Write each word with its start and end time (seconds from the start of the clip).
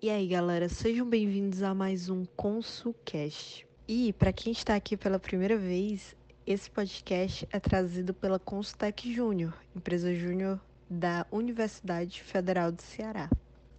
E 0.00 0.08
aí, 0.10 0.28
galera, 0.28 0.68
sejam 0.68 1.04
bem-vindos 1.04 1.60
a 1.60 1.74
mais 1.74 2.08
um 2.08 2.24
ConsulCast. 2.36 3.66
E 3.88 4.12
para 4.12 4.32
quem 4.32 4.52
está 4.52 4.76
aqui 4.76 4.96
pela 4.96 5.18
primeira 5.18 5.58
vez, 5.58 6.14
esse 6.46 6.70
podcast 6.70 7.48
é 7.50 7.58
trazido 7.58 8.14
pela 8.14 8.38
Consultec 8.38 9.12
Júnior, 9.12 9.52
empresa 9.74 10.14
júnior 10.14 10.60
da 10.88 11.26
Universidade 11.32 12.22
Federal 12.22 12.70
do 12.70 12.80
Ceará, 12.80 13.28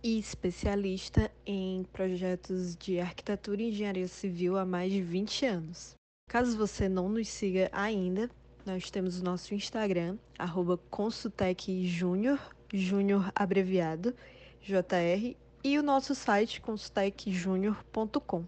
e 0.04 0.20
especialista 0.20 1.32
em 1.46 1.86
projetos 1.94 2.76
de 2.76 3.00
arquitetura 3.00 3.62
e 3.62 3.70
engenharia 3.70 4.08
civil 4.10 4.58
há 4.58 4.66
mais 4.66 4.92
de 4.92 5.02
20 5.02 5.46
anos. 5.46 5.96
Caso 6.28 6.58
você 6.58 6.90
não 6.90 7.08
nos 7.08 7.30
siga 7.30 7.70
ainda, 7.72 8.30
nós 8.66 8.92
temos 8.92 9.22
o 9.22 9.24
nosso 9.24 9.56
Instagram, 9.56 10.18
arroba 10.38 10.78
consultecjunior, 10.90 12.40
júnior 12.74 13.32
abreviado, 13.34 14.14
JR, 14.62 15.38
e 15.64 15.78
o 15.78 15.84
nosso 15.84 16.16
site 16.16 16.62
consultecjunior.com. 16.62 18.46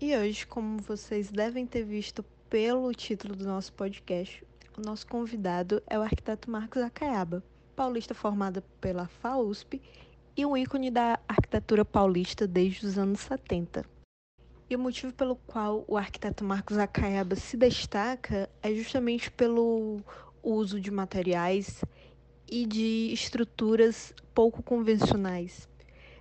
E 0.00 0.16
hoje, 0.16 0.46
como 0.46 0.78
vocês 0.78 1.30
devem 1.30 1.66
ter 1.66 1.84
visto 1.84 2.24
pelo 2.48 2.92
título 2.92 3.34
do 3.34 3.44
nosso 3.44 3.72
podcast, 3.72 4.44
o 4.78 4.80
nosso 4.80 5.06
convidado 5.06 5.82
é 5.86 5.98
o 5.98 6.02
arquiteto 6.02 6.50
Marcos 6.50 6.82
Acaiaba, 6.82 7.42
paulista 7.74 8.14
formado 8.14 8.62
pela 8.80 9.08
FAUSP 9.08 9.82
e 10.36 10.46
um 10.46 10.56
ícone 10.56 10.90
da 10.90 11.18
arquitetura 11.26 11.84
paulista 11.84 12.46
desde 12.46 12.86
os 12.86 12.98
anos 12.98 13.20
70. 13.20 13.84
E 14.70 14.76
o 14.76 14.78
motivo 14.78 15.12
pelo 15.12 15.36
qual 15.36 15.84
o 15.88 15.96
arquiteto 15.96 16.44
Marcos 16.44 16.78
Acaiaba 16.78 17.34
se 17.34 17.56
destaca 17.56 18.48
é 18.62 18.72
justamente 18.74 19.30
pelo 19.30 20.00
uso 20.42 20.80
de 20.80 20.90
materiais 20.90 21.84
e 22.48 22.64
de 22.64 23.12
estruturas 23.12 24.14
pouco 24.32 24.62
convencionais. 24.62 25.68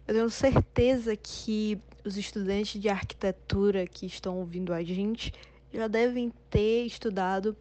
Eu 0.08 0.14
tenho 0.14 0.30
certeza 0.30 1.16
que 1.16 1.80
os 2.06 2.18
estudantes 2.18 2.82
de 2.82 2.90
arquitetura 2.90 3.88
que 3.88 4.06
estão 4.06 4.38
ouvindo 4.38 4.74
a 4.74 4.84
gente 4.84 5.34
já 5.72 5.88
devem 5.88 6.32
ter 6.50 6.86
estudado 6.86 7.56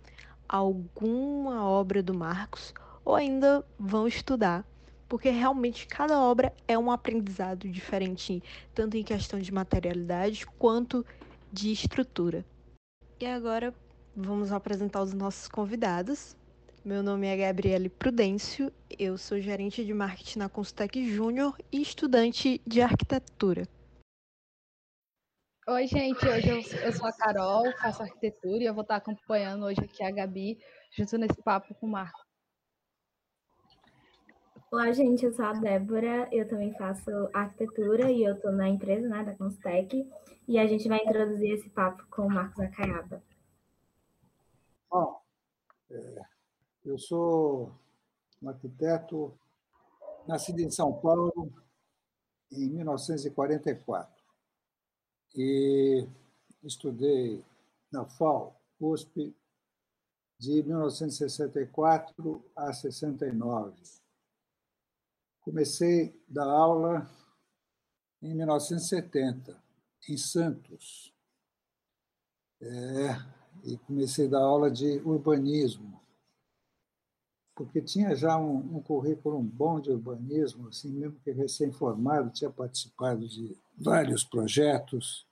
alguma 0.48 1.64
obra 1.64 2.02
do 2.02 2.12
Marcos 2.12 2.74
ou 3.04 3.14
ainda 3.14 3.64
vão 3.78 4.06
estudar 4.06 4.66
porque 5.12 5.28
realmente 5.28 5.86
cada 5.86 6.18
obra 6.18 6.54
é 6.66 6.78
um 6.78 6.90
aprendizado 6.90 7.68
diferente, 7.68 8.42
tanto 8.74 8.96
em 8.96 9.04
questão 9.04 9.38
de 9.38 9.52
materialidade 9.52 10.46
quanto 10.58 11.04
de 11.52 11.70
estrutura. 11.70 12.42
E 13.20 13.26
agora 13.26 13.74
vamos 14.16 14.50
apresentar 14.50 15.02
os 15.02 15.12
nossos 15.12 15.48
convidados. 15.48 16.34
Meu 16.84 17.00
nome 17.00 17.28
é 17.28 17.36
Gabriele 17.36 17.88
Prudêncio, 17.88 18.72
eu 18.98 19.16
sou 19.16 19.40
gerente 19.40 19.84
de 19.84 19.94
marketing 19.94 20.40
na 20.40 20.48
Constec 20.48 21.08
Júnior 21.08 21.56
e 21.70 21.80
estudante 21.80 22.60
de 22.66 22.82
arquitetura. 22.82 23.68
Oi, 25.68 25.86
gente, 25.86 26.26
hoje 26.26 26.48
eu, 26.48 26.80
eu, 26.80 26.92
sou 26.92 27.06
a 27.06 27.12
Carol, 27.12 27.70
faço 27.80 28.02
arquitetura 28.02 28.64
e 28.64 28.66
eu 28.66 28.74
vou 28.74 28.82
estar 28.82 28.96
acompanhando 28.96 29.64
hoje 29.64 29.78
aqui 29.80 30.02
a 30.02 30.10
Gabi, 30.10 30.58
junto 30.90 31.16
nesse 31.18 31.40
papo 31.44 31.72
com 31.76 31.86
o 31.86 31.88
Marco. 31.88 32.18
Olá, 34.72 34.90
gente, 34.90 35.24
eu 35.24 35.32
sou 35.32 35.44
a 35.44 35.52
Débora, 35.52 36.28
eu 36.32 36.48
também 36.48 36.74
faço 36.74 37.10
arquitetura 37.32 38.10
e 38.10 38.24
eu 38.24 38.34
estou 38.34 38.50
na 38.50 38.68
empresa 38.68 39.08
né, 39.08 39.22
da 39.22 39.36
Constec 39.36 40.04
e 40.48 40.58
a 40.58 40.66
gente 40.66 40.88
vai 40.88 40.98
introduzir 40.98 41.52
esse 41.52 41.70
papo 41.70 42.04
com 42.10 42.22
o 42.22 42.28
Marcos 42.28 42.58
Acaiaba. 42.58 43.22
Bom, 44.90 45.22
é, 45.88 46.31
eu 46.84 46.98
sou 46.98 47.72
um 48.42 48.48
arquiteto 48.48 49.32
nascido 50.26 50.60
em 50.60 50.70
São 50.70 50.92
Paulo 51.00 51.52
em 52.50 52.68
1944 52.68 54.22
e 55.34 56.06
estudei 56.62 57.44
na 57.90 58.04
FAO, 58.04 58.54
USP, 58.80 59.34
de 60.38 60.62
1964 60.64 62.44
a 62.56 62.72
69 62.72 63.74
Comecei 65.42 66.08
a 66.08 66.34
dar 66.34 66.48
aula 66.48 67.10
em 68.20 68.34
1970, 68.34 69.56
em 70.08 70.16
Santos. 70.16 71.12
É, 72.60 73.18
e 73.64 73.76
comecei 73.78 74.26
a 74.26 74.30
dar 74.30 74.42
aula 74.42 74.70
de 74.70 74.98
urbanismo, 75.00 76.01
porque 77.54 77.82
tinha 77.82 78.14
já 78.14 78.36
um, 78.36 78.76
um 78.76 78.82
currículo 78.82 79.40
bom 79.42 79.80
de 79.80 79.90
urbanismo, 79.90 80.68
assim, 80.68 80.90
mesmo 80.90 81.18
que 81.20 81.30
recém-formado, 81.30 82.30
tinha 82.30 82.50
participado 82.50 83.26
de 83.28 83.56
vários 83.76 84.24
projetos 84.24 85.26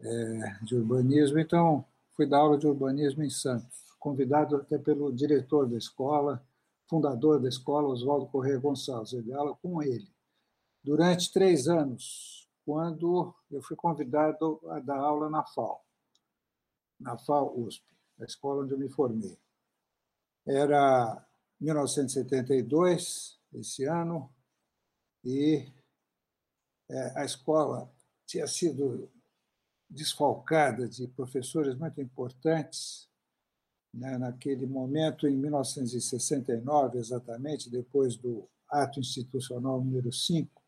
é, 0.00 0.56
de 0.62 0.76
urbanismo, 0.76 1.38
então 1.38 1.84
fui 2.14 2.26
dar 2.26 2.38
aula 2.38 2.58
de 2.58 2.66
urbanismo 2.66 3.22
em 3.22 3.30
Santos, 3.30 3.84
convidado 3.98 4.56
até 4.56 4.78
pelo 4.78 5.12
diretor 5.12 5.68
da 5.68 5.76
escola, 5.76 6.44
fundador 6.88 7.40
da 7.40 7.48
escola, 7.48 7.88
Oswaldo 7.88 8.26
Correia 8.26 8.58
Gonçalves. 8.58 9.12
Eu 9.12 9.22
dei 9.22 9.34
aula 9.34 9.54
com 9.56 9.82
ele 9.82 10.08
durante 10.82 11.32
três 11.32 11.68
anos, 11.68 12.48
quando 12.64 13.34
eu 13.50 13.62
fui 13.62 13.76
convidado 13.76 14.60
a 14.70 14.80
dar 14.80 14.98
aula 14.98 15.28
na 15.30 15.44
FAO, 15.44 15.80
na 16.98 17.16
FAO 17.16 17.58
USP, 17.60 17.84
a 18.20 18.24
escola 18.24 18.62
onde 18.62 18.72
eu 18.72 18.78
me 18.78 18.88
formei. 18.88 19.38
Era 20.46 21.27
1972, 21.60 23.38
esse 23.54 23.84
ano, 23.84 24.32
e 25.24 25.66
é, 26.88 27.20
a 27.20 27.24
escola 27.24 27.92
tinha 28.26 28.46
sido 28.46 29.10
desfalcada 29.90 30.88
de 30.88 31.08
professores 31.08 31.74
muito 31.76 32.00
importantes 32.00 33.08
né, 33.92 34.18
naquele 34.18 34.66
momento, 34.66 35.26
em 35.26 35.36
1969, 35.36 36.98
exatamente, 36.98 37.70
depois 37.70 38.16
do 38.16 38.48
ato 38.68 39.00
institucional 39.00 39.82
número 39.82 40.12
5, 40.12 40.62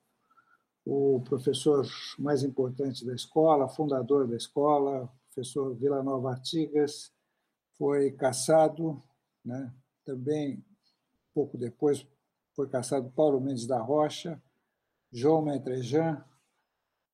o 0.86 1.20
professor 1.20 1.86
mais 2.18 2.42
importante 2.42 3.04
da 3.04 3.14
escola, 3.14 3.68
fundador 3.68 4.26
da 4.26 4.36
escola, 4.36 5.12
professor 5.32 5.74
Vila 5.76 6.02
Nova 6.02 6.30
Artigas, 6.30 7.12
foi 7.76 8.10
caçado, 8.12 9.02
né, 9.44 9.72
também 10.04 10.64
pouco 11.40 11.56
depois 11.56 12.06
foi 12.54 12.68
caçado 12.68 13.10
Paulo 13.12 13.40
Mendes 13.40 13.66
da 13.66 13.80
Rocha, 13.80 14.42
João 15.10 15.40
Metrejan, 15.40 16.22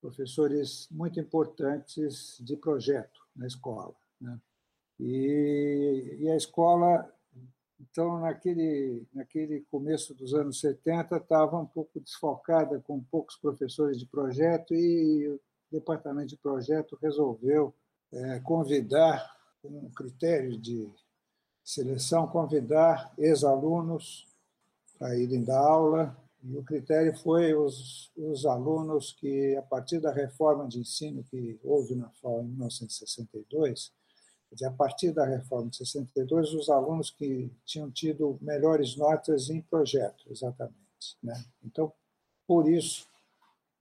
professores 0.00 0.88
muito 0.90 1.20
importantes 1.20 2.36
de 2.40 2.56
projeto 2.56 3.20
na 3.36 3.46
escola. 3.46 3.94
Né. 4.20 4.40
E, 4.98 6.16
e 6.18 6.28
a 6.28 6.36
escola, 6.36 7.08
então, 7.78 8.18
naquele, 8.18 9.06
naquele 9.14 9.60
começo 9.70 10.12
dos 10.12 10.34
anos 10.34 10.58
70, 10.58 11.16
estava 11.16 11.56
um 11.56 11.66
pouco 11.66 12.00
desfocada, 12.00 12.80
com 12.80 13.00
poucos 13.04 13.36
professores 13.36 13.96
de 13.96 14.06
projeto, 14.06 14.74
e 14.74 15.28
o 15.28 15.40
departamento 15.70 16.30
de 16.30 16.36
projeto 16.36 16.98
resolveu 17.00 17.72
é, 18.12 18.40
convidar, 18.40 19.36
com 19.62 19.68
um 19.68 19.90
critério 19.90 20.58
de 20.58 20.92
seleção, 21.66 22.28
convidar 22.28 23.12
ex-alunos 23.18 24.24
para 24.96 25.18
irem 25.18 25.42
dar 25.42 25.58
aula, 25.58 26.16
e 26.44 26.56
o 26.56 26.62
critério 26.62 27.12
foi 27.18 27.54
os, 27.54 28.12
os 28.16 28.46
alunos 28.46 29.12
que, 29.12 29.56
a 29.56 29.62
partir 29.62 29.98
da 29.98 30.12
reforma 30.12 30.68
de 30.68 30.78
ensino 30.78 31.24
que 31.24 31.58
houve 31.64 31.96
na 31.96 32.08
FAO 32.22 32.42
em 32.42 32.50
1962, 32.50 33.92
a 34.64 34.70
partir 34.70 35.10
da 35.10 35.26
reforma 35.26 35.68
de 35.68 35.78
62, 35.78 36.54
os 36.54 36.70
alunos 36.70 37.10
que 37.10 37.50
tinham 37.64 37.90
tido 37.90 38.38
melhores 38.40 38.96
notas 38.96 39.50
em 39.50 39.60
projeto, 39.60 40.24
exatamente. 40.30 40.76
Né? 41.20 41.34
Então, 41.64 41.92
por 42.46 42.68
isso, 42.68 43.08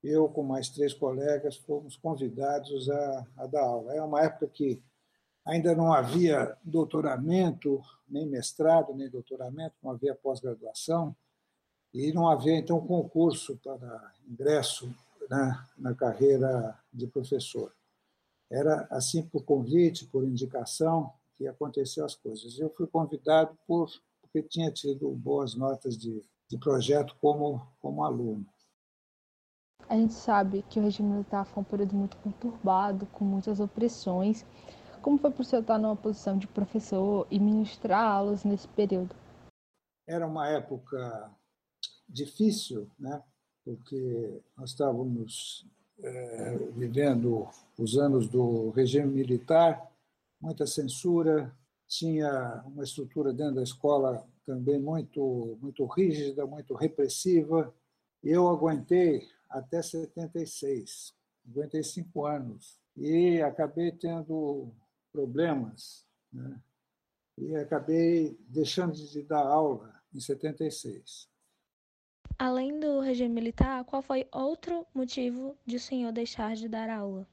eu 0.03 0.27
com 0.27 0.41
mais 0.41 0.69
três 0.69 0.91
colegas 0.91 1.55
fomos 1.55 1.95
convidados 1.97 2.89
a, 2.89 3.27
a 3.37 3.45
dar 3.45 3.61
aula. 3.61 3.93
É 3.93 4.01
uma 4.01 4.23
época 4.23 4.47
que 4.47 4.81
ainda 5.45 5.75
não 5.75 5.93
havia 5.93 6.57
doutoramento, 6.63 7.81
nem 8.07 8.25
mestrado, 8.25 8.93
nem 8.93 9.09
doutoramento, 9.09 9.75
não 9.83 9.91
havia 9.91 10.15
pós-graduação, 10.15 11.15
e 11.93 12.11
não 12.11 12.27
havia, 12.27 12.57
então, 12.57 12.85
concurso 12.85 13.57
para 13.63 14.13
ingresso 14.27 14.93
né, 15.29 15.65
na 15.77 15.93
carreira 15.93 16.77
de 16.91 17.07
professor. 17.07 17.71
Era 18.51 18.85
assim 18.91 19.23
por 19.23 19.43
convite, 19.43 20.05
por 20.05 20.23
indicação, 20.23 21.13
que 21.35 21.47
aconteceu 21.47 22.03
as 22.05 22.15
coisas. 22.15 22.59
Eu 22.59 22.69
fui 22.69 22.87
convidado 22.87 23.57
por 23.65 23.89
porque 24.35 24.49
tinha 24.49 24.69
tido 24.69 25.09
boas 25.11 25.55
notas 25.55 25.97
de, 25.97 26.21
de 26.49 26.57
projeto 26.57 27.15
como, 27.21 27.65
como 27.81 28.03
aluno. 28.03 28.45
A 29.87 29.95
gente 29.95 30.13
sabe 30.13 30.61
que 30.69 30.77
o 30.77 30.83
regime 30.83 31.09
militar 31.09 31.45
foi 31.45 31.61
um 31.61 31.65
período 31.65 31.95
muito 31.95 32.17
conturbado, 32.17 33.05
com 33.07 33.23
muitas 33.23 33.61
opressões. 33.61 34.45
Como 35.05 35.19
foi 35.19 35.29
para 35.29 35.41
o 35.43 35.45
senhor 35.45 35.61
estar 35.61 35.77
numa 35.77 35.95
posição 35.95 36.35
de 36.35 36.47
professor 36.47 37.27
e 37.29 37.39
ministrar 37.39 38.03
aulas 38.03 38.43
nesse 38.43 38.67
período? 38.69 39.15
Era 40.07 40.25
uma 40.25 40.49
época 40.49 41.31
difícil, 42.09 42.89
né? 42.97 43.21
porque 43.63 44.41
nós 44.57 44.71
estávamos 44.71 45.69
é, 45.99 46.57
vivendo 46.75 47.47
os 47.77 47.99
anos 47.99 48.27
do 48.27 48.71
regime 48.71 49.13
militar, 49.13 49.87
muita 50.41 50.65
censura, 50.65 51.55
tinha 51.87 52.63
uma 52.65 52.83
estrutura 52.83 53.31
dentro 53.31 53.57
da 53.57 53.63
escola 53.63 54.27
também 54.43 54.79
muito, 54.79 55.55
muito 55.61 55.85
rígida, 55.85 56.47
muito 56.47 56.73
repressiva. 56.73 57.71
Eu 58.23 58.47
aguentei 58.47 59.27
até 59.47 59.83
76, 59.83 61.13
aguentei 61.47 61.83
cinco 61.83 62.25
anos. 62.25 62.79
E 62.97 63.39
acabei 63.39 63.91
tendo 63.91 64.73
problemas, 65.15 66.05
né? 66.31 66.61
e 67.37 67.55
acabei 67.55 68.37
deixando 68.49 68.93
de 68.93 69.23
dar 69.23 69.45
aula 69.45 69.93
em 70.13 70.19
76. 70.19 71.29
Além 72.37 72.77
do 72.79 72.99
regime 72.99 73.33
militar, 73.33 73.85
qual 73.85 74.01
foi 74.01 74.27
outro 74.31 74.85
motivo 74.93 75.57
de 75.65 75.77
o 75.77 75.79
senhor 75.79 76.11
deixar 76.11 76.55
de 76.55 76.67
dar 76.67 76.89
aula? 76.89 77.25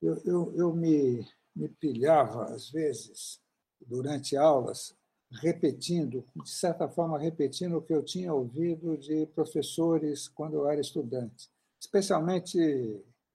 Eu, 0.00 0.16
eu, 0.24 0.54
eu 0.56 0.74
me, 0.74 1.26
me 1.54 1.68
pilhava, 1.68 2.46
às 2.46 2.70
vezes, 2.70 3.40
durante 3.86 4.36
aulas, 4.36 4.96
repetindo, 5.30 6.24
de 6.34 6.50
certa 6.50 6.88
forma, 6.88 7.18
repetindo 7.18 7.76
o 7.76 7.82
que 7.82 7.92
eu 7.92 8.02
tinha 8.02 8.32
ouvido 8.32 8.96
de 8.96 9.26
professores 9.26 10.28
quando 10.28 10.54
eu 10.54 10.68
era 10.68 10.80
estudante, 10.80 11.50
especialmente 11.78 12.58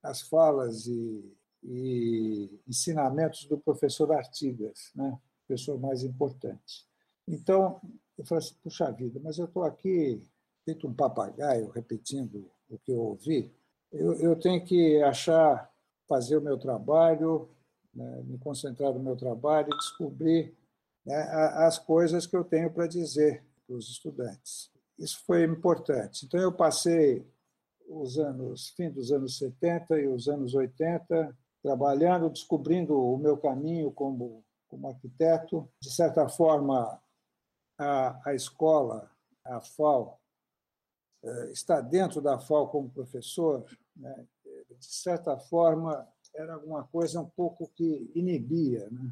as 0.02 0.22
falas 0.22 0.88
e, 0.88 1.38
e 1.64 2.62
ensinamentos 2.68 3.46
do 3.46 3.58
professor 3.58 4.12
Artigas, 4.12 4.92
né? 4.96 5.20
professor 5.48 5.80
mais 5.80 6.04
importante. 6.04 6.88
Então, 7.28 7.82
eu 8.18 8.26
falei 8.26 8.44
assim, 8.44 8.56
puxa 8.64 8.92
vida, 8.92 9.20
mas 9.24 9.38
eu 9.38 9.46
estou 9.46 9.64
aqui 9.64 10.22
feito 10.64 10.88
um 10.88 10.94
papagaio, 10.94 11.70
repetindo 11.70 12.50
o 12.70 12.78
que 12.78 12.92
eu 12.92 13.00
ouvi. 13.00 13.52
Eu, 13.92 14.14
eu 14.20 14.36
tenho 14.36 14.64
que 14.64 15.02
achar, 15.02 15.72
fazer 16.08 16.38
o 16.38 16.42
meu 16.42 16.58
trabalho, 16.58 17.50
né, 17.94 18.22
me 18.24 18.38
concentrar 18.38 18.94
no 18.94 19.00
meu 19.00 19.16
trabalho 19.16 19.70
e 19.74 19.78
descobrir 19.78 20.56
né, 21.06 21.16
as 21.56 21.80
coisas 21.80 22.28
que 22.28 22.36
eu 22.36 22.44
tenho 22.44 22.72
para 22.72 22.88
dizer 22.88 23.44
para 23.66 23.76
os 23.76 23.90
estudantes. 23.90 24.72
Isso 24.98 25.24
foi 25.26 25.44
importante. 25.44 26.26
Então, 26.26 26.40
eu 26.40 26.52
passei 26.52 27.26
os 27.88 28.20
anos, 28.20 28.70
fim 28.70 28.90
dos 28.90 29.12
anos 29.12 29.38
70 29.38 30.00
e 30.00 30.08
os 30.08 30.28
anos 30.28 30.54
80, 30.54 31.36
trabalhando, 31.62 32.30
descobrindo 32.30 32.98
o 32.98 33.18
meu 33.18 33.38
caminho 33.38 33.92
como, 33.92 34.44
como 34.68 34.88
arquiteto. 34.88 35.70
De 35.82 35.92
certa 35.92 36.28
forma, 36.28 37.02
a, 37.78 38.30
a 38.30 38.34
escola, 38.34 39.12
a 39.46 39.62
FAO, 39.62 40.20
eh, 41.24 41.52
está 41.52 41.82
dentro 41.82 42.22
da 42.22 42.40
FAO 42.40 42.70
como 42.70 42.90
professor, 42.90 43.66
né, 43.96 44.28
de 44.46 44.86
certa 44.86 45.38
forma, 45.38 46.08
era 46.34 46.54
alguma 46.54 46.84
coisa 46.86 47.20
um 47.20 47.30
pouco 47.30 47.68
que 47.70 48.12
inibia. 48.16 48.90
Né? 48.90 49.12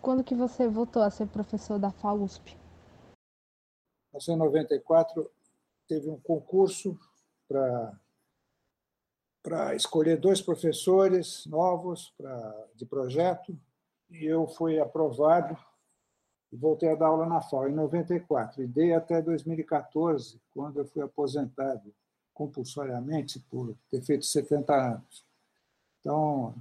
Quando 0.00 0.24
que 0.24 0.34
você 0.34 0.68
voltou 0.68 1.02
a 1.02 1.10
ser 1.10 1.26
professor 1.28 1.78
da 1.78 1.90
FAUSP? 1.90 2.56
Em 4.14 4.18
1994, 4.18 5.30
teve 5.86 6.08
um 6.08 6.18
concurso 6.18 6.98
para 7.46 7.98
para 9.46 9.76
escolher 9.76 10.18
dois 10.18 10.42
professores 10.42 11.46
novos 11.46 12.12
pra, 12.18 12.66
de 12.74 12.84
projeto 12.84 13.56
e 14.10 14.24
eu 14.24 14.48
fui 14.48 14.80
aprovado 14.80 15.56
e 16.50 16.56
voltei 16.56 16.90
a 16.90 16.96
dar 16.96 17.06
aula 17.06 17.26
na 17.26 17.40
FAO 17.40 17.68
em 17.68 17.72
94 17.72 18.64
e 18.64 18.66
dei 18.66 18.92
até 18.92 19.22
2014, 19.22 20.40
quando 20.52 20.80
eu 20.80 20.84
fui 20.86 21.00
aposentado 21.00 21.94
compulsoriamente 22.34 23.38
por 23.48 23.72
ter 23.88 24.02
feito 24.02 24.26
70 24.26 24.74
anos. 24.74 25.24
Então, 26.00 26.52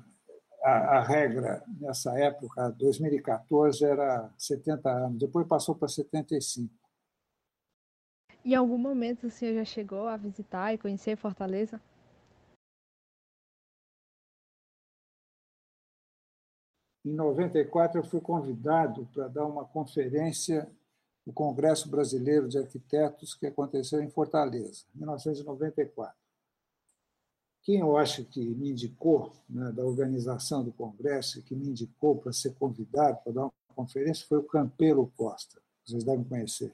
a, 0.62 0.98
a 0.98 1.02
regra 1.02 1.64
nessa 1.80 2.16
época, 2.20 2.70
2014, 2.70 3.84
era 3.84 4.30
70 4.38 4.92
anos, 4.92 5.20
depois 5.20 5.48
passou 5.48 5.74
para 5.74 5.88
75. 5.88 6.72
Em 8.44 8.54
algum 8.54 8.78
momento 8.78 9.26
o 9.26 9.32
senhor 9.32 9.56
já 9.56 9.66
chegou 9.66 10.08
a 10.08 10.18
visitar 10.18 10.72
e 10.72 10.78
conhecer 10.78 11.18
Fortaleza? 11.18 11.82
Em 17.06 17.14
94, 17.14 18.00
eu 18.00 18.04
fui 18.04 18.20
convidado 18.20 19.08
para 19.14 19.28
dar 19.28 19.46
uma 19.46 19.64
conferência 19.64 20.68
no 21.26 21.32
Congresso 21.32 21.88
Brasileiro 21.88 22.48
de 22.48 22.58
Arquitetos 22.58 23.36
que 23.36 23.46
aconteceu 23.46 24.02
em 24.02 24.10
Fortaleza, 24.10 24.86
em 24.96 25.00
1994. 25.00 26.16
Quem 27.62 27.80
eu 27.80 27.96
acho 27.96 28.26
que 28.26 28.44
me 28.44 28.72
indicou, 28.72 29.32
né, 29.48 29.72
da 29.72 29.84
organização 29.84 30.64
do 30.64 30.72
Congresso, 30.72 31.42
que 31.44 31.56
me 31.56 31.68
indicou 31.68 32.18
para 32.18 32.34
ser 32.34 32.54
convidado 32.56 33.20
para 33.24 33.34
dar 33.34 33.42
uma 33.44 33.54
conferência, 33.76 34.26
foi 34.28 34.40
o 34.40 34.44
Campelo 34.44 35.12
Costa. 35.16 35.62
Vocês 35.84 36.04
devem 36.04 36.24
conhecer 36.24 36.74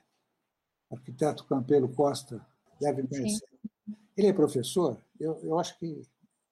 arquiteto 0.92 1.46
Campelo 1.46 1.90
Costa, 1.90 2.46
deve 2.80 3.08
conhecer. 3.08 3.46
Sim. 3.48 3.96
Ele 4.18 4.28
é 4.28 4.34
professor? 4.34 4.98
Eu, 5.20 5.40
eu 5.44 5.58
acho 5.58 5.78
que 5.80 6.02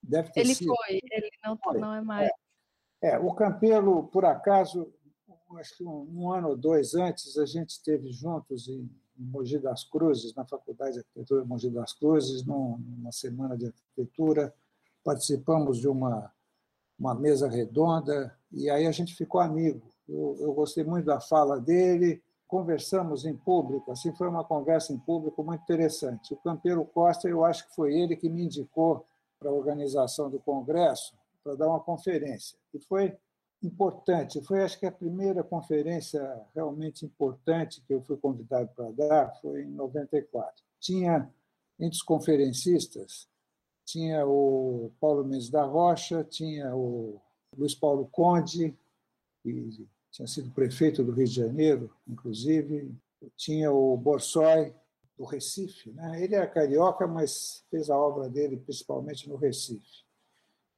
deve 0.02 0.30
ter 0.32 0.40
ele 0.40 0.54
sido. 0.54 0.74
Ele 0.88 1.00
foi, 1.00 1.18
ele 1.18 1.30
não, 1.44 1.58
não 1.80 1.94
é 1.94 2.00
mais. 2.00 2.28
É, 2.28 2.32
é, 3.02 3.18
o 3.18 3.32
Campelo, 3.32 4.04
por 4.08 4.24
acaso, 4.24 4.92
acho 5.58 5.76
que 5.76 5.84
um, 5.84 6.06
um, 6.12 6.32
ano 6.32 6.48
ou 6.50 6.56
dois 6.56 6.94
antes, 6.94 7.38
a 7.38 7.46
gente 7.46 7.70
esteve 7.70 8.12
juntos 8.12 8.68
em, 8.68 8.90
em 9.18 9.24
Mogi 9.24 9.58
das 9.58 9.84
Cruzes, 9.84 10.34
na 10.34 10.44
Faculdade 10.44 10.92
de 10.92 10.98
Arquitetura 10.98 11.42
de 11.42 11.48
Mogi 11.48 11.70
das 11.70 11.92
Cruzes, 11.92 12.44
num, 12.44 12.78
numa 12.78 13.10
semana 13.10 13.56
de 13.56 13.66
arquitetura. 13.66 14.54
Participamos 15.02 15.78
de 15.78 15.88
uma, 15.88 16.30
uma 16.98 17.14
mesa 17.14 17.48
redonda 17.48 18.36
e 18.52 18.68
aí 18.68 18.86
a 18.86 18.92
gente 18.92 19.14
ficou 19.14 19.40
amigo. 19.40 19.80
Eu, 20.06 20.36
eu 20.38 20.52
gostei 20.52 20.84
muito 20.84 21.06
da 21.06 21.20
fala 21.20 21.58
dele, 21.58 22.22
conversamos 22.46 23.24
em 23.24 23.34
público, 23.34 23.92
assim 23.92 24.12
foi 24.12 24.28
uma 24.28 24.44
conversa 24.44 24.92
em 24.92 24.98
público 24.98 25.42
muito 25.42 25.62
interessante. 25.62 26.34
O 26.34 26.36
Campeiro 26.36 26.84
Costa, 26.84 27.28
eu 27.28 27.44
acho 27.44 27.66
que 27.66 27.74
foi 27.74 27.94
ele 27.94 28.16
que 28.16 28.28
me 28.28 28.44
indicou 28.44 29.06
para 29.38 29.48
a 29.48 29.54
organização 29.54 30.28
do 30.28 30.38
congresso 30.38 31.18
para 31.42 31.54
dar 31.54 31.68
uma 31.68 31.80
conferência. 31.80 32.58
E 32.72 32.80
foi 32.80 33.16
importante, 33.62 34.42
foi 34.42 34.62
acho 34.62 34.78
que 34.78 34.86
a 34.86 34.92
primeira 34.92 35.44
conferência 35.44 36.20
realmente 36.54 37.04
importante 37.04 37.82
que 37.86 37.92
eu 37.92 38.02
fui 38.02 38.16
convidado 38.16 38.70
para 38.74 38.90
dar 38.92 39.34
foi 39.40 39.62
em 39.62 39.70
94. 39.70 40.64
Tinha 40.80 41.30
entre 41.78 41.96
os 41.96 42.02
conferencistas 42.02 43.28
tinha 43.90 44.24
o 44.24 44.92
Paulo 45.00 45.24
Mendes 45.24 45.50
da 45.50 45.64
Rocha, 45.64 46.22
tinha 46.22 46.74
o 46.76 47.20
Luiz 47.56 47.74
Paulo 47.74 48.06
Conde, 48.06 48.72
e 49.44 49.86
tinha 50.12 50.28
sido 50.28 50.50
prefeito 50.52 51.02
do 51.02 51.10
Rio 51.10 51.26
de 51.26 51.34
Janeiro, 51.34 51.92
inclusive. 52.06 52.94
Tinha 53.36 53.72
o 53.72 53.96
Borsoi, 53.96 54.72
do 55.18 55.24
Recife. 55.24 55.90
Né? 55.90 56.22
Ele 56.22 56.36
é 56.36 56.46
carioca, 56.46 57.06
mas 57.06 57.64
fez 57.68 57.90
a 57.90 57.98
obra 57.98 58.28
dele 58.28 58.56
principalmente 58.56 59.28
no 59.28 59.34
Recife. 59.34 60.04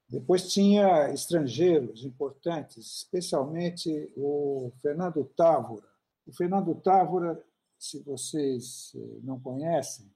Depois 0.09 0.51
tinha 0.51 1.09
estrangeiros 1.09 2.03
importantes, 2.03 2.97
especialmente 2.97 4.11
o 4.15 4.71
Fernando 4.81 5.23
Távora. 5.35 5.87
O 6.27 6.33
Fernando 6.33 6.75
Távora, 6.75 7.43
se 7.77 7.99
vocês 7.99 8.93
eh, 8.95 9.19
não 9.23 9.39
conhecem, 9.39 10.09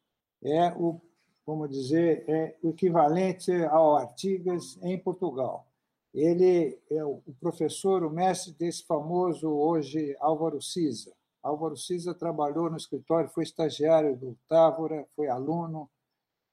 é 0.44 0.72
o, 0.74 1.01
vamos 1.46 1.70
dizer, 1.70 2.24
é 2.29 2.56
o 2.62 2.70
equivalente 2.70 3.51
ao 3.65 3.98
Artigas 3.98 4.77
em 4.84 4.98
Portugal. 5.00 5.67
Ele 6.13 6.79
é 6.89 7.03
o 7.03 7.22
professor, 7.39 8.03
o 8.03 8.10
mestre 8.10 8.53
desse 8.53 8.84
famoso 8.86 9.50
hoje 9.50 10.15
Álvaro 10.20 10.62
Cisa. 10.62 11.13
Álvaro 11.44 11.77
Cisa 11.77 12.13
trabalhou 12.13 12.70
no 12.70 12.77
escritório, 12.77 13.29
foi 13.29 13.44
estagiário 13.44 14.15
do 14.17 14.38
Távora, 14.48 15.08
foi 15.15 15.27
aluno. 15.27 15.89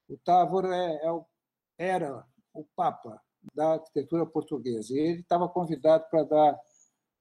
O 0.08 0.16
Távora 0.18 0.74
é, 0.76 1.06
é 1.06 1.12
o, 1.12 1.24
era 1.78 2.24
o 2.54 2.64
papa 2.76 3.20
da 3.54 3.74
arquitetura 3.74 4.24
portuguesa. 4.24 4.94
E 4.94 4.98
ele 4.98 5.20
estava 5.20 5.48
convidado 5.48 6.04
para 6.10 6.22
dar 6.22 6.60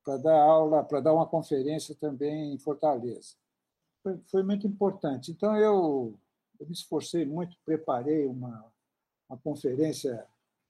para 0.03 0.17
dar 0.17 0.41
aula, 0.41 0.83
para 0.83 0.99
dar 0.99 1.13
uma 1.13 1.25
conferência 1.25 1.95
também 1.95 2.53
em 2.53 2.57
Fortaleza. 2.57 3.35
Foi, 4.03 4.19
foi 4.29 4.43
muito 4.43 4.67
importante. 4.67 5.31
Então 5.31 5.55
eu, 5.55 6.13
eu 6.59 6.67
me 6.67 6.73
esforcei 6.73 7.25
muito, 7.25 7.55
preparei 7.65 8.25
uma, 8.25 8.65
uma 9.29 9.37
conferência 9.37 10.27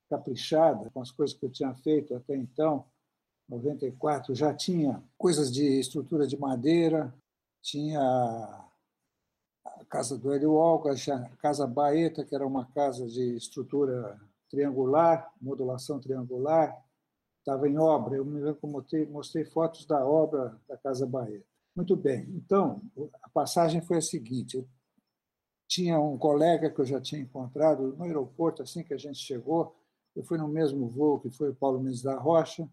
caprichada 0.10 0.89
com 0.91 1.01
as 1.01 1.10
coisas 1.10 1.36
que 1.36 1.46
eu 1.46 1.51
tinha 1.51 1.74
feito 1.74 2.15
até 2.15 2.36
então. 2.36 2.86
94 3.50 4.36
já 4.36 4.53
tinha 4.53 5.03
coisas 5.17 5.51
de 5.51 5.79
estrutura 5.79 6.25
de 6.25 6.38
madeira, 6.38 7.13
tinha 7.62 8.00
a 9.65 9.86
casa 9.89 10.17
do 10.17 10.32
Hélio 10.32 10.53
Olga, 10.53 10.93
a 10.93 11.38
casa 11.38 11.67
Baeta, 11.67 12.24
que 12.24 12.36
era 12.36 12.46
uma 12.46 12.65
casa 12.67 13.08
de 13.08 13.36
estrutura 13.36 14.20
triangular, 14.53 15.33
modulação 15.41 16.00
triangular, 16.00 16.79
estava 17.39 17.67
em 17.67 17.75
obra. 17.75 18.17
Eu 18.17 18.24
me 18.24 18.39
lembro 18.39 18.62
que 18.62 18.67
mostrei, 18.67 19.05
mostrei 19.07 19.45
fotos 19.45 19.88
da 19.88 20.05
obra 20.05 20.55
da 20.67 20.77
casa 20.77 21.07
Baeta. 21.07 21.43
Muito 21.75 21.95
bem. 21.95 22.27
Então, 22.36 22.83
a 23.24 23.29
passagem 23.29 23.81
foi 23.81 23.98
a 23.98 24.01
seguinte: 24.01 24.63
tinha 25.67 26.00
um 26.00 26.19
colega 26.19 26.69
que 26.69 26.79
eu 26.79 26.86
já 26.86 27.01
tinha 27.01 27.19
encontrado 27.19 27.95
no 27.98 28.03
aeroporto 28.03 28.62
assim 28.62 28.83
que 28.83 28.93
a 28.93 28.98
gente 28.98 29.17
chegou. 29.17 29.75
Eu 30.15 30.24
fui 30.24 30.38
no 30.38 30.48
mesmo 30.48 30.88
voo 30.88 31.19
que 31.19 31.31
foi 31.31 31.50
o 31.50 31.55
Paulo 31.55 31.81
Mendes 31.81 32.03
da 32.03 32.15
Rocha 32.15 32.69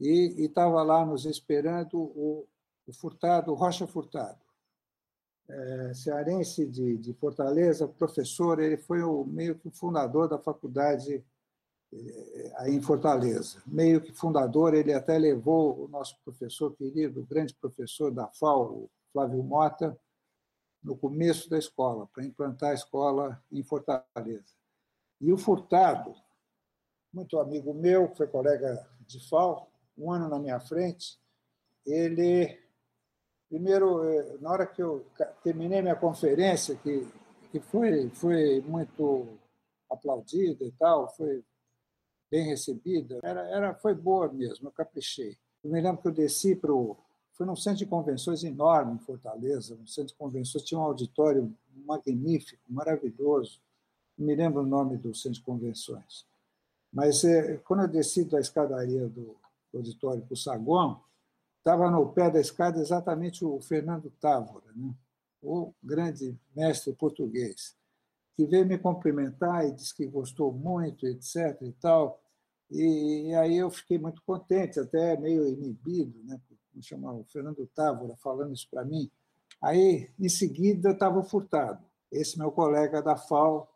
e 0.00 0.44
estava 0.44 0.82
lá 0.82 1.06
nos 1.06 1.24
esperando 1.24 1.96
o, 2.00 2.48
o 2.84 2.92
Furtado, 2.92 3.54
Rocha 3.54 3.86
Furtado, 3.86 4.40
é, 5.48 5.94
cearense 5.94 6.66
de, 6.66 6.96
de 6.96 7.12
Fortaleza, 7.14 7.88
professor. 7.88 8.60
Ele 8.60 8.76
foi 8.76 9.02
o 9.02 9.24
meio 9.24 9.54
que 9.54 9.68
o 9.68 9.72
fundador 9.72 10.28
da 10.28 10.38
faculdade 10.38 11.24
é, 11.92 12.52
aí 12.56 12.74
em 12.74 12.80
Fortaleza. 12.80 13.62
Meio 13.66 14.00
que 14.00 14.12
fundador, 14.12 14.74
ele 14.74 14.92
até 14.92 15.18
levou 15.18 15.84
o 15.84 15.88
nosso 15.88 16.16
professor 16.24 16.74
querido, 16.74 17.20
o 17.20 17.26
grande 17.26 17.54
professor 17.54 18.10
da 18.10 18.28
FAO, 18.28 18.88
Flávio 19.12 19.42
Mota, 19.42 19.98
no 20.82 20.96
começo 20.96 21.48
da 21.48 21.58
escola, 21.58 22.08
para 22.12 22.24
implantar 22.24 22.70
a 22.70 22.74
escola 22.74 23.42
em 23.52 23.62
Fortaleza. 23.62 24.54
E 25.20 25.32
o 25.32 25.38
Furtado, 25.38 26.14
muito 27.12 27.38
amigo 27.38 27.72
meu, 27.72 28.12
foi 28.14 28.26
colega 28.26 28.88
de 29.06 29.20
FAO, 29.28 29.68
um 29.96 30.10
ano 30.10 30.28
na 30.28 30.38
minha 30.38 30.58
frente, 30.58 31.20
ele, 31.84 32.58
primeiro, 33.52 34.02
eh, 34.02 34.38
na 34.40 34.50
hora 34.50 34.66
que 34.66 34.82
eu 34.82 35.04
terminei 35.44 35.82
minha 35.82 35.94
conferência, 35.94 36.74
que, 36.76 37.06
que 37.50 37.60
foi, 37.60 38.08
foi 38.08 38.62
muito 38.62 39.28
aplaudida 39.90 40.64
e 40.64 40.72
tal, 40.72 41.14
foi 41.14 41.44
bem 42.30 42.46
recebida, 42.46 43.20
era, 43.22 43.42
era, 43.50 43.74
foi 43.74 43.94
boa 43.94 44.32
mesmo, 44.32 44.68
eu 44.68 44.72
caprichei. 44.72 45.36
Eu 45.62 45.70
me 45.70 45.82
lembro 45.82 46.00
que 46.00 46.08
eu 46.08 46.12
desci 46.12 46.56
para 46.56 46.72
foi 47.32 47.46
num 47.46 47.56
centro 47.56 47.80
de 47.80 47.86
convenções 47.86 48.42
enorme 48.42 48.94
em 48.94 48.98
Fortaleza, 48.98 49.74
um 49.74 49.86
centro 49.86 50.12
de 50.12 50.18
convenções, 50.18 50.64
tinha 50.64 50.80
um 50.80 50.84
auditório 50.84 51.54
magnífico, 51.86 52.62
maravilhoso. 52.68 53.60
Não 54.16 54.26
me 54.26 54.34
lembro 54.34 54.62
o 54.62 54.66
nome 54.66 54.96
do 54.96 55.14
centro 55.14 55.38
de 55.38 55.44
convenções. 55.44 56.26
Mas 56.90 57.24
é, 57.24 57.56
quando 57.58 57.82
eu 57.82 57.88
desci 57.88 58.24
da 58.24 58.38
escadaria 58.38 59.08
do, 59.08 59.36
do 59.72 59.78
auditório 59.78 60.22
para 60.22 60.34
o 60.34 60.36
saguão, 60.36 61.02
estava 61.62 61.88
no 61.88 62.12
pé 62.12 62.28
da 62.28 62.40
escada 62.40 62.80
exatamente 62.80 63.44
o 63.44 63.60
Fernando 63.60 64.10
Távora, 64.20 64.66
né? 64.74 64.92
o 65.40 65.72
grande 65.82 66.36
mestre 66.54 66.92
português, 66.92 67.76
que 68.36 68.44
veio 68.46 68.66
me 68.66 68.76
cumprimentar 68.76 69.64
e 69.66 69.72
disse 69.72 69.94
que 69.94 70.06
gostou 70.06 70.52
muito, 70.52 71.06
etc. 71.06 71.56
e 71.62 71.72
tal. 71.72 72.20
E, 72.68 73.32
aí 73.34 73.56
eu 73.56 73.70
fiquei 73.70 73.98
muito 73.98 74.22
contente, 74.22 74.80
até 74.80 75.16
meio 75.16 75.46
inibido, 75.46 76.18
né? 76.24 76.40
me 76.74 76.82
chamava 76.82 77.18
o 77.18 77.24
Fernando 77.24 77.66
Távora, 77.74 78.16
falando 78.16 78.54
isso 78.54 78.66
para 78.70 78.84
mim. 78.84 79.10
Aí, 79.60 80.10
em 80.18 80.28
seguida, 80.28 80.90
estava 80.90 81.18
o 81.18 81.24
Furtado, 81.24 81.84
esse 82.10 82.38
meu 82.38 82.50
colega 82.50 83.00
da 83.00 83.16
FAO. 83.16 83.68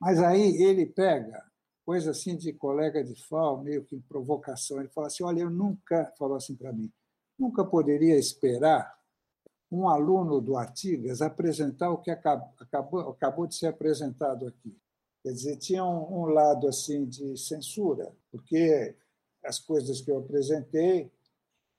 Mas 0.00 0.20
aí 0.20 0.62
ele 0.62 0.86
pega, 0.86 1.44
coisa 1.88 2.10
assim 2.10 2.36
de 2.36 2.52
colega 2.52 3.02
de 3.02 3.14
FAO, 3.14 3.62
meio 3.62 3.82
que 3.82 3.98
provocação, 4.00 4.78
ele 4.78 4.90
fala 4.90 5.06
assim: 5.06 5.24
Olha, 5.24 5.40
eu 5.40 5.48
nunca, 5.48 6.12
falou 6.18 6.36
assim 6.36 6.54
para 6.54 6.70
mim, 6.70 6.92
nunca 7.38 7.64
poderia 7.64 8.14
esperar 8.14 8.94
um 9.72 9.88
aluno 9.88 10.38
do 10.38 10.54
Artigas 10.54 11.22
apresentar 11.22 11.90
o 11.90 11.96
que 11.96 12.10
acabou, 12.10 13.08
acabou 13.08 13.46
de 13.46 13.54
ser 13.54 13.68
apresentado 13.68 14.46
aqui. 14.46 14.78
Quer 15.22 15.32
dizer, 15.32 15.56
tinha 15.56 15.82
um, 15.82 16.24
um 16.24 16.26
lado 16.26 16.68
assim 16.68 17.06
de 17.06 17.38
censura, 17.38 18.14
porque 18.30 18.94
as 19.42 19.58
coisas 19.58 20.02
que 20.02 20.10
eu 20.10 20.18
apresentei 20.18 21.10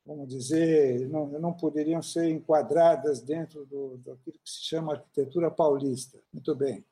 vamos 0.03 0.27
dizer, 0.27 1.07
não, 1.07 1.27
não 1.27 1.53
poderiam 1.53 2.01
ser 2.01 2.31
enquadradas 2.31 3.21
dentro 3.21 3.63
do, 3.67 3.97
daquilo 3.97 4.39
que 4.43 4.49
se 4.49 4.63
chama 4.63 4.93
arquitetura 4.93 5.51
paulista. 5.51 6.17
Muito 6.33 6.55
bem. 6.55 6.83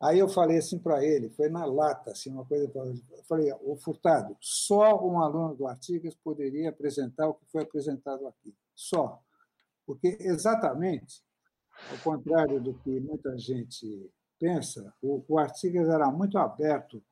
Aí 0.00 0.18
eu 0.18 0.28
falei 0.28 0.58
assim 0.58 0.78
para 0.78 1.04
ele, 1.04 1.28
foi 1.28 1.50
na 1.50 1.66
lata, 1.66 2.12
assim, 2.12 2.30
uma 2.30 2.44
coisa. 2.44 2.72
Eu 2.74 3.22
falei, 3.24 3.52
o 3.62 3.76
Furtado, 3.76 4.34
só 4.40 4.98
um 5.04 5.20
aluno 5.20 5.54
do 5.54 5.66
Artigas 5.66 6.14
poderia 6.14 6.70
apresentar 6.70 7.28
o 7.28 7.34
que 7.34 7.44
foi 7.52 7.62
apresentado 7.62 8.26
aqui. 8.26 8.54
Só. 8.74 9.22
Porque, 9.86 10.16
exatamente, 10.20 11.22
ao 11.90 11.98
contrário 11.98 12.60
do 12.62 12.72
que 12.74 12.98
muita 13.00 13.36
gente 13.38 14.10
pensa, 14.38 14.94
o, 15.02 15.22
o 15.28 15.38
Artigas 15.38 15.88
era 15.88 16.10
muito 16.10 16.38
aberto, 16.38 17.02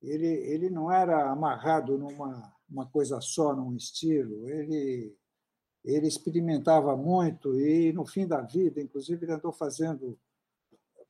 ele, 0.00 0.26
ele 0.26 0.70
não 0.70 0.92
era 0.92 1.30
amarrado 1.30 1.98
numa 1.98 2.56
uma 2.70 2.86
coisa 2.86 3.20
só 3.20 3.54
num 3.54 3.74
estilo. 3.74 4.48
Ele 4.48 5.16
ele 5.84 6.06
experimentava 6.06 6.96
muito 6.96 7.58
e 7.58 7.92
no 7.92 8.04
fim 8.04 8.26
da 8.26 8.42
vida, 8.42 8.80
inclusive, 8.80 9.24
ele 9.24 9.32
andou 9.32 9.52
fazendo 9.52 10.18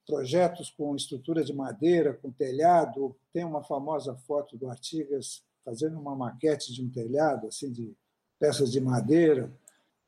projetos 0.09 0.71
com 0.71 0.97
estrutura 0.97 1.45
de 1.45 1.53
madeira, 1.53 2.15
com 2.15 2.33
telhado. 2.33 3.15
Tem 3.31 3.45
uma 3.45 3.62
famosa 3.62 4.17
foto 4.27 4.57
do 4.57 4.71
Artigas 4.71 5.45
fazendo 5.62 6.00
uma 6.00 6.17
maquete 6.17 6.73
de 6.73 6.83
um 6.83 6.88
telhado, 6.88 7.47
assim, 7.47 7.71
de 7.71 7.95
peças 8.41 8.73
de 8.73 8.81
madeira. 8.81 9.53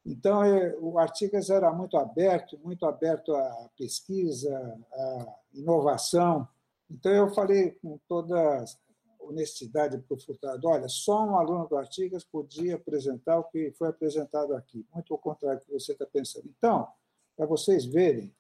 Então, 0.05 0.43
é, 0.43 0.75
o 0.81 0.99
Artigas 0.99 1.51
era 1.51 1.71
muito 1.71 1.99
aberto, 1.99 2.59
muito 2.65 2.87
aberto 2.87 3.35
à 3.37 3.71
pesquisa, 3.77 4.51
à 4.91 5.35
inovação. 5.53 6.49
Então, 6.91 7.13
eu 7.13 7.29
falei 7.35 7.73
com 7.73 8.01
toda 8.09 8.65
honestidade 9.21 9.99
para 9.99 10.17
o 10.17 10.19
Furtado, 10.19 10.67
olha, 10.67 10.89
só 10.89 11.25
um 11.25 11.37
aluno 11.37 11.69
do 11.69 11.77
Artigas 11.77 12.25
podia 12.25 12.77
apresentar 12.77 13.39
o 13.39 13.45
que 13.45 13.71
foi 13.73 13.89
apresentado 13.89 14.55
aqui, 14.55 14.85
muito 14.93 15.13
ao 15.13 15.19
contrário 15.19 15.61
do 15.61 15.67
que 15.67 15.73
você 15.73 15.93
está 15.93 16.07
pensando. 16.07 16.51
Então, 16.57 16.89
para 17.37 17.45
vocês 17.45 17.85
verem 17.85 18.35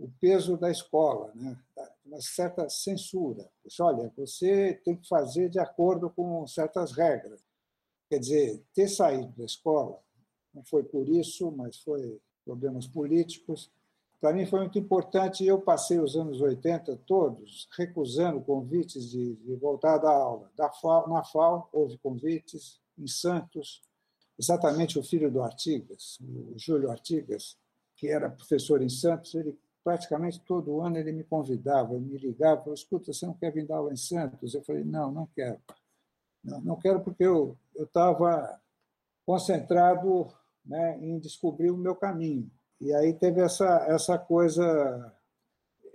o 0.00 0.10
peso 0.18 0.56
da 0.56 0.70
escola, 0.70 1.30
né? 1.34 1.56
uma 2.06 2.20
certa 2.20 2.68
censura. 2.68 3.48
Disse, 3.64 3.82
olha, 3.82 4.10
você 4.16 4.80
tem 4.82 4.96
que 4.96 5.06
fazer 5.06 5.50
de 5.50 5.58
acordo 5.58 6.08
com 6.08 6.46
certas 6.46 6.92
regras. 6.92 7.44
Quer 8.08 8.18
dizer, 8.18 8.64
ter 8.74 8.88
saído 8.88 9.32
da 9.36 9.44
escola 9.44 10.00
não 10.52 10.64
foi 10.64 10.82
por 10.82 11.08
isso, 11.08 11.52
mas 11.52 11.78
foi 11.78 12.20
problemas 12.44 12.86
políticos, 12.86 13.70
para 14.20 14.32
mim 14.32 14.44
foi 14.46 14.60
muito 14.60 14.78
importante. 14.78 15.44
Eu 15.44 15.60
passei 15.60 15.98
os 16.00 16.16
anos 16.16 16.40
80 16.40 16.96
todos 17.06 17.68
recusando 17.76 18.40
convites 18.40 19.10
de, 19.10 19.36
de 19.36 19.54
voltar 19.54 19.98
da 19.98 20.10
aula. 20.10 20.50
Da 20.56 20.70
FAO, 20.70 21.08
na 21.08 21.22
FAO 21.22 21.68
houve 21.72 21.96
convites, 21.98 22.80
em 22.98 23.06
Santos, 23.06 23.80
exatamente 24.38 24.98
o 24.98 25.02
filho 25.02 25.30
do 25.30 25.42
Artigas, 25.42 26.18
o 26.20 26.58
Júlio 26.58 26.90
Artigas, 26.90 27.56
que 27.96 28.08
era 28.08 28.28
professor 28.28 28.82
em 28.82 28.90
Santos, 28.90 29.34
ele 29.34 29.58
praticamente 29.82 30.40
todo 30.40 30.80
ano 30.80 30.98
ele 30.98 31.12
me 31.12 31.24
convidava, 31.24 31.98
me 31.98 32.18
ligava, 32.18 32.60
falou, 32.60 32.74
escuta, 32.74 33.12
você 33.12 33.26
não 33.26 33.34
quer 33.34 33.52
vir 33.52 33.66
dar 33.66 33.76
aula 33.76 33.92
em 33.92 33.96
Santos? 33.96 34.54
Eu 34.54 34.62
falei, 34.62 34.84
não, 34.84 35.10
não 35.10 35.26
quero. 35.26 35.58
Não, 36.42 36.60
não 36.60 36.76
quero 36.76 37.00
porque 37.00 37.24
eu 37.24 37.56
estava 37.76 38.60
concentrado 39.26 40.32
né, 40.64 40.98
em 41.00 41.18
descobrir 41.18 41.70
o 41.70 41.76
meu 41.76 41.94
caminho. 41.94 42.50
E 42.80 42.94
aí 42.94 43.12
teve 43.12 43.40
essa, 43.40 43.86
essa 43.88 44.18
coisa 44.18 45.14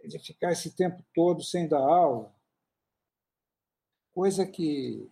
de 0.07 0.19
ficar 0.19 0.51
esse 0.51 0.71
tempo 0.71 1.03
todo 1.13 1.41
sem 1.41 1.67
dar 1.67 1.79
aula, 1.79 2.31
coisa 4.13 4.45
que, 4.45 5.09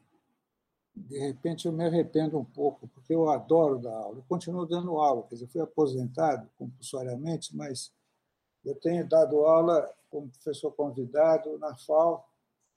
de 0.95 1.17
repente, 1.19 1.65
eu 1.65 1.71
me 1.71 1.85
arrependo 1.85 2.37
um 2.37 2.45
pouco, 2.45 2.87
porque 2.89 3.13
eu 3.13 3.29
adoro 3.29 3.79
dar 3.79 3.93
aula. 3.93 4.19
Eu 4.19 4.23
continuo 4.29 4.65
dando 4.65 4.99
aula, 4.99 5.23
quer 5.23 5.35
dizer, 5.35 5.47
fui 5.47 5.61
aposentado 5.61 6.47
compulsoriamente, 6.57 7.55
mas 7.55 7.91
eu 8.65 8.75
tenho 8.75 9.07
dado 9.07 9.45
aula 9.45 9.93
como 10.09 10.29
professor 10.29 10.71
convidado 10.71 11.57
na 11.57 11.75
FAO 11.75 12.25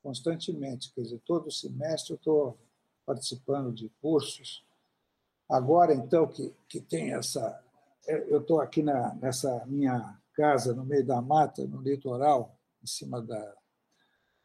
constantemente, 0.02 0.92
quer 0.94 1.02
dizer, 1.02 1.20
todo 1.24 1.50
semestre 1.50 2.12
eu 2.12 2.16
estou 2.16 2.58
participando 3.04 3.72
de 3.72 3.88
cursos. 4.00 4.64
Agora, 5.48 5.92
então, 5.94 6.26
que, 6.26 6.54
que 6.68 6.80
tem 6.80 7.12
essa 7.12 7.62
eu 8.06 8.40
estou 8.40 8.60
aqui 8.60 8.82
na, 8.82 9.14
nessa 9.16 9.64
minha 9.66 10.18
casa, 10.34 10.74
no 10.74 10.84
meio 10.84 11.04
da 11.04 11.20
mata, 11.20 11.66
no 11.66 11.80
litoral, 11.80 12.56
em 12.82 12.86
cima 12.86 13.20
da, 13.20 13.54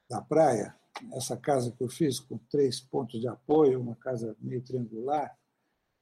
da 0.09 0.21
praia, 0.21 0.75
essa 1.13 1.37
casa 1.37 1.71
que 1.71 1.83
eu 1.83 1.89
fiz 1.89 2.19
com 2.19 2.37
três 2.49 2.79
pontos 2.79 3.19
de 3.19 3.27
apoio, 3.27 3.79
uma 3.79 3.95
casa 3.95 4.35
meio 4.39 4.63
triangular, 4.63 5.37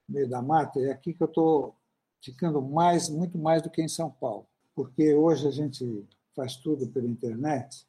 no 0.08 0.14
meio 0.14 0.28
da 0.28 0.40
mata, 0.40 0.80
é 0.80 0.90
aqui 0.90 1.12
que 1.12 1.22
eu 1.22 1.28
estou 1.28 1.76
ficando 2.22 2.62
mais, 2.62 3.08
muito 3.08 3.38
mais 3.38 3.62
do 3.62 3.70
que 3.70 3.82
em 3.82 3.88
São 3.88 4.10
Paulo, 4.10 4.46
porque 4.80 5.12
hoje 5.12 5.46
a 5.46 5.50
gente 5.50 6.08
faz 6.34 6.56
tudo 6.56 6.88
pela 6.88 7.06
internet, 7.06 7.86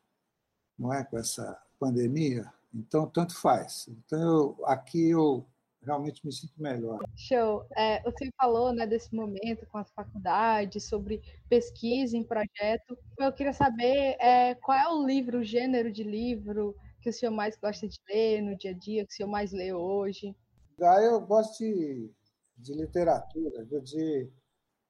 não 0.77 0.93
é, 0.93 1.05
com 1.05 1.17
essa 1.17 1.57
pandemia, 1.79 2.51
então 2.73 3.07
tanto 3.07 3.33
faz. 3.39 3.87
Então 3.87 4.19
eu, 4.19 4.65
aqui 4.65 5.11
eu 5.11 5.47
realmente 5.81 6.25
me 6.25 6.33
sinto 6.33 6.61
melhor. 6.61 6.99
Show. 7.15 7.65
É, 7.77 8.01
você 8.03 8.29
falou 8.35 8.73
né, 8.73 8.85
desse 8.85 9.15
momento 9.15 9.65
com 9.67 9.77
as 9.77 9.89
faculdades, 9.91 10.83
sobre 10.83 11.21
pesquisa 11.47 12.17
em 12.17 12.25
projeto. 12.25 12.97
Eu 13.17 13.31
queria 13.31 13.53
saber 13.53 14.17
é, 14.19 14.53
qual 14.55 14.77
é 14.77 14.89
o 14.89 15.05
livro, 15.05 15.39
o 15.39 15.43
gênero 15.45 15.93
de 15.93 16.03
livro 16.03 16.75
que 17.01 17.09
o 17.09 17.13
senhor 17.13 17.31
mais 17.31 17.55
gosta 17.55 17.87
de 17.87 17.97
ler 18.09 18.41
no 18.41 18.57
dia 18.57 18.71
a 18.71 18.77
dia, 18.77 19.05
que 19.05 19.13
o 19.13 19.15
senhor 19.15 19.29
mais 19.29 19.53
lê 19.53 19.71
hoje? 19.71 20.35
Ah, 20.81 21.01
eu 21.01 21.21
gosto 21.21 21.57
de, 21.59 22.11
de 22.57 22.73
literatura, 22.73 23.65
de 23.81 24.29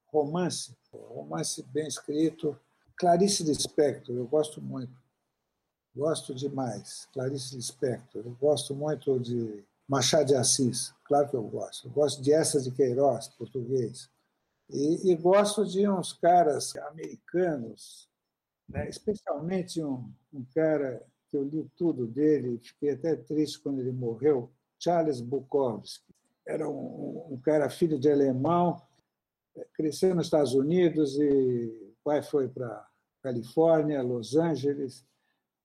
romance, 0.07 0.75
romance 0.97 1.63
bem 1.63 1.87
escrito, 1.87 2.57
Clarice 2.95 3.43
Lispector, 3.43 4.15
eu 4.15 4.27
gosto 4.27 4.61
muito. 4.61 5.01
Gosto 5.95 6.33
demais. 6.33 7.07
Clarice 7.13 7.55
Lispector. 7.55 8.23
Eu 8.25 8.35
gosto 8.39 8.73
muito 8.73 9.19
de 9.19 9.63
Machado 9.87 10.27
de 10.27 10.35
Assis. 10.35 10.93
Claro 11.03 11.29
que 11.29 11.35
eu 11.35 11.43
gosto. 11.43 11.87
Eu 11.87 11.91
gosto 11.91 12.21
de 12.21 12.31
Essa 12.31 12.61
de 12.61 12.71
Queiroz, 12.71 13.27
português. 13.29 14.09
E, 14.69 15.11
e 15.11 15.15
gosto 15.15 15.65
de 15.65 15.87
uns 15.89 16.13
caras 16.13 16.73
americanos, 16.77 18.07
né? 18.69 18.87
especialmente 18.87 19.83
um, 19.83 20.09
um 20.33 20.45
cara 20.55 21.05
que 21.29 21.35
eu 21.35 21.43
li 21.43 21.69
tudo 21.75 22.07
dele, 22.07 22.57
fiquei 22.59 22.91
até 22.91 23.15
triste 23.15 23.59
quando 23.59 23.79
ele 23.79 23.91
morreu, 23.91 24.49
Charles 24.79 25.19
Bukowski. 25.19 26.13
Era 26.45 26.69
um, 26.69 27.33
um 27.33 27.37
cara 27.37 27.69
filho 27.69 27.99
de 27.99 28.09
alemão, 28.09 28.81
cresceu 29.73 30.15
nos 30.15 30.27
Estados 30.27 30.53
Unidos 30.53 31.17
e 31.19 31.65
o 31.91 31.95
pai 32.03 32.21
foi 32.21 32.47
para 32.47 32.87
Califórnia, 33.21 34.01
Los 34.01 34.35
Angeles, 34.35 35.05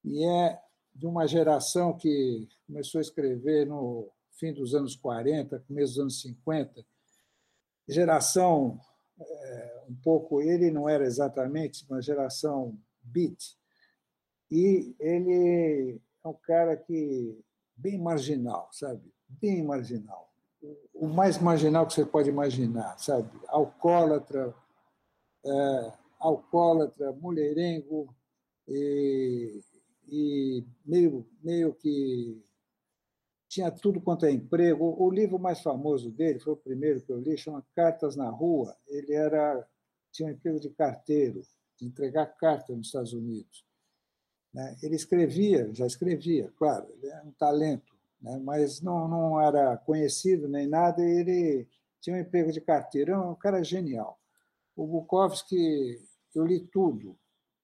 e 0.04 0.24
é 0.24 0.60
de 0.94 1.06
uma 1.06 1.26
geração 1.26 1.96
que 1.96 2.48
começou 2.66 2.98
a 2.98 3.02
escrever 3.02 3.66
no 3.66 4.10
fim 4.32 4.52
dos 4.52 4.74
anos 4.74 4.96
40, 4.96 5.60
começo 5.60 5.94
dos 5.94 6.00
anos 6.00 6.22
50, 6.22 6.84
geração 7.88 8.78
é, 9.18 9.84
um 9.88 9.94
pouco, 9.96 10.42
ele 10.42 10.70
não 10.70 10.88
era 10.88 11.04
exatamente 11.04 11.84
uma 11.88 12.02
geração 12.02 12.78
beat, 13.02 13.56
e 14.50 14.94
ele 15.00 16.00
é 16.24 16.28
um 16.28 16.34
cara 16.34 16.76
que 16.76 17.38
bem 17.74 17.98
marginal, 17.98 18.68
sabe? 18.72 19.12
Bem 19.28 19.62
marginal. 19.62 20.25
O 20.94 21.06
mais 21.06 21.38
marginal 21.38 21.86
que 21.86 21.92
você 21.92 22.04
pode 22.04 22.28
imaginar, 22.28 22.98
sabe? 22.98 23.30
Alcoólatra, 23.48 24.54
é, 25.44 25.92
alcoólatra, 26.18 27.12
mulherengo 27.12 28.14
e, 28.66 29.60
e 30.08 30.64
meio, 30.84 31.26
meio 31.42 31.74
que 31.74 32.42
tinha 33.48 33.70
tudo 33.70 34.00
quanto 34.00 34.26
é 34.26 34.32
emprego. 34.32 34.96
O 34.98 35.10
livro 35.10 35.38
mais 35.38 35.60
famoso 35.60 36.10
dele, 36.10 36.40
foi 36.40 36.54
o 36.54 36.56
primeiro 36.56 37.00
que 37.00 37.12
eu 37.12 37.20
li, 37.20 37.36
chama 37.36 37.64
Cartas 37.74 38.16
na 38.16 38.28
Rua. 38.28 38.76
Ele 38.86 39.14
era 39.14 39.66
tinha 40.16 40.28
um 40.28 40.32
emprego 40.32 40.58
de 40.58 40.70
carteiro, 40.70 41.42
de 41.76 41.86
entregar 41.86 42.26
cartas 42.26 42.74
nos 42.74 42.86
Estados 42.86 43.12
Unidos. 43.12 43.64
Né? 44.52 44.76
Ele 44.82 44.96
escrevia, 44.96 45.72
já 45.74 45.86
escrevia, 45.86 46.50
claro, 46.56 46.86
ele 46.90 47.08
é 47.08 47.22
um 47.22 47.32
talento, 47.32 47.95
né? 48.26 48.40
mas 48.42 48.82
não, 48.82 49.06
não 49.06 49.40
era 49.40 49.76
conhecido 49.76 50.48
nem 50.48 50.66
nada, 50.66 51.00
e 51.02 51.20
ele 51.20 51.68
tinha 52.00 52.16
um 52.16 52.18
emprego 52.18 52.50
de 52.50 52.60
carteiro, 52.60 53.12
é 53.12 53.18
um 53.18 53.34
cara 53.36 53.62
genial. 53.62 54.18
O 54.74 54.86
Bukowski, 54.86 56.02
eu 56.34 56.44
li 56.44 56.60
tudo, 56.66 57.16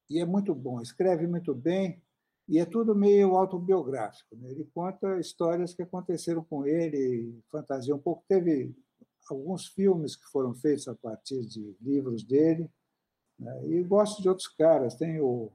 e 0.08 0.20
é 0.20 0.24
muito 0.24 0.54
bom, 0.54 0.80
escreve 0.80 1.26
muito 1.26 1.52
bem, 1.52 2.00
e 2.48 2.58
é 2.58 2.64
tudo 2.64 2.94
meio 2.94 3.36
autobiográfico. 3.36 4.36
Né? 4.36 4.50
Ele 4.50 4.68
conta 4.72 5.18
histórias 5.18 5.74
que 5.74 5.82
aconteceram 5.82 6.44
com 6.44 6.66
ele, 6.66 7.40
fantasia 7.50 7.94
um 7.94 7.98
pouco. 7.98 8.24
Teve 8.28 8.74
alguns 9.30 9.68
filmes 9.68 10.16
que 10.16 10.26
foram 10.26 10.52
feitos 10.52 10.88
a 10.88 10.94
partir 10.94 11.46
de 11.46 11.76
livros 11.80 12.24
dele. 12.24 12.68
Né? 13.38 13.66
E 13.68 13.82
gosto 13.84 14.20
de 14.20 14.28
outros 14.28 14.48
caras. 14.48 14.96
Tem 14.96 15.20
o 15.20 15.52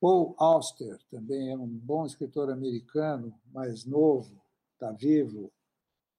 Paul 0.00 0.34
Auster, 0.38 0.98
também 1.10 1.50
é 1.50 1.56
um 1.56 1.66
bom 1.66 2.04
escritor 2.04 2.50
americano, 2.50 3.34
mais 3.52 3.84
novo, 3.84 4.40
está 4.74 4.92
vivo. 4.92 5.50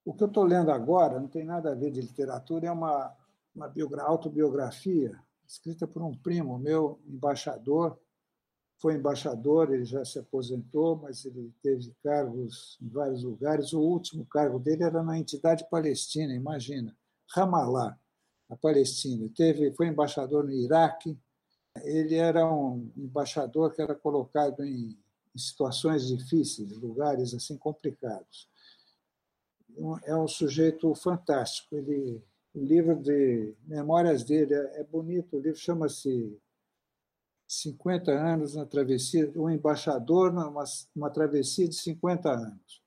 O 0.04 0.14
que 0.14 0.24
eu 0.24 0.28
estou 0.28 0.44
lendo 0.44 0.72
agora 0.72 1.20
não 1.20 1.28
tem 1.28 1.44
nada 1.44 1.72
a 1.72 1.76
ver 1.76 1.92
de 1.92 2.02
literatura, 2.02 2.68
é 2.68 2.72
uma, 2.72 3.16
uma 3.56 3.72
autobiografia 4.02 5.20
escrita 5.48 5.88
por 5.88 6.02
um 6.02 6.16
primo 6.16 6.58
meu, 6.58 7.00
embaixador, 7.08 7.98
foi 8.80 8.94
embaixador, 8.96 9.74
ele 9.74 9.86
já 9.86 10.06
se 10.06 10.20
aposentou, 10.20 10.96
mas 10.98 11.26
ele 11.26 11.52
teve 11.64 11.92
cargos 12.04 12.78
em 12.82 12.88
vários 12.88 13.24
lugares. 13.24 13.74
O 13.74 13.82
último 13.82 14.26
cargo 14.26 14.60
dele 14.60 14.84
era 14.84 15.02
na 15.02 15.18
entidade 15.18 15.68
palestina, 15.70 16.34
imagina, 16.34 16.96
Ramallah, 17.34 17.98
a 18.50 18.56
Palestina. 18.56 19.30
Teve, 19.36 19.74
foi 19.74 19.88
embaixador 19.88 20.44
no 20.44 20.52
Iraque. 20.52 21.18
Ele 21.84 22.16
era 22.16 22.46
um 22.52 22.92
embaixador 22.96 23.74
que 23.74 23.82
era 23.82 23.96
colocado 23.96 24.64
em, 24.64 24.98
situações 25.38 26.08
difíceis, 26.08 26.72
lugares 26.78 27.34
assim 27.34 27.58
complicados. 27.58 28.50
É 30.06 30.16
um 30.16 30.28
sujeito 30.28 30.94
fantástico. 30.96 31.76
Ele, 31.76 32.22
o 32.54 32.60
livro 32.60 32.96
de 32.96 33.54
memórias 33.66 34.24
dele 34.24 34.54
é, 34.54 34.80
é 34.80 34.84
bonito. 34.84 35.38
O 35.38 35.40
livro 35.40 35.60
chama-se 35.60 36.36
50 37.48 38.12
anos 38.12 38.56
na 38.56 38.66
travessia, 38.66 39.32
um 39.36 39.50
embaixador 39.50 40.34
numa, 40.34 40.64
numa 40.96 41.10
travessia 41.10 41.68
de 41.68 41.76
50 41.76 42.30
anos. 42.30 42.82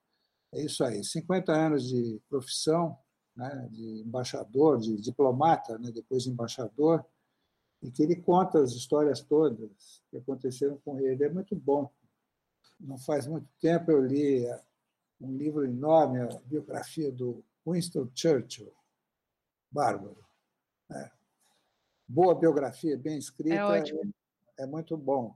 É 0.52 0.62
isso 0.62 0.82
aí, 0.82 1.04
50 1.04 1.52
anos 1.52 1.88
de 1.88 2.20
profissão, 2.28 2.98
né, 3.36 3.68
de 3.70 4.00
embaixador, 4.00 4.78
de 4.78 4.96
diplomata, 5.00 5.78
né, 5.78 5.92
depois 5.92 6.26
embaixador, 6.26 7.06
e 7.82 7.90
que 7.90 8.02
ele 8.02 8.16
conta 8.16 8.60
as 8.60 8.72
histórias 8.72 9.20
todas 9.20 10.02
que 10.10 10.16
aconteceram 10.16 10.78
com 10.84 10.98
ele. 10.98 11.24
É 11.24 11.28
muito 11.28 11.56
bom. 11.56 11.90
Não 12.78 12.98
faz 12.98 13.26
muito 13.26 13.48
tempo 13.60 13.90
eu 13.90 14.04
li 14.04 14.46
um 15.20 15.36
livro 15.36 15.64
enorme, 15.64 16.20
a 16.20 16.26
biografia 16.44 17.12
do 17.12 17.44
Winston 17.66 18.08
Churchill, 18.14 18.72
bárbaro. 19.70 20.24
Né? 20.88 21.10
Boa 22.08 22.34
biografia, 22.34 22.96
bem 22.96 23.18
escrita. 23.18 23.54
É 23.54 23.64
ótimo 23.64 24.12
é 24.60 24.66
muito 24.66 24.96
bom. 24.96 25.34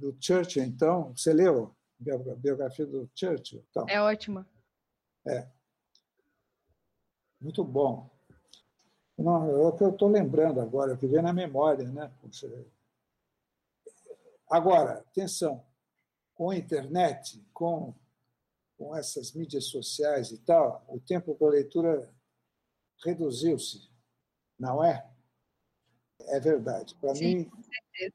Do 0.00 0.16
Churchill, 0.20 0.64
então, 0.64 1.14
você 1.14 1.32
leu 1.32 1.74
a 2.00 2.34
biografia 2.34 2.86
do 2.86 3.08
Churchill? 3.14 3.64
Então, 3.70 3.86
é 3.88 4.00
ótima. 4.00 4.46
É. 5.26 5.46
Muito 7.40 7.64
bom. 7.64 8.10
Não, 9.18 9.48
é 9.48 9.68
o 9.68 9.72
que 9.72 9.82
eu 9.82 9.90
estou 9.90 10.08
lembrando 10.08 10.60
agora, 10.60 10.92
é 10.92 10.94
o 10.94 10.98
que 10.98 11.06
vem 11.06 11.22
na 11.22 11.32
memória. 11.32 11.88
Né? 11.88 12.10
Agora, 14.48 14.98
atenção, 14.98 15.64
com 16.34 16.50
a 16.50 16.56
internet, 16.56 17.42
com, 17.52 17.94
com 18.76 18.94
essas 18.94 19.32
mídias 19.32 19.64
sociais 19.66 20.30
e 20.30 20.38
tal, 20.38 20.84
o 20.88 21.00
tempo 21.00 21.34
para 21.34 21.48
leitura 21.48 22.12
reduziu-se, 23.02 23.90
não 24.58 24.84
é? 24.84 25.08
É 26.20 26.40
verdade. 26.40 26.94
Para 26.96 27.12
mim. 27.14 27.50
É, 28.00 28.12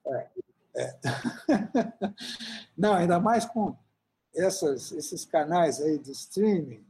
é. 0.76 1.00
Não, 2.78 2.94
ainda 2.94 3.20
mais 3.20 3.46
com 3.46 3.76
essas, 4.34 4.92
esses 4.92 5.26
canais 5.26 5.82
aí 5.82 5.98
de 5.98 6.12
streaming? 6.12 6.86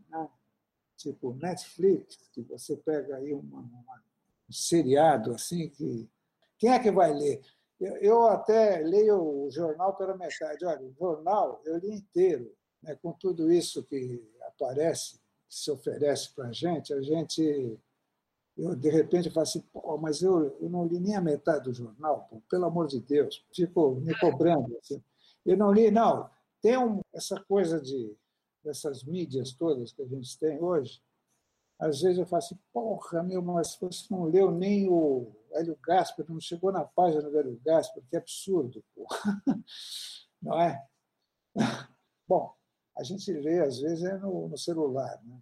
Tipo 1.02 1.34
Netflix, 1.34 2.30
que 2.32 2.42
você 2.42 2.76
pega 2.78 3.18
aí 3.18 3.34
uma, 3.34 3.60
uma, 3.60 4.04
um 4.50 4.54
seriado 4.54 5.34
assim 5.34 5.70
que. 5.70 6.10
Quem 6.58 6.72
é 6.72 6.80
que 6.80 6.92
vai 6.92 7.12
ler? 7.12 7.42
Eu, 7.80 7.96
eu 7.98 8.28
até 8.28 8.78
leio 8.80 9.46
o 9.46 9.50
jornal 9.50 9.96
pela 9.96 10.16
metade. 10.16 10.64
Olha, 10.64 10.86
o 10.86 10.94
jornal 10.94 11.62
eu 11.66 11.78
li 11.78 11.92
inteiro, 11.92 12.54
né? 12.84 12.96
com 13.02 13.12
tudo 13.14 13.52
isso 13.52 13.84
que 13.84 14.24
aparece, 14.44 15.18
que 15.50 15.56
se 15.56 15.72
oferece 15.72 16.34
para 16.36 16.50
a 16.50 16.52
gente, 16.52 16.94
a 16.94 17.02
gente 17.02 17.80
eu, 18.58 18.76
de 18.76 18.90
repente, 18.90 19.30
falo 19.30 19.44
assim, 19.44 19.62
Pô, 19.74 19.98
mas 19.98 20.22
eu, 20.22 20.56
eu 20.60 20.70
não 20.70 20.86
li 20.86 21.00
nem 21.00 21.16
a 21.16 21.22
metade 21.22 21.64
do 21.64 21.74
jornal, 21.74 22.28
pô, 22.30 22.42
pelo 22.50 22.66
amor 22.66 22.88
de 22.88 23.00
Deus, 23.00 23.44
fico 23.54 23.96
me 23.96 24.18
cobrando. 24.20 24.78
Assim. 24.78 25.02
Eu 25.46 25.58
não 25.58 25.72
li, 25.72 25.90
não. 25.90 26.30
Tem 26.62 26.78
um, 26.78 27.02
essa 27.14 27.40
coisa 27.48 27.82
de 27.82 28.16
dessas 28.64 29.04
mídias 29.04 29.54
todas 29.54 29.92
que 29.92 30.02
a 30.02 30.08
gente 30.08 30.38
tem 30.40 30.62
hoje, 30.62 31.02
às 31.80 32.02
vezes 32.02 32.20
eu 32.20 32.26
falo 32.28 32.44
assim, 32.44 32.60
porra, 32.72 33.24
meu, 33.24 33.42
mas 33.42 33.76
você 33.76 34.06
não 34.12 34.26
leu 34.26 34.52
nem 34.52 34.88
o 34.88 35.36
Hélio 35.52 35.78
Gaspar, 35.84 36.26
não 36.30 36.40
chegou 36.40 36.72
na 36.72 36.86
página 36.86 37.24
do 37.24 37.38
Hélio 37.38 37.60
Gaspar, 37.66 38.04
que 38.08 38.16
absurdo, 38.16 38.84
porra. 38.94 39.44
não 40.42 40.62
é? 40.62 40.88
Bom, 42.28 42.56
a 42.96 43.04
gente 43.04 43.32
lê, 43.34 43.62
às 43.62 43.80
vezes, 43.80 44.04
é 44.04 44.18
no, 44.18 44.48
no 44.48 44.58
celular, 44.58 45.20
né? 45.24 45.42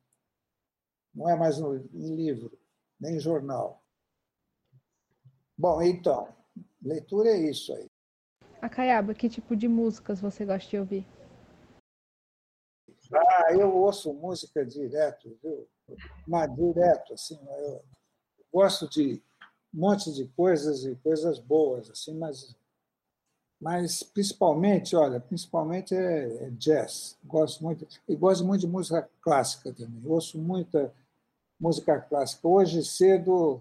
não 1.14 1.30
é 1.30 1.36
mais 1.36 1.60
no, 1.60 1.76
em 1.76 2.16
livro 2.16 2.58
nem 3.00 3.20
jornal. 3.20 3.84
Bom, 5.58 5.82
então, 5.82 6.34
leitura 6.82 7.30
é 7.30 7.50
isso 7.50 7.74
aí. 7.74 7.86
Acaiaba, 8.62 9.14
que 9.14 9.30
tipo 9.30 9.56
de 9.56 9.68
músicas 9.68 10.22
você 10.22 10.46
gosta 10.46 10.70
de 10.70 10.78
ouvir? 10.78 11.19
Ah, 13.50 13.54
eu 13.54 13.76
ouço 13.76 14.14
música 14.14 14.64
direto, 14.64 15.36
viu? 15.42 15.68
Mas 16.28 16.56
direto, 16.56 17.14
assim, 17.14 17.40
eu 17.48 17.82
gosto 18.54 18.88
de 18.88 19.20
um 19.74 19.80
monte 19.80 20.14
de 20.14 20.28
coisas 20.28 20.86
e 20.86 20.96
coisas 20.98 21.40
boas, 21.40 21.90
assim, 21.90 22.14
mas, 22.16 22.56
mas 23.60 24.04
principalmente, 24.04 24.96
olha, 24.96 25.20
principalmente 25.20 25.96
é, 25.96 26.46
é 26.46 26.50
jazz. 26.52 27.18
Gosto 27.26 27.64
muito 27.64 27.88
e 28.08 28.16
gosto 28.16 28.46
muito 28.46 28.62
de 28.62 28.68
música 28.68 29.10
clássica 29.20 29.74
também. 29.74 30.00
Ouço 30.06 30.38
muita 30.38 30.94
música 31.60 32.00
clássica. 32.00 32.48
Hoje 32.48 32.86
cedo, 32.86 33.60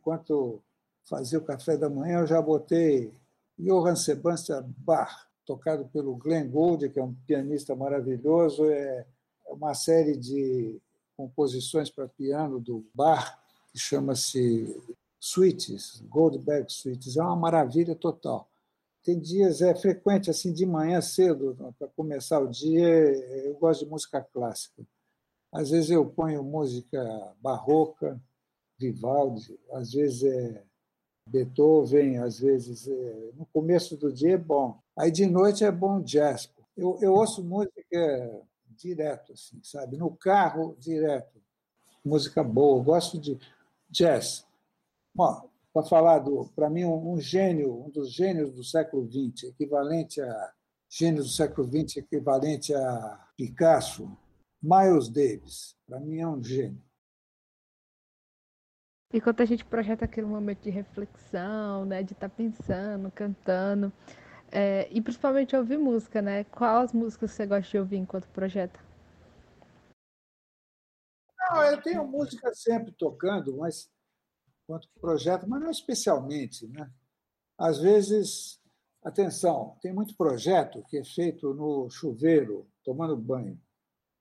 enquanto 0.00 0.60
fazia 1.04 1.38
o 1.38 1.44
café 1.44 1.76
da 1.76 1.88
manhã, 1.88 2.20
eu 2.20 2.26
já 2.26 2.42
botei 2.42 3.12
Johann 3.56 3.94
Sebastian 3.94 4.64
Bach, 4.78 5.28
tocado 5.46 5.84
pelo 5.92 6.16
Glenn 6.16 6.50
Gould, 6.50 6.88
que 6.90 6.98
é 6.98 7.04
um 7.04 7.14
pianista 7.24 7.76
maravilhoso. 7.76 8.68
É 8.68 9.06
uma 9.50 9.74
série 9.74 10.16
de 10.16 10.80
composições 11.16 11.90
para 11.90 12.08
piano 12.08 12.60
do 12.60 12.86
Bach, 12.94 13.38
que 13.72 13.78
chama-se 13.78 14.80
Suites, 15.18 16.02
Goldberg 16.08 16.72
Suites. 16.72 17.16
É 17.16 17.22
uma 17.22 17.36
maravilha 17.36 17.94
total. 17.94 18.48
Tem 19.02 19.18
dias, 19.18 19.62
é 19.62 19.74
frequente, 19.74 20.30
assim, 20.30 20.52
de 20.52 20.66
manhã 20.66 21.00
cedo, 21.00 21.56
para 21.78 21.88
começar 21.88 22.40
o 22.40 22.48
dia, 22.48 22.86
eu 23.46 23.54
gosto 23.54 23.84
de 23.84 23.90
música 23.90 24.20
clássica. 24.20 24.82
Às 25.52 25.70
vezes 25.70 25.90
eu 25.90 26.04
ponho 26.04 26.42
música 26.42 27.34
barroca, 27.40 28.20
Vivaldi, 28.78 29.58
às 29.72 29.92
vezes 29.92 30.22
é 30.24 30.62
Beethoven, 31.26 32.18
às 32.18 32.38
vezes 32.38 32.86
é... 32.86 33.30
no 33.34 33.46
começo 33.46 33.96
do 33.96 34.12
dia 34.12 34.34
é 34.34 34.38
bom. 34.38 34.78
Aí 34.96 35.10
de 35.10 35.26
noite 35.26 35.64
é 35.64 35.70
bom 35.70 36.00
jazz. 36.00 36.50
Eu, 36.76 36.98
eu 37.00 37.14
ouço 37.14 37.42
música 37.42 38.46
direto, 38.78 39.32
assim, 39.32 39.60
sabe? 39.62 39.96
No 39.96 40.16
carro, 40.16 40.76
direto. 40.78 41.40
Música 42.04 42.42
boa. 42.42 42.82
Gosto 42.82 43.18
de 43.18 43.38
jazz. 43.90 44.46
Para 45.14 45.82
falar 45.84 46.20
do, 46.20 46.48
para 46.54 46.70
mim, 46.70 46.84
um, 46.84 47.12
um, 47.12 47.20
gênio, 47.20 47.84
um 47.84 47.90
dos 47.90 48.12
gênios 48.12 48.52
do 48.52 48.62
século 48.62 49.06
XX, 49.10 49.48
equivalente 49.48 50.20
a 50.20 50.52
gênio 50.88 51.22
do 51.22 51.28
século 51.28 51.66
XX, 51.66 51.98
equivalente 51.98 52.74
a 52.74 53.28
Picasso, 53.36 54.10
Miles 54.62 55.08
Davis. 55.08 55.76
Para 55.86 56.00
mim 56.00 56.20
é 56.20 56.26
um 56.26 56.42
gênio. 56.42 56.82
Enquanto 59.12 59.42
a 59.42 59.46
gente 59.46 59.64
projeta 59.64 60.04
aquele 60.04 60.26
momento 60.26 60.62
de 60.62 60.70
reflexão, 60.70 61.84
né, 61.86 62.02
de 62.02 62.12
estar 62.12 62.28
tá 62.28 62.34
pensando, 62.34 63.10
cantando, 63.10 63.92
é, 64.50 64.88
e 64.90 65.00
principalmente 65.00 65.56
ouvir 65.56 65.78
música, 65.78 66.22
né? 66.22 66.44
Quais 66.44 66.92
músicas 66.92 67.32
você 67.32 67.46
gosta 67.46 67.70
de 67.70 67.78
ouvir 67.78 67.96
enquanto 67.96 68.28
projeta? 68.28 68.80
Não, 71.38 71.62
eu 71.62 71.82
tenho 71.82 72.06
música 72.06 72.54
sempre 72.54 72.92
tocando, 72.92 73.56
mas 73.56 73.90
enquanto 74.64 74.88
projeto, 75.00 75.48
mas 75.48 75.60
não 75.60 75.70
especialmente, 75.70 76.66
né? 76.68 76.90
Às 77.56 77.78
vezes, 77.78 78.60
atenção, 79.02 79.76
tem 79.80 79.92
muito 79.92 80.16
projeto 80.16 80.84
que 80.88 80.98
é 80.98 81.04
feito 81.04 81.54
no 81.54 81.88
chuveiro, 81.90 82.68
tomando 82.84 83.16
banho, 83.16 83.60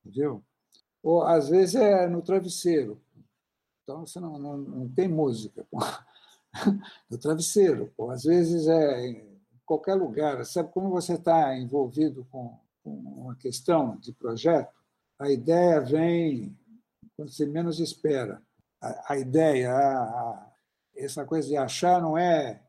entendeu? 0.06 0.44
Ou 1.04 1.24
às 1.24 1.50
vezes 1.50 1.76
é 1.76 2.08
no 2.08 2.22
travesseiro, 2.22 3.02
então, 3.88 4.06
você 4.06 4.20
não, 4.20 4.38
não, 4.38 4.58
não 4.58 4.90
tem 4.90 5.08
música 5.08 5.66
no 7.10 7.18
travesseiro. 7.18 7.94
Pô. 7.96 8.12
Às 8.12 8.26
vezes 8.26 8.68
é 8.68 9.26
qualquer 9.68 9.96
lugar. 9.96 10.44
Sabe 10.46 10.72
como 10.72 10.90
você 10.90 11.16
está 11.16 11.56
envolvido 11.56 12.26
com, 12.32 12.58
com 12.82 12.90
uma 12.90 13.36
questão 13.36 13.98
de 13.98 14.14
projeto? 14.14 14.74
A 15.20 15.30
ideia 15.30 15.82
vem 15.82 16.58
quando 17.16 17.30
você 17.30 17.46
menos 17.46 17.80
espera. 17.80 18.42
A, 18.82 19.14
a 19.14 19.18
ideia, 19.18 19.72
a, 19.72 20.04
a, 20.04 20.54
essa 20.96 21.26
coisa 21.26 21.50
de 21.50 21.58
achar 21.58 22.02
não 22.02 22.18
é. 22.18 22.64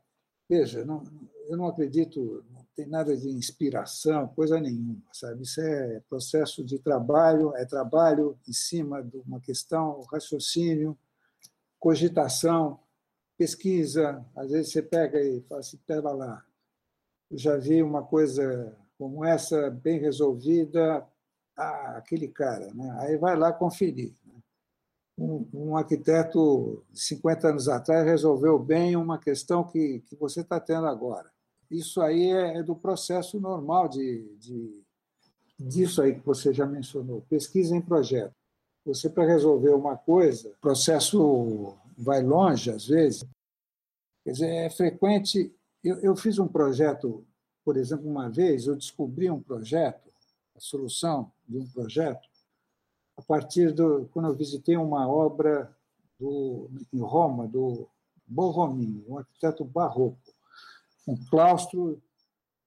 Veja, 0.49 0.83
não, 0.83 1.03
eu 1.47 1.55
não 1.55 1.67
acredito, 1.67 2.43
não 2.51 2.65
tem 2.75 2.87
nada 2.87 3.15
de 3.15 3.29
inspiração, 3.29 4.27
coisa 4.29 4.59
nenhuma, 4.59 5.01
sabe? 5.13 5.43
Isso 5.43 5.61
é 5.61 6.01
processo 6.09 6.63
de 6.63 6.79
trabalho, 6.79 7.55
é 7.55 7.65
trabalho 7.65 8.37
em 8.47 8.53
cima 8.53 9.01
de 9.03 9.17
uma 9.17 9.39
questão, 9.39 10.01
raciocínio, 10.11 10.97
cogitação, 11.79 12.79
pesquisa. 13.37 14.25
Às 14.35 14.51
vezes 14.51 14.71
você 14.71 14.81
pega 14.81 15.21
e 15.21 15.41
fala 15.41 15.61
assim: 15.61 15.77
pera 15.85 16.11
lá, 16.11 16.43
já 17.31 17.57
vi 17.57 17.81
uma 17.81 18.03
coisa 18.03 18.75
como 18.97 19.23
essa 19.23 19.69
bem 19.69 19.99
resolvida, 19.99 21.07
ah, 21.55 21.97
aquele 21.97 22.27
cara. 22.27 22.73
Né? 22.73 22.97
Aí 22.99 23.17
vai 23.17 23.37
lá 23.37 23.51
conferir. 23.51 24.13
Né? 24.25 24.33
Um, 25.17 25.47
um, 25.53 25.77
arquiteto 25.77 26.83
de 26.89 26.99
50 27.01 27.49
anos 27.49 27.67
atrás 27.67 28.05
resolveu 28.05 28.57
bem 28.57 28.95
uma 28.95 29.17
questão 29.17 29.63
que, 29.63 29.99
que 30.01 30.15
você 30.15 30.41
está 30.41 30.59
tendo 30.59 30.87
agora. 30.87 31.29
Isso 31.69 32.01
aí 32.01 32.31
é, 32.31 32.57
é 32.57 32.63
do 32.63 32.75
processo 32.75 33.39
normal 33.39 33.87
de, 33.87 34.35
de, 34.37 34.83
disso 35.59 36.01
aí 36.01 36.15
que 36.15 36.25
você 36.25 36.53
já 36.53 36.65
mencionou, 36.65 37.21
pesquisa 37.29 37.75
em 37.75 37.81
projeto. 37.81 38.33
Você, 38.85 39.09
para 39.09 39.27
resolver 39.27 39.71
uma 39.71 39.97
coisa, 39.97 40.49
o 40.49 40.61
processo 40.61 41.75
vai 41.97 42.23
longe, 42.23 42.71
às 42.71 42.87
vezes. 42.87 43.25
Quer 44.23 44.31
dizer, 44.31 44.47
é 44.47 44.69
frequente. 44.69 45.53
Eu, 45.83 45.97
eu 45.99 46.15
fiz 46.15 46.39
um 46.39 46.47
projeto, 46.47 47.25
por 47.63 47.77
exemplo, 47.77 48.09
uma 48.09 48.29
vez, 48.29 48.67
eu 48.67 48.75
descobri 48.75 49.29
um 49.29 49.41
projeto, 49.41 50.09
a 50.55 50.59
solução 50.59 51.31
de 51.47 51.57
um 51.57 51.67
projeto, 51.67 52.27
a 53.17 53.21
partir 53.21 53.71
do. 53.71 54.09
quando 54.11 54.27
eu 54.27 54.35
visitei 54.35 54.75
uma 54.75 55.07
obra 55.07 55.73
do, 56.19 56.69
em 56.93 56.99
Roma, 56.99 57.47
do 57.47 57.87
Borromini, 58.27 59.05
um 59.07 59.17
arquiteto 59.17 59.63
barroco, 59.63 60.19
um 61.07 61.15
claustro 61.29 62.01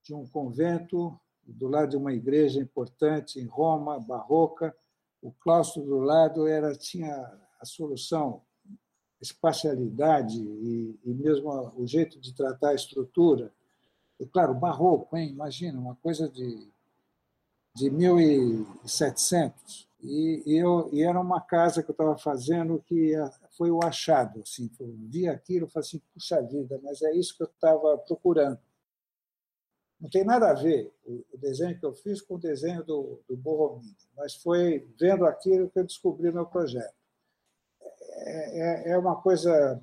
de 0.03 0.13
um 0.13 0.27
convento 0.27 1.17
do 1.45 1.67
lado 1.67 1.91
de 1.91 1.97
uma 1.97 2.13
igreja 2.13 2.59
importante 2.59 3.39
em 3.39 3.45
Roma, 3.45 3.99
barroca, 3.99 4.75
o 5.21 5.31
claustro 5.31 5.83
do 5.83 5.99
lado 5.99 6.47
era 6.47 6.75
tinha 6.75 7.15
a 7.59 7.65
solução, 7.65 8.41
espacialidade 9.23 10.37
e, 10.37 10.99
e 11.03 11.13
mesmo 11.13 11.49
o 11.77 11.87
jeito 11.87 12.19
de 12.19 12.33
tratar 12.33 12.69
a 12.69 12.75
estrutura. 12.75 13.51
E, 14.19 14.25
claro, 14.25 14.53
barroco, 14.53 15.17
hein? 15.17 15.29
imagina, 15.29 15.79
uma 15.79 15.95
coisa 15.95 16.29
de, 16.29 16.67
de 17.73 17.89
1700. 17.89 19.87
E, 20.01 20.43
e, 20.45 20.57
eu, 20.57 20.89
e 20.91 21.01
era 21.01 21.19
uma 21.19 21.39
casa 21.39 21.81
que 21.81 21.89
eu 21.89 21.93
estava 21.93 22.17
fazendo 22.17 22.83
que 22.85 23.13
foi 23.57 23.71
o 23.71 23.79
achado. 23.83 24.41
Assim, 24.41 24.69
eu 24.77 24.93
vi 25.09 25.27
aquilo 25.27 25.67
e 25.67 25.69
falei 25.69 25.87
assim, 25.87 26.01
puxa 26.13 26.41
vida, 26.41 26.79
mas 26.83 27.01
é 27.01 27.15
isso 27.15 27.35
que 27.35 27.43
eu 27.43 27.47
estava 27.47 27.97
procurando. 27.99 28.59
Não 29.99 30.09
tem 30.09 30.25
nada 30.25 30.49
a 30.49 30.53
ver 30.53 30.93
o 31.05 31.37
desenho 31.37 31.79
que 31.79 31.85
eu 31.85 31.93
fiz 31.93 32.21
com 32.21 32.35
o 32.35 32.39
desenho 32.39 32.83
do, 32.83 33.21
do 33.25 33.37
Borromini, 33.37 33.95
mas 34.17 34.35
foi 34.35 34.85
vendo 34.99 35.25
aquilo 35.25 35.69
que 35.69 35.79
eu 35.79 35.85
descobri 35.85 36.29
meu 36.29 36.45
projeto. 36.45 37.02
É, 38.15 38.59
é, 38.59 38.89
é 38.91 38.97
uma 38.97 39.15
coisa 39.15 39.81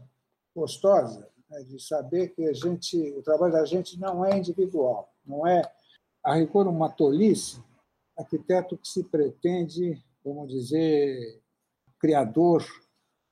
gostosa 0.55 1.29
né, 1.49 1.63
de 1.63 1.83
saber 1.83 2.29
que 2.29 2.47
a 2.47 2.53
gente, 2.53 2.97
o 3.13 3.23
trabalho 3.23 3.53
da 3.53 3.65
gente 3.65 3.99
não 3.99 4.25
é 4.25 4.37
individual, 4.37 5.13
não 5.25 5.47
é, 5.47 5.63
a 6.23 6.35
rigor, 6.35 6.67
uma 6.67 6.89
tolice, 6.89 7.63
arquiteto 8.17 8.77
que 8.77 8.89
se 8.89 9.05
pretende, 9.05 10.03
vamos 10.25 10.53
dizer, 10.53 11.41
criador 11.99 12.65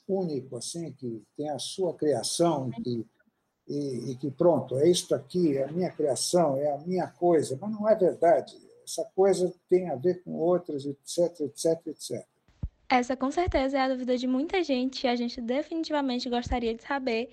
único, 0.08 0.56
assim, 0.56 0.92
que 0.92 1.22
tem 1.36 1.50
a 1.50 1.58
sua 1.58 1.94
criação, 1.94 2.70
e, 2.86 3.04
e, 4.12 4.16
que 4.16 4.30
pronto, 4.30 4.78
é 4.78 4.88
isto 4.88 5.14
aqui, 5.14 5.58
é 5.58 5.64
a 5.64 5.72
minha 5.72 5.90
criação, 5.90 6.56
é 6.56 6.72
a 6.72 6.78
minha 6.78 7.06
coisa, 7.06 7.58
mas 7.60 7.70
não 7.70 7.86
é 7.86 7.94
verdade. 7.94 8.56
Essa 8.82 9.04
coisa 9.14 9.52
tem 9.68 9.90
a 9.90 9.96
ver 9.96 10.22
com 10.22 10.32
outras, 10.32 10.86
etc, 10.86 11.40
etc, 11.40 11.86
etc. 11.88 12.26
Essa 12.90 13.14
com 13.14 13.30
certeza 13.30 13.76
é 13.76 13.80
a 13.82 13.88
dúvida 13.88 14.16
de 14.16 14.26
muita 14.26 14.62
gente 14.62 15.04
e 15.04 15.08
a 15.08 15.14
gente 15.14 15.42
definitivamente 15.42 16.30
gostaria 16.30 16.74
de 16.74 16.82
saber 16.82 17.30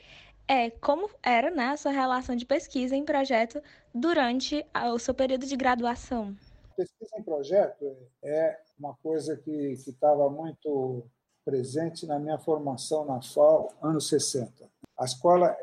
é 0.47 0.69
como 0.69 1.09
era 1.23 1.49
né, 1.49 1.69
a 1.69 1.77
sua 1.77 1.91
relação 1.91 2.35
de 2.35 2.45
pesquisa 2.45 2.95
em 2.95 3.05
projeto 3.05 3.61
durante 3.93 4.65
o 4.93 4.99
seu 4.99 5.13
período 5.13 5.45
de 5.45 5.55
graduação. 5.55 6.35
Pesquisa 6.75 7.17
em 7.17 7.23
projeto 7.23 7.95
é 8.21 8.59
uma 8.77 8.93
coisa 8.95 9.37
que 9.37 9.51
estava 9.51 10.29
muito 10.29 11.03
presente 11.45 12.05
na 12.05 12.19
minha 12.19 12.37
formação 12.37 13.05
na 13.05 13.21
FAO, 13.21 13.73
anos 13.81 14.09
60. 14.09 14.51
A 14.99 15.05
escola 15.05 15.55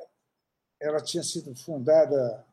ela 0.80 1.00
tinha 1.00 1.22
sido 1.22 1.54
fundada 1.54 2.44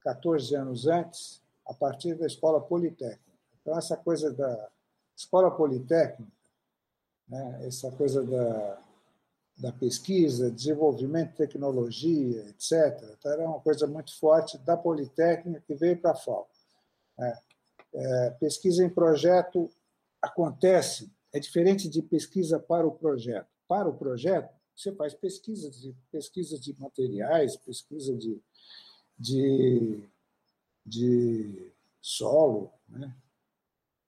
14 0.00 0.54
anos 0.56 0.86
antes, 0.86 1.40
a 1.66 1.74
partir 1.74 2.14
da 2.14 2.26
Escola 2.26 2.60
Politécnica. 2.60 3.20
Então, 3.60 3.78
essa 3.78 3.96
coisa 3.96 4.32
da 4.32 4.68
Escola 5.16 5.50
Politécnica, 5.50 6.41
né, 7.32 7.66
essa 7.66 7.90
coisa 7.92 8.22
da, 8.22 8.78
da 9.56 9.72
pesquisa, 9.72 10.50
desenvolvimento 10.50 11.30
de 11.30 11.36
tecnologia, 11.38 12.46
etc., 12.50 13.02
então, 13.18 13.32
era 13.32 13.48
uma 13.48 13.60
coisa 13.60 13.86
muito 13.86 14.14
forte 14.18 14.58
da 14.58 14.76
Politécnica 14.76 15.62
que 15.66 15.74
veio 15.74 15.96
para 15.96 16.10
a 16.10 16.14
FAO. 16.14 16.46
Né. 17.18 17.38
É, 17.94 18.30
pesquisa 18.32 18.84
em 18.84 18.90
projeto 18.90 19.70
acontece, 20.20 21.10
é 21.32 21.40
diferente 21.40 21.88
de 21.88 22.02
pesquisa 22.02 22.58
para 22.58 22.86
o 22.86 22.92
projeto. 22.92 23.48
Para 23.66 23.88
o 23.88 23.96
projeto, 23.96 24.52
você 24.76 24.92
faz 24.92 25.14
pesquisa 25.14 25.70
de, 25.70 25.96
pesquisa 26.10 26.58
de 26.58 26.78
materiais, 26.78 27.56
pesquisa 27.56 28.14
de, 28.14 28.38
de, 29.18 30.02
de 30.84 31.72
solo, 32.00 32.70
né? 32.88 33.14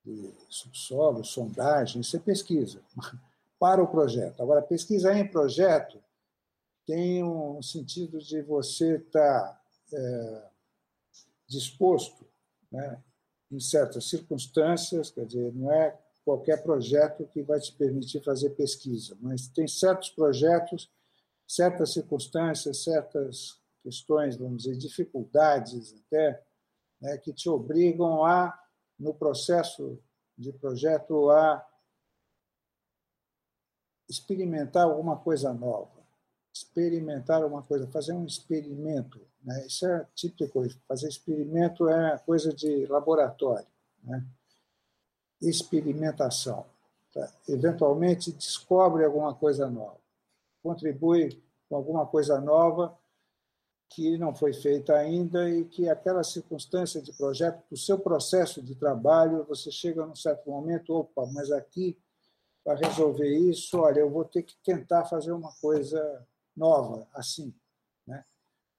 De 0.05 0.31
subsolo, 0.47 1.23
sondagem, 1.25 2.03
você 2.03 2.19
pesquisa 2.19 2.81
para 3.59 3.81
o 3.81 3.87
projeto. 3.87 4.41
Agora, 4.41 4.61
pesquisar 4.61 5.17
em 5.17 5.27
projeto 5.27 5.99
tem 6.85 7.23
um 7.23 7.61
sentido 7.63 8.19
de 8.19 8.41
você 8.43 8.97
estar 8.97 9.41
tá, 9.41 9.61
é, 9.91 10.49
disposto, 11.47 12.25
né, 12.71 13.01
em 13.51 13.59
certas 13.59 14.07
circunstâncias, 14.09 15.09
quer 15.09 15.25
dizer, 15.25 15.53
não 15.53 15.71
é 15.71 15.97
qualquer 16.23 16.61
projeto 16.61 17.27
que 17.27 17.41
vai 17.41 17.59
te 17.59 17.71
permitir 17.71 18.23
fazer 18.23 18.51
pesquisa, 18.51 19.17
mas 19.19 19.47
tem 19.47 19.67
certos 19.67 20.09
projetos, 20.09 20.91
certas 21.47 21.93
circunstâncias, 21.93 22.83
certas 22.83 23.59
questões, 23.83 24.35
vamos 24.35 24.63
dizer, 24.63 24.77
dificuldades 24.77 25.95
até, 26.07 26.43
né, 27.01 27.17
que 27.17 27.31
te 27.31 27.49
obrigam 27.49 28.25
a, 28.25 28.59
no 28.97 29.13
processo 29.13 29.99
de 30.37 30.51
projeto, 30.53 31.29
a 31.29 31.65
experimentar 34.09 34.83
alguma 34.83 35.17
coisa 35.17 35.53
nova, 35.53 36.03
experimentar 36.53 37.41
alguma 37.41 37.63
coisa, 37.63 37.87
fazer 37.87 38.13
um 38.13 38.25
experimento. 38.25 39.19
Né? 39.43 39.65
Isso 39.65 39.85
é 39.87 40.07
típico, 40.13 40.63
fazer 40.87 41.07
experimento 41.07 41.89
é 41.89 42.17
coisa 42.19 42.53
de 42.53 42.85
laboratório. 42.87 43.67
Né? 44.03 44.25
Experimentação. 45.41 46.65
Tá? 47.13 47.31
Eventualmente 47.47 48.31
descobre 48.31 49.03
alguma 49.03 49.33
coisa 49.33 49.69
nova, 49.69 49.99
contribui 50.61 51.41
com 51.67 51.75
alguma 51.75 52.05
coisa 52.05 52.39
nova 52.39 52.97
que 53.95 54.17
não 54.17 54.35
foi 54.35 54.51
feita 54.51 54.93
ainda 54.93 55.49
e 55.49 55.63
que 55.63 55.87
aquela 55.87 56.21
circunstância 56.21 57.01
de 57.01 57.13
projeto, 57.13 57.63
do 57.69 57.77
seu 57.77 57.97
processo 57.97 58.61
de 58.61 58.75
trabalho, 58.75 59.45
você 59.45 59.71
chega 59.71 60.05
num 60.05 60.15
certo 60.15 60.49
momento, 60.49 60.93
opa, 60.93 61.25
mas 61.27 61.49
aqui 61.49 61.97
para 62.61 62.75
resolver 62.75 63.29
isso, 63.29 63.79
olha, 63.79 63.99
eu 63.99 64.09
vou 64.09 64.25
ter 64.25 64.43
que 64.43 64.57
tentar 64.65 65.05
fazer 65.05 65.31
uma 65.31 65.53
coisa 65.61 66.27
nova, 66.53 67.07
assim. 67.13 67.55
Né? 68.05 68.25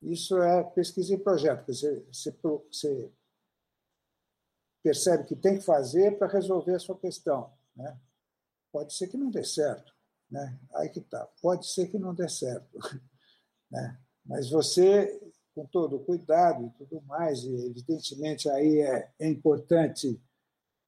Isso 0.02 0.36
é 0.42 0.62
pesquisa 0.62 1.14
e 1.14 1.18
projeto. 1.18 1.66
Você, 1.66 2.04
você, 2.12 2.30
você 2.70 3.12
percebe 4.82 5.24
que 5.24 5.34
tem 5.34 5.56
que 5.56 5.64
fazer 5.64 6.18
para 6.18 6.28
resolver 6.28 6.74
a 6.74 6.78
sua 6.78 6.98
questão. 6.98 7.50
Né? 7.74 7.98
Pode 8.70 8.92
ser 8.92 9.08
que 9.08 9.16
não 9.16 9.30
dê 9.30 9.44
certo. 9.44 9.94
Né? 10.30 10.60
Aí 10.74 10.90
que 10.90 11.00
tá. 11.00 11.26
Pode 11.40 11.66
ser 11.66 11.88
que 11.88 11.98
não 11.98 12.14
dê 12.14 12.28
certo. 12.28 12.78
Né? 13.68 14.00
Mas 14.26 14.50
você, 14.50 15.20
com 15.54 15.64
todo 15.66 15.96
o 15.96 16.04
cuidado 16.04 16.66
e 16.66 16.70
tudo 16.70 17.00
mais, 17.02 17.42
e 17.44 17.66
evidentemente 17.66 18.48
aí 18.48 18.80
é, 18.80 19.10
é 19.18 19.28
importante 19.28 20.20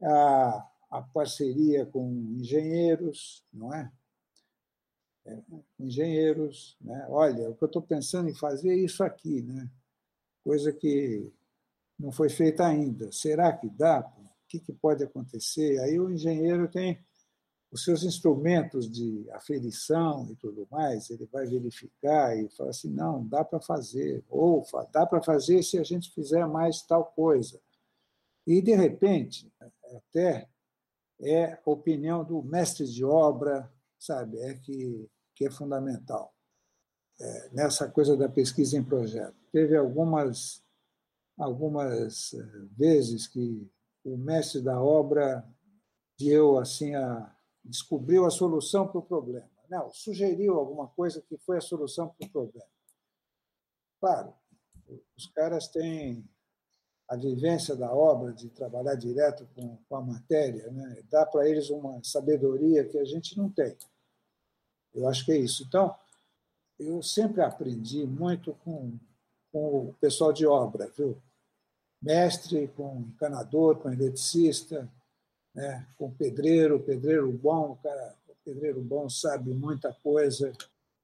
a 0.02 0.68
a 0.90 1.02
parceria 1.02 1.84
com 1.86 2.10
engenheiros, 2.38 3.44
não 3.52 3.72
é? 3.74 3.90
é 5.26 5.38
engenheiros, 5.78 6.76
né? 6.80 7.06
Olha, 7.10 7.50
o 7.50 7.54
que 7.54 7.64
eu 7.64 7.66
estou 7.66 7.82
pensando 7.82 8.28
em 8.28 8.34
fazer 8.34 8.70
é 8.70 8.76
isso 8.76 9.04
aqui, 9.04 9.42
né? 9.42 9.70
Coisa 10.42 10.72
que 10.72 11.30
não 11.98 12.10
foi 12.10 12.30
feita 12.30 12.66
ainda. 12.66 13.12
Será 13.12 13.52
que 13.52 13.68
dá? 13.68 14.00
O 14.00 14.48
que, 14.48 14.60
que 14.60 14.72
pode 14.72 15.04
acontecer? 15.04 15.78
Aí 15.80 16.00
o 16.00 16.10
engenheiro 16.10 16.68
tem 16.68 17.04
os 17.70 17.84
seus 17.84 18.02
instrumentos 18.02 18.90
de 18.90 19.28
aferição 19.32 20.26
e 20.30 20.36
tudo 20.36 20.66
mais, 20.70 21.10
ele 21.10 21.26
vai 21.26 21.46
verificar 21.46 22.36
e 22.36 22.48
fala 22.50 22.70
assim, 22.70 22.90
não, 22.90 23.26
dá 23.26 23.44
para 23.44 23.60
fazer, 23.60 24.24
ou 24.28 24.64
dá 24.90 25.04
para 25.04 25.22
fazer 25.22 25.62
se 25.62 25.78
a 25.78 25.82
gente 25.82 26.10
fizer 26.12 26.46
mais 26.46 26.82
tal 26.82 27.04
coisa. 27.04 27.60
E, 28.46 28.62
de 28.62 28.74
repente, 28.74 29.52
até 29.96 30.48
é 31.20 31.52
a 31.52 31.60
opinião 31.66 32.24
do 32.24 32.42
mestre 32.42 32.86
de 32.86 33.04
obra, 33.04 33.70
sabe, 33.98 34.38
é 34.38 34.54
que, 34.54 35.06
que 35.34 35.46
é 35.46 35.50
fundamental 35.50 36.34
é, 37.20 37.50
nessa 37.50 37.90
coisa 37.90 38.16
da 38.16 38.28
pesquisa 38.28 38.78
em 38.78 38.84
projeto. 38.84 39.36
Teve 39.52 39.76
algumas 39.76 40.62
algumas 41.38 42.34
eh, 42.34 42.66
vezes 42.76 43.28
que 43.28 43.70
o 44.04 44.16
mestre 44.16 44.60
da 44.60 44.82
obra 44.82 45.46
deu 46.18 46.58
assim 46.58 46.94
a 46.94 47.32
descobriu 47.68 48.24
a 48.24 48.30
solução 48.30 48.88
para 48.88 48.98
o 48.98 49.02
problema. 49.02 49.48
Não, 49.68 49.92
sugeriu 49.92 50.58
alguma 50.58 50.88
coisa 50.88 51.20
que 51.20 51.36
foi 51.36 51.58
a 51.58 51.60
solução 51.60 52.08
para 52.08 52.26
o 52.26 52.30
problema. 52.30 52.70
Claro, 54.00 54.32
os 55.16 55.26
caras 55.26 55.68
têm 55.68 56.24
a 57.06 57.16
vivência 57.16 57.76
da 57.76 57.92
obra, 57.92 58.32
de 58.32 58.48
trabalhar 58.50 58.94
direto 58.94 59.46
com, 59.54 59.76
com 59.88 59.96
a 59.96 60.00
matéria, 60.00 60.70
né? 60.70 61.02
dá 61.10 61.26
para 61.26 61.48
eles 61.48 61.70
uma 61.70 62.02
sabedoria 62.02 62.86
que 62.86 62.98
a 62.98 63.04
gente 63.04 63.36
não 63.36 63.50
tem. 63.50 63.76
Eu 64.94 65.06
acho 65.08 65.24
que 65.24 65.32
é 65.32 65.36
isso. 65.36 65.64
Então, 65.64 65.94
eu 66.78 67.02
sempre 67.02 67.42
aprendi 67.42 68.06
muito 68.06 68.54
com, 68.64 68.98
com 69.52 69.88
o 69.88 69.94
pessoal 69.94 70.32
de 70.32 70.46
obra, 70.46 70.90
viu? 70.96 71.20
Mestre, 72.00 72.68
com 72.68 73.00
encanador, 73.00 73.76
com 73.76 73.90
eletricista, 73.90 74.88
né? 75.58 75.84
com 75.96 76.08
pedreiro, 76.12 76.78
pedreiro 76.78 77.32
bom, 77.32 77.76
cara, 77.82 78.16
o 78.28 78.34
pedreiro 78.44 78.80
bom 78.80 79.08
sabe 79.08 79.52
muita 79.52 79.92
coisa. 79.92 80.52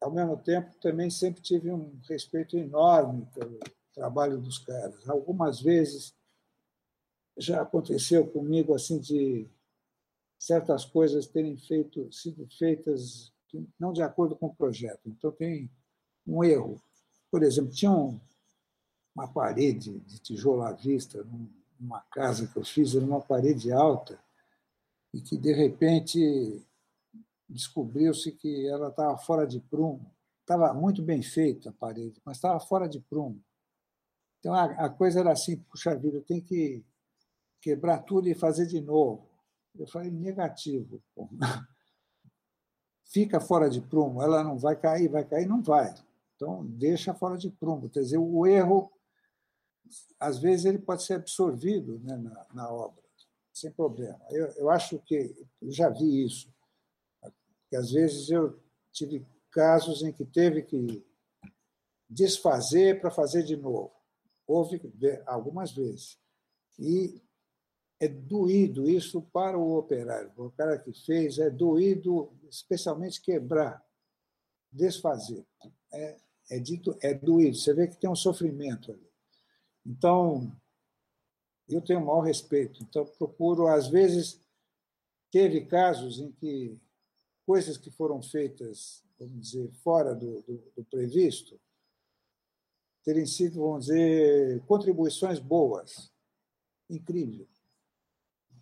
Ao 0.01 0.13
mesmo 0.13 0.37
tempo, 0.37 0.73
também 0.81 1.11
sempre 1.11 1.43
tive 1.43 1.73
um 1.73 1.99
respeito 2.09 2.57
enorme 2.57 3.27
pelo, 3.35 3.59
trabalho 3.93 4.39
dos 4.39 4.59
caras. 4.59 5.09
Algumas 5.09 5.61
vezes 5.61 6.15
já 7.37 7.63
aconteceu 7.63 8.27
comigo 8.27 8.75
assim 8.75 8.99
de 8.99 9.47
certas 10.39 10.85
coisas 10.85 11.27
terem 11.27 11.57
feito, 11.57 12.13
sido 12.13 12.47
feitas 12.59 13.33
não 13.79 13.93
de 13.93 14.03
acordo 14.03 14.35
com 14.35 14.47
o 14.47 14.55
projeto. 14.55 15.01
Então 15.07 15.31
tem 15.31 15.71
um 16.27 16.43
erro. 16.43 16.81
Por 17.31 17.43
exemplo, 17.43 17.71
tinha 17.71 17.91
um, 17.91 18.21
uma 19.15 19.29
parede 19.29 19.99
de 20.01 20.19
tijolo 20.19 20.63
à 20.63 20.73
vista 20.73 21.25
numa 21.79 22.01
casa 22.13 22.49
que 22.49 22.57
eu 22.57 22.65
fiz, 22.65 22.95
era 22.97 23.05
uma 23.05 23.21
parede 23.21 23.73
alta 23.73 24.19
e 25.15 25.21
que 25.21 25.39
de 25.39 25.53
repente 25.53 26.67
descobriu-se 27.49 28.33
que 28.33 28.67
ela 28.67 28.89
estava 28.89 29.17
fora 29.17 29.47
de 29.47 29.61
prumo. 29.61 30.13
Estava 30.41 30.75
muito 30.75 31.03
bem 31.03 31.23
feita 31.23 31.71
a 31.71 31.73
parede, 31.73 32.21
mas 32.25 32.37
estava 32.37 32.59
fora 32.59 32.89
de 32.89 32.99
prumo. 32.99 33.41
Então 34.41 34.53
a, 34.53 34.91
coisa 34.91 35.21
era 35.21 35.31
assim, 35.31 35.57
puxa 35.57 35.95
vida, 35.95 36.21
tem 36.21 36.41
que 36.41 36.85
quebrar 37.61 38.01
tudo 38.01 38.29
e 38.29 38.35
fazer 38.35 38.67
de 38.67 38.81
novo. 38.81 39.31
Eu 39.79 39.87
falei, 39.87 40.11
negativo. 40.11 41.01
Fica 43.07 43.41
fora 43.41 43.71
de 43.71 43.81
prumo, 43.81 44.21
ela 44.21 44.43
não 44.43 44.59
vai 44.59 44.75
cair, 44.75 45.09
vai 45.09 45.25
cair, 45.25 45.47
não 45.47 45.63
vai. 45.63 45.95
Então, 46.35 46.67
deixa 46.67 47.15
fora 47.15 47.39
de 47.39 47.51
prumo. 47.51 47.89
Quer 47.89 48.01
dizer, 48.01 48.19
o 48.19 48.45
erro, 48.45 48.91
às 50.19 50.39
vezes, 50.39 50.65
ele 50.67 50.79
pode 50.79 51.05
ser 51.05 51.15
absorvido 51.15 52.01
né, 52.01 52.17
na, 52.17 52.47
na 52.53 52.73
obra, 52.73 53.04
sem 53.55 53.71
problema. 53.71 54.21
Eu, 54.31 54.47
eu 54.57 54.71
acho 54.71 54.99
que, 54.99 55.33
eu 55.63 55.71
já 55.71 55.89
vi 55.89 56.25
isso, 56.25 56.53
que 57.71 57.77
às 57.77 57.93
vezes 57.93 58.29
eu 58.29 58.61
tive 58.93 59.25
casos 59.51 60.03
em 60.03 60.13
que 60.13 60.25
teve 60.25 60.63
que 60.63 61.07
desfazer 62.11 63.01
para 63.01 63.13
fazer 63.13 63.45
de 63.45 63.57
novo. 63.57 63.93
Houve 64.47 64.81
algumas 65.25 65.73
vezes. 65.73 66.19
E 66.79 67.23
é 68.01 68.09
doído 68.09 68.91
isso 68.91 69.23
para 69.23 69.57
o 69.57 69.79
operário. 69.79 70.33
O 70.37 70.51
cara 70.51 70.77
que 70.77 70.93
fez 70.93 71.39
é 71.39 71.49
doído, 71.49 72.33
especialmente 72.51 73.23
quebrar, 73.23 73.83
desfazer. 74.71 75.47
É, 75.93 76.17
é 76.51 76.59
dito, 76.59 76.99
é 77.01 77.15
doído. 77.15 77.57
Você 77.57 77.73
vê 77.73 77.87
que 77.87 77.97
tem 77.97 78.11
um 78.11 78.17
sofrimento 78.17 78.93
ali. 78.93 79.09
Então, 79.87 80.55
eu 81.69 81.81
tenho 81.81 82.01
o 82.01 82.07
maior 82.07 82.21
respeito. 82.21 82.83
Então, 82.83 83.05
procuro, 83.07 83.67
às 83.67 83.89
vezes, 83.89 84.41
teve 85.31 85.65
casos 85.65 86.19
em 86.19 86.31
que 86.33 86.79
coisas 87.47 87.77
que 87.77 87.91
foram 87.91 88.23
feitas, 88.23 89.03
vamos 89.19 89.41
dizer, 89.41 89.71
fora 89.83 90.15
do, 90.15 90.43
do, 90.43 90.73
do 90.77 90.85
previsto, 90.85 91.59
terem 93.05 93.27
sido, 93.27 93.61
vamos 93.61 93.87
dizer, 93.87 94.61
contribuições 94.67 95.39
boas. 95.39 96.11
Incrível. 96.89 97.47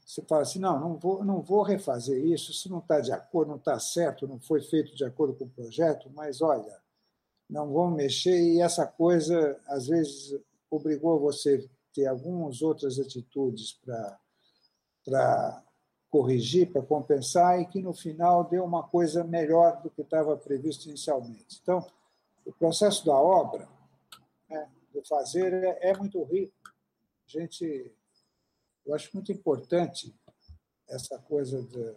Você 0.04 0.22
fala 0.22 0.42
assim, 0.42 0.58
não, 0.58 0.78
não 0.78 0.98
vou, 0.98 1.24
não 1.24 1.40
vou 1.40 1.62
refazer 1.62 2.22
isso, 2.24 2.50
isso 2.50 2.68
não 2.68 2.80
está 2.80 3.00
de 3.00 3.12
acordo, 3.12 3.50
não 3.50 3.56
está 3.56 3.78
certo, 3.78 4.26
não 4.26 4.38
foi 4.38 4.60
feito 4.60 4.94
de 4.94 5.04
acordo 5.04 5.34
com 5.34 5.44
o 5.44 5.50
projeto, 5.50 6.10
mas 6.10 6.42
olha, 6.42 6.82
não 7.48 7.72
vamos 7.72 7.96
mexer 7.96 8.38
e 8.38 8.60
essa 8.60 8.86
coisa, 8.86 9.58
às 9.66 9.86
vezes, 9.86 10.38
obrigou 10.70 11.20
você 11.20 11.68
ter 11.94 12.06
algumas 12.06 12.62
outras 12.62 12.98
atitudes 12.98 13.78
para 15.04 15.64
corrigir, 16.10 16.70
para 16.70 16.82
compensar, 16.82 17.60
e 17.60 17.66
que 17.66 17.80
no 17.80 17.94
final 17.94 18.44
deu 18.44 18.64
uma 18.64 18.82
coisa 18.82 19.24
melhor 19.24 19.82
do 19.82 19.90
que 19.90 20.02
estava 20.02 20.36
previsto 20.36 20.88
inicialmente. 20.88 21.58
Então, 21.62 21.86
o 22.44 22.52
processo 22.52 23.04
da 23.06 23.14
obra 23.14 23.68
né, 24.48 24.68
do 24.92 25.02
fazer 25.04 25.52
é, 25.52 25.90
é 25.90 25.96
muito 25.96 26.22
rico. 26.24 26.52
A 27.26 27.30
gente, 27.38 27.90
eu 28.84 28.94
acho 28.94 29.10
muito 29.14 29.32
importante 29.32 30.14
essa 30.88 31.18
coisa 31.18 31.62
da, 31.62 31.94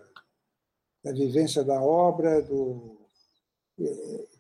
da 1.04 1.12
vivência 1.12 1.64
da 1.64 1.82
obra, 1.82 2.42
do, 2.42 3.05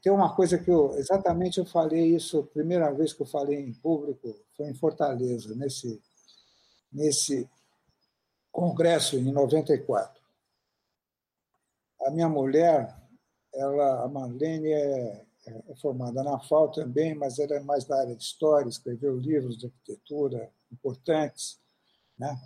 tem 0.01 0.11
uma 0.11 0.33
coisa 0.33 0.57
que 0.57 0.71
eu 0.71 0.95
exatamente 0.97 1.59
eu 1.59 1.65
falei 1.65 2.15
isso, 2.15 2.49
primeira 2.53 2.91
vez 2.93 3.11
que 3.11 3.21
eu 3.21 3.25
falei 3.25 3.59
em 3.59 3.73
público 3.73 4.33
foi 4.55 4.69
em 4.69 4.73
Fortaleza, 4.73 5.53
nesse 5.55 6.01
nesse 6.91 7.49
congresso 8.51 9.17
em 9.17 9.31
94. 9.33 10.23
A 12.07 12.11
minha 12.11 12.29
mulher, 12.29 12.95
ela, 13.53 14.03
a 14.03 14.07
Marlene 14.07 14.71
é, 14.71 15.25
é 15.45 15.75
formada 15.75 16.23
na 16.23 16.39
FAO 16.39 16.71
também, 16.71 17.13
mas 17.13 17.37
ela 17.37 17.55
é 17.55 17.59
mais 17.59 17.83
da 17.83 17.99
área 17.99 18.15
de 18.15 18.23
história, 18.23 18.69
escreveu 18.69 19.17
livros 19.17 19.57
de 19.57 19.65
arquitetura 19.65 20.49
importantes, 20.71 21.59
né? 22.17 22.39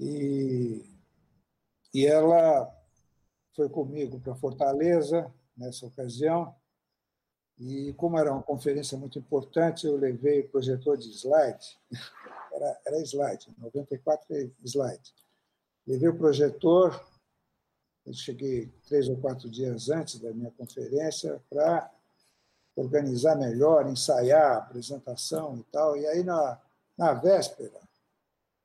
E, 0.00 0.82
e 1.92 2.06
ela 2.06 2.72
foi 3.54 3.68
comigo 3.68 4.18
para 4.20 4.34
Fortaleza 4.34 5.30
nessa 5.56 5.86
ocasião. 5.86 6.54
E 7.58 7.92
como 7.94 8.18
era 8.18 8.32
uma 8.32 8.42
conferência 8.42 8.98
muito 8.98 9.18
importante, 9.18 9.86
eu 9.86 9.96
levei 9.96 10.42
projetor 10.42 10.96
de 10.96 11.10
slide. 11.10 11.78
Era, 12.54 12.80
era 12.86 13.00
slide, 13.00 13.52
94 13.58 14.32
é 14.36 14.48
slide. 14.64 15.12
Levei 15.84 16.08
o 16.08 16.16
projetor, 16.16 17.04
eu 18.06 18.14
cheguei 18.14 18.72
três 18.86 19.08
ou 19.08 19.16
quatro 19.16 19.50
dias 19.50 19.90
antes 19.90 20.20
da 20.20 20.32
minha 20.32 20.52
conferência 20.52 21.42
para 21.50 21.90
organizar 22.76 23.36
melhor, 23.36 23.88
ensaiar 23.88 24.52
a 24.52 24.58
apresentação 24.58 25.56
e 25.56 25.64
tal. 25.64 25.96
E 25.96 26.06
aí, 26.06 26.22
na, 26.22 26.60
na 26.96 27.12
véspera, 27.14 27.80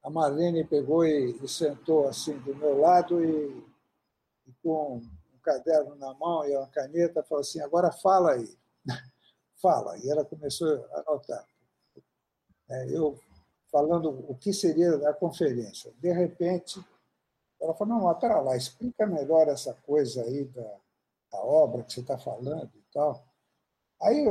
a 0.04 0.10
Marlene 0.10 0.64
pegou 0.64 1.04
e, 1.06 1.32
e 1.44 1.48
sentou 1.48 2.08
assim 2.08 2.38
do 2.40 2.56
meu 2.56 2.80
lado 2.80 3.24
e, 3.24 3.64
e 4.48 4.54
com 4.62 5.02
um 5.40 5.42
caderno 5.42 5.96
na 5.96 6.14
mão 6.14 6.46
e 6.46 6.56
uma 6.56 6.68
caneta, 6.68 7.24
falou 7.24 7.42
assim: 7.42 7.62
agora 7.62 7.92
fala 7.92 8.34
aí, 8.34 8.58
fala. 9.62 9.98
E 9.98 10.10
ela 10.10 10.26
começou 10.26 10.86
a 10.92 11.00
anotar. 11.00 11.46
É, 12.70 12.90
eu 12.90 13.18
falando 13.72 14.10
o 14.28 14.36
que 14.36 14.52
seria 14.54 14.96
a 15.10 15.14
conferência. 15.14 15.92
De 16.00 16.12
repente, 16.12 16.84
ela 17.60 17.74
falou: 17.74 17.96
não, 17.96 18.04
mas 18.04 18.20
pera 18.20 18.40
lá, 18.42 18.56
explica 18.56 19.08
melhor 19.08 19.48
essa 19.48 19.74
coisa 19.86 20.24
aí 20.24 20.46
da, 20.46 20.76
da 21.32 21.40
obra 21.40 21.84
que 21.84 21.94
você 21.94 22.02
está 22.02 22.18
falando 22.18 22.72
e 22.76 22.94
tal. 22.94 23.24
Aí 24.02 24.26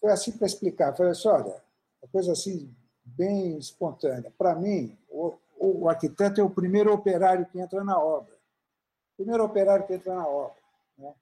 foi 0.00 0.12
assim 0.12 0.32
para 0.32 0.46
explicar. 0.46 0.96
Falei 0.96 1.12
assim: 1.12 1.28
olha, 1.28 1.62
uma 2.02 2.08
coisa 2.10 2.32
assim 2.32 2.74
bem 3.04 3.58
espontânea. 3.58 4.32
Para 4.36 4.54
mim, 4.54 4.96
o, 5.10 5.34
o, 5.58 5.88
arquiteto 5.88 6.40
é 6.40 6.44
o 6.44 6.50
primeiro 6.50 6.92
operário 6.92 7.46
que 7.46 7.60
entra 7.60 7.84
na 7.84 7.98
obra. 7.98 8.33
Primeiro 9.16 9.44
operário 9.44 9.86
que 9.86 9.94
entra 9.94 10.14
na 10.14 10.26
obra. 10.26 10.60
Né? 10.98 11.14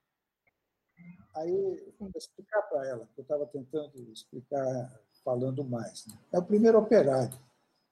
Aí 1.34 1.94
fui 1.98 2.10
explicar 2.16 2.62
para 2.62 2.86
ela, 2.86 3.06
que 3.14 3.20
eu 3.20 3.22
estava 3.22 3.46
tentando 3.46 3.92
explicar 4.12 5.00
falando 5.24 5.64
mais. 5.64 6.06
Né? 6.06 6.14
É 6.32 6.38
o 6.38 6.44
primeiro 6.44 6.78
operário. 6.78 7.38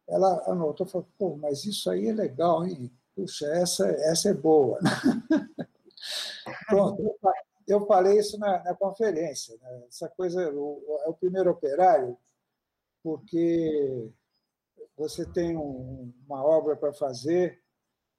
Ela 0.09 0.43
anotou 0.51 0.87
e 0.87 0.91
falou: 0.91 1.09
pô, 1.19 1.37
mas 1.37 1.65
isso 1.65 1.91
aí 1.91 2.09
é 2.09 2.13
legal, 2.13 2.67
hein? 2.67 2.91
Puxa, 3.15 3.47
essa, 3.47 3.89
essa 3.89 4.31
é 4.31 4.35
boa. 4.35 4.79
Pronto, 6.67 7.19
eu 7.69 7.87
falei 7.87 8.19
isso 8.19 8.39
na, 8.39 8.63
na 8.65 8.75
conferência. 8.75 9.57
Né? 9.61 9.85
Essa 9.89 10.09
coisa, 10.09 10.51
o, 10.53 11.01
é 11.05 11.09
o 11.09 11.15
primeiro 11.15 11.51
operário 11.51 12.17
porque 13.03 14.11
você 14.97 15.25
tem 15.25 15.57
um, 15.57 16.13
uma 16.27 16.45
obra 16.45 16.77
para 16.77 16.93
fazer, 16.93 17.63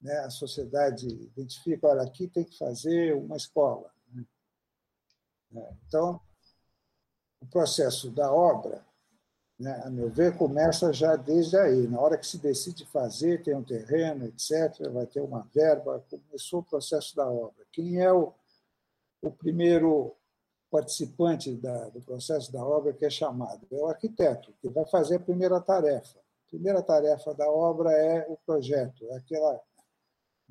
né? 0.01 0.19
a 0.19 0.29
sociedade 0.29 1.07
identifica, 1.07 1.87
olha, 1.87 2.01
aqui 2.01 2.27
tem 2.27 2.43
que 2.43 2.57
fazer 2.57 3.15
uma 3.15 3.37
escola. 3.37 3.91
Né? 4.13 4.25
É, 5.55 5.73
então, 5.87 6.19
o 7.41 7.45
processo 7.47 8.09
da 8.11 8.31
obra, 8.31 8.85
né, 9.59 9.81
a 9.85 9.89
meu 9.89 10.09
ver, 10.09 10.37
começa 10.37 10.91
já 10.91 11.15
desde 11.15 11.57
aí. 11.57 11.87
Na 11.87 11.99
hora 11.99 12.17
que 12.17 12.25
se 12.25 12.37
decide 12.37 12.85
fazer, 12.85 13.43
tem 13.43 13.55
um 13.55 13.63
terreno, 13.63 14.25
etc., 14.25 14.89
vai 14.91 15.05
ter 15.05 15.21
uma 15.21 15.47
verba, 15.53 16.03
começou 16.09 16.61
o 16.61 16.65
processo 16.65 17.15
da 17.15 17.29
obra. 17.29 17.65
Quem 17.71 18.01
é 18.01 18.11
o, 18.11 18.33
o 19.21 19.31
primeiro 19.31 20.15
participante 20.71 21.53
da, 21.53 21.89
do 21.89 22.01
processo 22.01 22.51
da 22.51 22.63
obra 22.65 22.93
que 22.93 23.05
é 23.05 23.09
chamado. 23.09 23.67
É 23.69 23.75
o 23.75 23.87
arquiteto, 23.87 24.53
que 24.61 24.69
vai 24.69 24.85
fazer 24.85 25.17
a 25.17 25.19
primeira 25.19 25.59
tarefa. 25.59 26.17
A 26.17 26.49
primeira 26.49 26.81
tarefa 26.81 27.33
da 27.33 27.49
obra 27.51 27.91
é 27.91 28.25
o 28.29 28.37
projeto, 28.37 29.05
é 29.09 29.17
aquela 29.17 29.61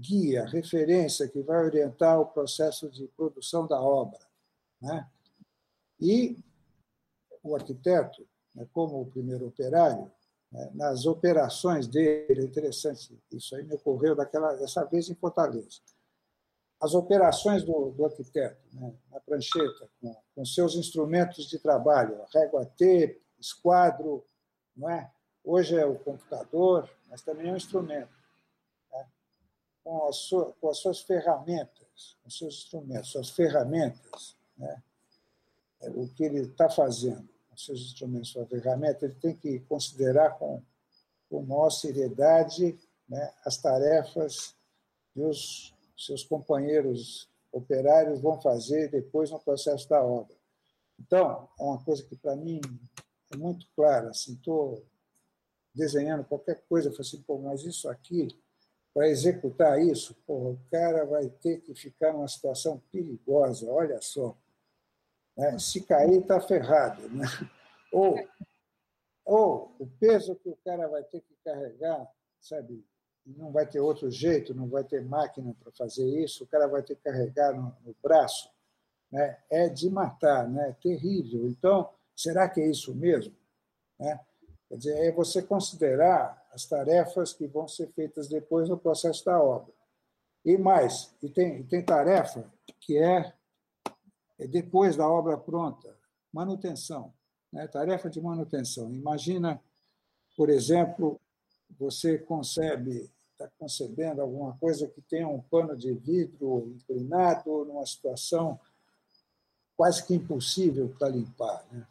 guia, 0.00 0.46
referência 0.46 1.28
que 1.28 1.42
vai 1.42 1.64
orientar 1.64 2.20
o 2.20 2.26
processo 2.26 2.88
de 2.90 3.06
produção 3.08 3.66
da 3.66 3.80
obra. 3.80 4.20
Né? 4.80 5.08
E 6.00 6.38
o 7.42 7.54
arquiteto, 7.54 8.26
né, 8.54 8.66
como 8.72 9.00
o 9.00 9.10
primeiro 9.10 9.46
operário, 9.46 10.10
né, 10.50 10.70
nas 10.74 11.06
operações 11.06 11.86
dele, 11.86 12.40
é 12.40 12.44
interessante, 12.44 13.18
isso 13.30 13.54
aí 13.54 13.62
me 13.64 13.74
ocorreu 13.74 14.14
daquela, 14.16 14.54
dessa 14.54 14.84
vez 14.84 15.08
em 15.08 15.14
Fortaleza 15.14 15.80
as 16.80 16.94
operações 16.94 17.62
do, 17.62 17.90
do 17.90 18.06
arquiteto, 18.06 18.58
né, 18.72 18.94
na 19.10 19.20
prancheta, 19.20 19.88
com, 20.00 20.16
com, 20.34 20.44
seus 20.46 20.74
instrumentos 20.74 21.44
de 21.44 21.58
trabalho, 21.58 22.24
régua 22.32 22.64
T, 22.64 23.20
esquadro, 23.38 24.24
não 24.74 24.88
é? 24.88 25.10
hoje 25.44 25.76
é 25.76 25.84
o 25.84 25.98
computador, 25.98 26.88
mas 27.08 27.20
também 27.20 27.50
é 27.50 27.52
um 27.52 27.56
instrumento. 27.56 28.08
Com, 29.82 30.12
sua, 30.12 30.52
com 30.60 30.68
as 30.68 30.78
suas 30.78 31.00
ferramentas, 31.00 32.16
com 32.22 32.30
seus 32.30 32.54
instrumentos, 32.54 33.10
suas 33.10 33.30
ferramentas, 33.30 34.36
né? 34.56 34.82
É 35.80 35.88
o 35.90 36.06
que 36.08 36.24
ele 36.24 36.40
está 36.40 36.68
fazendo, 36.68 37.26
com 37.48 37.56
seus 37.56 37.80
instrumentos, 37.80 38.30
sua 38.30 38.46
ferramenta, 38.46 39.06
ele 39.06 39.14
tem 39.14 39.34
que 39.34 39.60
considerar 39.60 40.38
com, 40.38 40.62
com 41.30 41.42
maior 41.42 41.70
seriedade 41.70 42.78
né, 43.08 43.32
as 43.44 43.56
tarefas 43.56 44.54
e 45.16 45.22
os 45.22 45.74
seus 45.96 46.22
companheiros 46.22 47.28
operários 47.50 48.20
vão 48.20 48.40
fazer 48.40 48.90
depois 48.90 49.30
no 49.30 49.40
processo 49.40 49.88
da 49.88 50.02
obra. 50.02 50.36
Então, 50.98 51.48
é 51.58 51.62
uma 51.62 51.82
coisa 51.82 52.02
que 52.04 52.14
para 52.14 52.36
mim 52.36 52.60
é 53.32 53.36
muito 53.36 53.66
clara. 53.74 54.10
Assim, 54.10 54.34
estou 54.34 54.84
desenhando 55.74 56.24
qualquer 56.24 56.62
coisa, 56.68 56.88
eu 56.88 56.92
falo 56.92 57.02
assim, 57.02 57.22
pô, 57.22 57.38
mas 57.38 57.64
isso 57.64 57.88
aqui, 57.88 58.28
para 58.92 59.08
executar 59.08 59.80
isso, 59.80 60.14
pô, 60.26 60.50
o 60.50 60.60
cara 60.70 61.04
vai 61.04 61.28
ter 61.28 61.60
que 61.60 61.74
ficar 61.74 62.12
numa 62.12 62.28
situação 62.28 62.82
perigosa, 62.90 63.70
olha 63.70 64.00
só. 64.00 64.36
Né? 65.36 65.58
Se 65.58 65.82
cair, 65.82 66.20
está 66.20 66.40
ferrado. 66.40 67.08
Né? 67.08 67.24
Ou, 67.92 68.16
ou 69.24 69.76
o 69.78 69.86
peso 69.98 70.34
que 70.36 70.48
o 70.48 70.56
cara 70.64 70.88
vai 70.88 71.02
ter 71.04 71.20
que 71.20 71.34
carregar, 71.44 72.08
sabe, 72.40 72.84
não 73.24 73.52
vai 73.52 73.66
ter 73.66 73.80
outro 73.80 74.10
jeito, 74.10 74.54
não 74.54 74.68
vai 74.68 74.82
ter 74.82 75.04
máquina 75.04 75.54
para 75.62 75.70
fazer 75.72 76.06
isso, 76.22 76.44
o 76.44 76.46
cara 76.46 76.66
vai 76.66 76.82
ter 76.82 76.96
que 76.96 77.02
carregar 77.02 77.54
no, 77.54 77.74
no 77.84 77.94
braço, 78.02 78.50
né? 79.10 79.38
é 79.50 79.68
de 79.68 79.88
matar, 79.88 80.48
né? 80.48 80.70
é 80.70 80.72
terrível. 80.72 81.46
Então, 81.46 81.90
será 82.14 82.48
que 82.48 82.60
é 82.60 82.68
isso 82.68 82.94
mesmo? 82.94 83.34
Né? 83.98 84.18
Quer 84.70 84.76
dizer, 84.76 84.98
é 84.98 85.10
você 85.10 85.42
considerar 85.42 86.46
as 86.52 86.64
tarefas 86.64 87.32
que 87.32 87.44
vão 87.48 87.66
ser 87.66 87.88
feitas 87.88 88.28
depois 88.28 88.68
no 88.68 88.78
processo 88.78 89.24
da 89.24 89.42
obra. 89.42 89.74
E 90.44 90.56
mais, 90.56 91.12
e 91.20 91.28
tem, 91.28 91.64
tem 91.64 91.84
tarefa 91.84 92.48
que 92.78 92.96
é, 92.96 93.34
é 94.38 94.46
depois 94.46 94.94
da 94.94 95.08
obra 95.08 95.36
pronta, 95.36 95.92
manutenção, 96.32 97.12
né? 97.52 97.66
tarefa 97.66 98.08
de 98.08 98.20
manutenção. 98.20 98.92
Imagina, 98.92 99.60
por 100.36 100.48
exemplo, 100.48 101.20
você 101.76 102.16
concebe, 102.16 103.10
está 103.32 103.48
concebendo 103.58 104.22
alguma 104.22 104.56
coisa 104.56 104.86
que 104.86 105.02
tenha 105.02 105.26
um 105.26 105.40
pano 105.40 105.76
de 105.76 105.92
vidro 105.92 106.72
inclinado 106.76 107.64
numa 107.64 107.84
situação 107.84 108.58
quase 109.76 110.06
que 110.06 110.14
impossível 110.14 110.94
para 110.96 111.08
limpar. 111.08 111.66
Né? 111.72 111.84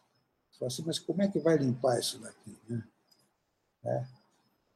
Assim, 0.61 0.83
mas 0.85 0.99
como 0.99 1.21
é 1.21 1.27
que 1.27 1.39
vai 1.39 1.57
limpar 1.57 1.99
isso 1.99 2.19
daqui? 2.19 2.57
Né? 2.67 2.83
É. 3.85 4.05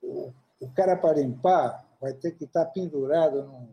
O, 0.02 0.34
o, 0.60 0.72
cara, 0.72 0.96
para 0.96 1.20
limpar, 1.20 1.86
vai 2.00 2.14
ter 2.14 2.32
que 2.32 2.46
estar 2.46 2.66
pendurado 2.68 3.44
num, 3.44 3.68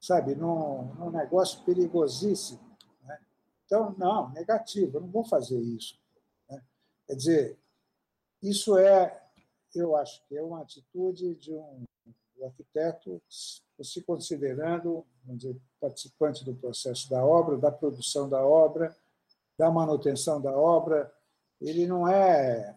sabe, 0.00 0.34
num, 0.34 0.94
num 0.94 1.10
negócio 1.10 1.62
perigosíssimo. 1.64 2.60
Né? 3.04 3.18
Então, 3.64 3.94
não, 3.96 4.30
negativo, 4.30 4.98
eu 4.98 5.02
não 5.02 5.08
vou 5.08 5.24
fazer 5.24 5.60
isso. 5.60 5.98
Né? 6.50 6.60
Quer 7.06 7.14
dizer, 7.14 7.58
isso 8.42 8.76
é 8.76 9.22
eu 9.78 9.96
acho 9.96 10.22
que 10.26 10.36
é 10.36 10.42
uma 10.42 10.62
atitude 10.62 11.34
de 11.34 11.52
um 11.52 11.84
arquiteto 12.42 13.20
se 13.28 14.02
considerando 14.02 15.04
dizer, 15.24 15.56
participante 15.80 16.44
do 16.44 16.54
processo 16.54 17.10
da 17.10 17.24
obra, 17.24 17.58
da 17.58 17.70
produção 17.70 18.28
da 18.28 18.44
obra, 18.44 18.96
da 19.58 19.70
manutenção 19.70 20.40
da 20.40 20.52
obra. 20.52 21.12
Ele 21.60 21.86
não 21.86 22.08
é 22.08 22.74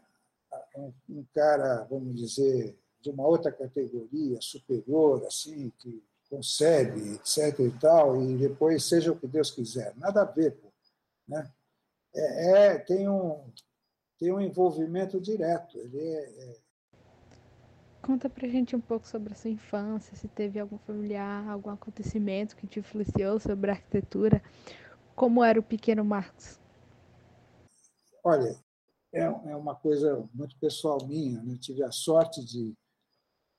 um 1.08 1.24
cara, 1.34 1.84
vamos 1.90 2.16
dizer, 2.16 2.78
de 3.02 3.10
uma 3.10 3.26
outra 3.26 3.52
categoria 3.52 4.40
superior, 4.42 5.26
assim, 5.26 5.72
que 5.80 6.04
concebe, 6.30 7.16
etc. 7.16 7.60
e 7.60 7.72
tal, 7.80 8.22
e 8.22 8.38
depois 8.38 8.86
seja 8.86 9.12
o 9.12 9.16
que 9.16 9.28
Deus 9.28 9.52
quiser. 9.52 9.94
Nada 9.98 10.22
a 10.22 10.26
ver. 10.26 10.56
Pô. 10.58 10.68
Né? 11.28 11.50
É, 12.16 12.52
é, 12.52 12.78
tem, 12.78 13.10
um, 13.10 13.44
tem 14.20 14.32
um 14.32 14.40
envolvimento 14.40 15.20
direto. 15.20 15.78
Ele 15.78 16.00
é, 16.00 16.24
é... 16.24 16.58
Conta 18.02 18.30
pra 18.30 18.48
gente 18.48 18.76
um 18.76 18.82
pouco 18.82 19.08
sobre 19.08 19.34
a 19.34 19.36
sua 19.36 19.50
infância, 19.50 20.16
se 20.16 20.28
teve 20.28 20.60
algum 20.60 20.78
familiar, 20.80 21.48
algum 21.50 21.70
acontecimento 21.70 22.56
que 22.56 22.68
te 22.68 22.80
influenciou 22.80 23.40
sobre 23.40 23.72
a 23.72 23.74
arquitetura. 23.74 24.42
Como 25.16 25.44
era 25.44 25.60
o 25.60 25.64
pequeno 25.64 26.04
Marcos? 26.06 26.60
Olha, 28.24 28.56
é, 29.14 29.22
é 29.22 29.56
uma 29.56 29.76
coisa 29.76 30.28
muito 30.34 30.58
pessoal 30.58 31.06
minha. 31.06 31.42
Né? 31.42 31.58
Tive 31.60 31.84
a 31.84 31.92
sorte 31.92 32.44
de, 32.44 32.74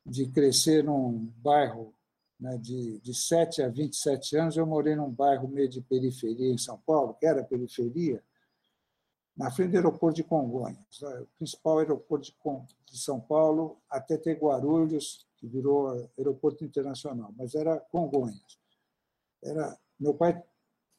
de 0.07 0.27
crescer 0.29 0.85
num 0.85 1.33
bairro 1.37 1.95
né, 2.39 2.57
de, 2.57 2.99
de 3.01 3.15
7 3.15 3.63
a 3.63 3.69
27 3.69 4.37
anos. 4.37 4.57
Eu 4.57 4.67
morei 4.67 4.95
num 4.95 5.11
bairro 5.11 5.49
meio 5.49 5.69
de 5.69 5.81
periferia 5.81 6.53
em 6.53 6.59
São 6.59 6.79
Paulo, 6.79 7.15
que 7.15 7.27
era 7.27 7.45
periferia, 7.45 8.23
na 9.37 9.51
frente 9.51 9.71
do 9.71 9.77
aeroporto 9.77 10.17
de 10.17 10.25
Congonhas, 10.25 11.01
né? 11.01 11.21
o 11.21 11.27
principal 11.39 11.79
aeroporto 11.79 12.31
de 12.87 12.99
São 12.99 13.21
Paulo, 13.21 13.81
até 13.89 14.19
ter 14.19 14.39
Guarulhos, 14.39 15.27
que 15.37 15.47
virou 15.47 16.11
aeroporto 16.19 16.65
internacional, 16.65 17.33
mas 17.37 17.55
era 17.55 17.81
Congonhas. 17.81 18.59
Era, 19.43 19.79
meu 19.99 20.13
pai 20.13 20.43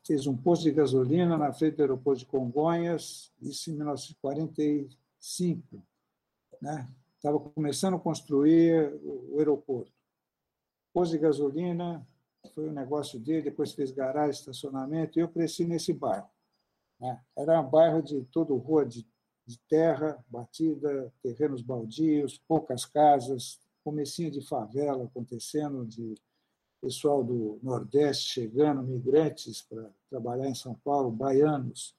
fez 0.06 0.28
um 0.28 0.36
posto 0.36 0.64
de 0.64 0.72
gasolina 0.72 1.38
na 1.38 1.54
frente 1.54 1.76
do 1.76 1.82
aeroporto 1.82 2.20
de 2.20 2.26
Congonhas, 2.26 3.32
isso 3.42 3.70
em 3.70 3.76
1945. 3.76 5.82
Né? 6.62 6.88
Estava 7.16 7.40
começando 7.40 7.96
a 7.96 8.00
construir 8.00 8.94
o 9.04 9.38
aeroporto. 9.38 9.92
Posto 10.94 11.12
de 11.12 11.20
gasolina, 11.20 12.06
foi 12.56 12.70
o 12.70 12.74
negócio 12.74 13.20
dele, 13.20 13.44
depois 13.44 13.74
fez 13.74 13.92
garagem, 13.92 14.32
estacionamento, 14.32 15.18
e 15.18 15.22
eu 15.22 15.30
cresci 15.30 15.66
nesse 15.66 15.94
bairro. 15.94 16.30
Né? 17.00 17.22
Era 17.38 17.62
um 17.62 17.70
bairro 17.70 18.02
de 18.02 18.24
todo 18.26 18.58
rua 18.58 18.86
de, 18.86 19.08
de 19.46 19.60
terra, 19.70 20.24
batida, 20.28 21.14
terrenos 21.22 21.62
baldios, 21.62 22.40
poucas 22.48 22.86
casas, 22.86 23.60
comecinho 23.84 24.32
de 24.32 24.42
favela 24.42 25.06
acontecendo, 25.06 25.86
de 25.86 26.16
pessoal 26.82 27.24
do 27.24 27.60
Nordeste 27.62 28.34
chegando, 28.34 28.82
migrantes 28.82 29.62
para 29.62 29.88
trabalhar 30.10 30.50
em 30.50 30.56
São 30.56 30.74
Paulo, 30.74 31.12
baianos, 31.12 31.96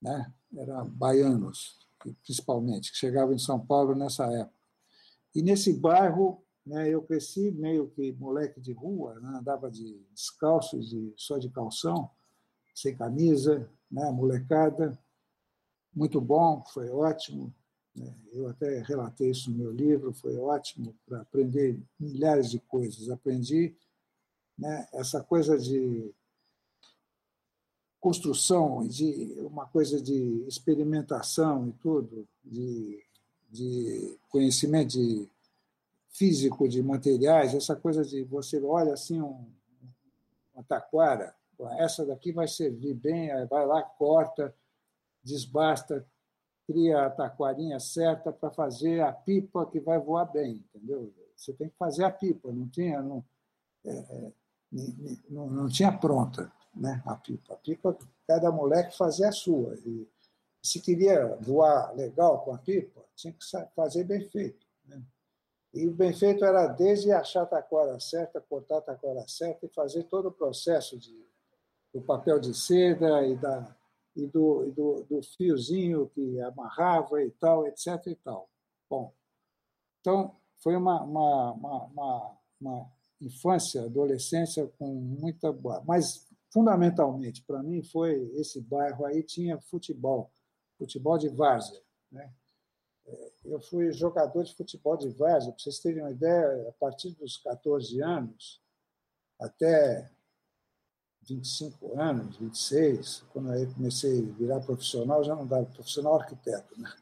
né? 0.00 0.32
eram 0.56 0.88
baianos, 0.88 1.76
principalmente, 2.22 2.92
que 2.92 2.96
chegavam 2.96 3.34
em 3.34 3.38
São 3.38 3.58
Paulo 3.58 3.94
nessa 3.96 4.24
época. 4.26 4.56
E 5.34 5.42
nesse 5.42 5.72
bairro, 5.72 6.42
né, 6.64 6.88
eu 6.88 7.02
cresci 7.02 7.50
meio 7.50 7.88
que 7.90 8.12
moleque 8.12 8.60
de 8.60 8.72
rua, 8.72 9.18
né? 9.20 9.38
andava 9.38 9.70
de 9.70 10.00
descalço, 10.14 10.78
de, 10.78 11.12
só 11.16 11.36
de 11.36 11.50
calção, 11.50 12.08
sem 12.74 12.94
camisa, 12.94 13.68
né, 13.90 14.10
molecada, 14.12 14.96
muito 15.92 16.20
bom, 16.20 16.62
foi 16.72 16.90
ótimo. 16.90 17.52
Né? 17.94 18.14
Eu 18.32 18.48
até 18.48 18.82
relatei 18.82 19.30
isso 19.30 19.50
no 19.50 19.56
meu 19.56 19.72
livro, 19.72 20.12
foi 20.12 20.36
ótimo 20.36 20.94
para 21.06 21.22
aprender 21.22 21.80
milhares 21.98 22.50
de 22.50 22.60
coisas. 22.60 23.08
Aprendi 23.08 23.74
né, 24.58 24.88
essa 24.92 25.22
coisa 25.22 25.58
de 25.58 26.12
construção, 28.00 28.86
de 28.86 29.36
uma 29.40 29.66
coisa 29.66 30.00
de 30.00 30.44
experimentação 30.46 31.68
e 31.68 31.72
tudo, 31.72 32.26
de, 32.44 33.02
de 33.50 34.18
conhecimento 34.28 34.90
de 34.90 35.28
físico 36.10 36.68
de 36.68 36.82
materiais, 36.82 37.54
essa 37.54 37.76
coisa 37.76 38.04
de 38.04 38.22
você 38.24 38.62
olha 38.62 38.94
assim 38.94 39.20
um, 39.20 39.46
uma 40.54 40.62
taquara, 40.64 41.34
essa 41.78 42.06
daqui 42.06 42.32
vai 42.32 42.46
servir 42.46 42.94
bem, 42.94 43.28
vai 43.46 43.66
lá, 43.66 43.82
corta, 43.82 44.54
desbasta, 45.22 46.06
cria 46.66 47.06
a 47.06 47.10
taquarinha 47.10 47.78
certa 47.80 48.32
para 48.32 48.50
fazer 48.50 49.00
a 49.00 49.12
pipa 49.12 49.66
que 49.66 49.80
vai 49.80 49.98
voar 49.98 50.26
bem, 50.26 50.64
entendeu? 50.74 51.12
Você 51.34 51.52
tem 51.52 51.68
que 51.68 51.76
fazer 51.76 52.04
a 52.04 52.10
pipa, 52.10 52.50
não 52.52 52.68
tinha, 52.68 53.02
não, 53.02 53.24
é, 53.84 53.90
é 53.90 54.32
não, 55.28 55.48
não 55.48 55.68
tinha 55.68 55.96
pronta 55.96 56.52
né, 56.74 57.02
a 57.06 57.14
pipa. 57.16 57.54
A 57.54 57.56
pipa, 57.56 57.96
cada 58.26 58.50
moleque 58.50 58.96
fazia 58.96 59.28
a 59.28 59.32
sua. 59.32 59.74
E 59.84 60.08
se 60.62 60.80
queria 60.80 61.36
voar 61.36 61.94
legal 61.94 62.44
com 62.44 62.54
a 62.54 62.58
pipa, 62.58 63.04
tinha 63.14 63.32
que 63.32 63.44
fazer 63.74 64.04
bem 64.04 64.28
feito. 64.28 64.66
Né? 64.84 65.02
E 65.72 65.86
o 65.86 65.92
bem 65.92 66.12
feito 66.12 66.44
era 66.44 66.66
desde 66.66 67.12
achar 67.12 67.42
a 67.42 67.46
taquara 67.46 67.98
certa, 68.00 68.40
cortar 68.40 68.78
a 68.78 68.82
taquara 68.82 69.26
certa 69.28 69.66
e 69.66 69.70
fazer 69.70 70.04
todo 70.04 70.28
o 70.28 70.32
processo 70.32 70.98
de, 70.98 71.26
do 71.94 72.00
papel 72.00 72.38
de 72.38 72.54
seda 72.54 73.26
e, 73.26 73.36
da, 73.36 73.74
e, 74.14 74.26
do, 74.26 74.66
e 74.66 74.72
do, 74.72 75.04
do 75.04 75.22
fiozinho 75.22 76.10
que 76.14 76.40
amarrava 76.40 77.22
e 77.22 77.30
tal, 77.32 77.66
etc. 77.66 78.06
E 78.06 78.14
tal. 78.16 78.48
Bom, 78.88 79.12
então 80.00 80.36
foi 80.56 80.76
uma, 80.76 81.02
uma, 81.02 81.52
uma, 81.52 82.38
uma 82.60 82.95
infância, 83.20 83.84
adolescência 83.84 84.66
com 84.78 84.94
muita 84.94 85.52
boa. 85.52 85.82
Mas, 85.86 86.26
fundamentalmente, 86.50 87.42
para 87.42 87.62
mim, 87.62 87.82
foi 87.82 88.30
esse 88.34 88.60
bairro 88.60 89.04
aí 89.04 89.22
tinha 89.22 89.60
futebol, 89.60 90.30
futebol 90.78 91.18
de 91.18 91.28
várzea. 91.28 91.80
Né? 92.10 92.32
É, 93.06 93.30
eu 93.44 93.60
fui 93.60 93.92
jogador 93.92 94.42
de 94.42 94.54
futebol 94.54 94.96
de 94.96 95.08
várzea, 95.08 95.52
para 95.52 95.62
vocês 95.62 95.78
terem 95.78 96.02
uma 96.02 96.10
ideia, 96.10 96.68
a 96.68 96.72
partir 96.72 97.10
dos 97.12 97.36
14 97.38 98.02
anos 98.02 98.60
até 99.38 100.10
25 101.22 102.00
anos, 102.00 102.36
26, 102.36 103.24
quando 103.32 103.52
eu 103.52 103.72
comecei 103.74 104.20
a 104.20 104.32
virar 104.32 104.60
profissional, 104.60 105.24
já 105.24 105.34
não 105.34 105.46
dava 105.46 105.66
profissional 105.66 106.20
arquiteto, 106.20 106.80
né? 106.80 106.92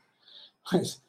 Mas 0.73 1.03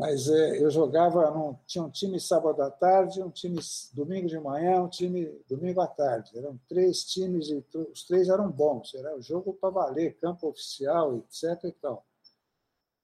mas 0.00 0.28
é, 0.28 0.62
eu 0.62 0.70
jogava, 0.70 1.30
num, 1.30 1.54
tinha 1.66 1.84
um 1.84 1.90
time 1.90 2.18
sábado 2.18 2.62
à 2.62 2.70
tarde, 2.70 3.22
um 3.22 3.30
time 3.30 3.58
domingo 3.92 4.28
de 4.28 4.40
manhã, 4.40 4.80
um 4.80 4.88
time 4.88 5.26
domingo 5.46 5.78
à 5.82 5.86
tarde. 5.86 6.38
Eram 6.38 6.58
três 6.66 7.04
times 7.04 7.50
e 7.50 7.62
os 7.74 8.04
três 8.04 8.30
eram 8.30 8.50
bons. 8.50 8.94
Era 8.94 9.14
o 9.14 9.20
jogo 9.20 9.52
para 9.52 9.68
valer, 9.68 10.16
campo 10.16 10.48
oficial, 10.48 11.18
etc. 11.18 11.64
E 11.64 11.72
tal. 11.72 12.06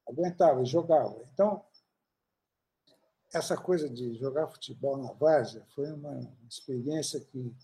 Aguentava 0.09 0.63
e 0.63 0.65
jogava. 0.65 1.23
Então, 1.35 1.63
essa 3.31 3.59
coisa 3.59 3.91
de 3.91 4.15
jogar 4.15 4.49
futebol 4.49 4.97
na 4.97 5.13
várzea 5.13 5.67
foi 5.75 5.93
uma 5.93 6.19
experiência 6.49 7.21
que 7.21 7.55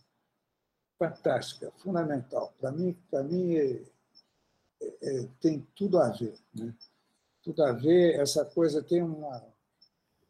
fantástica, 0.99 1.73
fundamental. 1.79 2.53
Para 2.61 2.71
mim, 2.71 2.93
para 3.11 3.23
mim 3.23 3.57
é, 3.57 3.83
é, 4.83 5.29
tem 5.41 5.67
tudo 5.75 5.99
a 5.99 6.11
ver. 6.11 6.39
Né? 6.55 6.75
Tudo 7.43 7.63
a 7.65 7.73
ver, 7.73 8.21
essa 8.21 8.45
coisa 8.45 8.83
tem 8.83 9.03
uma, 9.03 9.45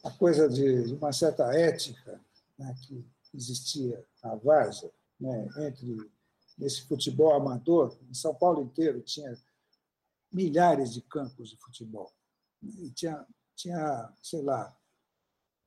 uma 0.03 0.13
coisa 0.15 0.49
de, 0.49 0.85
de 0.85 0.95
uma 0.95 1.13
certa 1.13 1.53
ética 1.53 2.21
né, 2.59 2.75
que 2.83 3.05
existia 3.35 4.05
na 4.23 4.35
Várzea, 4.37 4.91
né, 5.21 5.49
entre 5.59 6.11
esse 6.61 6.83
futebol 6.83 7.35
amador. 7.35 7.97
Em 8.11 8.15
São 8.15 8.35
Paulo 8.35 8.63
inteiro 8.63 9.01
tinha 9.03 9.37
milhares 10.33 10.93
de 10.93 11.03
campos 11.03 11.51
de 11.51 11.57
futebol. 11.57 12.11
E 12.63 12.91
tinha, 12.91 13.27
tinha, 13.55 14.13
sei 14.23 14.43
lá, 14.43 14.75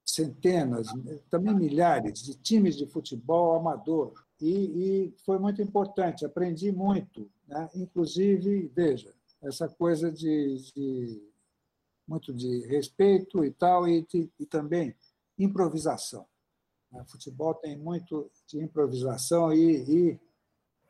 centenas, 0.05 0.87
também 1.29 1.53
milhares 1.53 2.23
de 2.23 2.35
times 2.35 2.75
de 2.75 2.87
futebol 2.87 3.55
amador. 3.55 4.13
E, 4.39 4.49
e 4.49 5.15
foi 5.25 5.37
muito 5.39 5.61
importante, 5.61 6.25
aprendi 6.25 6.71
muito. 6.71 7.29
Né? 7.47 7.69
Inclusive, 7.75 8.71
veja, 8.73 9.13
essa 9.41 9.67
coisa 9.67 10.11
de, 10.11 10.57
de 10.73 11.34
muito 12.07 12.33
de 12.33 12.65
respeito 12.67 13.43
e 13.43 13.51
tal, 13.51 13.87
e, 13.87 14.05
e 14.39 14.45
também 14.45 14.95
improvisação. 15.37 16.25
O 16.91 17.05
futebol 17.05 17.53
tem 17.53 17.77
muito 17.77 18.31
de 18.47 18.63
improvisação 18.63 19.51
e, 19.51 20.13
e 20.13 20.19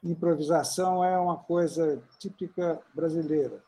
improvisação 0.04 1.04
é 1.04 1.18
uma 1.18 1.38
coisa 1.38 2.02
típica 2.20 2.82
brasileira. 2.94 3.64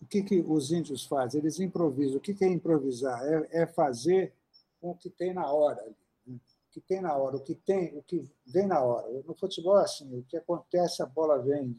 O 0.00 0.06
que, 0.06 0.22
que 0.22 0.40
os 0.40 0.70
índios 0.70 1.06
fazem? 1.06 1.40
Eles 1.40 1.58
improvisam. 1.58 2.18
O 2.18 2.20
que, 2.20 2.34
que 2.34 2.44
é 2.44 2.48
improvisar? 2.48 3.24
É, 3.24 3.62
é 3.62 3.66
fazer 3.66 4.34
com 4.80 4.90
o 4.90 4.94
que 4.94 5.08
tem 5.08 5.32
na 5.32 5.50
hora. 5.50 5.82
Né? 6.26 6.34
O 6.34 6.72
que 6.72 6.80
tem 6.80 7.00
na 7.00 7.16
hora, 7.16 7.36
o 7.36 7.40
que 7.40 7.54
tem, 7.54 7.96
o 7.96 8.02
que 8.02 8.30
vem 8.46 8.66
na 8.66 8.80
hora. 8.82 9.08
No 9.26 9.34
futebol 9.34 9.78
é 9.78 9.84
assim, 9.84 10.18
o 10.18 10.22
que 10.24 10.36
acontece, 10.36 11.02
a 11.02 11.06
bola 11.06 11.38
vem 11.38 11.74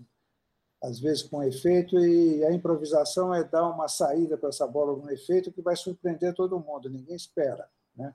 às 0.82 0.99
vezes 0.99 1.23
com 1.23 1.43
efeito, 1.43 1.99
e 1.99 2.43
a 2.45 2.51
improvisação 2.51 3.34
é 3.34 3.43
dar 3.43 3.69
uma 3.69 3.88
saída 3.88 4.38
para 4.38 4.49
essa 4.49 4.67
bola 4.67 4.99
com 4.99 5.09
efeito 5.09 5.51
que 5.51 5.61
vai 5.61 5.75
surpreender 5.75 6.34
todo 6.34 6.59
mundo, 6.59 6.89
ninguém 6.89 7.15
espera. 7.15 7.67
Né? 7.95 8.13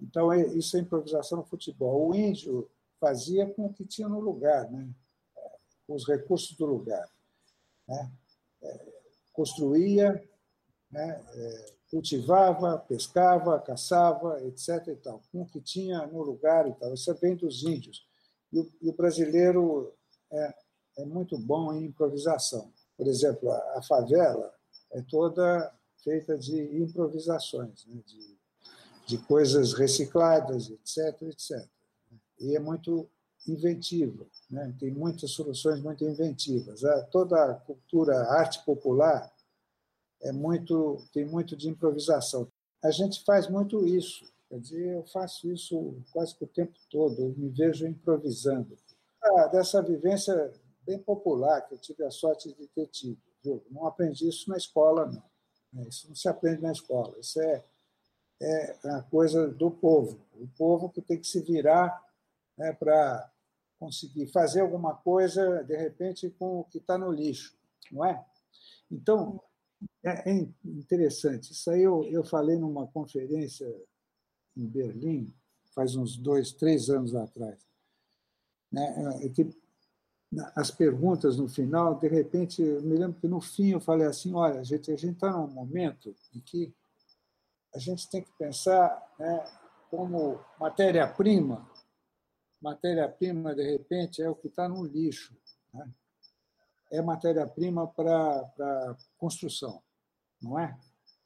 Então, 0.00 0.32
é, 0.32 0.46
isso 0.48 0.76
é 0.76 0.80
improvisação 0.80 1.38
no 1.38 1.44
futebol. 1.44 2.08
O 2.08 2.14
índio 2.14 2.70
fazia 3.00 3.46
com 3.46 3.66
o 3.66 3.72
que 3.72 3.84
tinha 3.84 4.08
no 4.08 4.20
lugar, 4.20 4.70
né? 4.70 4.88
com 5.86 5.94
os 5.94 6.06
recursos 6.06 6.56
do 6.56 6.66
lugar. 6.66 7.08
Né? 7.86 8.12
É, 8.62 8.86
construía, 9.32 10.22
né? 10.90 11.24
É, 11.34 11.78
cultivava, 11.90 12.78
pescava, 12.78 13.58
caçava, 13.60 14.42
etc. 14.44 14.88
E 14.88 14.96
tal, 14.96 15.22
com 15.32 15.42
o 15.42 15.46
que 15.46 15.60
tinha 15.60 16.06
no 16.06 16.22
lugar 16.22 16.68
e 16.68 16.72
tal. 16.74 16.92
Isso 16.92 17.10
é 17.10 17.14
bem 17.14 17.34
dos 17.34 17.64
índios. 17.64 18.06
E 18.52 18.60
o, 18.88 18.92
brasileiro 18.92 19.94
é, 20.30 20.54
é 20.98 21.04
muito 21.04 21.38
bom 21.38 21.72
em 21.72 21.86
improvisação. 21.86 22.70
Por 22.96 23.06
exemplo, 23.06 23.50
a, 23.50 23.80
favela 23.82 24.52
é 24.92 25.00
toda 25.00 25.72
feita 26.02 26.36
de 26.36 26.82
improvisações, 26.82 27.86
né? 27.86 28.02
de, 28.04 28.36
de 29.06 29.18
coisas 29.18 29.72
recicladas, 29.72 30.68
etc, 30.68 31.22
etc. 31.22 31.64
E 32.40 32.56
é 32.56 32.60
muito 32.60 33.08
inventiva, 33.46 34.26
né? 34.50 34.74
tem 34.78 34.90
muitas 34.90 35.30
soluções 35.30 35.80
muito 35.80 36.04
inventivas. 36.04 36.80
Toda 37.10 37.44
a 37.44 37.54
cultura, 37.54 38.16
a 38.16 38.40
arte 38.40 38.64
popular 38.64 39.32
é 40.20 40.32
muito 40.32 41.00
tem 41.12 41.24
muito 41.24 41.56
de 41.56 41.68
improvisação. 41.68 42.50
A 42.82 42.90
gente 42.90 43.24
faz 43.24 43.48
muito 43.48 43.86
isso. 43.86 44.24
Quer 44.48 44.60
dizer, 44.60 44.96
eu 44.96 45.04
faço 45.06 45.50
isso 45.50 45.94
quase 46.12 46.34
que 46.34 46.42
o 46.42 46.48
tempo 46.48 46.74
todo. 46.90 47.20
Eu 47.20 47.34
me 47.36 47.48
vejo 47.50 47.86
improvisando. 47.86 48.76
Ah, 49.22 49.46
dessa 49.46 49.82
vivência 49.82 50.52
bem 50.88 50.98
popular 50.98 51.60
que 51.60 51.74
eu 51.74 51.78
tive 51.78 52.02
a 52.02 52.10
sorte 52.10 52.50
de 52.54 52.66
ter 52.68 52.86
tido. 52.86 53.20
Viu? 53.44 53.62
Não 53.70 53.86
aprendi 53.86 54.26
isso 54.26 54.48
na 54.48 54.56
escola, 54.56 55.04
não. 55.06 55.82
É, 55.82 55.88
isso 55.88 56.08
não 56.08 56.16
se 56.16 56.26
aprende 56.26 56.62
na 56.62 56.72
escola. 56.72 57.14
Isso 57.18 57.38
é, 57.42 57.62
é 58.40 58.90
a 58.90 59.02
coisa 59.02 59.48
do 59.48 59.70
povo. 59.70 60.18
O 60.34 60.48
povo 60.56 60.88
que 60.88 61.02
tem 61.02 61.20
que 61.20 61.26
se 61.26 61.42
virar 61.42 62.02
né, 62.56 62.72
para 62.72 63.30
conseguir 63.78 64.26
fazer 64.28 64.60
alguma 64.60 64.94
coisa, 64.94 65.62
de 65.62 65.76
repente, 65.76 66.30
com 66.30 66.60
o 66.60 66.64
que 66.64 66.78
está 66.78 66.96
no 66.96 67.12
lixo, 67.12 67.54
não 67.92 68.04
é? 68.04 68.24
Então, 68.90 69.40
é, 70.02 70.30
é 70.30 70.48
interessante. 70.64 71.52
Isso 71.52 71.70
aí 71.70 71.82
eu, 71.82 72.02
eu 72.04 72.24
falei 72.24 72.56
numa 72.56 72.86
conferência 72.88 73.68
em 74.56 74.66
Berlim, 74.66 75.32
faz 75.74 75.94
uns 75.94 76.16
dois, 76.16 76.50
três 76.50 76.88
anos 76.88 77.14
atrás. 77.14 77.68
Né? 78.72 79.22
É 79.22 79.28
que 79.28 79.48
as 80.54 80.70
perguntas 80.70 81.38
no 81.38 81.48
final, 81.48 81.94
de 81.94 82.06
repente, 82.06 82.62
eu 82.62 82.82
me 82.82 82.96
lembro 82.96 83.18
que 83.18 83.26
no 83.26 83.40
fim 83.40 83.70
eu 83.70 83.80
falei 83.80 84.06
assim: 84.06 84.34
olha, 84.34 84.60
a 84.60 84.64
gente 84.64 84.90
a 84.90 84.94
está 84.94 85.32
num 85.32 85.48
momento 85.48 86.14
em 86.34 86.40
que 86.40 86.74
a 87.74 87.78
gente 87.78 88.08
tem 88.10 88.22
que 88.22 88.32
pensar 88.38 89.14
né, 89.18 89.44
como 89.90 90.40
matéria-prima. 90.58 91.68
Matéria-prima, 92.60 93.54
de 93.54 93.62
repente, 93.62 94.20
é 94.20 94.28
o 94.28 94.34
que 94.34 94.48
está 94.48 94.68
no 94.68 94.84
lixo. 94.84 95.34
Né? 95.72 95.88
É 96.90 97.00
matéria-prima 97.00 97.86
para 97.86 98.96
construção, 99.16 99.82
não 100.42 100.58
é? 100.58 100.76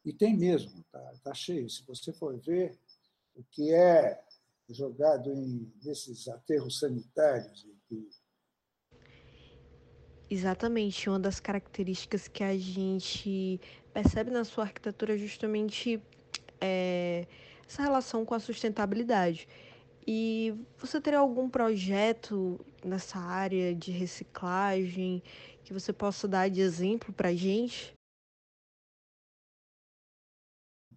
E 0.04 0.12
tem 0.12 0.36
mesmo, 0.36 0.80
está 0.80 1.12
tá 1.24 1.34
cheio. 1.34 1.70
Se 1.70 1.84
você 1.84 2.12
for 2.12 2.36
ver 2.38 2.78
o 3.34 3.42
que 3.44 3.72
é 3.72 4.22
jogado 4.68 5.30
em, 5.32 5.72
nesses 5.82 6.28
aterros 6.28 6.78
sanitários, 6.78 7.66
que 7.88 8.08
Exatamente, 10.32 11.10
uma 11.10 11.20
das 11.20 11.38
características 11.38 12.26
que 12.26 12.42
a 12.42 12.56
gente 12.56 13.60
percebe 13.92 14.30
na 14.30 14.46
sua 14.46 14.64
arquitetura 14.64 15.14
é 15.14 15.18
justamente 15.18 16.02
é, 16.58 17.26
essa 17.68 17.82
relação 17.82 18.24
com 18.24 18.34
a 18.34 18.40
sustentabilidade. 18.40 19.46
E 20.06 20.54
você 20.78 20.98
teria 21.02 21.18
algum 21.18 21.50
projeto 21.50 22.58
nessa 22.82 23.18
área 23.18 23.74
de 23.74 23.90
reciclagem 23.90 25.22
que 25.64 25.74
você 25.74 25.92
possa 25.92 26.26
dar 26.26 26.48
de 26.48 26.62
exemplo 26.62 27.12
para 27.12 27.28
a 27.28 27.34
gente? 27.34 27.92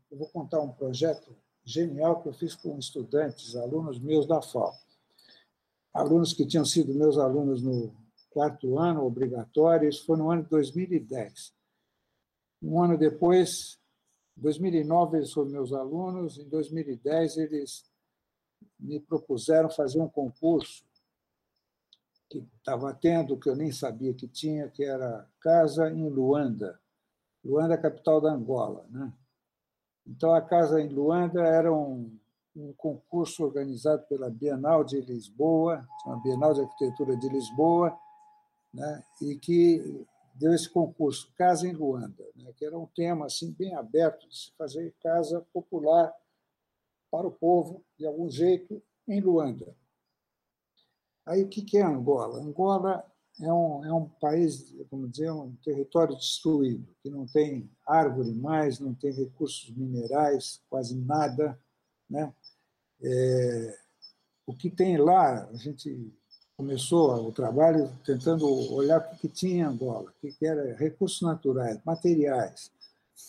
Eu 0.10 0.18
vou 0.18 0.30
contar 0.30 0.62
um 0.62 0.72
projeto 0.72 1.36
genial 1.62 2.22
que 2.22 2.30
eu 2.30 2.34
fiz 2.34 2.56
com 2.56 2.80
estudantes, 2.80 3.54
alunos 3.58 4.00
meus 4.00 4.26
da 4.26 4.42
FAO. 4.42 4.74
Alunos 5.94 6.32
que 6.32 6.48
tinham 6.48 6.64
sido 6.64 6.94
meus 6.94 7.18
alunos 7.18 7.62
no 7.62 8.05
quarto 8.36 8.78
ano 8.78 9.06
obrigatório, 9.06 9.88
isso 9.88 10.06
foi 10.06 10.18
no 10.18 10.30
ano 10.30 10.44
de 10.44 10.50
2010. 10.50 11.54
Um 12.62 12.84
ano 12.84 12.98
depois, 12.98 13.80
em 14.38 14.42
2009, 14.42 15.18
eles 15.18 15.32
foram 15.32 15.52
meus 15.52 15.72
alunos, 15.72 16.38
em 16.38 16.50
2010, 16.50 17.38
eles 17.38 17.90
me 18.78 19.00
propuseram 19.00 19.70
fazer 19.70 20.02
um 20.02 20.10
concurso 20.10 20.84
que 22.30 22.46
estava 22.58 22.94
tendo, 22.94 23.38
que 23.38 23.48
eu 23.48 23.56
nem 23.56 23.72
sabia 23.72 24.14
que 24.14 24.28
tinha, 24.28 24.68
que 24.68 24.84
era 24.84 25.26
Casa 25.40 25.90
em 25.90 26.10
Luanda. 26.10 26.78
Luanda 27.42 27.76
é 27.76 27.78
a 27.78 27.82
capital 27.82 28.20
da 28.20 28.34
Angola. 28.34 28.86
Né? 28.90 29.14
Então, 30.06 30.36
a 30.36 30.42
Casa 30.42 30.82
em 30.82 30.90
Luanda 30.90 31.42
era 31.42 31.72
um, 31.72 32.20
um 32.54 32.74
concurso 32.74 33.46
organizado 33.46 34.06
pela 34.08 34.30
Bienal 34.30 34.84
de 34.84 35.00
Lisboa, 35.00 35.88
a 36.06 36.16
Bienal 36.18 36.54
de 36.54 36.62
Arquitetura 36.62 37.16
de 37.16 37.30
Lisboa, 37.30 37.98
né, 38.76 39.04
e 39.22 39.36
que 39.36 40.06
deu 40.36 40.54
esse 40.54 40.70
concurso 40.70 41.32
Casa 41.36 41.68
em 41.68 41.74
Luanda, 41.74 42.24
né, 42.36 42.52
que 42.58 42.66
era 42.66 42.78
um 42.78 42.86
tema 42.86 43.26
assim 43.26 43.52
bem 43.52 43.74
aberto 43.74 44.28
de 44.28 44.38
se 44.38 44.52
fazer 44.58 44.94
casa 45.02 45.42
popular 45.54 46.14
para 47.10 47.26
o 47.26 47.32
povo, 47.32 47.84
de 47.98 48.06
algum 48.06 48.30
jeito, 48.30 48.82
em 49.08 49.22
Luanda. 49.22 49.76
Aí 51.26 51.44
o 51.44 51.48
que 51.48 51.78
é 51.78 51.82
Angola? 51.82 52.40
Angola 52.40 53.06
é 53.42 53.52
um, 53.52 53.86
é 53.86 53.94
um 53.94 54.08
país, 54.08 54.76
como 54.90 55.08
dizer, 55.08 55.32
um 55.32 55.56
território 55.64 56.16
destruído, 56.16 56.94
que 57.02 57.10
não 57.10 57.26
tem 57.26 57.70
árvore 57.86 58.34
mais, 58.34 58.80
não 58.80 58.94
tem 58.94 59.12
recursos 59.12 59.70
minerais, 59.72 60.62
quase 60.70 60.96
nada. 60.96 61.60
Né? 62.10 62.34
É, 63.02 63.80
o 64.46 64.56
que 64.56 64.70
tem 64.70 64.98
lá, 64.98 65.46
a 65.46 65.56
gente 65.56 66.14
começou 66.58 67.28
o 67.28 67.32
trabalho 67.32 67.92
tentando 68.06 68.48
olhar 68.74 69.00
o 69.00 69.18
que 69.18 69.28
tinha 69.28 69.56
em 69.56 69.62
Angola, 69.62 70.10
o 70.10 70.14
que 70.14 70.46
era 70.46 70.76
recursos 70.76 71.22
naturais, 71.22 71.80
materiais, 71.84 72.72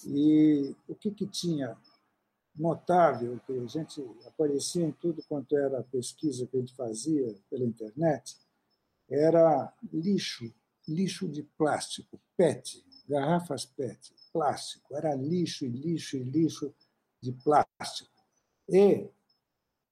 e 0.06 0.74
o 0.88 0.94
que, 0.94 1.10
que 1.10 1.26
tinha 1.26 1.76
notável, 2.54 3.38
que 3.46 3.52
a 3.52 3.66
gente 3.66 4.02
aparecia 4.26 4.84
em 4.84 4.92
tudo 4.92 5.22
quanto 5.28 5.56
era 5.56 5.82
pesquisa 5.84 6.46
que 6.46 6.56
a 6.56 6.60
gente 6.60 6.74
fazia 6.74 7.34
pela 7.50 7.64
internet, 7.64 8.36
era 9.08 9.72
lixo, 9.92 10.52
lixo 10.88 11.28
de 11.28 11.42
plástico, 11.42 12.20
PET, 12.36 12.84
garrafas 13.08 13.64
PET, 13.64 14.14
plástico, 14.32 14.96
era 14.96 15.14
lixo 15.14 15.64
e 15.64 15.68
lixo 15.68 16.16
e 16.16 16.22
lixo 16.22 16.72
de 17.20 17.32
plástico. 17.32 18.10
E 18.68 19.08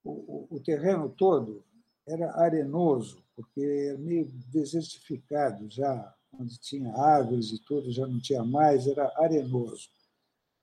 o, 0.03 0.47
o 0.51 0.61
terreno 0.61 1.09
todo 1.09 1.64
era 2.07 2.32
arenoso, 2.37 3.24
porque 3.37 3.61
era 3.61 3.99
meio 3.99 4.26
desertificado 4.53 5.68
já, 5.70 6.14
onde 6.32 6.59
tinha 6.59 6.93
árvores 6.97 7.51
e 7.51 7.59
tudo, 7.59 7.91
já 7.91 8.07
não 8.07 8.20
tinha 8.20 8.45
mais, 8.45 8.87
era 8.87 9.12
arenoso. 9.16 9.89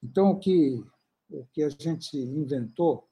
Então, 0.04 0.32
o 0.32 0.40
que, 0.40 0.84
o 1.30 1.46
que 1.54 1.64
a 1.64 1.70
gente 1.70 2.18
inventou 2.18 3.08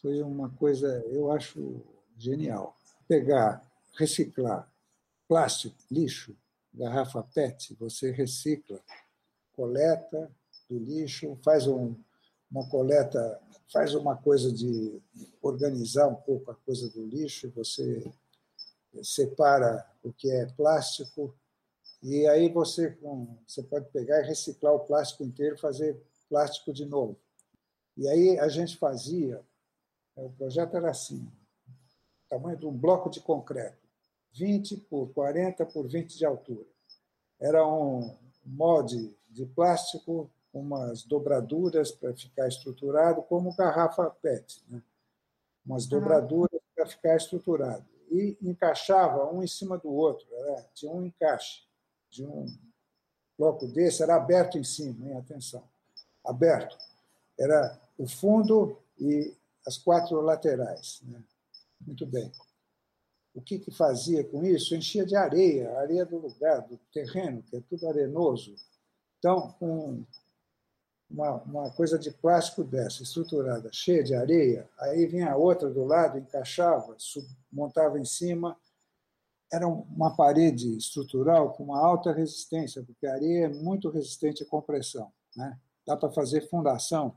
foi 0.00 0.22
uma 0.22 0.50
coisa, 0.50 0.86
eu 1.08 1.30
acho 1.30 1.82
genial. 2.16 2.76
Pegar, 3.08 3.66
reciclar 3.96 4.70
plástico, 5.30 5.76
lixo, 5.88 6.36
garrafa 6.74 7.22
PET, 7.22 7.76
você 7.78 8.10
recicla, 8.10 8.80
coleta 9.52 10.28
do 10.68 10.76
lixo, 10.76 11.38
faz 11.44 11.68
um, 11.68 11.94
uma 12.50 12.68
coleta, 12.68 13.40
faz 13.72 13.94
uma 13.94 14.16
coisa 14.16 14.52
de 14.52 15.00
organizar 15.40 16.08
um 16.08 16.16
pouco 16.16 16.50
a 16.50 16.54
coisa 16.54 16.88
do 16.90 17.06
lixo, 17.06 17.48
você 17.54 18.10
separa 19.02 19.86
o 20.02 20.12
que 20.12 20.30
é 20.30 20.46
plástico, 20.46 21.34
e 22.02 22.26
aí 22.26 22.48
você, 22.48 22.96
você 23.46 23.62
pode 23.62 23.90
pegar 23.90 24.20
e 24.20 24.26
reciclar 24.26 24.74
o 24.74 24.80
plástico 24.80 25.22
inteiro 25.22 25.58
fazer 25.58 26.00
plástico 26.28 26.72
de 26.72 26.84
novo. 26.86 27.16
E 27.96 28.08
aí 28.08 28.38
a 28.38 28.48
gente 28.48 28.78
fazia, 28.78 29.42
o 30.16 30.30
projeto 30.30 30.76
era 30.76 30.90
assim, 30.90 31.30
tamanho 32.28 32.56
de 32.56 32.66
um 32.66 32.76
bloco 32.76 33.10
de 33.10 33.20
concreto, 33.20 33.86
20 34.32 34.76
por 34.78 35.12
40 35.12 35.66
por 35.66 35.86
20 35.86 36.16
de 36.16 36.24
altura. 36.24 36.66
Era 37.38 37.66
um 37.66 38.16
molde 38.44 39.14
de 39.28 39.44
plástico, 39.44 40.30
umas 40.52 41.02
dobraduras 41.02 41.92
para 41.92 42.14
ficar 42.14 42.48
estruturado, 42.48 43.22
como 43.22 43.54
garrafa 43.54 44.10
PET, 44.22 44.64
né? 44.68 44.82
umas 45.64 45.86
dobraduras 45.86 46.60
para 46.74 46.86
ficar 46.86 47.16
estruturado 47.16 47.89
e 48.10 48.36
encaixava 48.42 49.32
um 49.32 49.42
em 49.42 49.46
cima 49.46 49.78
do 49.78 49.88
outro. 49.90 50.26
Era, 50.32 50.62
tinha 50.74 50.90
um 50.90 51.06
encaixe 51.06 51.62
de 52.10 52.24
um 52.24 52.46
bloco 53.38 53.66
desse, 53.68 54.02
era 54.02 54.16
aberto 54.16 54.58
em 54.58 54.64
cima, 54.64 55.08
hein? 55.08 55.16
atenção, 55.16 55.62
aberto. 56.24 56.76
Era 57.38 57.80
o 57.96 58.06
fundo 58.06 58.76
e 58.98 59.34
as 59.66 59.78
quatro 59.78 60.20
laterais. 60.20 61.00
Né? 61.06 61.22
Muito 61.80 62.04
bem. 62.04 62.30
O 63.32 63.40
que, 63.40 63.58
que 63.58 63.70
fazia 63.70 64.24
com 64.24 64.44
isso? 64.44 64.74
Enchia 64.74 65.06
de 65.06 65.14
areia, 65.14 65.78
areia 65.78 66.04
do 66.04 66.18
lugar, 66.18 66.66
do 66.66 66.76
terreno, 66.92 67.42
que 67.44 67.56
é 67.56 67.60
tudo 67.60 67.88
arenoso. 67.88 68.54
Então, 69.18 69.52
com 69.52 70.04
uma, 71.10 71.42
uma 71.42 71.70
coisa 71.70 71.98
de 71.98 72.10
plástico 72.10 72.62
dessa, 72.62 73.02
estruturada, 73.02 73.70
cheia 73.72 74.02
de 74.02 74.14
areia, 74.14 74.68
aí 74.78 75.06
vinha 75.06 75.32
a 75.32 75.36
outra 75.36 75.68
do 75.68 75.84
lado, 75.84 76.18
encaixava, 76.18 76.94
sub, 76.98 77.26
montava 77.52 77.98
em 77.98 78.04
cima, 78.04 78.56
era 79.52 79.66
uma 79.66 80.14
parede 80.14 80.76
estrutural 80.76 81.52
com 81.52 81.64
uma 81.64 81.84
alta 81.84 82.12
resistência, 82.12 82.84
porque 82.84 83.06
a 83.06 83.14
areia 83.14 83.46
é 83.46 83.48
muito 83.48 83.90
resistente 83.90 84.44
à 84.44 84.46
compressão. 84.46 85.12
Né? 85.36 85.58
Dá 85.84 85.96
para 85.96 86.10
fazer 86.10 86.48
fundação, 86.48 87.16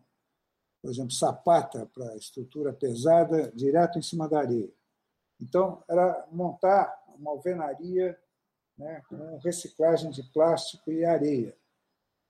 por 0.82 0.90
exemplo, 0.90 1.12
sapata 1.12 1.86
para 1.94 2.16
estrutura 2.16 2.74
pesada, 2.74 3.52
direto 3.54 4.00
em 4.00 4.02
cima 4.02 4.28
da 4.28 4.40
areia. 4.40 4.74
Então, 5.40 5.84
era 5.88 6.28
montar 6.32 7.04
uma 7.16 7.32
alvenaria 7.32 8.18
né, 8.78 9.04
com 9.08 9.38
reciclagem 9.38 10.10
de 10.10 10.24
plástico 10.32 10.92
e 10.92 11.06
areia. 11.06 11.56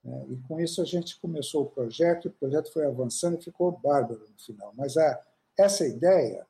Né? 0.03 0.25
E 0.29 0.37
com 0.47 0.59
isso 0.59 0.81
a 0.81 0.85
gente 0.85 1.19
começou 1.19 1.63
o 1.63 1.69
projeto, 1.69 2.27
o 2.27 2.31
projeto 2.31 2.71
foi 2.71 2.85
avançando 2.85 3.39
e 3.39 3.43
ficou 3.43 3.71
bárbaro 3.71 4.25
no 4.29 4.39
final. 4.39 4.73
Mas 4.75 4.97
a, 4.97 5.21
essa 5.57 5.85
ideia, 5.85 6.45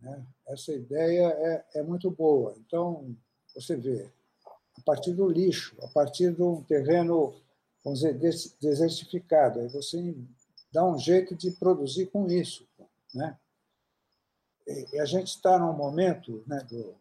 né, 0.00 0.24
essa 0.48 0.72
ideia 0.72 1.28
é, 1.28 1.80
é 1.80 1.82
muito 1.82 2.10
boa. 2.10 2.54
Então, 2.58 3.14
você 3.54 3.76
vê, 3.76 4.10
a 4.76 4.80
partir 4.82 5.12
do 5.12 5.28
lixo, 5.28 5.76
a 5.82 5.88
partir 5.88 6.32
de 6.32 6.42
um 6.42 6.62
terreno, 6.62 7.34
vamos 7.82 8.00
dizer, 8.00 8.18
desertificado, 8.60 9.60
aí 9.60 9.68
você 9.68 10.14
dá 10.72 10.84
um 10.84 10.98
jeito 10.98 11.34
de 11.34 11.50
produzir 11.52 12.06
com 12.06 12.26
isso. 12.26 12.66
Né? 13.14 13.38
E 14.66 14.98
a 14.98 15.04
gente 15.04 15.28
está 15.28 15.58
num 15.58 15.72
momento 15.72 16.42
né, 16.46 16.66
do, 16.70 16.94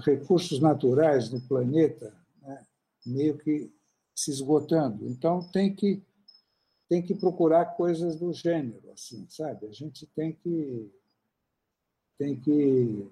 recursos 0.00 0.58
naturais 0.58 1.28
do 1.28 1.40
planeta 1.42 2.14
né, 2.40 2.66
meio 3.04 3.36
que 3.38 3.70
se 4.14 4.30
esgotando. 4.30 5.08
Então 5.08 5.42
tem 5.50 5.74
que 5.74 6.02
tem 6.88 7.02
que 7.02 7.14
procurar 7.14 7.74
coisas 7.74 8.16
do 8.16 8.34
gênero, 8.34 8.90
assim, 8.92 9.26
sabe? 9.28 9.66
A 9.66 9.72
gente 9.72 10.06
tem 10.08 10.32
que 10.34 10.92
tem 12.18 12.38
que 12.38 13.10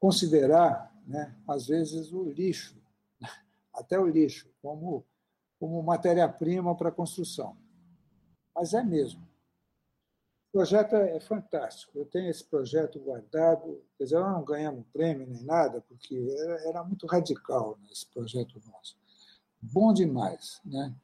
considerar, 0.00 0.92
né, 1.06 1.36
às 1.46 1.68
vezes 1.68 2.12
o 2.12 2.24
lixo, 2.24 2.76
até 3.72 3.98
o 3.98 4.06
lixo, 4.06 4.50
como 4.60 5.04
como 5.58 5.82
matéria-prima 5.82 6.76
para 6.76 6.92
construção. 6.92 7.56
Mas 8.54 8.74
é 8.74 8.82
mesmo. 8.82 9.20
O 10.48 10.52
projeto 10.52 10.94
é 10.96 11.20
fantástico. 11.20 11.98
Eu 11.98 12.06
tenho 12.06 12.30
esse 12.30 12.44
projeto 12.44 12.98
guardado. 13.00 13.82
Quer 13.96 14.04
dizer, 14.04 14.18
nós 14.18 14.32
não 14.32 14.44
ganhamos 14.44 14.86
prêmio 14.92 15.26
nem 15.26 15.42
nada, 15.44 15.80
porque 15.82 16.16
era, 16.40 16.68
era 16.68 16.84
muito 16.84 17.06
radical 17.06 17.78
nesse 17.82 18.06
projeto 18.06 18.60
nosso. 18.66 18.96
Bom 19.60 19.92
demais, 19.92 20.60
né? 20.64 20.94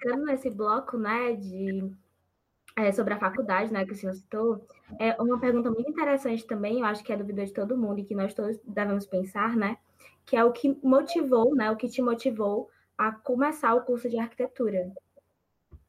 Ficando 0.00 0.24
nesse 0.24 0.48
bloco, 0.50 0.96
né, 0.96 1.34
de 1.34 1.92
é, 2.76 2.92
sobre 2.92 3.14
a 3.14 3.18
faculdade, 3.18 3.72
né, 3.72 3.84
que 3.84 3.92
o 3.92 3.96
senhor 3.96 4.14
citou, 4.14 4.64
é 4.98 5.20
uma 5.20 5.38
pergunta 5.40 5.70
muito 5.70 5.90
interessante 5.90 6.46
também, 6.46 6.78
eu 6.78 6.84
acho 6.86 7.02
que 7.02 7.12
é 7.12 7.16
dúvida 7.16 7.44
de 7.44 7.52
todo 7.52 7.76
mundo 7.76 7.98
e 7.98 8.04
que 8.04 8.14
nós 8.14 8.32
todos 8.32 8.56
devemos 8.64 9.04
pensar, 9.06 9.56
né, 9.56 9.76
que 10.24 10.36
é 10.36 10.44
o 10.44 10.52
que 10.52 10.78
motivou, 10.82 11.54
né, 11.54 11.70
o 11.70 11.76
que 11.76 11.88
te 11.88 12.00
motivou 12.00 12.70
a 12.96 13.12
começar 13.12 13.74
o 13.74 13.82
curso 13.82 14.08
de 14.08 14.18
arquitetura. 14.18 14.92